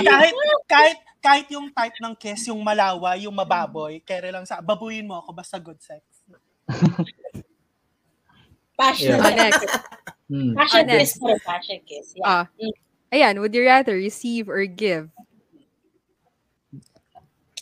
kahit, 0.04 0.36
kahit, 0.68 0.98
kahit 1.24 1.48
yung 1.52 1.72
type 1.72 1.96
ng 2.00 2.16
kiss, 2.20 2.52
yung 2.52 2.60
malawa, 2.60 3.16
yung 3.16 3.36
mababoy, 3.36 4.04
kere 4.04 4.32
lang 4.32 4.44
sa, 4.44 4.60
babuyin 4.60 5.08
mo 5.08 5.20
ako, 5.24 5.30
basta 5.32 5.56
good 5.60 5.80
sex. 5.80 6.04
Passionate. 8.78 9.24
Ah, 9.24 9.34
next. 9.34 9.64
Passionate 10.28 10.92
Ah, 10.92 11.00
kiss 11.00 11.12
for 11.16 11.36
passion 11.40 11.80
kiss. 11.88 12.08
Yeah. 12.16 12.28
Ah, 12.28 12.46
ayan, 13.12 13.40
would 13.40 13.56
you 13.56 13.64
rather 13.64 13.96
receive 13.96 14.50
or 14.50 14.66
give? 14.68 15.08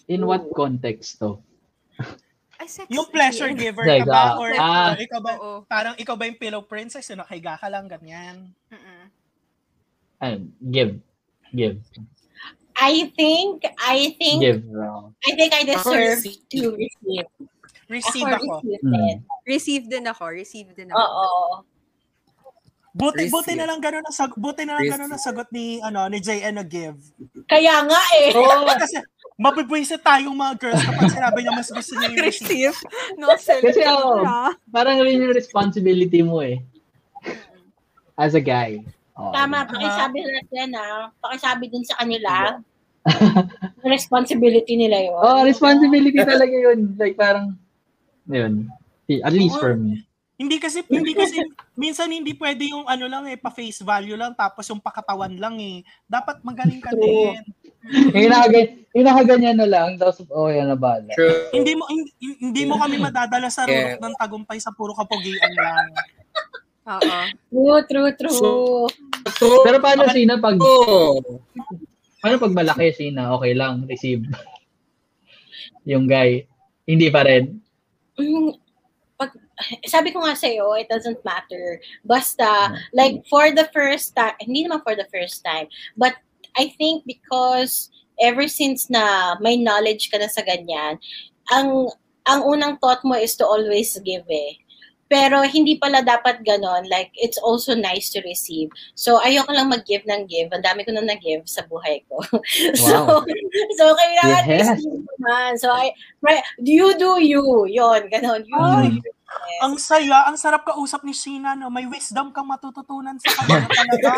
In 0.07 0.25
what 0.25 0.45
context 0.53 1.17
to? 1.19 1.41
Ay, 2.55 2.67
sex. 2.69 2.87
Yung 2.89 3.09
pleasure 3.09 3.51
giver 3.53 3.83
ka 3.83 3.91
Like, 3.91 4.05
ba? 4.07 4.13
ah, 4.15 4.31
Or, 4.37 4.49
ah. 4.55 4.93
or 4.93 5.01
ikaw 5.01 5.19
ba, 5.19 5.33
Oo. 5.37 5.53
parang 5.67 5.93
ikaw 5.97 6.15
ba 6.15 6.25
yung 6.25 6.39
pillow 6.39 6.61
princess, 6.63 7.05
yung 7.09 7.19
nakahiga 7.21 7.57
ka 7.59 7.67
lang, 7.69 7.85
ganyan. 7.85 8.53
Mm-mm. 8.71 9.03
Give. 10.71 10.97
Give. 11.53 11.77
I 12.75 13.11
think, 13.13 13.63
I 13.77 14.17
think, 14.17 14.39
Give. 14.41 14.61
uh, 14.73 15.07
I 15.23 15.31
think 15.37 15.53
I 15.53 15.63
deserve 15.63 16.19
receive. 16.25 16.41
to 16.51 16.75
receive. 16.75 17.27
Receive 17.87 18.25
Ako 18.27 18.35
ako. 18.35 18.53
receive 18.65 18.81
din. 18.81 19.17
Receive 19.45 19.83
din 19.85 20.05
ako. 20.09 20.23
Receive 20.33 20.69
din 20.73 20.89
ako. 20.89 20.97
Oo. 21.05 21.43
Buti, 22.95 23.27
Receive. 23.27 23.35
buti 23.35 23.51
na 23.59 23.67
lang 23.67 23.83
gano'n 23.83 24.07
ang 24.07 24.15
sagot, 24.15 24.39
buti 24.39 24.63
na 24.63 24.79
lang 24.79 24.87
gano'n 24.87 25.11
ang 25.11 25.19
sagot 25.19 25.51
ni, 25.51 25.83
ano, 25.83 26.07
ni 26.07 26.23
JN 26.23 26.55
na 26.55 26.63
give. 26.63 26.95
Kaya 27.43 27.83
nga 27.83 28.01
eh. 28.23 28.31
Kasi, 28.87 29.03
mabibwisit 29.35 29.99
tayong 29.99 30.31
mga 30.31 30.55
girls 30.55 30.79
kapag 30.79 31.11
sinabi 31.11 31.43
niya 31.43 31.51
mas 31.59 31.67
gusto 31.67 31.91
niya 31.99 32.07
yung 32.07 32.23
receive. 32.23 32.75
No, 33.19 33.35
self. 33.35 33.59
Kasi 33.67 33.83
ako, 33.83 34.23
parang 34.71 35.03
rin 35.03 35.19
yung 35.19 35.35
responsibility 35.35 36.23
mo 36.23 36.39
eh. 36.39 36.63
As 38.15 38.31
a 38.31 38.39
guy. 38.39 38.79
Oh, 39.19 39.35
Tama, 39.35 39.67
pakisabi 39.67 40.23
natin 40.23 40.79
ah. 40.79 41.11
Pakisabi 41.19 41.67
dun 41.67 41.83
sa 41.83 41.99
kanila. 41.99 42.63
responsibility 43.83 44.79
nila 44.79 45.11
yun. 45.11 45.19
Oh, 45.19 45.43
responsibility 45.43 46.15
talaga 46.23 46.55
yun. 46.55 46.95
Like 46.95 47.19
parang, 47.19 47.59
yun. 48.31 48.71
At 49.19 49.35
least 49.35 49.59
for 49.59 49.75
me. 49.75 50.04
Hindi 50.35 50.59
kasi, 50.59 50.83
hindi 50.91 51.15
kasi, 51.15 51.39
minsan 51.79 52.11
hindi 52.11 52.35
pwede 52.35 52.67
yung 52.67 52.83
ano 52.83 53.07
lang 53.07 53.23
eh, 53.31 53.39
pa-face 53.39 53.79
value 53.87 54.19
lang, 54.19 54.35
tapos 54.35 54.67
yung 54.67 54.83
pakatawan 54.83 55.31
lang 55.39 55.55
eh. 55.63 55.79
Dapat 56.11 56.43
magaling 56.43 56.83
ka 56.83 56.91
din. 56.91 57.39
Yung 58.91 59.07
nakaganyan 59.07 59.55
na 59.55 59.67
lang, 59.67 59.95
tapos, 59.95 60.27
oh, 60.27 60.51
yan 60.51 60.67
na 60.67 60.75
bala. 60.75 61.07
True. 61.15 61.55
Hindi 61.55 61.73
mo, 61.79 61.87
hindi, 61.87 62.11
hindi 62.19 62.63
mo 62.67 62.75
kami 62.75 62.99
madadala 62.99 63.47
sa 63.47 63.63
Yeah. 63.63 63.95
ng 63.95 64.15
tagumpay 64.19 64.59
sa 64.59 64.75
puro 64.75 64.91
kapugian 64.91 65.51
lang. 65.55 65.87
Oo. 66.85 67.19
True, 67.49 67.81
true, 67.87 68.11
true. 68.19 68.39
So, 69.39 69.63
Pero 69.63 69.79
paano, 69.79 70.05
Sina, 70.11 70.35
pag, 70.37 70.59
oh, 70.59 71.23
paano 72.19 72.35
pag 72.43 72.53
malaki, 72.53 72.91
Sina, 72.91 73.31
okay 73.31 73.55
lang, 73.55 73.87
receive. 73.87 74.27
Yung 75.89 76.11
guy, 76.11 76.43
hindi 76.83 77.07
pa 77.07 77.23
rin. 77.23 77.61
Mm, 78.19 78.64
sabi 79.85 80.11
ko 80.11 80.23
nga 80.23 80.35
sa'yo, 80.35 80.75
it 80.75 80.89
doesn't 80.89 81.23
matter. 81.23 81.79
Basta, 82.03 82.75
like, 82.93 83.23
for 83.29 83.51
the 83.51 83.69
first 83.71 84.15
time, 84.15 84.35
hindi 84.39 84.65
naman 84.65 84.83
for 84.83 84.95
the 84.95 85.07
first 85.11 85.43
time, 85.43 85.67
but 85.95 86.15
I 86.55 86.71
think 86.79 87.03
because 87.03 87.91
ever 88.21 88.47
since 88.47 88.87
na 88.87 89.35
may 89.43 89.59
knowledge 89.59 90.07
ka 90.11 90.17
na 90.17 90.31
sa 90.31 90.43
ganyan, 90.43 90.99
ang 91.51 91.91
ang 92.25 92.41
unang 92.41 92.81
thought 92.81 93.03
mo 93.05 93.13
is 93.13 93.35
to 93.37 93.45
always 93.45 93.93
give 94.01 94.25
eh. 94.31 94.57
Pero 95.05 95.45
hindi 95.45 95.77
pala 95.77 96.01
dapat 96.01 96.41
ganon. 96.41 96.89
Like, 96.89 97.13
it's 97.13 97.37
also 97.37 97.73
nice 97.73 98.09
to 98.09 98.25
receive. 98.25 98.73
So, 98.93 99.21
ayoko 99.21 99.53
lang 99.53 99.69
mag-give 99.69 100.01
ng 100.03 100.25
give. 100.25 100.49
Ang 100.49 100.65
dami 100.65 100.81
ko 100.81 100.89
na 100.91 101.05
nag-give 101.05 101.45
sa 101.45 101.61
buhay 101.63 102.01
ko. 102.05 102.25
so, 102.73 102.93
Wow. 103.05 103.21
so 103.77 103.83
kailangan 103.93 104.43
Yes. 104.45 104.65
receive 104.73 104.97
naman. 104.97 105.49
So, 105.57 105.69
I, 105.69 105.93
right, 106.19 106.41
you 106.57 106.97
do 106.97 107.21
you. 107.21 107.43
Yon, 107.67 108.09
ganon. 108.09 108.41
You 108.43 108.57
do 108.57 108.65
Ay, 108.81 108.89
you. 108.91 109.01
Yes. 109.35 109.61
ang 109.61 109.73
saya, 109.75 110.17
ang 110.25 110.37
sarap 110.37 110.63
kausap 110.63 111.03
ni 111.03 111.11
Sheena, 111.11 111.53
no? 111.53 111.67
May 111.67 111.85
wisdom 111.85 112.31
kang 112.31 112.47
matututunan 112.47 113.19
sa 113.19 113.29
kanya 113.35 113.67
talaga. 113.77 114.09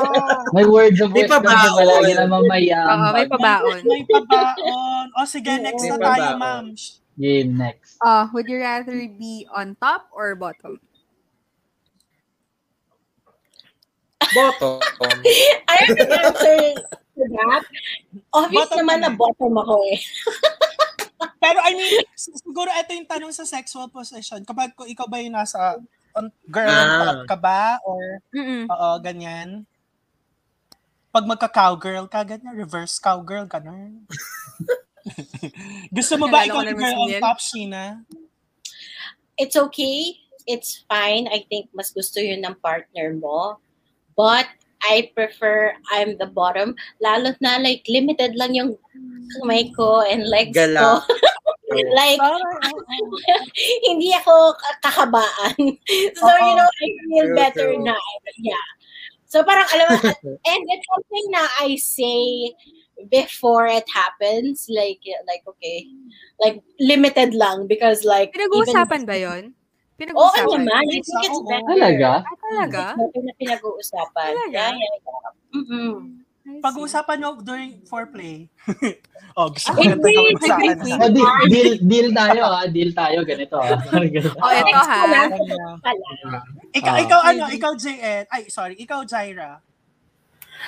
May 0.53 0.63
words 0.63 0.99
of 0.99 1.09
wisdom 1.09 1.41
na 1.41 1.51
pabaon. 1.51 1.79
palagi 1.79 2.11
na 2.13 2.25
mamayang. 2.27 2.87
Oo, 2.87 3.07
may 3.11 3.25
pabaon. 3.25 3.79
May 3.81 4.03
pabaon. 4.05 5.05
O 5.15 5.25
sige, 5.25 5.51
next 5.57 5.81
May 5.81 5.89
na 5.89 5.97
tayo, 5.97 6.23
pabaon. 6.31 6.39
ma'am. 6.39 6.65
Game 7.17 7.57
next. 7.57 7.97
Uh, 7.99 8.29
would 8.31 8.45
you 8.47 8.61
rather 8.61 8.93
be 9.09 9.47
on 9.49 9.73
top 9.81 10.05
or 10.13 10.37
bottom? 10.37 10.77
bottom. 14.35 14.77
I 15.71 15.75
have 15.81 15.97
an 15.97 16.11
answer 16.13 16.57
to 16.77 17.23
that. 17.25 17.63
Obvious 18.33 18.69
Bottom 18.69 18.77
naman 18.85 18.97
na 19.01 19.11
bottom 19.13 19.53
ako 19.57 19.75
eh. 19.89 19.99
Pero 21.41 21.57
I 21.63 21.73
mean, 21.73 22.05
siguro 22.13 22.69
ito 22.69 22.91
yung 22.93 23.09
tanong 23.09 23.33
sa 23.33 23.47
sexual 23.47 23.89
position. 23.89 24.45
Kapag 24.45 24.77
ko 24.77 24.85
ikaw 24.85 25.09
ba 25.09 25.17
yung 25.17 25.33
nasa 25.33 25.79
on, 26.13 26.29
girl 26.49 26.69
on 26.69 26.85
Ah. 26.85 27.01
top 27.07 27.21
ka 27.25 27.37
ba? 27.37 27.61
Or, 27.81 28.21
Mm-mm. 28.33 28.69
oo, 28.69 28.89
ganyan. 29.01 29.65
Pag 31.09 31.25
magka-cowgirl 31.25 32.05
ka, 32.05 32.21
ganyan. 32.21 32.53
Reverse 32.53 33.01
cowgirl, 33.01 33.49
ganun. 33.49 34.05
Gusto 35.97 36.17
mo 36.17 36.27
ba 36.27 36.43
ikaw 36.45 36.63
naman 36.63 36.77
girl 36.79 37.07
on 37.07 37.11
top, 37.21 37.39
Sheena? 37.39 38.01
It's 39.37 39.55
okay. 39.55 40.17
It's 40.47 40.83
fine. 40.87 41.27
I 41.27 41.43
think 41.51 41.69
mas 41.75 41.91
gusto 41.91 42.23
yun 42.23 42.41
ng 42.47 42.55
partner 42.63 43.13
mo. 43.13 43.59
But 44.15 44.47
I 44.81 45.11
prefer 45.13 45.75
I'm 45.91 46.17
the 46.17 46.29
bottom. 46.29 46.73
Lalo 47.03 47.35
na 47.43 47.59
like 47.61 47.83
limited 47.85 48.33
lang 48.39 48.55
yung 48.55 48.79
kamay 49.37 49.69
ko 49.75 50.01
and 50.07 50.25
legs 50.25 50.55
Gala. 50.55 50.79
ko. 50.79 50.91
like 51.99 52.21
hindi 53.87 54.15
ako 54.15 54.55
ka- 54.55 54.79
kakabaan. 54.87 55.57
so 56.15 56.25
you 56.31 56.53
know, 56.55 56.69
I 56.69 56.85
feel 57.03 57.27
True, 57.27 57.35
better 57.37 57.67
true. 57.75 57.83
na. 57.83 57.97
Yeah. 58.39 58.67
So 59.27 59.43
parang 59.43 59.67
alam 59.75 59.87
mo, 59.91 59.95
and 60.23 60.61
it's 60.71 60.87
something 60.87 61.25
na 61.35 61.43
I 61.59 61.75
say 61.75 62.55
before 63.07 63.65
it 63.65 63.85
happens. 63.87 64.65
Like, 64.67 65.01
like 65.25 65.45
okay, 65.47 65.85
like 66.37 66.59
limited 66.79 67.33
lang 67.33 67.67
because 67.67 68.01
like 68.03 68.33
even- 68.33 68.49
Pinag-uusapan 68.49 69.01
ba 69.05 69.15
yon? 69.15 69.43
Oo 69.51 69.97
Pinag-usapan. 69.97 70.61
naman. 70.61 70.83
I 70.85 71.01
think 71.01 71.21
it's 71.25 71.41
better. 71.43 71.69
Talaga? 71.73 72.11
Ah, 72.21 72.35
talaga? 72.37 72.83
Na 72.97 73.33
pinag-uusapan. 73.35 74.29
Talaga? 74.29 74.63
Yeah, 74.69 74.77
yeah, 74.77 74.95
yeah. 75.01 75.95
Pag-uusapan 76.47 77.15
nyo 77.19 77.29
during 77.43 77.83
foreplay. 77.83 78.47
oh, 79.37 79.51
gusto 79.51 79.67
ko 79.67 79.83
pag-usapan. 79.83 80.79
wait, 80.79 80.95
Oh, 80.95 81.11
deal, 81.11 81.31
deal, 81.51 81.71
deal 81.83 82.09
tayo 82.15 82.41
ha. 82.47 82.61
Deal 82.71 82.95
tayo. 82.95 83.19
Ganito 83.27 83.59
ha. 83.63 83.75
Oh, 84.39 84.51
ito 84.55 84.79
ha. 84.79 84.97
Ano? 85.03 85.19
Ikaw, 86.71 86.93
Ah. 86.93 87.03
ikaw 87.03 87.19
ano, 87.25 87.43
ikaw 87.51 87.71
JN. 87.75 88.31
Ay, 88.31 88.47
sorry, 88.47 88.79
ikaw 88.79 89.03
Jaira. 89.03 89.59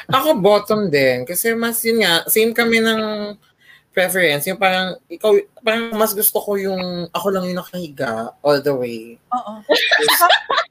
Ako 0.09 0.39
bottom 0.39 0.89
din. 0.89 1.25
Kasi 1.25 1.53
mas 1.53 1.81
yun 1.85 2.01
nga, 2.03 2.25
same 2.29 2.53
kami 2.53 2.81
ng 2.81 3.33
preference. 3.91 4.45
Yung 4.47 4.59
parang, 4.59 4.95
ikaw, 5.09 5.33
parang 5.61 5.93
mas 5.97 6.13
gusto 6.13 6.39
ko 6.39 6.55
yung 6.55 7.09
ako 7.11 7.27
lang 7.33 7.45
yung 7.49 7.59
nakahiga 7.59 8.33
all 8.41 8.61
the 8.61 8.73
way. 8.73 9.17
Oo. 9.33 9.53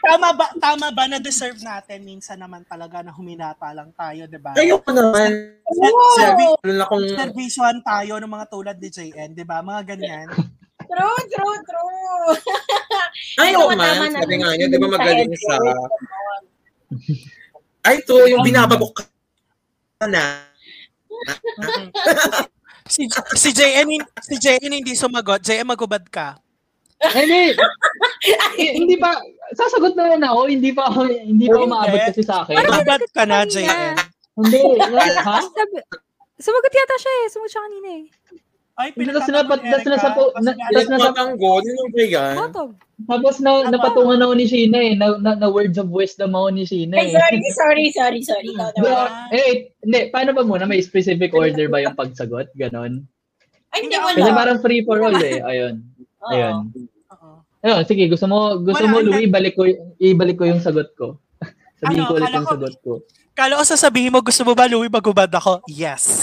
tama 0.00 0.32
ba 0.32 0.46
tama 0.56 0.88
ba 0.96 1.04
na 1.06 1.20
deserve 1.20 1.60
natin 1.60 2.00
minsan 2.02 2.40
naman 2.40 2.64
talaga 2.64 3.04
na 3.04 3.12
huminata 3.12 3.68
lang 3.76 3.92
tayo, 3.92 4.24
'di 4.26 4.40
ba? 4.40 4.56
Ayoko 4.56 4.90
naman. 4.96 5.60
Wow. 5.68 6.16
Sabi, 6.16 6.44
lalo 6.64 6.72
na 6.72 6.86
kung, 6.88 7.04
Servisyohan 7.04 7.78
tayo 7.84 8.16
ng 8.16 8.32
mga 8.32 8.46
tulad 8.48 8.76
ni 8.80 8.88
JN, 8.88 9.36
'di 9.36 9.44
ba? 9.44 9.60
Mga 9.60 9.82
ganyan. 9.94 10.26
True, 10.90 11.22
true, 11.30 11.58
true. 11.68 12.32
ayaw 13.44 13.70
Tama 13.70 13.78
man. 13.78 14.10
na 14.10 14.24
Sabi 14.24 14.34
nga 14.42 14.50
niya, 14.56 14.66
di 14.66 14.78
ba 14.80 14.88
magaling 14.90 15.34
sa. 15.38 15.56
Ay 17.86 18.04
to, 18.04 18.28
yung 18.28 18.44
binabagok 18.44 19.04
ka 19.04 20.06
na. 20.08 20.44
si 22.90 23.06
si 23.36 23.48
JN 23.52 24.02
si 24.24 24.34
JN 24.40 24.80
hindi 24.80 24.92
sumagot. 24.96 25.40
JN 25.44 25.68
magubad 25.68 26.04
ka. 26.08 26.36
Hindi. 27.00 27.56
Hindi 28.60 28.96
pa, 29.00 29.16
sasagot 29.56 29.96
na 29.96 30.12
lang 30.12 30.24
ako. 30.24 30.52
Hindi 30.52 30.70
pa 30.76 30.92
ako, 30.92 31.08
hindi 31.08 31.48
pa 31.48 31.58
umaabot 31.64 32.00
kasi 32.12 32.20
sa 32.20 32.44
akin. 32.44 32.60
Magubad 32.60 33.00
ka 33.16 33.22
na. 33.24 33.48
JN. 33.48 33.96
Hindi. 34.36 34.60
Ha? 35.24 35.38
Sumagot 36.40 36.72
yata 36.72 36.96
siya 37.00 37.12
eh. 37.24 37.26
Sumagot 37.32 37.50
siya 37.52 37.64
kanina 37.64 37.88
eh. 38.00 38.04
Ay, 38.78 38.94
napat- 38.94 39.62
tas 39.62 39.82
Erica, 39.82 40.96
na- 40.96 41.10
Matanggol, 41.10 41.60
yun 41.62 41.90
ba 41.92 42.02
yan? 42.02 42.34
Bottom. 42.36 42.68
Tapos 43.00 43.36
na, 43.40 43.64
napatungan 43.66 44.20
ako 44.20 44.32
ni 44.34 44.44
Sheena 44.44 44.78
eh. 44.78 44.92
Na, 44.92 45.16
na, 45.16 45.32
na 45.34 45.48
words 45.48 45.76
of 45.76 45.88
wisdom 45.88 46.32
ako 46.32 46.48
ni 46.52 46.64
Sheena 46.64 46.96
Ay, 46.96 47.08
eh. 47.08 47.12
sorry, 47.12 47.40
sorry, 47.52 47.86
sorry, 47.90 48.20
sorry. 48.22 48.48
Ikaw 48.50 48.68
Di 48.72 48.80
ba? 48.80 48.88
naman. 48.88 49.08
Eh, 49.32 49.50
hindi. 49.80 50.00
Paano 50.08 50.30
ba 50.32 50.42
muna? 50.42 50.64
May 50.64 50.80
specific 50.80 51.32
order 51.32 51.66
ba 51.66 51.80
yung 51.80 51.96
pagsagot? 51.96 52.52
Ganon. 52.54 53.04
Ay, 53.70 53.84
hindi, 53.84 53.96
Hindi, 53.96 54.16
Kasi 54.16 54.26
wala. 54.26 54.38
parang 54.38 54.58
free 54.60 54.82
for 54.82 54.98
all 54.98 55.14
eh. 55.14 55.40
Ayun. 55.40 55.74
Ayun. 56.26 56.54
Oo. 57.10 57.28
Ayun, 57.60 57.80
sige. 57.84 58.04
Gusto 58.08 58.26
mo, 58.26 58.58
gusto 58.58 58.82
Wala, 58.82 58.92
mo. 58.92 58.98
Louie, 59.00 59.26
ibalik 59.26 59.54
ko, 59.54 59.62
ibalik 59.96 60.36
ko 60.36 60.44
yung 60.44 60.60
sagot 60.60 60.90
ko. 60.94 61.20
Sabihin 61.80 62.04
Ano, 62.04 62.08
ko 62.08 62.14
ulit 62.16 62.32
yung 62.32 62.44
ko- 62.44 62.52
sagot 62.52 62.74
ko. 62.80 62.92
Kala 63.40 63.56
ko 63.56 63.64
sasabihin 63.64 64.12
mo, 64.12 64.20
gusto 64.20 64.44
mo 64.44 64.52
ba, 64.52 64.68
Louie, 64.68 64.92
magubad 64.92 65.32
ako? 65.32 65.64
Yes. 65.64 66.20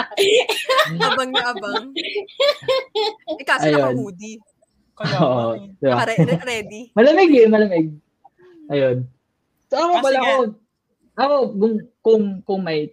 Abang 1.04 1.28
na 1.36 1.52
abang. 1.52 1.92
Eh, 3.36 3.44
kaso 3.44 3.68
Ayun. 3.68 3.76
naka-hoodie. 3.76 4.40
Kaya, 4.96 5.16
Oo. 5.20 5.52
eh. 5.52 5.68
Diba? 5.76 5.92
Naka 5.92 6.04
re- 6.08 6.44
ready. 6.48 6.82
Malamig 6.96 7.32
eh, 7.36 7.44
malamig. 7.44 7.86
Ayun. 8.72 9.04
So 9.68 9.76
ako 9.76 9.92
Ah, 9.92 10.00
pala 10.00 10.18
ako, 10.18 10.34
ako 11.12 11.34
kung, 11.52 11.74
kung, 12.00 12.24
kung 12.40 12.60
may, 12.64 12.88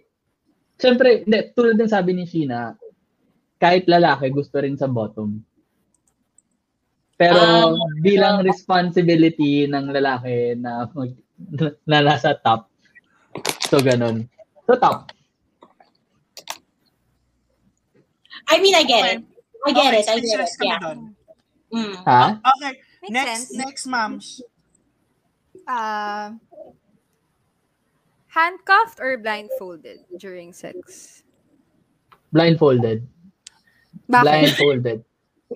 Siyempre, 0.76 1.24
hindi, 1.24 1.48
tulad 1.56 1.74
ng 1.74 1.88
sabi 1.88 2.12
ni 2.12 2.28
Sheena, 2.28 2.76
kahit 3.56 3.88
lalaki, 3.88 4.28
gusto 4.28 4.60
rin 4.60 4.76
sa 4.76 4.86
bottom. 4.86 5.40
Pero 7.16 7.40
Ah, 7.40 7.72
bilang 7.98 8.44
responsibility 8.44 9.64
ng 9.64 9.88
lalaki 9.88 10.52
na 10.54 10.84
mag, 10.92 11.16
na 11.82 11.98
nasa 12.04 12.36
top, 12.36 12.68
so 13.68 13.78
ganun. 13.78 14.28
So 14.66 14.76
top. 14.80 15.12
I 18.48 18.60
mean, 18.60 18.74
I 18.74 18.84
get 18.84 19.04
it. 19.12 19.20
I 19.66 19.72
get 19.76 19.92
Okay, 19.92 20.00
it, 20.00 20.08
I 20.08 20.16
get 20.24 20.40
it. 20.40 20.50
Yeah. 20.64 20.80
Mm. 21.68 21.94
Ha? 22.08 22.40
Okay, 22.40 22.72
Makes 23.04 23.12
next, 23.12 23.28
sense. 23.28 23.56
next, 23.60 23.82
ma'ams. 23.84 24.26
Uh, 25.68 26.32
handcuffed 28.32 29.00
or 29.04 29.20
blindfolded 29.20 30.00
during 30.16 30.56
sex? 30.56 31.20
Blindfolded. 32.32 33.04
Bakit? 34.08 34.24
Blindfolded. 34.24 34.98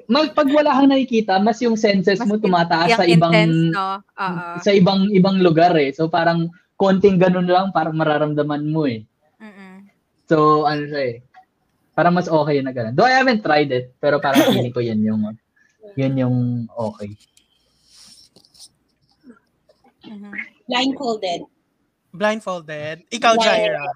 Mag, 0.08 0.32
pag 0.32 0.48
wala 0.48 0.72
kang 0.76 0.88
nakikita, 0.88 1.36
mas 1.40 1.60
yung 1.60 1.76
senses 1.76 2.16
mo 2.24 2.36
Mas 2.36 2.44
tumataas 2.44 2.88
yung 2.96 3.00
sa 3.00 3.08
ibang 3.08 3.32
intense, 3.32 3.72
no? 3.76 3.88
Oo. 4.00 4.44
sa 4.64 4.70
ibang 4.72 5.00
ibang 5.12 5.36
lugar 5.44 5.76
eh. 5.76 5.92
So 5.92 6.08
parang 6.08 6.48
konting 6.82 7.22
ganun 7.22 7.46
lang 7.46 7.70
parang 7.70 7.94
mararamdaman 7.94 8.66
mo 8.66 8.90
eh. 8.90 9.06
Mm-mm. 9.38 9.86
So 10.26 10.66
ano 10.66 10.82
siya 10.90 11.02
eh. 11.14 11.16
Parang 11.94 12.18
mas 12.18 12.26
okay 12.26 12.58
na 12.58 12.74
ganun. 12.74 12.98
Though 12.98 13.06
I 13.06 13.22
haven't 13.22 13.46
tried 13.46 13.70
it, 13.70 13.94
pero 14.02 14.18
parang 14.18 14.50
feeling 14.50 14.74
ko 14.74 14.82
yan 14.82 14.98
yung 15.06 15.22
yun 15.94 16.14
yung 16.18 16.36
okay. 16.74 17.14
Mhm. 20.10 20.34
Blindfolded. 20.66 21.40
Blindfolded. 22.12 22.96
Ikaw, 23.08 23.32
Jaira. 23.38 23.86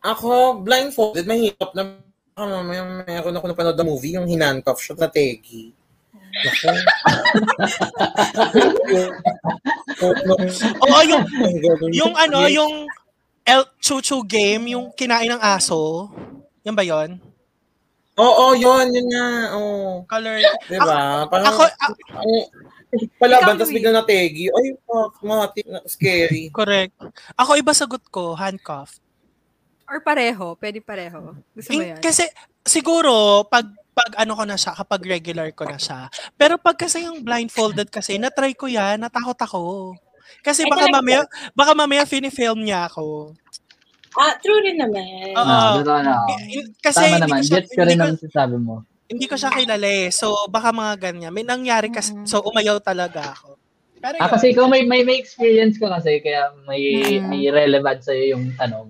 Ako, 0.00 0.64
blindfolded, 0.64 1.28
mahirap 1.28 1.76
na 1.76 2.00
ako 2.32 2.46
mamaya 2.48 3.04
meron 3.04 3.36
ako 3.36 3.44
napanood 3.52 3.76
na 3.76 3.84
movie, 3.84 4.16
yung 4.16 4.24
hinantoff 4.24 4.80
siya 4.80 4.96
na 4.96 5.12
Tegi. 5.12 5.76
Oo, 10.80 10.98
yung, 11.04 11.22
yung 11.92 12.12
ano, 12.16 12.46
yung 12.46 12.86
El 13.44 13.64
Chuchu 13.80 14.22
game, 14.22 14.76
yung 14.76 14.92
kinain 14.94 15.30
ng 15.30 15.42
aso. 15.42 16.08
Yan 16.62 16.76
ba 16.76 16.84
yon? 16.84 17.18
Oo, 18.20 18.52
yun, 18.52 18.86
yun 18.92 19.06
nga. 19.08 19.26
Oo. 19.56 20.04
Color. 20.04 20.44
Diba? 20.68 21.24
Parang, 21.26 21.46
Ako, 21.48 21.62
a- 21.64 21.76
ang 21.80 21.94
palaban, 23.16 23.48
Ikaw, 23.48 23.56
tapos 23.56 23.70
Louie. 23.70 23.76
biglang 23.80 23.96
na 23.96 24.04
Tegi. 24.04 24.44
Ay, 24.50 24.66
fuck, 24.84 25.14
mati, 25.24 25.60
scary. 25.88 26.52
correct. 26.52 26.92
Ako 27.38 27.56
iba 27.56 27.72
sagot 27.72 28.02
ko, 28.12 28.36
handcuff. 28.36 29.00
Or 29.88 29.98
pareho. 29.98 30.54
Pwede 30.54 30.78
pareho. 30.78 31.34
Gusto 31.50 31.74
mo 31.74 31.82
yan? 31.82 31.98
kasi 31.98 32.22
siguro 32.62 33.42
pag 33.48 33.66
pag 34.00 34.12
ano 34.16 34.32
ko 34.32 34.44
na 34.48 34.56
siya, 34.56 34.72
kapag 34.72 35.04
regular 35.04 35.52
ko 35.52 35.68
na 35.68 35.76
siya. 35.76 36.08
Pero 36.34 36.56
pag 36.56 36.74
kasi 36.74 37.04
yung 37.04 37.20
blindfolded 37.20 37.92
kasi, 37.92 38.16
na-try 38.16 38.56
ko 38.56 38.64
yan, 38.64 38.96
natakot 38.96 39.36
ako. 39.36 39.92
Kasi 40.40 40.64
Ay, 40.64 40.70
baka 40.72 40.88
talaga? 40.88 40.96
mamaya, 40.96 41.20
baka 41.52 41.72
mamaya 41.76 42.04
film 42.08 42.64
niya 42.64 42.88
ako. 42.88 43.36
Ah, 44.16 44.34
true 44.40 44.58
rin 44.64 44.74
naman. 44.74 45.36
Oo. 45.36 45.44
Ah, 45.44 45.78
totoo 45.78 46.00
na. 46.00 46.14
In- 46.48 46.74
Kasi 46.76 46.98
Tama 46.98 47.08
hindi 47.12 47.22
naman. 47.22 47.36
ko 47.36 47.44
siya, 47.44 47.54
Gets 47.60 47.70
ko 47.70 47.82
rin 47.84 47.94
ko, 47.94 48.04
ang 48.04 48.18
sinasabi 48.18 48.56
mo. 48.58 48.74
hindi 49.06 49.26
ko 49.26 49.34
siya 49.36 49.50
kilala 49.52 49.86
eh. 49.86 50.08
So 50.10 50.26
baka 50.48 50.70
mga 50.70 50.94
ganyan. 50.98 51.30
May 51.30 51.44
nangyari 51.44 51.90
kasi, 51.90 52.14
Mhm. 52.14 52.26
so 52.26 52.42
umayaw 52.42 52.78
talaga 52.80 53.36
ako. 53.36 53.54
Pero 54.00 54.16
Ah, 54.16 54.26
yun. 54.26 54.32
kasi 54.32 54.44
ikaw 54.50 54.66
may, 54.66 54.82
may, 54.82 55.04
may 55.04 55.14
experience 55.14 55.76
ka 55.76 55.92
kasi, 55.92 56.18
kaya 56.18 56.50
may, 56.64 56.82
Mm. 57.20 57.26
may 57.28 57.42
relevant 57.52 58.00
sa'yo 58.00 58.34
yung 58.34 58.50
tanong. 58.56 58.88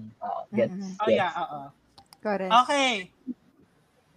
Gets. 0.50 0.70
Mm-mm. 0.72 0.92
Oh 0.96 1.06
gets. 1.06 1.18
yeah, 1.18 1.32
oo. 1.36 1.60
Correct. 2.20 2.52
Okay. 2.64 2.92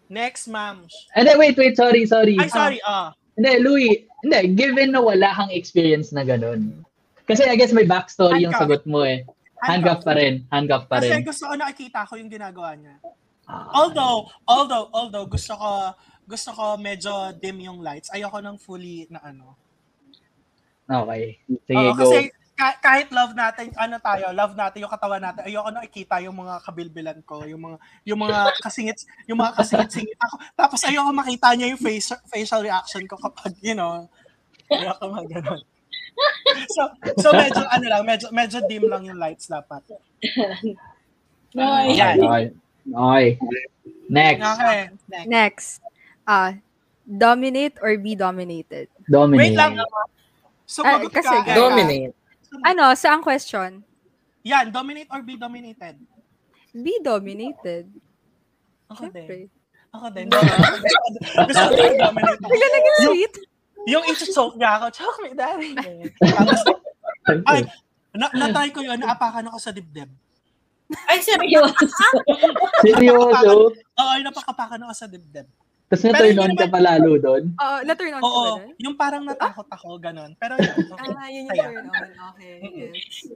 Next, 0.09 0.47
ma'am. 0.47 0.85
And 1.15 1.27
then, 1.27 1.39
wait, 1.39 1.57
wait, 1.57 1.75
sorry, 1.75 2.05
sorry. 2.05 2.37
Ay, 2.39 2.49
sorry. 2.49 2.79
Ah. 2.85 3.13
Hindi, 3.33 3.51
Louie, 3.63 4.05
hindi, 4.21 4.53
given 4.53 4.93
na 4.93 5.01
wala 5.01 5.33
kang 5.33 5.49
experience 5.49 6.13
na 6.13 6.21
ganun. 6.21 6.85
Kasi 7.25 7.47
I 7.47 7.55
guess 7.55 7.71
may 7.71 7.87
backstory 7.87 8.43
yung 8.43 8.51
Handcuff. 8.53 8.83
sagot 8.83 8.83
mo 8.85 9.01
eh. 9.07 9.23
Handcuff 9.63 10.03
pa 10.03 10.13
rin. 10.13 10.43
Handcuff 10.51 10.91
pa 10.91 10.99
Kasi 10.99 11.17
rin. 11.17 11.23
gusto 11.23 11.43
ko 11.47 11.53
nakikita 11.55 12.03
ko 12.03 12.19
yung 12.19 12.27
ginagawa 12.27 12.75
niya. 12.75 12.99
Ah. 13.47 13.71
Although, 13.71 14.27
although, 14.47 14.87
although 14.91 15.27
gusto 15.27 15.55
ko 15.55 15.95
gusto 16.23 16.49
ko 16.55 16.79
medyo 16.79 17.31
dim 17.35 17.59
yung 17.63 17.79
lights. 17.83 18.11
Ayoko 18.11 18.39
ng 18.39 18.55
fully 18.59 19.07
na 19.11 19.19
ano. 19.23 19.55
Okay. 20.87 21.39
Sige, 21.67 21.79
Oo, 21.79 21.95
go. 21.95 21.99
kasi 22.03 22.19
ka- 22.53 22.79
kahit 22.79 23.09
love 23.09 23.33
natin, 23.33 23.73
ano 23.75 23.97
tayo, 23.97 24.29
love 24.31 24.53
natin 24.53 24.85
yung 24.85 24.93
katawan 24.93 25.19
natin. 25.19 25.45
Ayoko 25.45 25.69
nakikita 25.69 26.21
yung 26.21 26.37
mga 26.37 26.61
kabilbilan 26.61 27.19
ko, 27.25 27.43
yung 27.43 27.61
mga 27.61 27.77
yung 28.05 28.19
mga 28.21 28.39
kasingit, 28.61 28.99
yung 29.25 29.41
mga 29.41 29.57
kasingit-singit 29.57 30.19
ako. 30.21 30.35
Tapos 30.53 30.79
ayoko 30.85 31.09
makita 31.11 31.53
niya 31.53 31.73
yung 31.73 31.81
face, 31.81 32.13
facial 32.27 32.61
reaction 32.61 33.03
ko 33.05 33.17
kapag, 33.17 33.57
you 33.59 33.73
know, 33.73 34.05
ayoko 34.69 35.03
mag 35.09 35.27
ganun. 35.27 35.61
So, 36.69 36.81
so 37.17 37.27
medyo 37.33 37.65
ano 37.65 37.85
lang, 37.89 38.01
medyo 38.05 38.27
medyo 38.29 38.61
dim 38.69 38.85
lang 38.85 39.01
yung 39.03 39.17
lights 39.17 39.49
dapat. 39.49 39.81
Yan. 41.53 42.17
Okay. 42.19 42.43
Okay. 42.85 43.25
Next. 44.09 44.41
Okay. 44.43 44.81
Next. 45.09 45.27
Next. 45.27 45.69
Uh, 46.25 46.51
dominate 47.03 47.77
or 47.81 47.97
be 47.97 48.13
dominated? 48.13 48.87
Dominate. 49.09 49.53
Wait 49.53 49.57
lang. 49.57 49.77
Sumagot 50.65 51.09
Ah, 51.09 51.13
kasi 51.13 51.33
ka. 51.33 51.41
ganun. 51.43 51.49
Erica. 51.49 51.59
Dominate. 51.59 52.13
Ano, 52.61 52.93
saan 52.93 53.25
question? 53.25 53.81
Yan, 54.45 54.69
dominate 54.69 55.09
or 55.09 55.25
be 55.25 55.33
dominated? 55.33 55.97
Be 56.69 57.01
dominated. 57.01 57.89
Ako 58.91 59.09
din. 59.09 59.25
Siyempre. 59.25 59.37
Ako 59.89 60.05
din. 60.11 60.27
Gusto 60.29 61.63
ko 61.65 61.73
din 61.73 61.95
dominate. 61.97 62.37
ako. 62.37 62.49
Bigla 62.51 62.67
naging 62.67 62.85
Yung- 62.93 63.09
sweet. 63.09 63.33
yung 63.83 64.03
ito-choke 64.07 64.55
niya 64.55 64.71
ako, 64.79 64.85
choke 64.95 65.19
me, 65.19 65.31
daddy. 65.35 65.73
Tapos, 66.37 66.61
ay, 67.49 67.67
na 68.13 68.31
natry 68.31 68.69
ko 68.71 68.79
yun, 68.79 68.95
naapakan 68.95 69.49
ako 69.49 69.57
sa 69.59 69.71
dibdib. 69.73 70.07
Ay, 71.09 71.19
seryoso. 71.19 71.73
Seryoso? 72.85 73.73
Oo, 73.73 74.13
napakapakan 74.21 74.87
ako 74.87 74.93
sa 74.93 75.07
dibdib. 75.09 75.47
Tapos 75.93 76.09
na-turn 76.09 76.41
on 76.41 76.57
ka 76.57 76.65
palalo 76.73 77.11
doon? 77.21 77.43
Oo, 77.53 77.77
na-turn 77.85 78.17
on 78.17 78.21
ka 78.25 78.25
Oo, 78.25 78.53
yung 78.81 78.97
parang 78.97 79.21
natakot 79.29 79.69
ako, 79.69 80.01
ganun. 80.01 80.33
Pero 80.41 80.57
yun, 80.57 80.89
okay. 80.89 81.13
Ah, 81.13 81.29
yun 81.29 81.43
yung 81.45 81.53
turn 81.53 81.85
on. 81.85 82.09
Okay. 82.33 82.53
yes. 82.73 83.29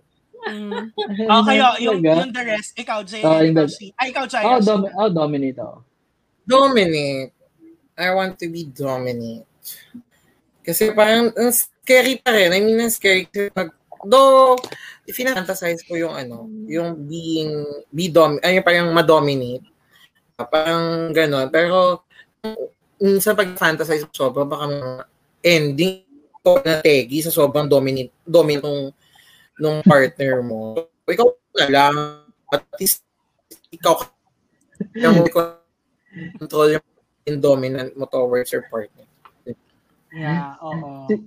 Mm. 0.49 0.89
Okay, 1.21 1.57
oh, 1.61 1.77
yung, 1.77 2.01
yung 2.01 2.33
the 2.33 2.43
rest, 2.49 2.73
ikaw, 2.73 3.05
Jay, 3.05 3.21
Oh, 3.21 3.37
yung 3.45 3.53
ikaw, 3.53 3.69
the- 3.69 3.77
si, 3.77 3.93
ay, 3.93 4.09
ikaw, 4.09 4.25
Jay. 4.25 4.41
Oh, 4.41 4.57
dom- 4.57 4.89
oh, 4.89 5.09
dominate 5.13 5.61
ako. 5.61 5.85
Dominate. 6.49 7.29
I 7.93 8.09
want 8.17 8.41
to 8.41 8.49
be 8.49 8.65
dominate. 8.65 9.45
Kasi 10.65 10.97
parang 10.97 11.29
ang 11.37 11.53
scary 11.53 12.17
pa 12.21 12.33
rin. 12.33 12.57
I 12.57 12.59
mean, 12.61 12.81
ang 12.81 12.89
scary 12.89 13.29
kasi 13.29 13.53
pag, 13.53 13.69
though, 14.01 14.57
fantasize 15.05 15.85
ko 15.85 15.93
yung 15.93 16.17
ano, 16.17 16.49
yung 16.65 17.05
being, 17.05 17.61
be 17.93 18.09
dom, 18.09 18.41
ay, 18.41 18.65
parang 18.65 18.89
ma-dominate. 18.97 19.65
Parang 20.37 21.13
gano'n. 21.13 21.53
Pero, 21.53 22.06
minsan 22.97 23.37
pag 23.37 23.53
fantasize 23.57 24.05
ko 24.07 24.13
sobra, 24.13 24.43
baka 24.45 24.65
mga 24.67 24.91
ending 25.45 26.03
ko 26.41 26.59
na 26.63 26.79
tegi 26.81 27.21
sa 27.21 27.33
sobrang 27.33 27.67
dominate, 27.69 28.13
dominate 28.25 28.63
nung, 28.65 28.81
nung 29.59 29.79
partner 29.83 30.41
mo. 30.41 30.75
Ikaw 31.05 31.27
na 31.57 31.65
lang, 31.69 31.95
at 32.53 32.63
least, 32.79 33.03
ikaw 33.71 33.99
yung 34.95 35.27
control 36.39 36.77
yung 37.27 37.41
dominant 37.43 37.91
mo 37.99 38.07
towards 38.07 38.49
your 38.55 38.63
partner. 38.71 39.03
Yeah, 40.15 40.55
oo. 40.63 41.05
Si- 41.11 41.19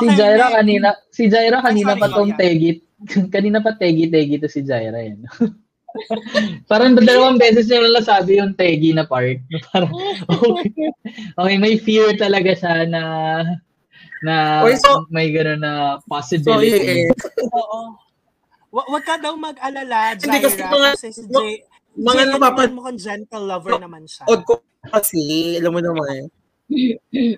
si 0.00 0.06
Okay, 0.08 0.16
Jaira 0.16 0.48
next. 0.48 0.56
kanina, 0.56 0.88
si 1.12 1.22
Jaira 1.28 1.58
kanina 1.60 1.92
sorry, 1.94 2.02
pa 2.02 2.08
tong 2.08 2.32
sorry. 2.34 2.40
tegit. 2.40 2.78
kanina 3.34 3.58
pa 3.60 3.76
tegi-tegi 3.76 4.40
to 4.40 4.48
si 4.48 4.64
Jaira 4.64 4.96
yan. 5.04 5.22
Parang 6.70 6.94
dalawang 6.94 7.38
beses 7.38 7.66
niya 7.66 7.84
lang 7.84 8.02
sabi 8.02 8.38
yung 8.38 8.52
tegi 8.52 8.90
na 8.90 9.06
part. 9.06 9.38
Parang, 9.70 9.90
okay, 10.26 10.90
okay, 11.34 11.56
may 11.56 11.78
fear 11.78 12.14
talaga 12.14 12.50
siya 12.52 12.84
na 12.84 13.02
na 14.24 14.64
Oy, 14.64 14.74
so- 14.74 15.04
may 15.08 15.28
gano'n 15.30 15.60
na 15.60 16.00
So, 16.00 16.08
possibility. 16.08 17.06
eh, 17.06 17.12
Oo. 17.52 17.92
Wa- 18.72 18.88
Wag 18.90 19.04
ka 19.04 19.20
daw 19.20 19.36
mag-alala, 19.36 20.16
Hindi, 20.16 20.38
kasi 20.40 20.58
Jaira, 20.58 20.72
mga- 20.72 20.94
kasi 20.96 21.08
si 21.12 21.22
Jay, 21.28 21.62
mga 21.94 22.14
Jay, 22.16 22.30
napapa- 22.32 22.72
mo 22.72 22.80
kung 22.82 22.98
gentle 22.98 23.44
lover 23.44 23.76
naman 23.78 24.02
siya. 24.02 24.24
Od 24.26 24.40
ko 24.42 24.64
kasi, 24.90 25.20
alam 25.60 25.72
mo 25.72 25.80
naman. 25.80 26.26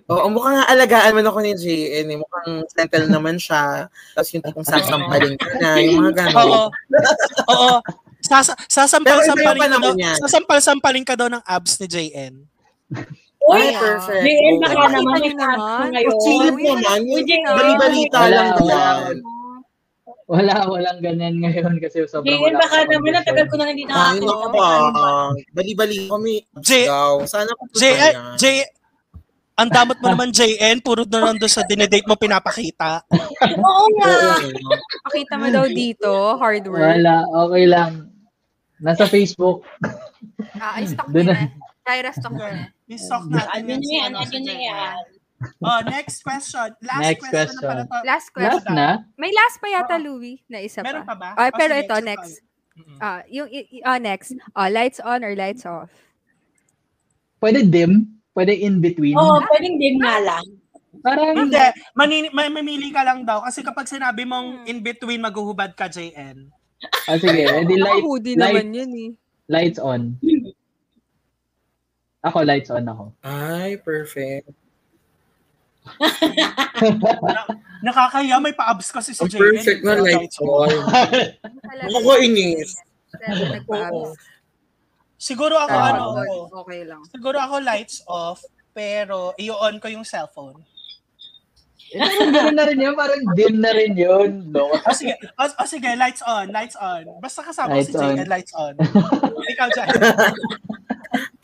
Oo, 0.07 0.27
mukhang 0.31 0.63
alagaan 0.65 1.13
mo 1.13 1.21
ako 1.27 1.43
ni 1.43 1.53
JN. 1.53 2.07
Eh. 2.07 2.17
Mukhang 2.17 2.63
settle 2.71 3.11
naman 3.11 3.37
siya. 3.37 3.91
Tapos 4.15 4.31
yung 4.33 4.45
tipong 4.47 4.65
sasampalin 4.65 5.35
ka 5.35 5.47
na, 5.59 5.69
yung 5.77 5.99
mga 6.01 6.13
gano'n. 6.17 6.39
Oo. 6.39 6.67
Oo. 7.51 7.77
Sasa, 8.27 8.53
sasampal-sampalin 8.67 9.63
ka 9.63 9.79
daw, 9.79 9.93
sasampal-sampalin 10.19 11.05
ka 11.07 11.15
daw 11.15 11.29
ng 11.31 11.43
abs 11.43 11.79
ni 11.79 11.87
JN. 11.87 12.35
Uy, 13.47 13.63
Ay, 13.63 13.79
perfect. 13.79 14.23
JN, 14.27 14.55
baka 14.59 14.75
Ay, 14.75 14.91
naman 14.91 15.15
may 15.17 15.33
abs 15.33 15.87
ngayon. 15.95 16.17
Silip 16.21 16.55
Uy, 16.55 16.65
naman. 16.67 16.99
JN, 17.07 17.41
bali-balita 17.47 18.17
wala, 18.19 18.35
lang 18.35 18.49
wala. 18.59 18.75
yan. 18.75 19.17
Wala, 20.27 20.67
walang 20.67 20.99
ganyan 20.99 21.39
ngayon 21.39 21.79
kasi 21.79 22.03
sobrang 22.11 22.27
JN, 22.27 22.43
wala 22.43 22.59
baka 22.59 22.77
naman 22.83 22.91
condition. 22.91 23.15
natagal 23.23 23.45
ko 23.47 23.55
na 23.55 23.65
hindi 23.71 23.85
Ay, 23.87 23.91
nakakita. 23.95 24.27
naku 24.27 24.47
ba? 24.51 24.69
Bali-bali 25.55 25.99
kami. 26.11 26.35
J- 26.59 26.91
daw. 26.91 27.13
Sana 27.23 27.51
po 27.55 27.63
J, 27.71 27.83
eh, 27.87 28.13
J, 28.35 28.45
ang 29.57 29.71
damot 29.71 29.97
mo 30.03 30.11
naman, 30.11 30.35
JN, 30.35 30.83
puro 30.83 31.07
na 31.07 31.23
lang 31.23 31.39
doon 31.39 31.49
sa 31.49 31.63
dinedate 31.63 32.05
mo 32.05 32.19
pinapakita. 32.19 33.07
Oo 33.57 33.85
nga. 33.97 34.13
Pakita 35.07 35.39
mo 35.39 35.47
daw 35.49 35.65
dito, 35.65 36.11
hard 36.37 36.67
work. 36.67 36.83
Wala, 36.83 37.23
okay 37.47 37.65
lang. 37.65 38.11
Nasa 38.77 39.05
Facebook. 39.05 39.65
Ah, 40.57 40.77
ay, 40.77 40.85
stock 40.85 41.09
Doon 41.09 41.27
na. 41.27 41.49
Kyra, 41.83 42.11
stock 42.11 42.35
na 42.35 42.47
na. 42.47 42.65
I-stock 42.87 43.25
natin 43.27 43.49
Ano 43.49 43.81
si 43.81 43.95
yan? 43.95 44.11
ano, 44.13 44.19
JN. 44.23 44.47
yan? 44.47 45.05
Oh, 45.59 45.81
next 45.87 46.21
question. 46.21 46.73
Last 46.81 47.03
Next 47.03 47.23
question, 47.23 47.57
na 47.57 47.63
pala 47.63 47.83
to. 47.83 47.97
Last 47.99 48.05
Last 48.05 48.29
question. 48.33 48.75
na? 48.75 48.89
May 49.15 49.31
last 49.31 49.57
pa 49.59 49.69
yata, 49.69 49.97
Oo. 49.97 50.05
Louie, 50.07 50.41
na 50.47 50.59
isa 50.59 50.81
Meron 50.81 51.03
pa. 51.03 51.13
pa 51.13 51.17
ba? 51.17 51.29
Ah, 51.35 51.47
Oh, 51.47 51.51
pero 51.53 51.73
ito, 51.75 51.97
next. 52.01 52.41
Mm-mm. 52.75 52.99
Ah, 52.99 53.21
yung, 53.27 53.49
ah, 53.83 53.97
next. 53.99 54.33
Ah, 54.53 54.69
lights 54.69 54.99
on 54.99 55.21
or 55.23 55.33
lights 55.33 55.65
off? 55.65 55.89
Pwede 57.37 57.65
dim? 57.65 58.17
Pwede 58.33 58.53
in 58.53 58.81
between? 58.81 59.13
Oo, 59.15 59.41
pwedeng 59.47 59.77
din 59.77 59.97
nga 59.97 60.21
lang. 60.21 60.45
Parang, 60.99 61.37
Hindi, 61.39 61.61
manini, 61.93 62.29
may 62.31 62.49
mamili 62.49 62.89
ka 62.89 63.01
lang 63.01 63.23
daw 63.23 63.41
kasi 63.41 63.61
kapag 63.61 63.87
sinabi 63.87 64.25
mong 64.25 64.65
in 64.65 64.81
between 64.81 65.21
maghuhubad 65.21 65.73
ka 65.73 65.87
JN. 65.87 66.49
Ah, 67.07 67.17
sige, 67.17 67.43
edi 67.43 67.77
light, 67.77 68.01
Naka-hoodie 68.01 68.37
light, 68.37 68.55
naman 68.55 68.69
yun 68.73 68.91
eh. 68.95 69.11
lights 69.49 69.79
on. 69.79 70.19
Ako, 72.21 72.43
lights 72.43 72.69
on 72.69 72.85
ako. 72.85 73.05
Ay, 73.23 73.79
perfect. 73.79 74.51
Nakakaya 77.79 78.37
may 78.39 78.53
pa-abs 78.53 78.91
kasi 78.91 79.13
si 79.13 79.21
Ang 79.21 79.31
JN. 79.31 79.39
perfect 79.39 79.81
na 79.83 79.95
lights 79.97 80.39
on. 80.41 80.71
Nakakainis. 81.87 82.71
Nagpa-abs. 83.15 84.19
Siguro 85.17 85.57
ako 85.57 85.73
Ah, 85.73 85.89
ano, 85.91 86.03
ako, 86.13 86.35
okay 86.61 86.85
lang. 86.85 87.01
siguro 87.09 87.41
ako 87.41 87.57
lights 87.63 88.05
off 88.05 88.45
pero 88.71 89.33
i-on 89.37 89.81
ko 89.81 89.89
yung 89.89 90.05
cellphone. 90.05 90.61
Eh, 91.87 92.03
parang 92.03 92.33
ganun 92.33 92.55
na 92.55 92.65
rin 92.65 92.79
yun, 92.81 92.95
parang 92.95 93.23
dim 93.33 93.55
na 93.59 93.71
rin 93.71 93.93
yun. 93.95 94.31
No? 94.51 94.67
O 94.69 94.91
sige, 94.91 95.15
o, 95.15 95.43
o 95.45 95.63
sige, 95.65 95.87
lights 95.95 96.19
on, 96.21 96.51
lights 96.51 96.75
on. 96.75 97.07
Basta 97.19 97.41
kasama 97.41 97.79
Lights 97.79 97.89
si 97.89 97.95
JN, 97.95 98.19
on. 98.19 98.27
lights 98.27 98.53
on. 98.53 98.75
Ikaw 99.55 99.69
dyan. 99.71 99.89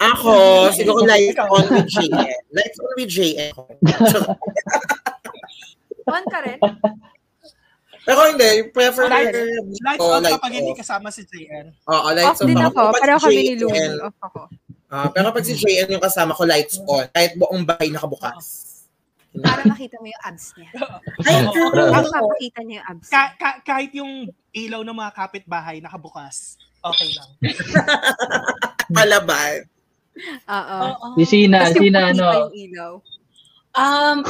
Ako, 0.02 0.34
siguro 0.74 1.06
lights 1.06 1.38
on 1.38 1.64
with 1.70 1.86
JN. 1.86 2.40
Lights 2.50 2.78
on 2.78 2.90
with 2.96 3.06
JN. 3.08 3.54
On 6.04 6.24
ka 6.26 6.38
rin? 6.42 6.58
Pero 8.02 8.20
hindi, 8.26 8.50
prefer 8.68 9.06
Lights, 9.06 9.38
lights 9.78 10.02
Oh, 10.02 10.10
on 10.12 10.20
lights 10.20 10.34
kapag 10.34 10.52
hindi 10.52 10.74
off. 10.74 10.80
kasama 10.82 11.08
si 11.08 11.22
JN. 11.22 11.70
Oo, 11.86 11.94
Off 12.02 12.12
lights 12.12 12.42
on. 12.42 12.46
din 12.50 12.58
ako. 12.58 12.80
Si 12.90 13.02
kami 13.06 13.38
ni 13.38 13.54
Louie. 13.54 13.94
Off 14.02 14.18
ako. 14.18 14.40
ah, 14.90 15.06
pero 15.08 15.30
pag 15.30 15.46
si 15.46 15.54
JN 15.54 15.86
yung 15.88 16.02
kasama 16.02 16.34
ko, 16.34 16.42
lights 16.42 16.82
on. 16.82 17.06
Kahit 17.08 17.38
buong 17.38 17.62
bahay 17.62 17.88
nakabukas. 17.88 18.71
Para 19.40 19.64
makita 19.64 19.96
mo 19.96 20.06
yung 20.12 20.22
abs 20.28 20.52
niya. 20.60 20.68
Ay, 21.24 21.48
true. 21.56 21.72
Para 21.72 22.04
mapakita 22.04 22.60
niya 22.68 22.84
yung 22.84 22.88
abs. 22.92 23.08
Ka- 23.08 23.34
ka- 23.40 23.60
kahit 23.64 23.90
yung 23.96 24.28
ilaw 24.52 24.84
ng 24.84 24.92
mga 24.92 25.12
kapitbahay 25.16 25.80
nakabukas, 25.80 26.60
okay 26.84 27.08
lang. 27.16 27.30
Palaban. 28.96 29.64
Oo. 30.44 30.80
Si 31.16 31.24
Sina, 31.24 31.64
Kasi 31.64 31.88
Sina 31.88 32.12
ano. 32.12 33.00
Um, 33.72 34.20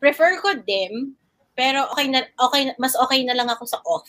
prefer 0.00 0.40
ko 0.40 0.56
dim, 0.64 1.12
pero 1.52 1.84
okay 1.92 2.08
na 2.08 2.24
okay 2.40 2.72
mas 2.80 2.96
okay 2.96 3.20
na 3.28 3.36
lang 3.36 3.52
ako 3.52 3.68
sa 3.68 3.80
off. 3.84 4.08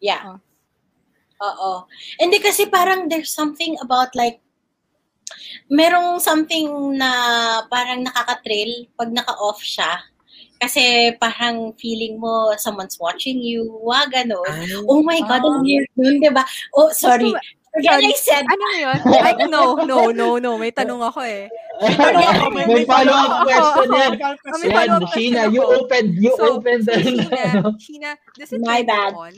Yeah. 0.00 0.40
Oo. 1.44 1.84
Hindi 2.16 2.40
kasi 2.40 2.72
parang 2.72 3.12
there's 3.12 3.30
something 3.30 3.76
about 3.84 4.16
like 4.16 4.40
merong 5.68 6.18
something 6.18 6.68
na 6.94 7.10
parang 7.66 8.04
nakaka-thrill 8.04 8.86
pag 8.94 9.10
naka-off 9.10 9.60
siya. 9.60 10.02
Kasi 10.58 11.14
parang 11.16 11.70
feeling 11.78 12.18
mo 12.18 12.50
someone's 12.58 12.98
watching 12.98 13.38
you, 13.38 13.62
wag 13.78 14.10
ganon. 14.10 14.42
Ay, 14.50 14.74
Oh 14.90 15.02
my 15.02 15.22
God, 15.22 15.40
ang 15.40 15.62
weird 15.62 15.86
nun, 15.94 16.18
di 16.18 16.30
ba? 16.30 16.42
Oh, 16.74 16.90
sorry. 16.90 17.30
Forget 17.68 18.00
I 18.00 18.10
said 18.16 18.42
Ano 18.42 18.64
yun? 18.74 18.98
Ay, 19.22 19.34
no, 19.46 19.76
no, 19.86 20.10
no, 20.10 20.40
no. 20.40 20.58
May 20.58 20.72
tanong 20.72 20.98
ako 21.04 21.20
eh. 21.22 21.46
May 21.78 22.82
follow-up 22.82 23.30
Ako, 23.38 23.46
question 23.46 23.86
yan. 23.92 24.12
May 24.18 24.66
Yan, 24.66 24.74
follow-up 24.74 25.02
question 25.06 25.14
Sheena, 25.14 25.42
you 25.52 25.62
opened, 25.62 26.10
you 26.18 26.32
So, 26.34 26.58
opened 26.58 26.82
the... 26.90 26.94
Sheena, 26.98 27.44
Sheena, 27.84 28.10
does 28.34 28.50
it 28.50 28.58
My 28.64 28.82
turn 28.82 28.88
bad. 28.88 29.10
you 29.14 29.18
on? 29.20 29.34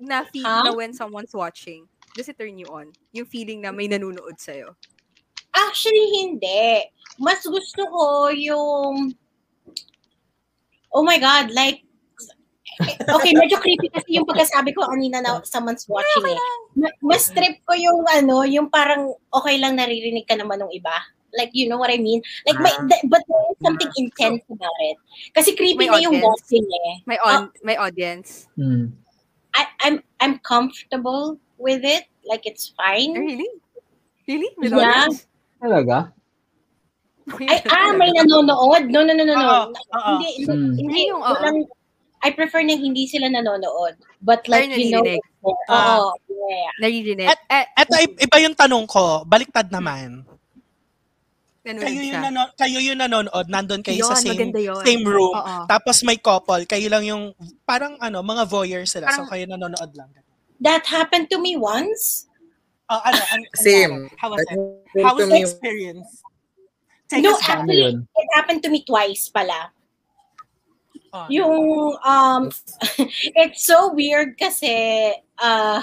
Na 0.00 0.18
feel 0.26 0.42
Huh? 0.42 0.62
na 0.64 0.70
when 0.74 0.90
someone's 0.90 1.30
watching, 1.30 1.86
does 2.16 2.26
it 2.26 2.34
turn 2.34 2.58
you 2.58 2.66
on? 2.66 2.90
Yung 3.14 3.26
feeling 3.30 3.62
na 3.62 3.70
may 3.70 3.86
nanonood 3.86 4.42
sa'yo. 4.42 4.74
Actually, 5.54 6.06
hindi. 6.22 6.84
Mas 7.18 7.42
gusto 7.42 7.82
ko 7.88 8.30
yung... 8.30 9.12
Oh 10.92 11.04
my 11.04 11.18
God, 11.18 11.50
like... 11.52 11.84
Okay, 13.10 13.34
medyo 13.34 13.58
creepy 13.58 13.90
kasi 13.90 14.14
yung 14.14 14.28
pagkasabi 14.28 14.70
ko 14.70 14.86
kanina 14.86 15.18
na 15.18 15.42
someone's 15.42 15.82
watching 15.90 16.30
eh. 16.30 16.38
Ma- 16.78 16.94
Mas 17.02 17.26
trip 17.26 17.58
ko 17.66 17.74
yung 17.74 18.06
ano, 18.06 18.46
yung 18.46 18.70
parang 18.70 19.10
okay 19.34 19.58
lang 19.58 19.74
naririnig 19.74 20.30
ka 20.30 20.38
naman 20.38 20.62
ng 20.62 20.70
iba. 20.70 20.94
Like, 21.34 21.50
you 21.58 21.66
know 21.66 21.74
what 21.76 21.90
I 21.90 21.98
mean? 21.98 22.22
Like, 22.46 22.62
may, 22.62 22.70
Ah. 22.70 22.86
th- 22.86 23.04
but 23.10 23.26
there 23.26 23.46
is 23.50 23.58
something 23.66 23.90
intense 23.98 24.46
about 24.46 24.78
it. 24.86 24.96
Kasi 25.34 25.58
creepy 25.58 25.90
May 25.90 25.92
na 25.92 26.06
yung 26.06 26.22
watching 26.22 26.62
eh. 26.62 27.02
May 27.02 27.18
on, 27.18 27.50
may 27.66 27.74
audience. 27.74 28.46
Hmm. 28.54 28.94
I, 29.58 29.66
I'm 29.82 29.96
I'm 30.22 30.38
comfortable 30.46 31.34
with 31.58 31.82
it. 31.82 32.06
Like, 32.30 32.46
it's 32.46 32.70
fine. 32.78 33.10
Really? 33.12 33.50
Really? 34.30 34.50
With 34.54 34.70
Yeah. 34.70 34.86
audience? 35.10 35.26
Talaga? 35.58 36.12
Ay, 37.28 37.60
ah, 37.68 37.92
may 37.92 38.08
nanonood? 38.10 38.88
No, 38.88 39.04
no, 39.04 39.12
no, 39.12 39.20
no, 39.20 39.34
no. 39.34 39.68
Hindi, 39.92 40.28
hindi, 40.40 40.48
Hmm. 40.48 40.72
hindi. 40.74 41.00
Yung 41.12 41.20
walang, 41.20 41.58
I 42.18 42.32
prefer 42.32 42.64
na 42.64 42.72
hindi 42.72 43.04
sila 43.04 43.28
nanonood. 43.28 44.00
But 44.18 44.48
like, 44.48 44.72
you 44.72 44.90
know, 44.90 45.04
naririnig. 45.04 45.20
oo, 45.44 46.08
yeah. 46.26 46.70
Naririnig. 46.80 47.28
At- 47.28 47.44
Eh, 47.46 47.66
Eto, 47.76 47.94
iba 48.00 48.36
yung 48.40 48.56
tanong 48.56 48.86
ko. 48.86 49.22
Baliktad 49.24 49.68
naman. 49.68 50.24
nanonood 51.68 51.84
Kayo 51.84 52.00
yung, 52.00 52.08
siya. 52.08 52.22
nano- 52.24 52.52
kayo 52.56 52.78
yung 52.80 52.96
nanonood, 52.98 53.46
nandun 53.46 53.82
kayo 53.84 54.00
sa 54.02 54.16
Yun, 54.16 54.24
same, 54.24 54.32
maganda 54.32 54.60
yun. 54.64 54.80
same 54.80 55.04
room. 55.04 55.36
Oo. 55.36 55.56
Tapos 55.68 56.00
may 56.00 56.16
couple, 56.16 56.64
kayo 56.64 56.88
lang 56.88 57.04
yung, 57.04 57.36
parang 57.62 58.00
ano, 58.00 58.24
mga 58.24 58.48
voyeurs 58.48 58.88
sila. 58.88 59.04
so 59.12 59.20
Parang- 59.20 59.28
kayo 59.28 59.44
nanonood 59.52 59.92
lang. 59.92 60.08
That 60.58 60.88
happened 60.88 61.28
to 61.28 61.36
me 61.36 61.54
once. 61.54 62.24
Oh, 62.88 63.00
ano, 63.04 63.20
ano, 63.32 63.44
Same. 63.54 64.10
How 64.16 64.30
was 64.32 64.40
it? 64.48 64.58
How 65.04 65.14
was 65.14 65.28
the 65.28 65.40
experience? 65.40 66.22
Take 67.08 67.24
No, 67.24 67.36
us 67.36 67.46
back. 67.46 67.64
Ano 67.64 67.72
yun? 67.72 68.08
It 68.16 68.28
happened 68.32 68.62
to 68.64 68.70
me 68.70 68.84
twice 68.84 69.28
pala. 69.28 69.72
Oh, 71.12 71.26
Yung, 71.28 71.96
um, 72.04 72.52
it's 73.40 73.64
so 73.64 73.92
weird 73.92 74.36
kasi, 74.36 75.12
uh, 75.40 75.80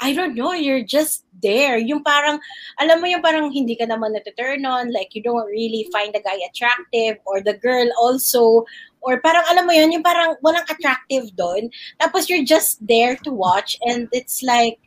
I 0.00 0.12
don't 0.14 0.34
know, 0.34 0.52
you're 0.52 0.82
just 0.82 1.22
there. 1.42 1.78
Yung 1.78 2.02
parang, 2.02 2.42
alam 2.82 2.98
mo 2.98 3.06
yung 3.06 3.22
parang 3.22 3.50
hindi 3.54 3.78
ka 3.78 3.86
naman 3.86 4.14
na-turn 4.14 4.66
on, 4.66 4.90
like 4.90 5.14
you 5.14 5.22
don't 5.22 5.46
really 5.46 5.86
find 5.94 6.14
the 6.14 6.22
guy 6.22 6.38
attractive 6.42 7.22
or 7.26 7.38
the 7.42 7.54
girl 7.54 7.86
also, 7.98 8.66
or 9.02 9.22
parang 9.22 9.46
alam 9.46 9.66
mo 9.66 9.72
yun, 9.72 9.94
yung 9.94 10.02
parang 10.02 10.34
walang 10.42 10.66
attractive 10.66 11.30
doon. 11.38 11.70
Tapos 12.02 12.26
you're 12.26 12.46
just 12.46 12.82
there 12.82 13.14
to 13.22 13.30
watch 13.30 13.78
and 13.86 14.10
it's 14.10 14.42
like, 14.42 14.78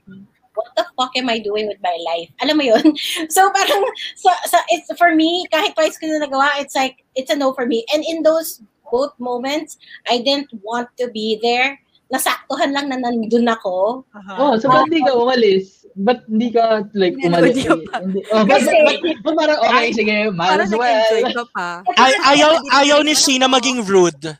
what 0.55 0.69
the 0.75 0.85
fuck 0.97 1.11
am 1.15 1.29
I 1.29 1.39
doing 1.39 1.67
with 1.67 1.79
my 1.81 1.95
life? 2.05 2.29
Alam 2.41 2.57
mo 2.57 2.63
yun? 2.63 2.95
So 3.29 3.51
parang, 3.51 3.83
so, 4.15 4.29
so 4.47 4.57
it's, 4.69 4.91
for 4.97 5.15
me, 5.15 5.47
kahit 5.51 5.75
twice 5.75 5.97
ko 5.97 6.07
na 6.07 6.25
nagawa, 6.25 6.59
it's 6.59 6.75
like, 6.75 7.03
it's 7.15 7.31
a 7.31 7.35
no 7.35 7.53
for 7.53 7.65
me. 7.65 7.85
And 7.93 8.03
in 8.03 8.23
those 8.23 8.61
both 8.91 9.15
moments, 9.19 9.77
I 10.09 10.19
didn't 10.19 10.51
want 10.61 10.89
to 10.99 11.07
be 11.09 11.39
there. 11.41 11.79
Nasaktuhan 12.11 12.75
lang 12.75 12.91
na 12.91 12.99
nandun 12.99 13.47
ako. 13.47 14.03
Aha. 14.11 14.35
Oh, 14.35 14.53
so 14.59 14.67
ba't 14.67 14.91
di 14.91 14.99
ka 14.99 15.15
umalis? 15.15 15.87
Ba't 15.95 16.27
hindi 16.27 16.51
ka 16.51 16.83
like 16.91 17.15
umalis? 17.23 17.63
Hindi. 17.63 18.19
Oh, 18.35 18.43
Kasi- 18.43 19.23
ba't 19.23 19.35
parang 19.39 19.59
okay, 19.63 19.95
sige, 19.95 20.15
might 20.35 20.59
as 20.59 20.75
well. 20.75 21.07
ka 21.31 21.45
pa. 21.55 21.69
Ay, 22.03 22.35
ayaw, 22.35 22.59
ayaw 22.83 22.99
ni 22.99 23.15
Sheena 23.15 23.47
maging 23.47 23.87
rude. 23.87 24.35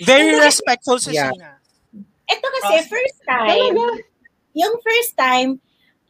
Very 0.00 0.32
respectful 0.40 0.96
si 0.96 1.12
Yeah. 1.12 1.28
Sheena. 1.28 1.60
Ito 2.30 2.46
kasi, 2.56 2.74
first 2.88 3.20
time, 3.28 3.76
yung 4.52 4.74
first 4.80 5.14
time, 5.14 5.58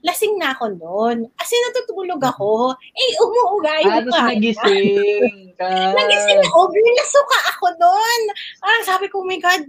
lasing 0.00 0.40
na 0.40 0.52
ako 0.52 0.72
noon. 0.72 1.28
As 1.36 1.50
in, 1.50 1.60
natutulog 1.68 2.20
ako. 2.20 2.72
Eh, 2.72 3.10
umuuga 3.20 3.72
Ah, 3.84 4.00
pa. 4.00 4.32
nagising 4.32 5.52
ka. 5.54 5.68
Nagising 5.98 6.40
ako, 6.40 6.72
girl, 6.72 6.92
nasuka 6.96 7.38
ako 7.52 7.66
doon. 7.76 8.20
Parang 8.58 8.84
sabi 8.84 9.12
ko, 9.12 9.20
oh 9.20 9.28
my 9.28 9.36
God, 9.36 9.60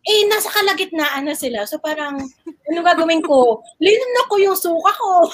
eh, 0.00 0.24
nasa 0.28 0.48
kalagitnaan 0.48 1.24
na 1.24 1.32
sila. 1.32 1.64
So 1.64 1.76
parang, 1.76 2.20
ano 2.20 2.78
gagawin 2.80 3.20
ko? 3.20 3.60
Linan 3.80 4.28
ko 4.28 4.36
yung 4.36 4.56
suka 4.56 4.92
ko. 4.92 5.28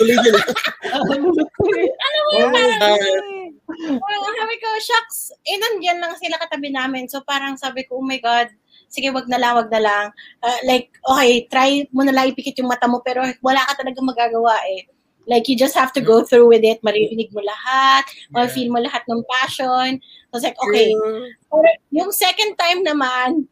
Oh 0.86 2.47
my 2.47 2.66
God. 2.78 3.02
Well, 3.98 4.23
sabi 4.32 4.56
ko, 4.59 4.68
shucks, 4.78 5.18
eh, 5.43 5.59
nandyan 5.59 5.98
lang 5.98 6.14
sila 6.16 6.39
katabi 6.39 6.70
namin. 6.70 7.10
So 7.10 7.23
parang 7.23 7.59
sabi 7.59 7.82
ko, 7.85 7.98
oh 7.98 8.06
my 8.06 8.18
God, 8.18 8.47
sige, 8.89 9.13
wag 9.13 9.29
na 9.29 9.39
lang, 9.39 9.55
wag 9.57 9.71
na 9.71 9.81
lang. 9.81 10.05
Uh, 10.43 10.61
like, 10.65 10.91
okay, 11.05 11.47
try 11.51 11.85
mo 11.93 12.03
na 12.03 12.13
lang 12.13 12.33
ipikit 12.33 12.57
yung 12.59 12.71
mata 12.71 12.89
mo, 12.89 13.03
pero 13.05 13.23
wala 13.43 13.63
ka 13.67 13.83
talaga 13.83 14.01
magagawa 14.01 14.57
eh. 14.73 14.87
Like, 15.27 15.51
you 15.51 15.59
just 15.59 15.75
have 15.75 15.91
to 15.99 16.01
go 16.01 16.23
through 16.23 16.47
with 16.47 16.63
it. 16.63 16.79
Maririnig 16.87 17.35
mo 17.35 17.43
lahat. 17.43 18.07
Yeah. 18.07 18.47
Ma-feel 18.47 18.71
mo 18.71 18.79
lahat 18.79 19.03
ng 19.11 19.27
passion. 19.27 19.99
I 19.99 20.33
was 20.33 20.47
like, 20.47 20.55
okay. 20.63 20.95
Pero 21.51 21.69
yung 21.91 22.15
second 22.15 22.55
time 22.55 22.87
naman, 22.87 23.51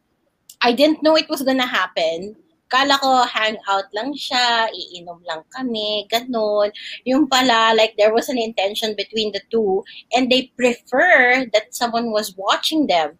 I 0.63 0.71
didn't 0.71 1.03
know 1.03 1.19
it 1.19 1.27
was 1.27 1.43
gonna 1.43 1.67
happen. 1.67 2.35
Kala 2.71 2.97
ko 2.97 3.27
hangout 3.27 3.91
lang 3.93 4.15
siya, 4.17 4.71
iinom 4.73 5.21
lang 5.27 5.45
kami, 5.53 6.07
ganun. 6.09 6.71
Yung 7.05 7.27
pala, 7.29 7.75
like 7.77 7.93
there 7.99 8.09
was 8.09 8.25
an 8.31 8.39
intention 8.39 8.95
between 8.97 9.29
the 9.35 9.43
two 9.51 9.83
and 10.15 10.31
they 10.31 10.49
prefer 10.57 11.45
that 11.53 11.75
someone 11.75 12.09
was 12.09 12.33
watching 12.39 12.87
them. 12.87 13.19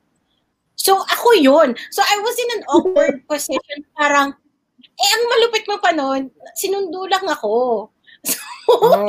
So 0.86 1.02
ako 1.02 1.30
yun. 1.42 1.74
So 1.90 2.06
I 2.06 2.16
was 2.22 2.36
in 2.38 2.50
an 2.62 2.64
awkward 2.78 3.26
position, 3.26 3.82
parang, 3.98 4.38
eh 4.78 5.10
ang 5.18 5.24
malupit 5.34 5.66
mo 5.66 5.82
pa 5.82 5.90
nun, 5.90 6.30
sinundo 6.54 7.10
lang 7.10 7.26
ako. 7.26 7.90
Oh, 8.66 9.06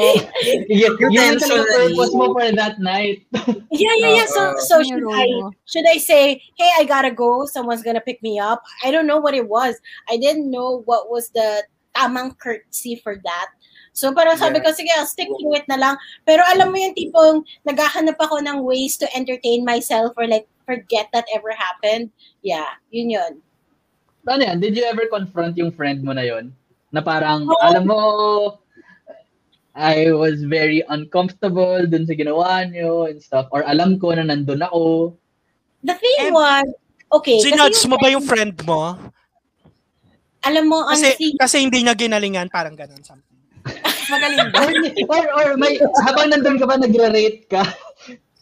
Yun 0.68 1.00
yun 1.08 1.40
na 1.40 1.48
purpose 1.64 2.12
mo 2.12 2.36
for 2.36 2.44
that 2.52 2.76
night. 2.76 3.24
Yeah, 3.72 3.96
yeah, 3.96 4.20
yeah. 4.20 4.28
So, 4.28 4.52
Uh-uh. 4.52 4.60
so 4.68 4.74
should 4.84 5.00
I 5.08 5.24
mo. 5.32 5.48
should 5.64 5.88
I 5.88 5.96
say, 5.96 6.44
hey, 6.60 6.70
I 6.76 6.84
gotta 6.84 7.08
go. 7.08 7.48
Someone's 7.48 7.80
gonna 7.80 8.04
pick 8.04 8.20
me 8.20 8.36
up. 8.36 8.60
I 8.84 8.92
don't 8.92 9.08
know 9.08 9.16
what 9.16 9.32
it 9.32 9.48
was. 9.48 9.80
I 10.12 10.20
didn't 10.20 10.52
know 10.52 10.84
what 10.84 11.08
was 11.08 11.32
the 11.32 11.64
tamang 11.96 12.36
courtesy 12.36 13.00
for 13.00 13.16
that. 13.16 13.48
So 13.96 14.12
parang 14.12 14.36
sabi 14.36 14.60
ko, 14.60 14.76
sige, 14.76 14.92
I'll 14.92 15.08
stick 15.08 15.32
to 15.32 15.48
it 15.56 15.64
na 15.72 15.80
lang. 15.80 15.96
Pero 16.28 16.44
alam 16.44 16.68
mo 16.68 16.76
yung 16.76 16.92
tipong 16.92 17.40
naghahanap 17.64 18.20
ako 18.20 18.44
ng 18.44 18.60
ways 18.60 19.00
to 19.00 19.08
entertain 19.16 19.64
myself 19.64 20.12
or 20.20 20.28
like 20.28 20.44
forget 20.66 21.08
that 21.14 21.24
ever 21.32 21.54
happened. 21.54 22.10
Yeah, 22.42 22.66
yun 22.90 23.14
yun. 23.14 23.32
Ano 24.26 24.42
yan? 24.42 24.58
Did 24.58 24.74
you 24.74 24.82
ever 24.82 25.06
confront 25.06 25.54
yung 25.54 25.70
friend 25.70 26.02
mo 26.02 26.10
na 26.10 26.26
yon? 26.26 26.50
Na 26.90 26.98
parang, 27.00 27.46
Oo. 27.46 27.62
alam 27.62 27.86
mo, 27.86 28.00
I 29.78 30.10
was 30.10 30.42
very 30.42 30.82
uncomfortable 30.90 31.86
dun 31.86 32.10
sa 32.10 32.18
ginawa 32.18 32.66
niyo 32.66 33.06
and 33.06 33.22
stuff. 33.22 33.46
Or 33.54 33.62
alam 33.62 34.02
ko 34.02 34.10
na 34.18 34.26
nandun 34.26 34.66
ako. 34.66 35.14
The 35.86 35.94
thing 35.94 36.18
Eh, 36.26 36.34
was, 36.34 36.66
okay, 37.14 37.38
Sinudge 37.38 37.78
kasi 37.78 37.86
mo 37.86 37.96
ba 38.02 38.10
yung 38.10 38.26
friend 38.26 38.58
mo? 38.66 38.98
alam 40.46 40.64
mo, 40.70 40.86
Kasi, 40.90 41.10
honestly, 41.14 41.30
kasi 41.38 41.56
hindi 41.62 41.82
niya 41.82 41.94
ginalingan, 41.98 42.46
parang 42.50 42.74
ganun. 42.78 43.02
Something. 43.02 43.34
Magaling 44.14 44.46
ba? 44.54 44.62
Or, 44.62 44.70
or, 45.10 45.24
or 45.34 45.48
may, 45.58 45.74
habang 46.06 46.30
nandun 46.30 46.58
ka 46.58 46.66
ba, 46.70 46.78
nagre-rate 46.78 47.50
ka? 47.50 47.66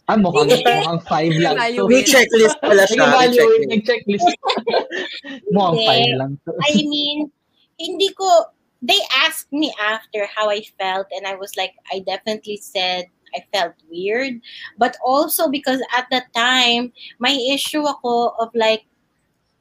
Ah, 0.05 0.17
mukhang, 0.21 0.53
mukhang 0.53 1.01
five 1.09 1.33
lang 1.41 1.57
to. 1.73 1.89
May 1.89 2.05
checklist 2.05 2.61
pala 2.61 2.85
siya. 2.85 3.09
May 3.09 3.25
Nag-evaluate, 3.25 3.81
checklist. 3.81 4.21
nag-checklist. 4.21 4.29
mukhang 5.55 5.77
Hindi. 5.81 5.87
five 5.89 6.11
lang 6.21 6.31
to. 6.45 6.51
I 6.61 6.71
mean, 6.85 7.17
hindi 7.81 8.09
ko, 8.13 8.53
they 8.85 9.01
asked 9.25 9.49
me 9.49 9.73
after 9.81 10.29
how 10.29 10.53
I 10.53 10.61
felt 10.77 11.09
and 11.09 11.25
I 11.25 11.33
was 11.33 11.57
like, 11.57 11.73
I 11.89 12.05
definitely 12.05 12.57
said 12.61 13.09
I 13.33 13.43
felt 13.51 13.73
weird. 13.89 14.39
But 14.77 14.95
also 15.03 15.49
because 15.49 15.81
at 15.97 16.05
the 16.13 16.21
time, 16.37 16.93
my 17.17 17.33
issue 17.33 17.83
ako 17.83 18.37
of 18.37 18.53
like 18.53 18.85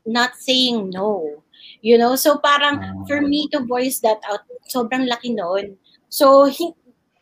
not 0.05 0.37
saying 0.37 0.91
no. 0.91 1.43
You 1.81 1.97
know, 1.97 2.17
so 2.17 2.37
parang 2.37 3.05
for 3.09 3.21
me 3.21 3.49
to 3.53 3.65
voice 3.65 4.01
that 4.01 4.21
out, 4.29 4.45
sobrang 4.69 5.09
laki 5.09 5.33
noon. 5.33 5.77
So 6.09 6.45
he, 6.45 6.73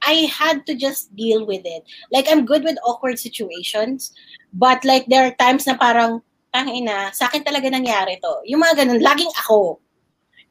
I 0.02 0.26
had 0.30 0.66
to 0.66 0.74
just 0.74 1.14
deal 1.14 1.46
with 1.46 1.62
it. 1.64 1.82
Like 2.10 2.26
I'm 2.28 2.44
good 2.44 2.64
with 2.64 2.76
awkward 2.84 3.18
situations, 3.18 4.12
but 4.52 4.84
like 4.84 5.06
there 5.06 5.24
are 5.26 5.34
times 5.38 5.66
na 5.66 5.78
parang 5.78 6.22
tangina, 6.52 7.14
sa 7.14 7.26
akin 7.30 7.42
talaga 7.46 7.70
nangyari 7.70 8.18
to. 8.20 8.32
Yung 8.50 8.60
mga 8.60 8.84
ganun, 8.84 9.00
laging 9.00 9.30
ako. 9.46 9.78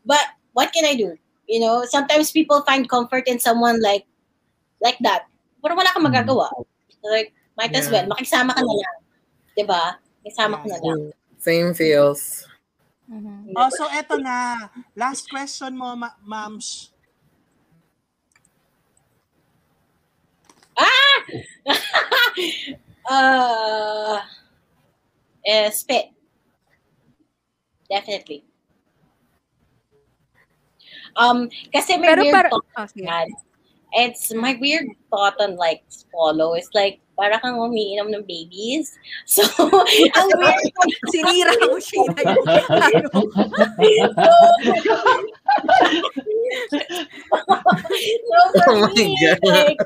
But 0.08 0.24
what 0.54 0.72
can 0.74 0.86
I 0.88 0.96
do? 0.96 1.14
You 1.46 1.60
know, 1.62 1.84
sometimes 1.86 2.32
people 2.32 2.64
find 2.64 2.88
comfort 2.88 3.28
in 3.28 3.38
someone 3.38 3.84
like 3.84 4.08
like 4.80 4.98
that. 5.04 5.28
Pero 5.62 5.76
wala 5.78 5.92
kang 5.94 6.08
magagawa. 6.08 6.50
Like, 7.06 7.34
might 7.60 7.76
as 7.76 7.86
Yeah. 7.92 8.08
well, 8.08 8.18
makisama 8.18 8.56
ka 8.56 8.62
na 8.64 8.74
lang. 8.74 8.98
'Di 9.54 9.64
ba? 9.68 10.00
Makisama 10.24 10.56
ka 10.64 10.66
na 10.72 10.78
lang. 10.80 11.00
Same 11.42 11.74
feels. 11.74 12.46
Mhm. 13.12 13.52
Oh, 13.60 13.68
so 13.74 13.84
eto 13.92 14.16
na. 14.16 14.70
Last 14.96 15.28
question 15.28 15.76
mo, 15.76 15.94
ma- 16.00 16.16
ma'ams. 16.24 16.96
Uh, 23.12 24.22
eh, 25.44 25.70
spit. 25.72 26.06
Definitely. 27.90 28.46
Um, 31.18 31.50
kasi 31.74 31.98
may 31.98 32.16
Pero 32.16 32.22
weird 32.24 32.36
para, 32.36 32.50
thought 32.50 32.66
oh, 32.78 32.88
yan. 32.96 33.28
It's 33.92 34.32
my 34.32 34.56
weird 34.62 34.88
thought 35.12 35.36
on 35.44 35.58
like 35.58 35.84
swallow. 35.90 36.54
It's 36.54 36.72
like, 36.72 37.02
para 37.20 37.38
kang 37.44 37.60
umiinom 37.60 38.10
ng 38.10 38.24
babies. 38.24 38.98
So, 39.28 39.44
ang 39.44 40.30
weird 40.40 40.72
Sinira 41.12 41.54
mo 41.68 41.78
siya. 41.78 42.08
so 43.12 43.20
for 48.66 48.76
Oh 48.76 48.82
my 48.82 48.94
me, 48.96 49.08
God. 49.08 49.40
like, 49.44 49.80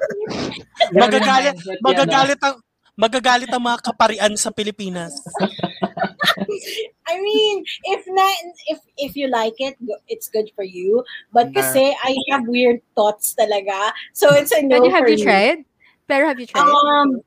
Magagalit, 0.94 1.56
magagalit 1.82 2.42
ang 2.44 2.56
magagalit 2.96 3.52
ang 3.52 3.64
mga 3.64 3.80
kaparian 3.84 4.34
sa 4.38 4.52
Pilipinas. 4.52 5.14
I 7.10 7.20
mean, 7.22 7.64
if 7.90 8.06
not, 8.08 8.38
if 8.70 8.80
if 8.98 9.12
you 9.18 9.28
like 9.28 9.58
it, 9.60 9.76
it's 10.08 10.30
good 10.30 10.50
for 10.56 10.64
you. 10.64 11.04
But 11.34 11.52
Yeah. 11.52 11.62
kasi 11.62 11.94
I 11.94 12.16
have 12.32 12.46
weird 12.48 12.82
thoughts 12.96 13.36
talaga. 13.36 13.92
So 14.14 14.34
it's 14.34 14.54
a 14.54 14.62
no 14.62 14.78
Pero 14.80 14.90
have 14.94 15.06
for 15.06 15.10
you 15.10 15.18
me. 15.18 15.26
tried? 15.26 15.60
Pero 16.08 16.28
have 16.30 16.40
you 16.40 16.48
tried? 16.48 16.62
Um, 16.66 17.22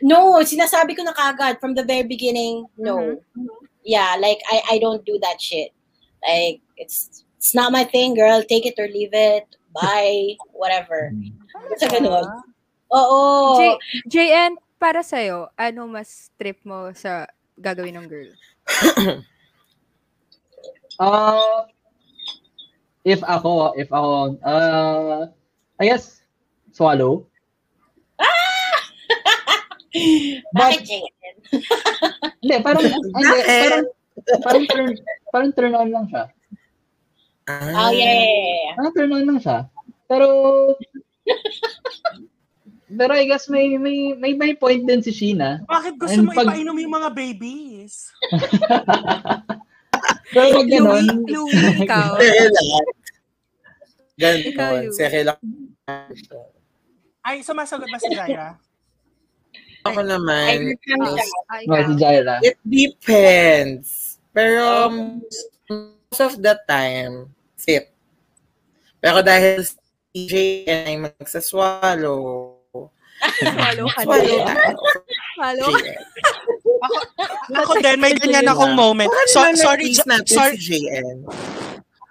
No, 0.00 0.40
sinasabi 0.40 0.96
ko 0.96 1.04
na 1.04 1.12
kagad 1.12 1.60
from 1.60 1.74
the 1.74 1.84
very 1.84 2.06
beginning, 2.08 2.64
no. 2.78 3.20
Yeah, 3.84 4.16
like 4.16 4.40
I 4.48 4.76
I 4.76 4.78
don't 4.80 5.04
do 5.04 5.18
that 5.20 5.40
shit. 5.42 5.76
Like 6.24 6.64
it's 6.80 7.23
it's 7.44 7.52
not 7.52 7.68
my 7.68 7.84
thing, 7.84 8.16
girl. 8.16 8.40
Take 8.40 8.64
it 8.64 8.80
or 8.80 8.88
leave 8.88 9.12
it. 9.12 9.44
Bye, 9.76 10.40
whatever. 10.56 11.12
Sa 11.76 11.92
ganun. 11.92 12.24
Oo. 12.88 13.20
J- 13.60 13.80
JN, 14.08 14.56
para 14.80 15.04
sa'yo, 15.04 15.52
ano 15.52 15.84
mas 15.84 16.32
trip 16.40 16.56
mo 16.64 16.88
sa 16.96 17.28
gagawin 17.60 18.00
ng 18.00 18.08
girl? 18.08 18.32
Uh, 20.96 21.68
if 23.12 23.20
ako, 23.28 23.76
if 23.76 23.92
ako, 23.92 24.40
uh, 24.40 25.28
I 25.76 25.84
guess, 25.84 26.24
swallow. 26.72 27.28
Bakit, 30.56 30.80
Jaden? 30.80 31.36
Hindi, 32.44 32.60
parang, 32.60 32.84
hindi, 32.84 33.40
parang, 33.48 33.84
parang 34.44 34.64
turn, 34.68 34.86
parang 35.32 35.50
turn 35.56 35.72
on 35.72 35.88
lang 35.88 36.04
siya. 36.12 36.28
Oh, 37.44 37.92
yeah, 37.92 37.92
yeah, 37.92 38.72
yeah. 38.72 38.90
Turn 38.96 39.12
on 39.12 39.24
lang 39.28 39.40
siya. 39.40 39.68
Pero, 40.08 40.26
pero 42.98 43.12
I 43.12 43.28
guess 43.28 43.52
may, 43.52 43.76
may, 43.76 44.16
may, 44.16 44.32
may 44.32 44.52
point 44.56 44.84
din 44.88 45.04
si 45.04 45.12
Sheena. 45.12 45.60
Bakit 45.68 46.00
gusto 46.00 46.20
And 46.24 46.28
mo 46.28 46.32
pag- 46.32 46.56
ipainom 46.56 46.76
yung 46.80 46.94
mga 46.96 47.10
babies? 47.12 48.08
Pero 50.34 50.60
pag 50.60 50.68
ganun, 50.68 51.04
Louie, 51.04 51.32
Louie, 51.32 51.74
ikaw. 51.84 52.16
Ganon. 54.14 54.40
Ikaw. 54.50 54.72
Sige 54.94 55.20
lang. 55.26 55.38
Ay, 57.24 57.40
sumasagot 57.40 57.88
ba 57.88 57.98
si 57.98 58.08
Jaira? 58.12 58.56
Ako 59.84 60.00
naman. 60.00 60.76
Ah, 60.76 61.60
no, 61.64 61.76
ikaw. 61.76 61.82
si 61.88 61.94
Jaira. 62.00 62.34
it 62.40 62.56
depends. 62.64 64.16
Pero 64.32 64.90
most 65.68 66.20
of 66.20 66.40
the 66.42 66.58
time, 66.66 67.30
sip. 67.64 67.84
Pero 69.00 69.20
dahil 69.20 69.64
si 69.64 70.20
JN 70.28 70.84
ay 70.84 70.96
magsaswallow, 71.00 72.52
Follow 73.24 73.88
ka 73.88 74.00
swallow 74.04 74.20
din. 74.20 74.44
JN. 75.80 75.96
Ako 77.56 77.72
din, 77.80 77.96
may 77.96 78.12
ganyan 78.12 78.44
akong 78.44 78.76
moment. 78.76 79.08
So, 79.26 79.40
sorry, 79.56 79.96
natin 79.96 80.28
sorry, 80.28 80.56
si 80.60 80.84
JN. 80.84 81.24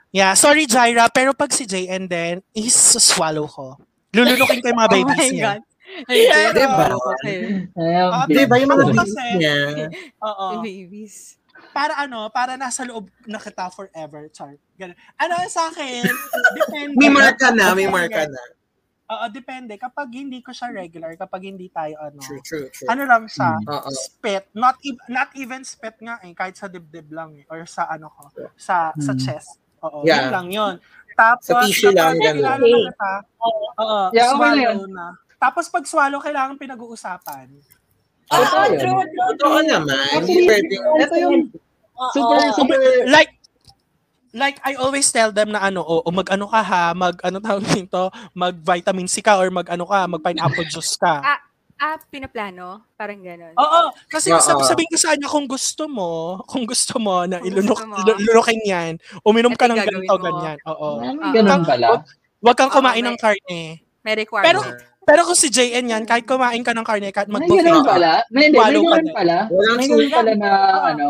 yeah, 0.09 0.33
sorry 0.33 0.65
Jaira, 0.65 1.05
pero 1.07 1.37
pag 1.37 1.53
si 1.53 1.65
JN 1.65 2.09
din, 2.09 2.41
is 2.53 2.73
swallow 2.97 3.45
ko. 3.45 3.77
Lulunukin 4.09 4.61
ko 4.61 4.67
yung 4.67 4.79
mga 4.79 4.89
Oh 4.91 4.95
babies 4.95 5.19
my 5.19 5.29
niya. 5.29 5.45
God. 5.53 5.61
Ay, 6.09 6.19
Diba? 6.49 6.85
Okay. 6.89 7.37
Ayun, 7.77 8.09
Ah, 8.09 8.25
Di 8.25 8.43
ba 8.47 8.55
yung 8.57 8.71
mga 8.71 8.81
Ako 8.81 8.89
babies 8.89 9.13
niya? 9.37 9.57
Oo. 10.19 10.45
Babies. 10.59 11.15
Para 11.73 11.93
ano, 11.97 12.29
para 12.29 12.53
nasa 12.53 12.85
loob 12.85 13.09
na 13.25 13.37
kita 13.37 13.67
forever, 13.67 14.29
char. 14.29 14.55
Ganun. 14.73 14.93
Ano 15.17 15.33
sa 15.47 15.67
akin, 15.67 16.05
depende. 16.55 16.95
May 16.95 17.09
marka 17.09 17.49
na, 17.49 17.73
may 17.73 17.89
marka 17.89 18.23
na. 18.23 18.41
Oo, 19.09 19.25
depende. 19.27 19.75
Kapag 19.75 20.07
hindi 20.09 20.39
ko 20.39 20.49
siya 20.49 20.71
regular, 20.71 21.13
kapag 21.13 21.43
hindi 21.43 21.67
tayo 21.67 21.97
ano, 21.99 22.17
True, 22.17 22.39
true, 22.41 22.67
true. 22.69 22.87
ano 22.87 23.03
lang 23.03 23.27
siya, 23.27 23.59
Oo. 23.59 23.89
spit, 23.91 24.47
not 24.53 24.79
ev- 24.79 25.05
not 25.07 25.29
even 25.35 25.61
spit 25.61 25.99
nga 25.99 26.17
eh, 26.21 26.31
kahit 26.31 26.55
sa 26.55 26.65
dibdib 26.65 27.09
lang 27.09 27.35
eh, 27.35 27.45
or 27.47 27.65
sa 27.65 27.85
ano 27.85 28.07
ko, 28.09 28.31
sa 28.55 28.95
sa 28.95 29.11
Hmm. 29.11 29.19
chest. 29.19 29.59
Oo, 29.83 30.01
Yeah. 30.01 30.23
yun 30.23 30.29
lang 30.31 30.47
yun. 30.49 30.73
Tapos, 31.13 31.45
Sa 31.45 31.61
tissue 31.61 31.91
lang, 31.91 32.15
ganun. 32.15 32.57
kita, 32.63 33.11
oo, 33.77 33.99
Yeah, 34.09 34.31
okay 34.31 34.39
swallow 34.63 34.87
na. 34.87 35.05
Tapos 35.35 35.65
pag 35.67 35.85
swallow, 35.85 36.17
kailangan 36.17 36.55
pinag-uusapan. 36.55 37.51
Oo, 38.29 38.39
Totoo 38.39 38.63
yun. 38.65 38.79
true, 38.79 39.03
true, 39.03 39.27
Totoo 39.35 39.57
true. 39.59 39.67
naman. 39.67 40.07
Hindi 40.23 40.35
pwedeng, 40.45 40.83
ito 40.97 41.15
yung 41.19 41.37
Oo. 41.93 42.11
super, 42.11 42.39
super, 42.55 42.79
Like, 43.05 43.31
like 44.31 44.57
I 44.63 44.73
always 44.75 45.05
tell 45.09 45.29
them 45.29 45.53
na 45.53 45.61
ano, 45.61 45.83
o, 45.83 46.01
o 46.01 46.09
mag-ano 46.09 46.47
ka 46.47 46.61
ha, 46.61 46.85
mag 46.93 47.19
ano 47.21 47.37
tawag 47.37 47.63
nito, 47.69 48.09
mag 48.33 48.55
vitamin 48.55 49.05
C 49.05 49.21
ka 49.21 49.37
or 49.37 49.51
mag 49.51 49.67
ano 49.67 49.85
ka, 49.85 50.07
mag 50.07 50.21
pineapple 50.21 50.65
juice 50.67 50.95
ka. 50.95 51.21
Ah, 51.73 51.99
pinaplano? 51.99 52.85
Parang 52.95 53.19
gano'n. 53.19 53.59
Oo, 53.59 53.81
kasi 54.07 54.31
Oo. 54.31 54.39
sabi, 54.39 54.63
sabihin 54.63 54.87
ko 54.87 54.95
sa 54.95 55.11
kanya 55.11 55.27
kung 55.27 55.43
gusto 55.43 55.83
mo, 55.91 56.39
kung 56.47 56.63
gusto 56.63 56.95
mo 56.95 57.27
na 57.27 57.43
ilunok, 57.43 57.75
ilunukin 58.23 58.61
yan, 58.63 58.93
uminom 59.19 59.51
ka 59.51 59.67
ng 59.67 59.81
ganito, 59.81 60.15
mo. 60.15 60.21
ganyan. 60.23 60.55
Oo. 60.63 61.03
Ah, 61.19 61.33
ganun 61.35 61.65
pala. 61.67 61.99
Huwag 62.39 62.55
kang 62.55 62.71
kumain 62.71 63.03
may- 63.03 63.09
ng 63.11 63.17
karne. 63.19 63.61
May 63.99 64.15
requirement. 64.15 64.47
Pero, 64.47 64.59
pero 65.03 65.27
kung 65.27 65.37
si 65.37 65.51
JN 65.51 65.91
yan, 65.91 66.03
kahit 66.07 66.23
kumain 66.23 66.63
ka 66.63 66.71
ng 66.71 66.87
karne, 66.87 67.11
kahit 67.11 67.27
May 67.27 67.43
mag-buffet 67.43 67.63
ganun 67.67 67.83
ka, 67.83 67.91
pala. 67.95 68.13
May, 68.31 68.43
hindi, 68.47 68.57
may 68.57 68.59
Swallow 68.59 68.81
ka 68.83 68.87
ganun 68.87 69.03
din. 69.03 69.15
pala. 69.15 69.37
Walang 69.51 69.77
May 69.77 69.87
ganun 69.87 70.11
pala 70.11 70.31
na, 70.35 70.49
ano, 70.95 71.07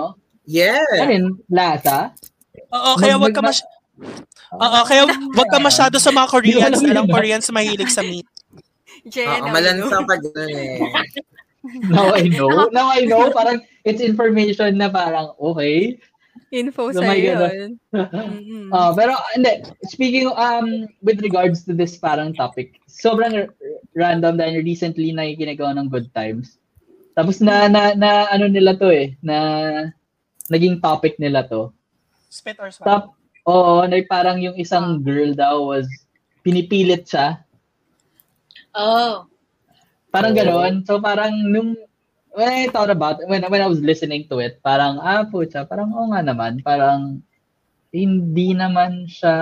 yeah. 0.49 1.01
ano 1.01 1.37
lasa. 1.49 1.97
Oo, 2.73 2.91
kaya 2.97 3.15
wag 3.21 3.33
ka 3.33 3.41
mas... 3.45 3.59
Oo, 4.53 4.79
kaya 4.85 5.01
wag 5.09 5.49
ka 5.49 5.59
masyado 5.61 5.95
sa 6.01 6.09
mga 6.09 6.27
Koreans. 6.29 6.79
Alam. 6.81 7.05
Koreans 7.09 7.47
mahilig 7.53 7.93
sa 7.93 8.01
meat. 8.01 8.25
Jen, 9.03 9.43
Oo, 9.43 9.51
malansang 9.51 10.05
pag 10.07 10.21
ganun 10.21 10.53
eh. 10.53 10.79
Now 11.91 12.11
I 12.11 12.27
know. 12.27 12.67
Now 12.75 12.91
I 12.91 13.07
know. 13.07 13.31
Parang 13.31 13.63
it's 13.87 14.03
information 14.03 14.75
na 14.75 14.91
parang 14.91 15.31
okay. 15.39 15.95
Info 16.53 16.93
So, 16.93 17.01
sa 17.01 17.17
yun. 17.17 17.81
Mm-mm. 17.89 18.69
Ah, 18.69 18.93
pero 18.93 19.17
hindi, 19.34 19.65
speaking 19.89 20.30
um 20.38 20.85
with 21.01 21.17
regards 21.25 21.65
to 21.65 21.73
this 21.73 21.97
parang 21.97 22.30
topic, 22.38 22.77
sobrang 22.85 23.34
r- 23.34 23.49
random 23.97 24.38
dahil 24.38 24.61
recently 24.61 25.09
nakikinig 25.09 25.57
ako 25.57 25.73
ng 25.73 25.89
Good 25.89 26.13
Times. 26.13 26.61
Tapos 27.17 27.41
na, 27.41 27.65
na, 27.65 27.97
na 27.97 28.30
ano 28.30 28.45
nila 28.45 28.77
to 28.77 28.93
eh, 28.93 29.17
na 29.25 29.38
naging 30.53 30.77
topic 30.77 31.17
nila 31.17 31.41
to. 31.49 31.73
Spit 32.30 32.61
or 32.61 32.69
swallow. 32.69 32.85
Tap, 32.85 33.03
oo, 33.49 33.81
na 33.89 33.97
parang 34.05 34.38
yung 34.38 34.57
isang 34.57 35.01
girl 35.01 35.34
daw 35.34 35.73
was 35.73 35.89
pinipilit 36.45 37.09
siya. 37.09 37.41
Oh. 38.77 39.25
Parang 40.13 40.34
Oo. 40.34 40.38
gano'n. 40.38 40.73
So 40.85 41.01
parang 41.01 41.34
nung 41.49 41.73
when 42.34 42.49
I 42.49 42.68
thought 42.69 42.89
about 42.89 43.22
when 43.30 43.45
when 43.45 43.61
I 43.61 43.69
was 43.69 43.80
listening 43.80 44.26
to 44.30 44.41
it, 44.41 44.60
parang 44.60 44.97
ah 44.99 45.23
putya, 45.23 45.64
parang 45.64 45.93
oo 45.93 46.10
nga 46.11 46.26
naman, 46.26 46.60
parang 46.61 47.22
hindi 47.93 48.57
naman 48.57 49.05
siya 49.05 49.35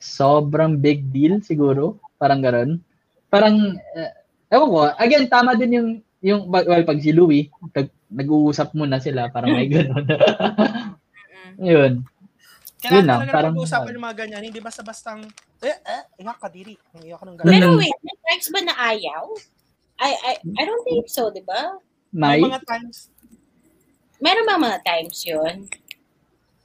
sobrang 0.00 0.78
big 0.78 1.10
deal 1.10 1.42
siguro, 1.42 1.98
parang 2.16 2.40
gano'n. 2.40 2.78
Parang 3.28 3.76
eh, 3.76 4.10
ewan 4.48 4.70
ko, 4.70 4.78
again 4.96 5.26
tama 5.26 5.58
din 5.58 5.76
yung 5.76 5.90
yung 6.20 6.40
well 6.48 6.84
pag 6.86 7.02
si 7.02 7.10
Louie, 7.10 7.50
pag 7.74 7.90
nag-uusap 8.10 8.74
muna 8.74 8.98
sila, 9.02 9.28
parang 9.30 9.54
may 9.54 9.66
gano'n. 9.66 10.06
Yun. 11.60 12.02
Kailangan 12.80 12.96
Yun 12.96 13.04
lang, 13.04 13.18
talaga 13.20 13.34
parang- 13.36 13.52
na 13.52 13.56
pag-uusapan 13.60 13.92
yung 13.92 14.06
mga 14.08 14.18
ganyan. 14.24 14.42
Hindi 14.48 14.60
basta-bastang, 14.64 15.20
eh, 15.60 15.76
eh, 15.84 16.02
iyak 16.24 16.40
ng 16.40 17.36
Mm. 17.36 17.44
Pero 17.44 17.66
wait, 17.76 17.98
may 18.00 18.16
times 18.24 18.48
ba 18.48 18.60
na 18.64 18.74
ayaw? 18.88 19.24
I, 20.00 20.10
I, 20.16 20.32
I 20.56 20.62
don't 20.64 20.80
think 20.82 21.06
so, 21.06 21.28
di 21.28 21.44
ba? 21.44 21.76
May 22.10 22.40
May 22.40 22.48
mga 22.48 22.60
times, 22.64 23.12
Meron 24.16 24.44
ba 24.44 24.56
mga 24.56 24.80
times 24.82 25.16
yun? 25.22 25.68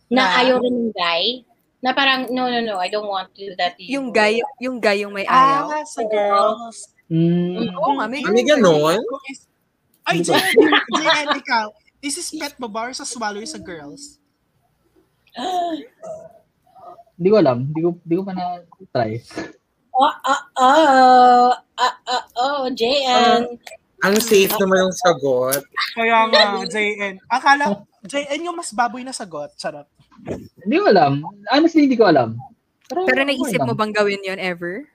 Na 0.07 0.23
Na? 0.25 0.35
ayaw 0.39 0.59
rin 0.59 0.73
ng 0.73 0.91
guy? 0.91 1.43
Na 1.79 1.91
parang, 1.91 2.27
no, 2.29 2.47
no, 2.47 2.59
no, 2.59 2.75
I 2.77 2.87
don't 2.87 3.05
want 3.05 3.31
to 3.31 3.45
do 3.45 3.53
that 3.55 3.75
to. 3.75 3.83
Yung 3.83 4.09
guy, 4.09 4.39
yung 4.57 4.79
guy 4.79 5.03
yung 5.03 5.13
may 5.13 5.23
ayaw. 5.23 5.69
ah, 5.69 5.85
sa 5.85 6.01
girls. 6.03 6.91
mm, 7.07 7.75
Oo 7.75 7.91
nga, 7.95 8.07
may 8.07 8.19
Ano 8.19 8.39
ganon? 8.41 8.99
Kung 8.99 9.25
is- 9.29 9.47
Ay, 10.05 10.19
Hindi 10.19 10.31
ba? 10.31 10.37
JN, 10.95 11.27
ikaw. 11.35 11.65
Is 11.99 12.13
this 12.13 12.29
pet 12.29 12.53
ba 12.55 12.69
bar 12.69 12.93
sa 12.93 13.01
swallow 13.01 13.41
sa 13.43 13.57
girls? 13.57 14.21
Hindi 17.15 17.27
ko 17.27 17.37
alam, 17.39 17.57
hindi 17.65 17.79
ko 17.79 17.89
hindi 17.95 18.15
ko 18.15 18.23
pa 18.23 18.33
na 18.35 18.45
try. 18.91 19.23
Oh, 19.95 20.11
oh, 20.11 20.41
oh, 20.59 21.49
oh, 21.55 21.95
oh, 22.11 22.23
oh, 22.35 22.61
JN. 22.75 23.55
Ang 24.03 24.15
safe 24.19 24.51
naman 24.59 24.91
ng 24.91 24.95
sagot. 24.99 25.63
Kaya 25.95 26.27
nga, 26.27 26.59
JN. 26.67 27.15
Akala, 27.31 27.87
JN 28.03 28.51
yung 28.51 28.59
mas 28.59 28.75
baboy 28.75 29.07
na 29.07 29.15
sagot. 29.15 29.55
Charot. 29.55 29.87
Hindi 30.61 30.75
ko 30.75 30.91
alam. 30.91 31.23
Honestly, 31.47 31.87
hindi 31.87 31.95
ko 31.95 32.11
alam. 32.11 32.35
Pero 32.91 33.07
okay 33.07 33.23
naisip 33.23 33.61
mo 33.65 33.73
bang 33.73 33.95
gawin 33.95 34.21
yon 34.21 34.37
ever? 34.37 34.85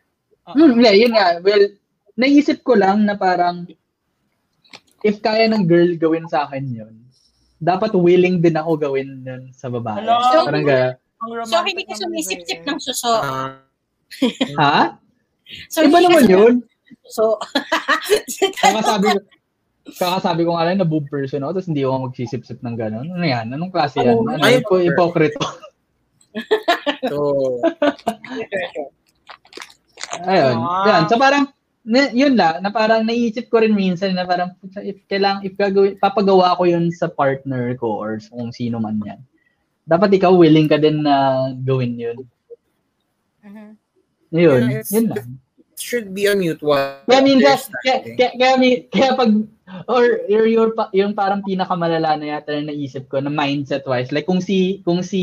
Hmm, 0.47 0.79
yeah, 0.79 0.95
yun 0.95 1.17
nga. 1.17 1.43
Well, 1.43 1.75
naisip 2.15 2.63
ko 2.63 2.77
lang 2.79 3.09
na 3.09 3.17
parang 3.17 3.67
if 5.01 5.19
kaya 5.25 5.49
ng 5.49 5.65
girl 5.65 5.97
gawin 5.97 6.29
sa 6.29 6.45
akin 6.47 6.71
yun, 6.71 6.95
dapat 7.57 7.97
willing 7.97 8.45
din 8.45 8.57
ako 8.57 8.77
gawin 8.77 9.25
yun 9.25 9.49
sa 9.57 9.73
babae. 9.73 10.05
Hello? 10.05 10.45
Parang 10.45 10.65
gaya, 10.65 10.89
So, 11.45 11.61
hindi 11.61 11.85
ka 11.85 12.01
sumisip-sip 12.01 12.65
JN. 12.65 12.69
ng 12.73 12.81
suso. 12.81 13.13
Ah, 13.21 13.61
ha? 14.61 14.97
So, 15.71 15.83
Iba 15.83 15.99
naman 16.03 16.25
yun. 16.31 16.55
So, 17.11 17.39
Kakasabi 18.63 19.07
ko, 19.15 19.19
kakasabi 19.99 20.43
ko 20.47 20.51
nga 20.55 20.67
lang 20.71 20.79
na 20.79 20.87
boob 20.87 21.11
person 21.11 21.43
ako, 21.43 21.59
tapos 21.59 21.69
hindi 21.71 21.83
ako 21.83 22.11
magsisip-sip 22.11 22.61
ng 22.63 22.77
gano'n. 22.79 23.07
Ano 23.11 23.25
yan? 23.27 23.47
Anong 23.51 23.73
klase 23.75 23.99
yan? 24.03 24.19
Ano, 24.23 24.43
Ay, 24.43 24.63
ipo, 24.63 24.79
ipokrito. 24.79 25.43
so, 27.11 27.19
Ayun. 30.27 30.57
Ah. 30.59 30.85
Yan. 30.87 31.03
So 31.07 31.17
parang, 31.17 31.45
na, 31.87 32.11
yun 32.13 32.37
lang, 32.37 32.61
na 32.61 32.71
parang 32.71 33.07
naisip 33.07 33.49
ko 33.49 33.63
rin 33.63 33.73
minsan 33.73 34.13
na 34.13 34.29
parang, 34.29 34.53
"Putya, 34.61 34.85
if 34.85 35.01
kailang, 35.09 35.41
if 35.47 35.57
gagawin, 35.57 35.97
papagawa 35.97 36.59
ko 36.59 36.69
yun 36.69 36.93
sa 36.93 37.09
partner 37.09 37.73
ko 37.79 37.89
or 37.99 38.21
kung 38.29 38.53
sino 38.53 38.77
man 38.83 39.01
yan. 39.01 39.21
Dapat 39.89 40.21
ikaw 40.21 40.35
willing 40.37 40.69
ka 40.69 40.77
din 40.77 41.03
na 41.03 41.49
gawin 41.65 41.97
yun. 41.97 42.19
Mhm. 43.43 43.80
Yun, 44.31 44.63
Yes. 44.71 44.91
yun 44.95 45.11
lang. 45.11 45.29
Should 45.81 46.13
be 46.13 46.29
a 46.29 46.37
mutual. 46.37 47.03
Kaya 47.09 47.21
minsan, 47.25 47.57
kaya, 47.81 48.05
kaya, 48.15 48.53
kaya, 48.93 49.11
pag, 49.17 49.33
or 49.87 50.27
or 50.27 50.45
yung, 50.51 50.75
pa- 50.75 50.93
yung 50.93 51.15
parang 51.15 51.41
pinakamalala 51.47 52.19
na 52.19 52.37
yata 52.37 52.59
na 52.59 52.71
naisip 52.71 53.07
ko 53.07 53.23
na 53.23 53.31
mindset 53.31 53.87
wise 53.87 54.11
like 54.11 54.27
kung 54.27 54.43
si 54.43 54.83
kung 54.83 54.99
si 55.01 55.23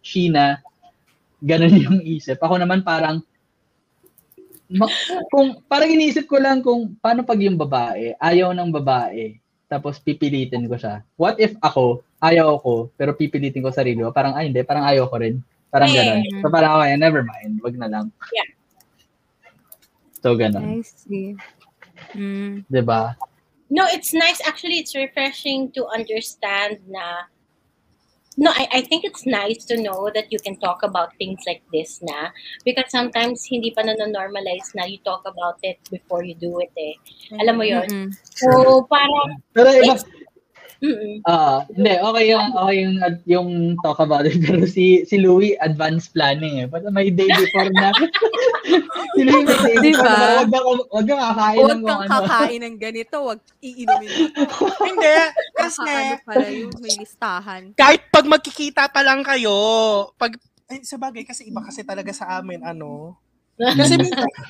Sheena 0.00 0.64
ganun 1.44 1.76
yung 1.84 2.00
isip 2.00 2.40
ako 2.40 2.56
naman 2.56 2.80
parang 2.80 3.20
ma- 4.72 4.88
kung 5.28 5.60
parang 5.68 5.92
iniisip 5.92 6.24
ko 6.24 6.40
lang 6.40 6.64
kung 6.64 6.96
paano 6.96 7.22
pag 7.22 7.36
yung 7.44 7.60
babae 7.60 8.16
ayaw 8.16 8.56
ng 8.56 8.72
babae 8.72 9.36
tapos 9.68 10.00
pipilitin 10.00 10.64
ko 10.64 10.80
siya 10.80 11.04
what 11.20 11.36
if 11.36 11.52
ako 11.60 12.00
ayaw 12.24 12.56
ko 12.64 12.88
pero 12.96 13.12
pipilitin 13.12 13.60
ko 13.60 13.68
sarili 13.68 14.00
ko 14.00 14.16
parang 14.16 14.32
ay 14.32 14.48
hindi 14.48 14.64
parang 14.64 14.88
ayaw 14.88 15.12
ko 15.12 15.20
rin 15.20 15.44
parang 15.74 15.90
ganun 15.90 16.22
so 16.38 16.46
parang 16.46 16.78
okay 16.78 16.94
never 16.94 17.26
mind 17.26 17.58
wag 17.66 17.74
na 17.74 17.90
lang 17.90 18.06
Yeah. 18.30 18.48
so 20.22 20.38
ganun 20.38 20.62
I 20.62 20.86
see. 20.86 21.34
Mm. 22.14 22.62
'di 22.70 22.82
ba 22.86 23.18
No, 23.74 23.88
it's 23.90 24.12
nice. 24.12 24.38
Actually, 24.46 24.78
it's 24.78 24.94
refreshing 24.94 25.72
to 25.72 25.86
understand 25.88 26.78
na 26.86 27.26
No, 28.34 28.50
I, 28.50 28.66
I 28.72 28.80
think 28.82 29.06
it's 29.06 29.26
nice 29.26 29.62
to 29.70 29.78
know 29.78 30.10
that 30.10 30.26
you 30.34 30.42
can 30.42 30.58
talk 30.58 30.82
about 30.82 31.14
things 31.22 31.38
like 31.46 31.62
this 31.70 32.02
na 32.02 32.34
because 32.66 32.90
sometimes 32.90 33.46
hindi 33.46 33.70
pa 33.70 33.86
na-normalize 33.86 34.74
na 34.74 34.90
you 34.90 34.98
talk 35.06 35.22
about 35.22 35.54
it 35.62 35.78
before 35.86 36.26
you 36.26 36.34
do 36.34 36.58
it 36.58 36.74
eh. 36.74 36.98
Alam 37.38 37.62
mo 37.62 37.62
yun? 37.62 37.86
Mm-mm. 37.86 38.10
So, 38.34 38.90
parang, 38.90 39.38
pero 39.54 39.70
iba 39.70 39.94
Ah, 41.24 41.64
hindi, 41.72 41.94
okay 41.96 42.24
yung, 42.28 42.46
okay 42.52 42.76
yung, 42.84 42.94
yung 43.24 43.48
talk 43.80 43.98
about 44.00 44.28
it. 44.28 44.36
Pero 44.44 44.68
si, 44.68 45.04
si 45.08 45.16
Louie, 45.16 45.56
advanced 45.64 46.12
planning 46.12 46.64
eh. 46.64 46.66
But 46.68 46.84
may 46.92 47.08
day 47.08 47.28
before 47.28 47.70
na. 47.72 47.90
si 49.16 49.20
Louie 49.24 49.44
may 49.48 49.58
day 49.64 49.76
Di 49.80 49.90
before 49.96 50.04
ba? 50.04 50.18
na. 50.18 50.36
Wag 50.44 50.50
ka, 50.52 50.58
wag 50.92 51.06
ka 51.08 51.16
kakain 51.16 51.64
ng 51.64 51.80
mga 51.80 51.88
kang 51.88 52.02
ano. 52.02 52.12
kakain 52.12 52.62
ng 52.62 52.76
ganito, 52.76 53.16
huwag 53.20 53.40
iinumin. 53.64 54.10
Hindi, 54.88 55.16
kasi 55.56 55.92
pala 56.26 56.46
yun, 56.52 56.70
may 56.78 56.94
listahan. 57.00 57.62
kahit 57.74 58.02
pag 58.12 58.26
magkikita 58.28 58.90
pa 58.92 59.00
lang 59.00 59.24
kayo, 59.24 59.56
pag 60.20 60.36
eh, 60.64 60.80
sa 60.80 60.96
bagay 60.96 61.28
kasi 61.28 61.44
iba 61.44 61.60
kasi 61.60 61.84
talaga 61.84 62.08
sa 62.12 62.40
amin 62.40 62.64
ano. 62.64 63.20
Kasi 63.54 63.94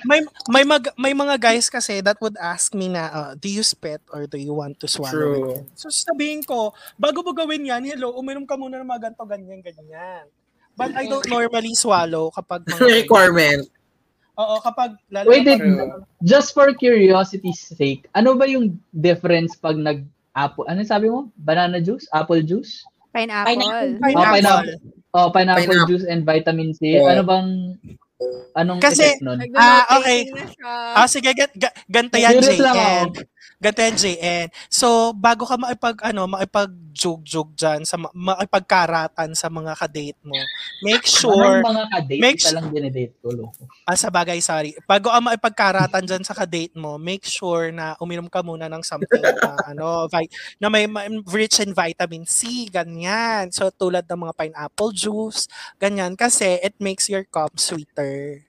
may 0.08 0.20
may 0.48 0.64
mag, 0.64 0.84
may 0.96 1.12
mga 1.12 1.36
guys 1.36 1.68
kasi 1.68 2.00
that 2.00 2.16
would 2.24 2.40
ask 2.40 2.72
me 2.72 2.88
na 2.88 3.02
uh, 3.12 3.30
do 3.36 3.52
you 3.52 3.60
spit 3.60 4.00
or 4.08 4.24
do 4.24 4.40
you 4.40 4.56
want 4.56 4.80
to 4.80 4.88
swallow 4.88 5.12
True. 5.12 5.60
it? 5.60 5.68
So 5.76 5.92
sabihin 5.92 6.40
ko, 6.40 6.72
bago 6.96 7.20
mo 7.20 7.36
gawin 7.36 7.68
yan, 7.68 7.84
hello, 7.84 8.16
uminom 8.16 8.48
ka 8.48 8.56
muna 8.56 8.80
ng 8.80 8.88
mga 8.88 9.12
ganito, 9.12 9.24
ganyan, 9.28 9.60
ganyan. 9.60 10.24
But 10.74 10.96
I 10.96 11.04
don't 11.06 11.28
normally 11.28 11.76
swallow 11.76 12.32
kapag 12.32 12.64
mga... 12.68 13.04
requirement. 13.04 13.68
Oo, 14.34 14.58
kapag 14.64 14.98
lalo 15.12 15.30
Wait, 15.30 15.46
pag- 15.46 16.02
Just 16.24 16.56
for 16.56 16.72
curiosity's 16.74 17.60
sake, 17.60 18.08
ano 18.16 18.34
ba 18.34 18.48
yung 18.48 18.74
difference 18.90 19.54
pag 19.54 19.78
nag 19.78 20.02
apple, 20.34 20.66
ano 20.66 20.82
sabi 20.82 21.06
mo? 21.06 21.30
Banana 21.38 21.78
juice? 21.78 22.08
Apple 22.10 22.42
juice? 22.42 22.82
Pineapple. 23.14 23.54
Pineapple. 23.54 23.94
Oh, 23.94 24.02
pineapple. 24.02 24.34
pineapple. 24.34 24.72
Oh, 25.14 25.28
pineapple, 25.30 25.62
Pineapple. 25.70 25.86
juice 25.86 26.06
and 26.10 26.26
vitamin 26.26 26.74
C. 26.74 26.98
Yeah. 26.98 27.14
Ano 27.14 27.22
bang, 27.22 27.78
anong 28.54 28.78
Kasi- 28.78 29.14
effect 29.14 29.22
nun? 29.22 29.38
Ah, 29.54 29.98
okay. 29.98 30.30
Ah, 30.94 31.06
sige, 31.06 31.30
ga- 31.32 31.52
ga- 31.52 31.74
ganito 31.86 32.16
yan, 32.16 32.38
Curious 32.38 32.60
lang 32.60 32.76
JN. 32.76 33.08
Yan, 33.62 33.94
JN. 33.96 34.46
So, 34.68 35.12
bago 35.16 35.48
ka 35.48 35.56
maipag, 35.56 35.96
ano, 36.04 36.28
maipag-jug-jug 36.28 37.56
dyan, 37.56 37.82
sa, 37.88 37.96
ma- 37.96 38.12
maipagkaratan 38.12 39.32
sa 39.32 39.48
mga 39.48 39.72
kadate 39.78 40.20
mo, 40.24 40.36
make 40.84 41.06
sure, 41.08 41.32
Anong 41.32 41.64
mga 41.74 41.82
kadate? 41.92 42.20
make 42.20 42.38
Isa 42.38 42.52
lang 42.52 42.68
dinedate 42.68 43.14
ko, 43.24 43.32
loko. 43.32 43.64
ah, 43.84 43.96
sa 43.96 44.08
bagay, 44.08 44.40
sorry, 44.40 44.72
bago 44.88 45.08
ka 45.12 45.20
maipagkaratan 45.20 46.04
dyan 46.08 46.24
sa 46.24 46.32
kadate 46.36 46.72
mo, 46.76 46.96
make 46.96 47.24
sure 47.24 47.68
na 47.72 47.96
uminom 48.00 48.28
ka 48.32 48.40
muna 48.40 48.68
ng 48.68 48.80
something 48.84 49.28
na, 49.40 49.60
ano, 49.68 50.08
vi- 50.08 50.30
na 50.60 50.68
may, 50.72 50.84
may 50.88 51.08
rich 51.28 51.60
in 51.60 51.72
vitamin 51.76 52.24
C, 52.24 52.68
ganyan. 52.72 53.52
So, 53.52 53.68
tulad 53.72 54.04
ng 54.08 54.20
mga 54.28 54.34
pineapple 54.36 54.92
juice, 54.92 55.48
ganyan, 55.76 56.16
kasi 56.16 56.60
it 56.60 56.76
makes 56.80 57.08
your 57.12 57.24
cup 57.28 57.56
sweeter. 57.60 58.44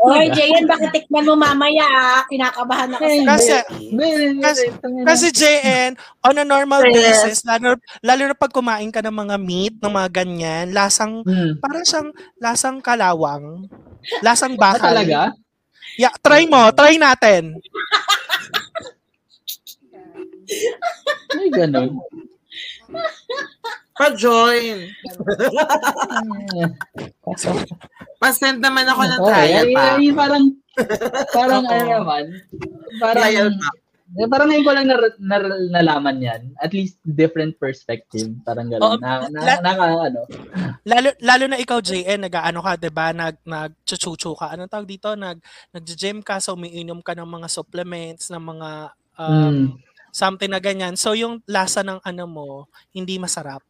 Oy, 0.00 0.32
Jayan, 0.32 0.64
baka 0.64 0.88
tikman 0.88 1.28
mo 1.28 1.36
mamaya 1.36 1.84
ah. 1.84 2.20
Kinakabahan 2.24 2.88
ako 2.96 3.04
sa 3.04 3.36
Kasi, 3.36 3.52
Kasi, 3.92 4.32
Kasi- 4.40 4.70
Kasi 5.04 5.26
JN, 5.28 5.92
on 6.24 6.40
a 6.40 6.44
normal 6.44 6.80
basis, 6.88 7.44
lalo, 7.44 7.76
lalo 8.00 8.22
na 8.24 8.36
pag 8.36 8.48
kumain 8.48 8.88
ka 8.88 9.04
ng 9.04 9.12
mga 9.12 9.36
meat, 9.36 9.76
ng 9.76 9.92
mga 9.92 10.08
ganyan, 10.08 10.66
lasang, 10.72 11.20
hmm. 11.20 11.60
parang 11.60 11.84
siyang 11.84 12.08
lasang 12.40 12.80
kalawang. 12.80 13.68
Lasang 14.24 14.56
Ah, 14.56 14.72
bakal. 14.72 14.88
talaga? 14.96 15.36
Yeah, 16.00 16.16
try 16.24 16.48
mo, 16.48 16.72
try 16.72 16.96
natin. 16.96 17.60
Ay, 21.30 21.48
ganun. 21.52 22.00
Pa-join. 24.00 24.88
Pa-send 28.16 28.58
naman 28.58 28.84
ako 28.84 29.02
ng 29.02 29.20
trial 29.22 29.66
ay, 29.66 29.74
pa. 29.74 29.82
ay, 29.94 30.06
parang, 30.12 30.44
parang 31.30 31.62
ano 31.64 31.84
naman, 31.84 32.24
parang, 32.96 33.22
Trial 33.22 33.48
pa. 33.50 33.68
eh, 34.10 34.26
parang 34.26 34.48
ngayon 34.50 34.64
ko 34.64 34.72
lang 34.72 34.86
na, 34.86 34.96
na, 35.18 35.36
nalaman 35.70 36.16
yan. 36.18 36.40
At 36.56 36.72
least 36.72 36.96
different 37.02 37.56
perspective. 37.56 38.28
Parang 38.42 38.68
gano'n. 38.68 38.98
Na, 38.98 39.24
na, 39.26 39.38
la- 39.38 39.60
naka, 39.62 39.84
ano. 40.02 40.20
Lalo, 40.82 41.08
lalo 41.20 41.44
na 41.46 41.56
ikaw, 41.56 41.78
JN, 41.78 42.24
nag-ano 42.24 42.60
ka, 42.60 42.72
'di 42.74 42.90
ba 42.90 43.12
Nag, 43.12 43.36
nag-chuchuchu 43.42 44.32
ka. 44.34 44.50
Anong 44.50 44.68
tawag 44.68 44.88
dito? 44.88 45.12
Nag, 45.12 45.38
nag-gym 45.70 46.20
ka, 46.20 46.40
so 46.40 46.52
umiinom 46.52 47.00
ka 47.00 47.12
ng 47.12 47.28
mga 47.28 47.48
supplements, 47.48 48.28
ng 48.28 48.40
mga, 48.42 48.68
um, 49.16 49.28
Mm. 49.30 49.66
something 50.10 50.50
na 50.50 50.58
ganyan. 50.58 50.98
So, 50.98 51.14
yung 51.14 51.38
lasa 51.46 51.80
ng 51.80 52.02
ano 52.02 52.24
mo, 52.26 52.48
hindi 52.90 53.14
masarap. 53.14 53.62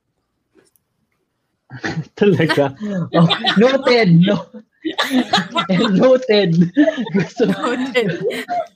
Talaga. 2.18 2.74
Oh, 3.14 3.28
noted. 3.56 4.10
No. 4.20 4.46
noted. 5.92 6.56
Gusto 7.12 7.42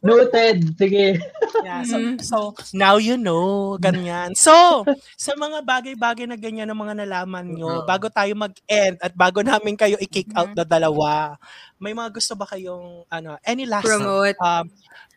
Noted. 0.04 0.76
Sige. 0.76 1.16
Yeah, 1.64 1.80
so, 1.82 1.96
Mm. 1.96 2.14
so, 2.20 2.36
now 2.76 3.00
you 3.00 3.16
know, 3.16 3.74
ganyan. 3.80 4.36
So, 4.36 4.84
sa 5.16 5.32
mga 5.34 5.64
bagay-bagay 5.64 6.28
na 6.28 6.36
ganyan 6.36 6.68
ng 6.68 6.76
mga 6.76 6.94
nalaman 7.04 7.56
nyo, 7.56 7.82
Oo. 7.82 7.86
bago 7.88 8.12
tayo 8.12 8.36
mag-end 8.36 9.00
at 9.00 9.16
bago 9.16 9.40
namin 9.40 9.74
kayo 9.74 9.96
i-kick 9.96 10.28
out 10.36 10.52
na 10.52 10.62
dalawa, 10.62 11.40
may 11.80 11.96
mga 11.96 12.12
gusto 12.12 12.36
ba 12.36 12.44
kayong, 12.46 13.08
ano, 13.08 13.40
any 13.42 13.64
last, 13.64 13.88
Promote. 13.88 14.36
um, 14.44 14.68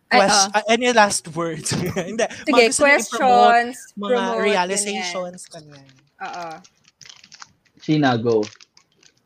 Ay, 0.08 0.24
quest- 0.24 0.48
oh. 0.48 0.56
uh, 0.56 0.66
any 0.72 0.90
last 0.96 1.24
words? 1.36 1.68
Hindi. 2.10 2.24
Sige, 2.48 2.72
mga 2.72 2.80
questions, 2.80 3.76
mga 4.00 4.08
promote, 4.08 4.40
realizations, 4.40 5.42
ganyan. 5.52 5.84
Oo. 6.24 6.48
Sheena, 7.88 8.20
go. 8.20 8.44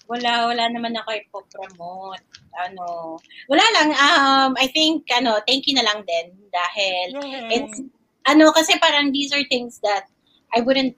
Wala, 0.06 0.54
wala 0.54 0.70
naman 0.70 0.94
ako 1.02 1.18
ipopromote. 1.18 2.22
Ano, 2.62 3.18
wala 3.50 3.66
lang. 3.74 3.90
Um, 3.98 4.54
I 4.54 4.70
think, 4.70 5.10
ano, 5.10 5.42
thank 5.50 5.66
you 5.66 5.74
na 5.74 5.82
lang 5.82 6.06
din 6.06 6.30
dahil 6.54 7.18
it's, 7.50 7.82
ano, 8.30 8.54
kasi 8.54 8.78
parang 8.78 9.10
these 9.10 9.34
are 9.34 9.42
things 9.50 9.82
that 9.82 10.06
I 10.54 10.62
wouldn't 10.62 10.94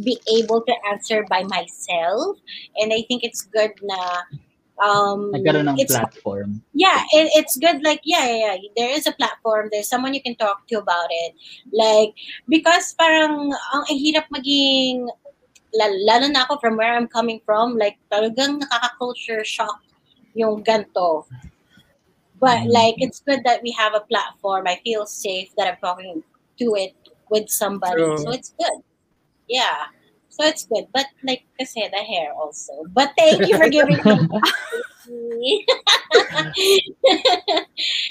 be 0.00 0.16
able 0.40 0.64
to 0.64 0.74
answer 0.88 1.26
by 1.28 1.44
myself. 1.52 2.40
And 2.80 2.96
I 2.96 3.04
think 3.10 3.28
it's 3.28 3.44
good 3.44 3.76
na, 3.82 3.98
um, 4.80 5.36
Nagkaroon 5.36 5.68
ng 5.68 5.76
it's, 5.76 5.92
platform. 5.92 6.62
yeah, 6.72 7.04
it, 7.12 7.28
it's 7.36 7.58
good. 7.58 7.84
Like, 7.84 8.00
yeah, 8.08 8.24
yeah, 8.24 8.56
yeah, 8.56 8.70
there 8.78 8.88
is 8.88 9.04
a 9.04 9.12
platform. 9.12 9.68
There's 9.68 9.90
someone 9.90 10.14
you 10.14 10.22
can 10.22 10.38
talk 10.40 10.64
to 10.72 10.78
about 10.78 11.10
it. 11.10 11.34
Like, 11.74 12.14
because 12.48 12.94
parang, 12.96 13.52
ang 13.52 13.84
ang 13.90 13.98
hirap 14.00 14.30
maging, 14.32 15.10
lalo, 15.74 16.28
na 16.28 16.44
ako 16.44 16.58
from 16.60 16.76
where 16.76 16.94
I'm 16.94 17.08
coming 17.08 17.40
from, 17.44 17.76
like, 17.76 17.96
talagang 18.12 18.60
nakaka-culture 18.60 19.44
shock 19.44 19.80
yung 20.34 20.62
ganto. 20.62 21.24
But, 22.42 22.66
Mm. 22.66 22.72
like, 22.74 22.96
it's 22.98 23.20
good 23.22 23.44
that 23.44 23.62
we 23.62 23.70
have 23.72 23.94
a 23.94 24.02
platform. 24.04 24.66
I 24.66 24.80
feel 24.82 25.06
safe 25.06 25.54
that 25.56 25.68
I'm 25.68 25.80
talking 25.80 26.22
to 26.58 26.66
it 26.74 26.94
with 27.30 27.48
somebody. 27.48 28.02
True. 28.02 28.18
So, 28.18 28.30
it's 28.34 28.52
good. 28.58 28.82
Yeah. 29.48 29.88
So, 30.28 30.44
it's 30.44 30.66
good. 30.66 30.88
But, 30.92 31.06
like, 31.22 31.46
kasi 31.60 31.86
the 31.88 32.02
hair 32.02 32.34
also. 32.34 32.72
But, 32.90 33.14
thank 33.16 33.46
you 33.46 33.56
for 33.56 33.68
giving 33.68 34.00
me 34.02 34.26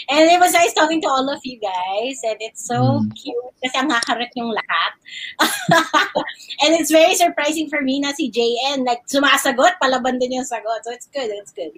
and 0.10 0.24
it 0.28 0.40
was 0.40 0.54
nice 0.54 0.74
talking 0.74 1.02
to 1.02 1.08
all 1.08 1.28
of 1.30 1.40
you 1.44 1.60
guys. 1.60 2.20
And 2.24 2.38
it's 2.40 2.66
so 2.66 3.02
Mm. 3.02 3.12
cute 3.16 3.48
kasi 3.64 3.76
ang 3.78 3.90
hakarot 3.90 4.32
yung 4.36 4.52
lahat. 4.52 4.92
and 6.66 6.76
it's 6.76 6.92
very 6.92 7.16
surprising 7.16 7.70
for 7.70 7.82
me 7.82 8.00
na 8.02 8.12
si 8.12 8.28
JN, 8.30 8.84
like, 8.84 9.06
sumasagot, 9.08 9.78
palaban 9.82 10.20
din 10.20 10.42
yung 10.42 10.48
sagot. 10.48 10.82
So 10.84 10.92
it's 10.92 11.08
good, 11.08 11.30
it's 11.32 11.54
good. 11.54 11.72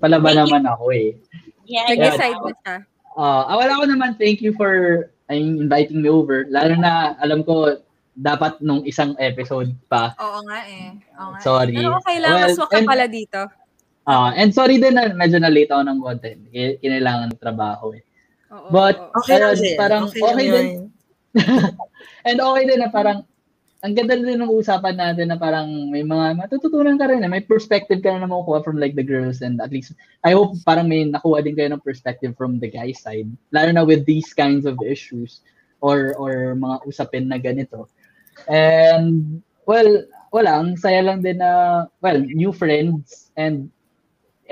Palaba 0.00 0.32
Thank 0.32 0.48
you. 0.48 0.56
naman 0.56 0.64
ako 0.66 0.84
eh. 0.96 1.08
Yeah, 1.68 1.86
Nag-decide 1.88 2.36
yeah. 2.36 2.42
na 2.42 2.52
siya. 2.64 2.76
Ah, 3.12 3.44
uh, 3.44 3.56
wala 3.60 3.76
ko 3.76 3.84
naman 3.84 4.16
thank 4.16 4.40
you 4.40 4.56
for 4.56 5.06
I 5.28 5.36
mean, 5.40 5.60
inviting 5.60 6.00
me 6.00 6.08
over. 6.08 6.48
Lalo 6.48 6.76
na 6.76 7.12
alam 7.20 7.44
ko 7.44 7.76
dapat 8.12 8.60
nung 8.60 8.84
isang 8.84 9.16
episode 9.16 9.72
pa. 9.88 10.12
Oo 10.20 10.44
nga 10.44 10.60
eh. 10.68 10.92
Oo 11.16 11.28
nga. 11.32 11.40
Sorry. 11.40 11.72
Pero 11.72 11.96
okay 11.96 12.20
lang, 12.20 12.36
Well, 12.36 12.44
mas 12.48 12.58
waka 12.60 12.76
and- 12.80 12.88
pala 12.88 13.04
dito. 13.08 13.40
Ah, 14.02 14.34
and 14.34 14.50
sorry 14.50 14.82
din 14.82 14.98
na 14.98 15.14
medyo 15.14 15.38
na 15.38 15.52
late 15.52 15.70
ako 15.70 15.82
ng 15.86 15.98
content. 16.02 16.40
K- 16.50 16.78
Kinailangan 16.82 17.30
ng 17.30 17.42
trabaho 17.42 17.94
eh. 17.94 18.02
Oo, 18.50 18.68
But. 18.74 18.98
Okay 19.22 19.38
lang 19.38 19.54
ayun, 19.54 19.62
din. 19.62 19.76
parang 19.78 20.04
okay, 20.10 20.20
okay, 20.26 20.46
din. 20.50 20.68
And 22.28 22.38
okay 22.42 22.62
din 22.66 22.80
na 22.82 22.90
parang 22.90 23.22
ang 23.82 23.98
ganda 23.98 24.14
din 24.14 24.38
ng 24.38 24.46
usapan 24.54 24.94
natin 24.94 25.26
na 25.26 25.38
parang 25.38 25.66
may 25.90 26.06
mga 26.06 26.38
matututunan 26.38 26.94
ka 26.94 27.10
rin. 27.10 27.22
eh. 27.22 27.30
May 27.30 27.42
perspective 27.42 27.98
ka 27.98 28.14
na 28.14 28.30
makukuha 28.30 28.62
from 28.62 28.78
like 28.78 28.94
the 28.94 29.02
girls 29.02 29.42
and 29.42 29.58
at 29.58 29.74
least 29.74 29.94
I 30.22 30.38
hope 30.38 30.54
parang 30.62 30.86
may 30.86 31.02
nakuha 31.02 31.42
din 31.42 31.58
kayo 31.58 31.74
ng 31.74 31.82
perspective 31.82 32.38
from 32.38 32.62
the 32.62 32.70
guy 32.70 32.94
side. 32.94 33.26
Lalo 33.50 33.70
na 33.74 33.82
with 33.82 34.06
these 34.06 34.30
kinds 34.34 34.70
of 34.70 34.78
issues 34.86 35.42
or 35.82 36.14
or 36.14 36.54
mga 36.54 36.86
usapin 36.86 37.26
na 37.26 37.42
ganito. 37.42 37.90
And 38.46 39.42
well, 39.66 40.06
wala, 40.30 40.62
ang 40.62 40.78
saya 40.78 41.02
lang 41.02 41.26
din 41.26 41.42
na 41.42 41.86
well, 41.98 42.22
new 42.22 42.54
friends 42.54 43.34
and 43.34 43.66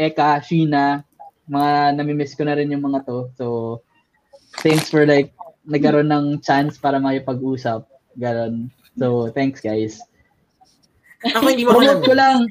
Eka, 0.01 0.41
Sheena, 0.41 1.05
mga 1.45 1.71
namimiss 1.95 2.33
ko 2.33 2.49
na 2.49 2.57
rin 2.57 2.73
yung 2.73 2.81
mga 2.83 3.05
to. 3.05 3.29
So 3.37 3.47
thanks 4.59 4.89
for 4.89 5.05
like 5.05 5.37
nagkaroon 5.63 6.09
ng 6.09 6.41
chance 6.41 6.81
para 6.81 6.97
makipag-usap. 6.97 7.85
Ganon. 8.17 8.73
So, 8.97 9.31
thanks 9.31 9.61
guys. 9.61 10.03
Ako 11.23 11.47
hindi 11.47 11.63
mo 11.63 11.77
Promote 11.77 12.03
ko 12.03 12.15
lang. 12.17 12.49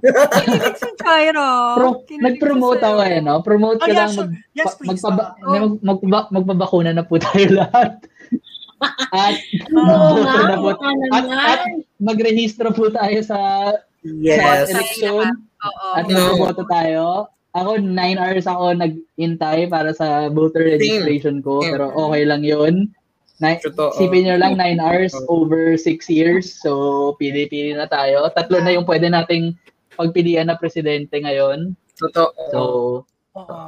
Kinilig 0.00 0.76
si 0.78 0.90
Kyra. 0.96 1.48
Pro, 1.74 1.88
nag-promote 2.06 2.80
ako 2.80 3.00
eh, 3.02 3.18
no? 3.18 3.40
Promote 3.40 3.80
Oh, 3.80 3.84
ko 3.84 3.92
yeah, 3.92 4.00
lang. 4.04 4.12
sure. 4.12 4.28
Mag, 4.28 4.54
Yes, 4.54 4.72
please. 4.76 4.88
magpaba, 4.94 5.22
Oh. 5.42 5.52
mag, 5.52 5.72
magpaba- 5.82 6.30
magbabakuna 6.32 6.90
na 6.92 7.04
po 7.04 7.16
tayo 7.22 7.60
lahat. 7.60 7.98
at, 9.10 9.36
nga, 9.72 10.40
na 10.44 10.56
po, 10.56 10.70
oo 10.70 10.80
at, 11.12 11.24
naman. 11.24 11.44
at 11.48 11.60
magrehistro 11.98 12.68
po 12.72 12.88
tayo 12.88 13.18
sa 13.20 13.38
Yes. 14.00 14.70
sa 14.70 14.70
election. 14.70 15.45
Oo. 15.66 15.88
At 15.98 16.04
No. 16.06 16.14
magboboto 16.14 16.62
tayo. 16.70 17.04
Ako, 17.56 17.80
9 17.80 18.20
hours 18.20 18.44
ako 18.44 18.76
nag-intay 18.76 19.64
para 19.66 19.90
sa 19.96 20.28
voter 20.28 20.76
registration 20.76 21.40
ko. 21.40 21.64
Same. 21.64 21.72
Pero 21.72 21.88
okay 21.96 22.22
lang 22.28 22.44
yun. 22.44 22.92
Nine, 23.36 23.60
Totoo. 23.60 23.92
Sipin 23.96 24.24
nyo 24.24 24.36
lang, 24.40 24.56
9 24.56 24.80
hours 24.80 25.12
over 25.28 25.76
6 25.76 26.08
years. 26.08 26.56
So, 26.56 27.12
pili-pili 27.20 27.76
na 27.76 27.84
tayo. 27.84 28.28
Tatlo 28.32 28.60
na 28.64 28.72
yung 28.72 28.88
pwede 28.88 29.12
nating 29.12 29.56
pagpilian 29.92 30.48
na 30.48 30.56
presidente 30.56 31.16
ngayon. 31.20 31.76
Totoo. 31.96 32.32
So, 32.52 32.60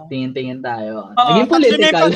tingin-tingin 0.09 0.65
tayo. 0.65 1.13
Oo, 1.13 1.29
Naging 1.33 1.49
tatlo 1.49 1.61
na 1.61 1.69
yung 1.69 1.77
political. 1.93 2.09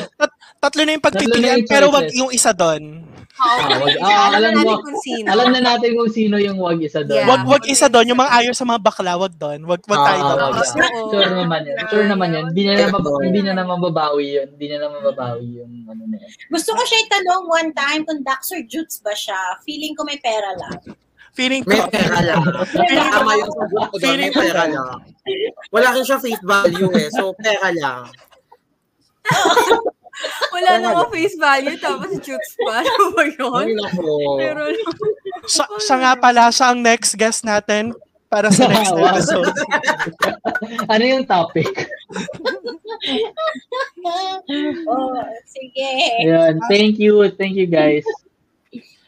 Tatlo 0.63 0.81
na 0.81 0.91
yung 0.91 1.03
pagpipilian, 1.03 1.43
na 1.51 1.59
yung 1.59 1.67
pero 1.67 1.85
wag 1.89 2.07
yung 2.11 2.31
isa 2.31 2.51
doon. 2.51 3.03
Oo, 3.33 3.41
Ah, 3.43 3.65
wag- 3.81 3.97
kasi 3.97 3.97
ah, 3.97 4.29
alam 4.29 4.29
alam 4.29 4.41
na 4.45 4.49
natin 4.53 4.69
mo- 4.69 4.83
kung 4.85 4.99
sino. 5.01 5.25
Alam 5.27 5.47
na 5.49 5.59
natin 5.59 5.89
kung 5.91 6.11
sino 6.11 6.35
yung 6.37 6.57
wag 6.57 6.79
isa 6.79 7.01
doon. 7.01 7.17
Yeah. 7.17 7.27
Wag 7.27 7.41
wag 7.43 7.63
isa 7.65 7.87
doon, 7.89 8.05
yung 8.07 8.21
mga 8.21 8.29
ayaw 8.31 8.53
sa 8.53 8.63
mga 8.63 8.79
bakla, 8.79 9.13
wag 9.17 9.33
doon. 9.35 9.59
Wag 9.65 9.81
wag 9.83 10.01
tayo 10.05 10.21
Ah, 10.21 10.29
doon. 10.29 10.39
wag 10.53 10.53
Oo. 10.61 10.77
yan. 10.77 10.93
Sure 11.09 11.31
naman 11.35 11.59
yan. 11.65 11.75
Sure 11.89 12.07
naman 12.07 12.27
yan. 12.29 12.43
Hindi 12.47 12.61
niya 12.63 12.75
naman, 12.85 13.01
hindi 13.19 13.39
niya 13.41 13.53
naman 13.53 13.73
mababawi 13.75 14.25
yun. 14.31 14.47
Hindi 14.49 14.65
niya 14.65 14.79
naman 14.79 14.97
mababawi 15.01 15.45
yung 15.57 15.71
ano 15.83 16.01
na 16.05 16.15
yan. 16.15 16.29
Gusto 16.47 16.69
ko 16.71 16.81
siya 16.85 16.99
itanong 17.03 17.43
one 17.43 17.69
time 17.73 18.01
kung 18.05 18.19
Daxer 18.21 18.61
Jutes 18.63 19.01
ba 19.01 19.13
siya. 19.13 19.39
Feeling 19.61 19.97
ko 19.97 20.05
may 20.05 20.21
pera 20.21 20.53
lang. 20.53 20.77
Feeling 21.33 21.65
May 21.65 21.81
ko, 21.81 21.89
pera 21.89 22.21
lang. 22.21 22.37
Tama 22.45 23.31
yung 23.33 23.49
sagot 23.51 23.85
ko 23.89 23.95
doon, 23.97 24.17
may 24.19 24.29
pera 24.29 24.63
lang. 24.69 24.87
Wala 25.73 25.87
rin 25.89 26.05
siya 26.05 26.21
face 26.21 26.37
value 26.39 26.93
eh, 26.93 27.09
so 27.09 27.33
pera 27.35 27.73
lang. 27.73 28.05
Wala 30.53 30.69
namang 30.79 31.09
face 31.11 31.35
value, 31.35 31.77
tapos 31.79 32.13
shoots 32.21 32.53
pa. 32.61 32.81
Ano 32.83 33.11
ba 33.11 33.23
yun? 33.25 33.67
Pero, 34.39 34.61
sa, 35.49 35.67
siya 35.81 35.95
nga 35.99 36.13
pala, 36.15 36.53
siya 36.53 36.71
ang 36.71 36.79
next 36.79 37.17
guest 37.17 37.43
natin 37.43 37.91
para 38.33 38.49
sa 38.49 38.65
next 38.65 38.97
episode. 38.97 39.53
ano 40.93 41.03
yung 41.05 41.25
topic? 41.29 41.69
oh, 44.89 45.13
sige. 45.45 45.91
Ayan. 46.25 46.57
Thank 46.65 46.97
you. 46.97 47.29
Thank 47.37 47.53
you 47.53 47.69
guys. 47.69 48.01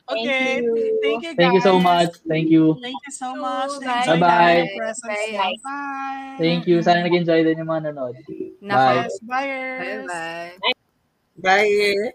Okay. 0.05 0.61
Thank 0.61 0.61
you. 0.61 0.99
Thank 1.01 1.23
you, 1.25 1.33
guys. 1.33 1.37
Thank 1.41 1.53
you 1.57 1.63
so 1.65 1.79
much. 1.81 2.11
Thank 2.29 2.53
you. 2.53 2.77
Thank 2.77 3.01
you 3.01 3.13
so 3.13 3.33
much. 3.33 3.73
Bye. 3.81 4.05
Enjoy 4.05 4.21
Bye-bye. 4.21 4.61
Bye. 5.09 5.57
Bye. 5.65 6.37
Thank 6.37 6.69
you. 6.69 6.85
Sana 6.85 7.01
nag-enjoy 7.01 7.41
din 7.41 7.57
yung 7.57 7.69
mga 7.73 7.89
nanonood. 7.89 8.21
nako. 8.61 8.77
Bye. 8.77 8.95
Yes, 9.01 9.13
buyers. 9.25 10.69
Bye. 11.37 12.13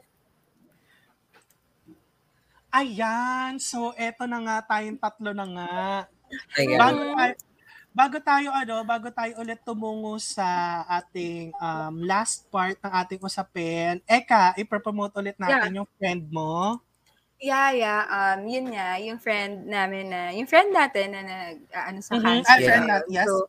Ayan. 2.73 3.59
So, 3.59 3.91
eto 3.99 4.31
na 4.31 4.39
nga 4.47 4.57
tayong 4.63 4.99
tatlo 5.03 5.35
na 5.35 5.47
nga. 5.55 5.71
Ayan. 6.59 6.79
Bago 6.79 7.03
tayo, 7.15 7.35
bago 7.95 8.19
tayo 8.23 8.49
ano, 8.55 8.77
bago 8.87 9.09
tayo 9.15 9.33
ulit 9.43 9.61
tumungo 9.67 10.19
sa 10.23 10.47
ating 11.01 11.53
um, 11.59 11.95
last 12.07 12.47
part 12.55 12.79
ng 12.83 12.93
ating 12.95 13.21
usapin, 13.23 13.99
Eka, 14.07 14.55
ipropromote 14.59 15.19
ulit 15.19 15.39
natin 15.41 15.83
yung 15.83 15.89
friend 15.99 16.29
mo. 16.31 16.81
Yeah, 17.41 17.73
yeah. 17.73 18.01
Um, 18.13 18.45
yun 18.53 18.69
nga, 18.77 19.01
yung 19.01 19.17
friend 19.17 19.65
namin 19.65 20.13
na, 20.13 20.29
yung 20.37 20.45
friend 20.45 20.77
natin 20.77 21.17
na 21.17 21.23
nag, 21.25 21.57
ah, 21.73 21.89
ano 21.89 22.01
sa 22.05 22.13
Mhm. 22.13 22.21
cancer. 22.21 22.51
Ah, 22.51 22.59
friend 22.61 22.85
natin, 22.91 23.09
yes. 23.13 23.25
So, 23.25 23.49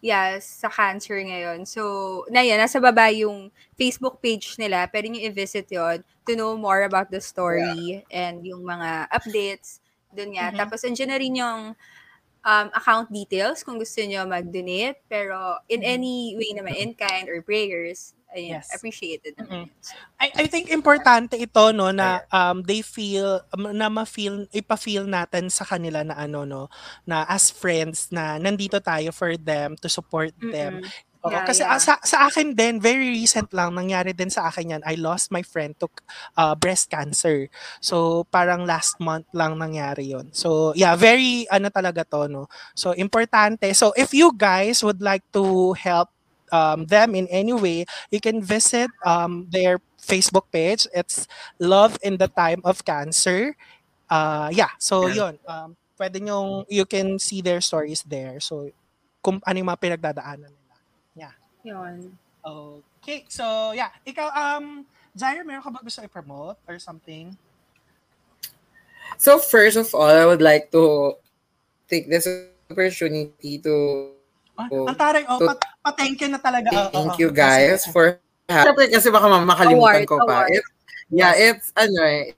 yes, 0.00 0.44
sa 0.44 0.68
cancer 0.68 1.16
ngayon. 1.20 1.64
So, 1.68 2.24
na 2.32 2.40
yan, 2.44 2.60
nasa 2.60 2.80
baba 2.80 3.08
yung 3.12 3.52
Facebook 3.78 4.20
page 4.24 4.56
nila. 4.58 4.88
Pwede 4.88 5.08
nyo 5.12 5.20
i-visit 5.20 5.68
yon 5.72 6.04
to 6.26 6.32
know 6.36 6.56
more 6.56 6.84
about 6.84 7.08
the 7.12 7.20
story 7.20 8.04
and 8.12 8.44
yung 8.44 8.64
mga 8.64 9.08
updates. 9.12 9.80
Doon 10.12 10.36
nga. 10.36 10.50
Mhm. 10.52 10.56
Tapos, 10.58 10.80
andyan 10.84 11.10
na 11.12 11.18
rin 11.20 11.34
yung 11.36 11.62
um, 12.44 12.68
account 12.72 13.12
details 13.12 13.62
kung 13.64 13.76
gusto 13.78 14.00
nyo 14.04 14.24
mag-donate. 14.28 15.00
Pero, 15.08 15.60
in 15.68 15.80
Mhm. 15.82 15.88
any 15.88 16.16
way 16.38 16.50
naman, 16.56 16.74
in 16.76 16.90
kind 16.96 17.28
or 17.28 17.42
prayers, 17.44 18.14
ayun, 18.34 18.62
Yes. 18.62 18.70
appreciated 18.72 19.36
naman. 19.36 19.66
yun. 19.66 19.70
So, 19.82 19.94
I, 20.18 20.32
I 20.34 20.44
think 20.46 20.70
importante 20.70 21.36
ito 21.38 21.70
no 21.72 21.90
na 21.90 22.22
um 22.30 22.62
they 22.64 22.80
feel 22.82 23.40
um, 23.54 23.70
na 23.74 23.88
ma-feel 23.88 24.46
ipa-feel 24.50 25.06
natin 25.06 25.48
sa 25.50 25.64
kanila 25.64 26.02
na 26.02 26.14
ano 26.16 26.42
no 26.44 26.62
na 27.06 27.24
as 27.28 27.50
friends 27.50 28.10
na 28.10 28.38
nandito 28.38 28.78
tayo 28.80 29.10
for 29.12 29.36
them 29.36 29.76
to 29.78 29.88
support 29.88 30.32
them. 30.40 30.80
mm-mm. 30.80 31.08
Oo, 31.20 31.36
Yeah, 31.36 31.44
kasi 31.44 31.60
yeah. 31.60 31.76
ah, 31.76 31.80
sa, 31.80 32.00
sa 32.00 32.32
akin 32.32 32.56
din, 32.56 32.80
very 32.80 33.12
recent 33.12 33.52
lang, 33.52 33.76
nangyari 33.76 34.16
din 34.16 34.32
sa 34.32 34.48
akin 34.48 34.80
yan. 34.80 34.82
I 34.88 34.96
lost 34.96 35.28
my 35.28 35.44
friend 35.44 35.76
to 35.76 35.86
uh, 36.32 36.56
breast 36.56 36.88
cancer. 36.88 37.52
So, 37.84 38.24
parang 38.32 38.64
last 38.64 38.96
month 39.04 39.28
lang 39.36 39.60
nangyari 39.60 40.16
yon 40.16 40.32
So, 40.32 40.72
yeah, 40.72 40.96
very, 40.96 41.44
ano 41.52 41.68
talaga 41.68 42.08
to, 42.08 42.24
no? 42.24 42.48
So, 42.72 42.96
importante. 42.96 43.68
So, 43.76 43.92
if 44.00 44.16
you 44.16 44.32
guys 44.32 44.80
would 44.80 45.04
like 45.04 45.20
to 45.36 45.76
help 45.76 46.08
um, 46.52 46.86
them 46.86 47.14
in 47.14 47.26
any 47.28 47.52
way, 47.52 47.86
you 48.10 48.20
can 48.20 48.42
visit 48.42 48.90
um, 49.04 49.46
their 49.50 49.80
Facebook 50.00 50.50
page. 50.52 50.86
It's 50.94 51.26
Love 51.58 51.98
in 52.02 52.16
the 52.16 52.28
Time 52.28 52.60
of 52.64 52.84
Cancer. 52.84 53.56
Uh, 54.10 54.50
yeah, 54.52 54.70
so 54.78 55.06
yun. 55.06 55.38
Um, 55.46 55.76
pwede 55.98 56.18
nyong, 56.20 56.66
you 56.68 56.84
can 56.84 57.18
see 57.18 57.40
their 57.40 57.60
stories 57.60 58.02
there. 58.02 58.40
So, 58.40 58.70
kung 59.22 59.38
ano 59.46 59.56
yung 59.58 59.68
mga 59.68 59.80
pinagdadaanan 59.80 60.50
nila. 60.50 60.76
Yun. 61.64 62.16
Okay, 62.40 63.28
so 63.28 63.72
yeah, 63.76 63.92
ikaw 64.08 64.32
um 64.32 64.84
Zaire, 65.12 65.44
meron 65.44 65.60
ka 65.60 65.68
ba 65.68 65.82
gusto 65.84 66.00
i-promote 66.00 66.56
or 66.64 66.80
something? 66.80 67.36
So 69.18 69.36
first 69.36 69.76
of 69.76 69.92
all, 69.92 70.08
I 70.08 70.24
would 70.24 70.40
like 70.40 70.70
to 70.72 71.16
take 71.90 72.08
this 72.08 72.24
opportunity 72.70 73.58
to 73.60 73.74
Ah, 74.60 74.68
Oh, 74.68 74.84
ang 74.84 74.96
taray, 74.96 75.24
oh, 75.24 75.40
so- 75.40 75.48
pat, 75.48 75.56
pa-thank 75.84 76.20
you 76.20 76.28
na 76.28 76.38
talaga. 76.38 76.92
Thank 76.92 77.16
oo. 77.16 77.20
you 77.20 77.30
guys 77.32 77.84
for 77.88 78.20
Siyempre 78.50 78.90
kasi 78.90 79.08
baka 79.14 79.26
ma- 79.30 79.46
makalimutan 79.46 80.02
Award, 80.02 80.10
ko 80.10 80.16
pa. 80.26 80.42
award. 80.42 80.58
It, 80.58 80.64
yeah, 81.14 81.32
it's 81.38 81.70
ano 81.78 82.02
eh, 82.02 82.34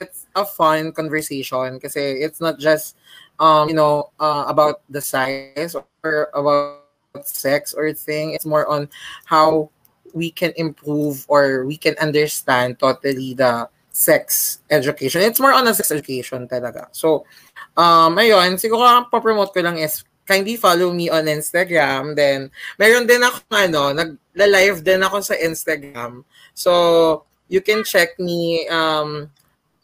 it's 0.00 0.24
a 0.32 0.44
fun 0.48 0.96
conversation 0.96 1.76
kasi 1.76 2.24
it's 2.24 2.40
not 2.40 2.56
just 2.56 2.96
um 3.36 3.68
you 3.68 3.76
know 3.76 4.08
uh, 4.16 4.48
about 4.48 4.80
the 4.88 5.00
size 5.04 5.76
or 5.76 6.32
about 6.32 6.88
sex 7.20 7.76
or 7.76 7.92
thing. 7.92 8.32
It's 8.32 8.48
more 8.48 8.64
on 8.64 8.88
how 9.28 9.68
we 10.16 10.32
can 10.32 10.56
improve 10.56 11.24
or 11.28 11.68
we 11.68 11.76
can 11.76 11.96
understand 12.00 12.80
totally 12.80 13.36
the 13.36 13.68
sex 13.92 14.60
education. 14.72 15.20
It's 15.20 15.40
more 15.40 15.52
on 15.52 15.68
a 15.68 15.76
sex 15.76 15.92
education 15.92 16.48
talaga. 16.48 16.88
So, 16.96 17.28
um, 17.76 18.16
ayun, 18.16 18.56
siguro 18.56 18.88
ang 18.88 19.12
papromote 19.12 19.52
ko 19.52 19.60
lang 19.60 19.76
is 19.76 20.00
kindly 20.26 20.56
follow 20.56 20.92
me 20.92 21.10
on 21.10 21.26
Instagram. 21.26 22.14
Then, 22.14 22.50
meron 22.78 23.06
din 23.06 23.22
ako, 23.22 23.42
ano, 23.50 23.82
nagla-live 23.92 24.82
din 24.82 25.02
ako 25.02 25.20
sa 25.20 25.34
Instagram. 25.34 26.24
So, 26.54 27.24
you 27.48 27.60
can 27.60 27.84
check 27.84 28.16
me. 28.18 28.66
Um, 28.68 29.28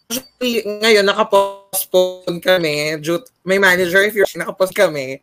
actually, 0.08 0.62
ngayon, 0.64 1.04
nakapostpone 1.04 2.40
kami. 2.40 2.96
May 3.44 3.58
manager, 3.58 4.02
if 4.06 4.14
you're 4.14 4.28
nakapost 4.38 4.72
kami, 4.72 5.20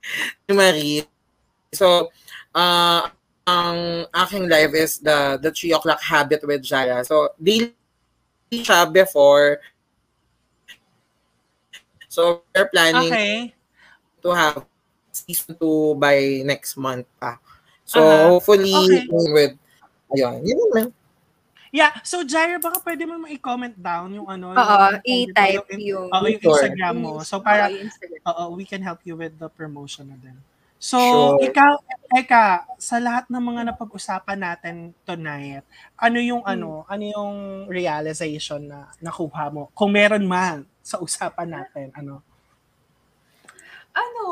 ni 0.49 0.53
Marie. 0.53 1.03
So, 1.73 2.11
ah 2.55 3.11
ang 3.45 4.09
aking 4.09 4.49
live 4.49 4.73
is 4.73 4.97
the 4.97 5.37
the 5.37 5.53
3 5.53 5.77
o'clock 5.77 6.01
habit 6.01 6.41
with 6.41 6.65
Jaya. 6.65 7.05
So, 7.05 7.29
daily 7.37 7.77
siya 8.49 8.89
before. 8.89 9.61
So, 12.09 12.41
we're 12.55 12.69
planning 12.73 13.13
Okay. 13.13 13.53
to 14.25 14.29
have 14.33 14.65
season 15.25 15.57
2 15.57 15.97
by 15.97 16.45
next 16.45 16.77
month 16.77 17.09
pa. 17.17 17.41
So, 17.81 18.01
Aha. 18.01 18.29
hopefully, 18.29 18.73
Okay. 18.73 19.05
with, 19.33 19.53
ayun, 20.13 20.41
yun 20.45 20.61
lang. 20.73 20.89
Yeah, 21.75 21.91
so 22.07 22.23
Jaira, 22.23 22.55
baka 22.55 22.79
pwede 22.87 23.03
mo 23.03 23.19
ma-comment 23.19 23.75
down 23.75 24.07
yung 24.15 24.29
ano. 24.31 24.55
Oo, 24.55 24.77
yung- 24.95 25.03
i-type 25.03 25.67
yung- 25.75 26.07
yung- 26.07 26.11
Oo, 26.13 26.23
yung. 26.23 26.39
Instagram 26.39 26.95
mo. 26.95 27.11
So, 27.27 27.43
para, 27.43 27.67
oo, 28.31 28.43
we 28.55 28.63
can 28.63 28.79
help 28.79 29.03
you 29.03 29.19
with 29.19 29.35
the 29.35 29.51
promotion 29.51 30.07
na 30.07 30.15
din. 30.15 30.39
So, 30.79 30.95
Sure. 31.01 31.43
ikaw, 31.43 31.81
Eka, 32.15 32.63
sa 32.79 32.95
lahat 33.01 33.27
ng 33.27 33.43
mga 33.43 33.61
napag-usapan 33.73 34.39
natin 34.39 34.75
tonight, 35.03 35.65
ano 35.99 36.17
yung 36.21 36.45
Hmm. 36.45 36.53
ano, 36.55 36.69
ano 36.87 37.03
yung 37.03 37.35
realization 37.67 38.71
na 38.71 38.87
nakuha 39.03 39.51
mo? 39.51 39.67
Kung 39.75 39.91
meron 39.91 40.23
man 40.23 40.63
sa 40.79 41.01
usapan 41.03 41.59
natin, 41.59 41.91
ano? 41.91 42.23
Ano, 43.95 44.23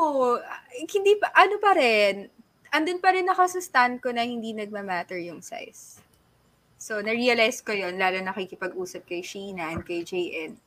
hindi 0.76 1.16
pa, 1.16 1.32
ano 1.32 1.56
pa 1.56 1.72
rin, 1.72 2.28
andun 2.68 3.00
pa 3.00 3.16
rin 3.16 3.24
ako 3.26 3.42
sa 3.48 3.60
stand 3.64 4.04
ko 4.04 4.12
na 4.12 4.22
hindi 4.22 4.52
nagmamatter 4.52 5.18
yung 5.24 5.40
size. 5.40 6.04
So, 6.76 7.00
na-realize 7.00 7.64
ko 7.64 7.72
yon 7.72 7.96
lalo 7.96 8.20
nakikipag-usap 8.20 9.08
kay 9.08 9.24
Sheena 9.24 9.72
and 9.72 9.88
kay 9.88 10.04
JN. 10.04 10.60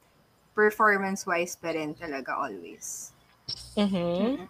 Performance-wise 0.57 1.61
pa 1.61 1.77
rin 1.77 1.93
talaga 1.93 2.33
always. 2.33 3.13
Mhm. 3.77 4.49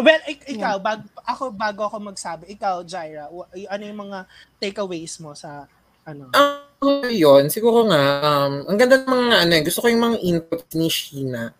Well, 0.00 0.22
ik- 0.24 0.48
ikaw, 0.48 0.80
bag, 0.80 1.04
ako 1.28 1.52
bago 1.52 1.84
ako 1.84 2.00
magsabi, 2.00 2.48
ikaw, 2.56 2.80
Jaira, 2.88 3.28
wa- 3.28 3.52
y- 3.52 3.68
ano 3.68 3.84
yung 3.84 4.00
mga 4.08 4.18
takeaways 4.56 5.20
mo 5.20 5.36
sa 5.36 5.68
ano? 6.08 6.32
Ang 6.32 7.12
yun, 7.12 7.52
siguro 7.52 7.84
nga, 7.84 8.00
um, 8.24 8.64
ang 8.64 8.78
ganda 8.80 9.04
ng 9.04 9.12
mga, 9.12 9.34
ano, 9.44 9.52
eh, 9.52 9.62
gusto 9.68 9.84
ko 9.84 9.86
yung 9.92 10.04
mga 10.08 10.18
input 10.24 10.64
ni 10.72 10.88
Sheena 10.88 11.52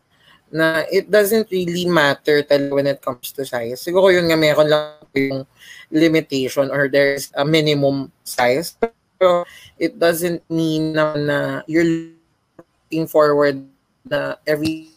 na 0.50 0.82
it 0.90 1.06
doesn't 1.10 1.46
really 1.50 1.86
matter 1.86 2.42
talaga 2.42 2.74
when 2.74 2.86
it 2.90 3.00
comes 3.00 3.30
to 3.30 3.46
size. 3.46 3.78
Siguro 3.80 4.10
yun 4.10 4.26
nga, 4.26 4.38
meron 4.38 4.68
lang 4.68 4.98
yung 5.14 5.46
limitation 5.90 6.70
or 6.70 6.90
there's 6.90 7.30
a 7.38 7.46
minimum 7.46 8.10
size. 8.26 8.74
Pero 8.78 9.46
it 9.78 9.98
doesn't 9.98 10.42
mean 10.50 10.92
na, 10.92 11.14
na 11.14 11.38
you're 11.70 11.86
looking 11.86 13.06
forward 13.06 13.62
na 14.02 14.34
every 14.46 14.90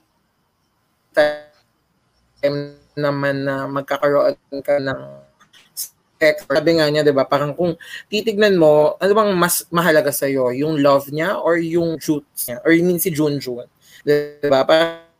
time 1.14 2.74
naman 2.98 3.46
na 3.46 3.70
magkakaroon 3.70 4.38
ka 4.66 4.82
ng 4.82 5.02
sex. 6.24 6.46
Sabi 6.46 6.78
nga 6.78 6.90
niya, 6.90 7.06
di 7.06 7.14
ba, 7.14 7.26
parang 7.26 7.54
kung 7.54 7.78
titignan 8.10 8.58
mo, 8.58 8.96
ano 8.98 9.12
bang 9.14 9.32
mas 9.38 9.66
mahalaga 9.70 10.10
sa'yo? 10.14 10.54
Yung 10.54 10.82
love 10.82 11.10
niya 11.10 11.38
or 11.42 11.58
yung 11.58 11.98
shoots 12.00 12.50
niya? 12.50 12.58
Or 12.64 12.72
you 12.72 12.86
mean 12.86 13.02
si 13.02 13.12
Junjun? 13.12 13.68
Di 14.06 14.42
ba? 14.48 14.64
Parang 14.64 15.13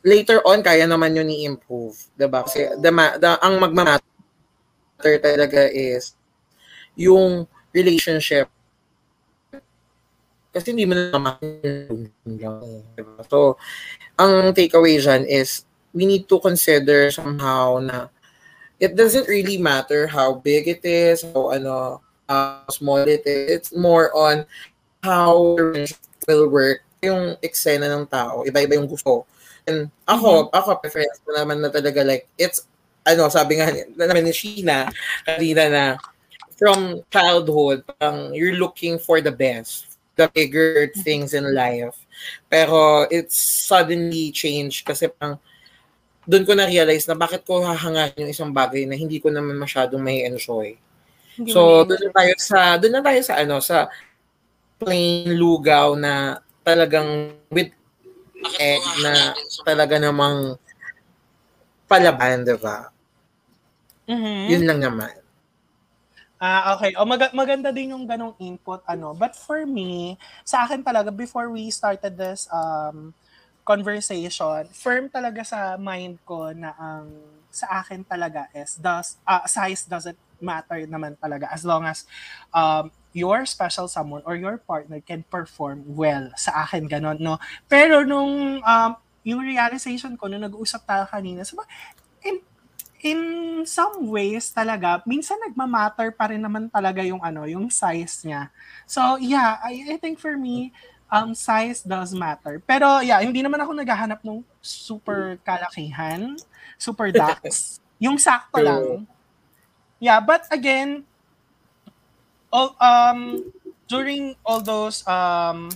later 0.00 0.40
on, 0.48 0.64
kaya 0.64 0.88
naman 0.88 1.16
yun 1.16 1.28
i-improve. 1.28 1.96
Di 2.16 2.26
ba? 2.26 2.44
Kasi 2.44 2.72
the, 2.80 2.90
the, 3.20 3.30
ang 3.44 3.60
magmamatter 3.60 5.14
talaga 5.20 5.68
is 5.68 6.16
yung 6.96 7.44
relationship 7.72 8.48
kasi 10.50 10.74
hindi 10.74 10.82
mo 10.82 10.98
naman 10.98 11.38
diba? 12.26 13.22
So, 13.30 13.54
ang 14.18 14.50
takeaway 14.50 14.98
dyan 14.98 15.22
is 15.30 15.62
we 15.94 16.06
need 16.06 16.26
to 16.26 16.42
consider 16.42 17.10
somehow 17.14 17.78
na 17.78 18.10
it 18.82 18.98
doesn't 18.98 19.30
really 19.30 19.62
matter 19.62 20.10
how 20.10 20.34
big 20.34 20.66
it 20.66 20.82
is, 20.82 21.22
how 21.22 21.54
ano, 21.54 22.02
how 22.26 22.66
small 22.66 22.98
it 22.98 23.22
is. 23.22 23.46
It's 23.50 23.70
more 23.70 24.10
on 24.10 24.42
how 25.06 25.54
will 26.26 26.50
work. 26.50 26.82
Yung 27.00 27.36
eksena 27.40 27.88
ng 27.88 28.04
tao, 28.08 28.44
iba-iba 28.44 28.76
yung 28.76 28.88
gusto. 28.88 29.24
And 29.64 29.88
ako, 30.04 30.52
ako, 30.52 30.80
preference 30.80 31.20
ko 31.24 31.32
naman 31.36 31.60
na 31.60 31.72
talaga 31.72 32.04
like, 32.04 32.28
it's, 32.36 32.64
ano, 33.04 33.28
sabi 33.32 33.56
nga 33.56 33.72
naman 33.96 34.28
ni 34.28 34.32
Sheena 34.32 34.88
kanina 35.24 35.64
na 35.68 35.84
from 36.60 37.00
childhood, 37.08 37.80
parang 37.96 38.36
you're 38.36 38.60
looking 38.60 39.00
for 39.00 39.24
the 39.24 39.32
best, 39.32 39.96
the 40.20 40.28
bigger 40.36 40.92
things 41.00 41.32
in 41.32 41.48
life. 41.56 41.96
Pero 42.52 43.08
it's 43.08 43.36
suddenly 43.36 44.28
changed 44.28 44.84
kasi 44.84 45.08
parang 45.08 45.40
doon 46.28 46.44
ko 46.44 46.52
na-realize 46.52 47.08
na 47.08 47.16
bakit 47.16 47.48
ko 47.48 47.64
hahangarin 47.64 48.28
yung 48.28 48.32
isang 48.32 48.52
bagay 48.52 48.84
na 48.84 48.92
hindi 48.92 49.16
ko 49.16 49.32
naman 49.32 49.56
masyadong 49.56 50.04
may 50.04 50.28
enjoy. 50.28 50.76
Hindi 51.40 51.48
So, 51.48 51.88
doon 51.88 52.00
na 52.04 52.12
tayo 52.12 52.34
sa 52.36 52.76
doon 52.76 52.94
na 53.00 53.02
tayo 53.02 53.20
sa 53.24 53.34
ano 53.40 53.56
sa 53.64 53.88
plain 54.76 55.32
lugaw 55.32 55.96
na 55.96 56.44
talagang 56.64 57.34
with 57.50 57.72
egg 58.56 58.82
na 59.04 59.34
talaga 59.64 59.96
namang 60.00 60.56
palaban, 61.90 62.46
di 62.46 62.56
ba? 62.56 62.88
Mhm. 64.06 64.46
Yun 64.50 64.64
lang 64.66 64.80
naman. 64.80 65.12
Ah, 66.40 66.72
okay. 66.72 66.96
O 66.96 67.04
mag- 67.04 67.36
maganda 67.36 67.68
din 67.68 67.92
yung 67.92 68.08
ganong 68.08 68.32
input 68.40 68.80
ano. 68.88 69.12
But 69.12 69.36
for 69.36 69.68
me, 69.68 70.16
sa 70.40 70.64
akin 70.64 70.80
talaga 70.80 71.12
before 71.12 71.52
we 71.52 71.68
started 71.68 72.16
this 72.16 72.48
um 72.48 73.12
conversation, 73.60 74.64
firm 74.72 75.12
talaga 75.12 75.44
sa 75.44 75.76
mind 75.76 76.16
ko 76.24 76.50
na 76.56 76.72
ang 76.80 77.12
sa 77.52 77.84
akin 77.84 78.00
talaga 78.08 78.48
is 78.56 78.80
does 78.80 79.20
ah, 79.28 79.44
size 79.44 79.84
doesn't 79.84 80.16
matter 80.40 80.80
naman 80.88 81.12
talaga 81.20 81.52
as 81.52 81.60
long 81.60 81.84
as 81.84 82.08
um 82.56 82.88
your 83.10 83.42
special 83.44 83.90
someone 83.90 84.22
or 84.22 84.38
your 84.38 84.58
partner 84.62 85.02
can 85.02 85.26
perform 85.26 85.82
well 85.86 86.30
sa 86.38 86.66
akin 86.66 86.86
ganon 86.86 87.18
no 87.18 87.36
pero 87.66 88.06
nung 88.06 88.62
um 88.62 88.90
yung 89.26 89.44
realization 89.44 90.16
ko 90.16 90.30
nung 90.30 90.46
nag-usap 90.46 90.82
tayo 90.86 91.04
kanina 91.10 91.42
so 91.42 91.58
in 92.24 92.40
in 93.00 93.20
some 93.64 94.08
ways 94.12 94.52
talaga, 94.52 95.00
minsan 95.08 95.40
nagmamatter 95.40 96.12
pa 96.12 96.28
rin 96.28 96.40
naman 96.40 96.68
talaga 96.68 97.00
yung 97.00 97.20
ano, 97.24 97.48
yung 97.48 97.72
size 97.72 98.28
niya. 98.28 98.52
So, 98.84 99.16
yeah, 99.16 99.56
I, 99.64 99.96
I 99.96 99.96
think 99.96 100.20
for 100.20 100.36
me, 100.36 100.72
um, 101.08 101.32
size 101.32 101.80
does 101.80 102.12
matter. 102.12 102.60
Pero, 102.60 103.00
yeah, 103.00 103.20
hindi 103.24 103.40
naman 103.40 103.60
ako 103.60 103.72
naghahanap 103.72 104.20
ng 104.20 104.44
super 104.60 105.40
kalakihan, 105.40 106.36
super 106.76 107.08
ducks. 107.08 107.80
yung 108.04 108.20
sakto 108.20 108.60
lang. 108.60 109.08
Yeah, 110.00 110.20
but 110.20 110.44
again, 110.52 111.04
all, 112.52 112.76
um, 112.78 113.50
during 113.88 114.34
all 114.44 114.60
those, 114.60 115.06
um, 115.06 115.70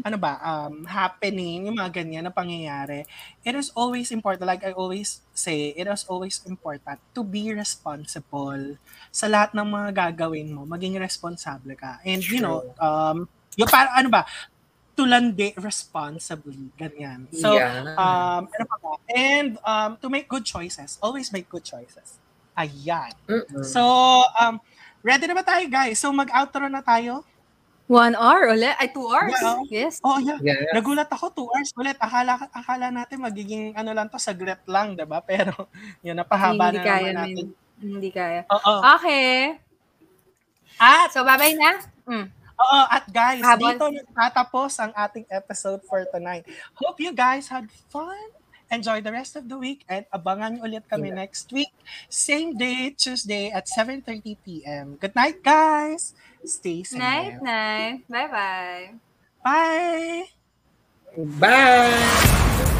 ano 0.00 0.16
ba, 0.16 0.40
um, 0.40 0.88
happening, 0.88 1.68
yung 1.68 1.76
mga 1.76 2.00
ganyan 2.00 2.24
na 2.24 2.32
pangyayari, 2.32 3.04
it 3.44 3.52
is 3.52 3.68
always 3.76 4.08
important, 4.10 4.48
like 4.48 4.64
I 4.64 4.72
always 4.72 5.20
say, 5.36 5.76
it 5.76 5.84
is 5.84 6.08
always 6.08 6.40
important 6.48 6.96
to 7.12 7.20
be 7.20 7.52
responsible 7.52 8.80
sa 9.12 9.28
lahat 9.28 9.52
ng 9.52 9.68
mga 9.68 9.90
gagawin 9.92 10.52
mo. 10.56 10.64
Maging 10.64 10.96
responsable 10.96 11.76
ka. 11.76 12.00
And, 12.00 12.24
you 12.24 12.40
know, 12.40 12.64
um, 12.80 13.28
yung 13.60 13.68
para, 13.68 13.92
ano 13.92 14.08
ba, 14.08 14.24
to 14.96 15.04
landi 15.04 15.52
responsibly. 15.60 16.72
Ganyan. 16.80 17.28
So, 17.36 17.52
yeah. 17.52 17.92
um, 17.96 18.48
ano 18.48 18.64
pa 18.68 18.76
ba? 18.80 18.92
And 19.12 19.56
um, 19.64 19.90
to 20.00 20.08
make 20.08 20.28
good 20.28 20.44
choices. 20.44 20.96
Always 21.00 21.32
make 21.32 21.48
good 21.48 21.64
choices. 21.64 22.16
Ayan. 22.56 23.12
Mm-mm. 23.28 23.64
So, 23.64 23.84
um, 24.40 24.60
ready 25.00 25.24
na 25.26 25.36
ba 25.36 25.44
tayo, 25.44 25.64
guys? 25.66 25.98
So, 25.98 26.12
mag-outro 26.12 26.68
na 26.68 26.80
tayo? 26.80 27.24
One 27.90 28.14
hour 28.14 28.54
ulit? 28.54 28.78
Ay, 28.78 28.86
two 28.94 29.02
hours? 29.02 29.34
Yeah. 29.34 29.58
Yes. 29.66 29.98
Oh, 30.06 30.22
yeah. 30.22 30.38
yeah. 30.38 30.70
Nagulat 30.70 31.10
ako, 31.10 31.34
two 31.34 31.48
hours 31.50 31.74
ulit. 31.74 31.98
Akala, 31.98 32.38
akala 32.54 32.86
natin 32.88 33.18
magiging 33.18 33.74
ano 33.74 33.90
lang 33.90 34.06
to, 34.06 34.14
saglit 34.14 34.62
lang, 34.70 34.94
diba? 34.94 35.18
Pero, 35.30 35.66
yun, 36.00 36.14
napahaba 36.14 36.70
hindi 36.70 36.78
na 36.78 36.86
kaya 36.86 37.10
naman 37.10 37.14
na 37.14 37.20
natin. 37.26 37.34
yun. 37.34 37.48
Hindi 37.80 38.08
kaya. 38.14 38.40
Oo. 38.46 38.74
Okay. 38.94 39.58
At, 40.78 41.10
So, 41.10 41.26
bye-bye 41.26 41.56
na. 41.58 41.70
Mm. 42.06 42.26
oo, 42.60 42.80
at 42.92 43.04
guys, 43.08 43.40
Habol. 43.40 43.72
dito 43.72 43.84
tatapos 44.12 44.76
ang 44.78 44.92
ating 44.92 45.24
episode 45.32 45.80
for 45.88 46.04
tonight. 46.12 46.44
Hope 46.76 47.00
you 47.00 47.10
guys 47.10 47.48
had 47.48 47.66
fun. 47.88 48.14
Enjoy 48.70 49.02
the 49.02 49.10
rest 49.10 49.34
of 49.34 49.50
the 49.50 49.58
week 49.58 49.82
and 49.90 50.06
abangan 50.14 50.56
nyo 50.56 50.62
ulit 50.70 50.86
kami 50.86 51.10
next 51.10 51.50
week. 51.50 51.74
Same 52.06 52.54
day, 52.54 52.94
Tuesday 52.94 53.50
at 53.50 53.66
7.30 53.66 54.38
p.m. 54.46 54.94
Good 54.96 55.18
night, 55.18 55.42
guys! 55.42 56.14
Stay 56.46 56.86
safe. 56.86 57.02
Night, 57.02 57.42
night. 57.42 58.06
Bye-bye. 58.06 58.94
Bye! 59.42 60.30
Bye! 61.18 62.76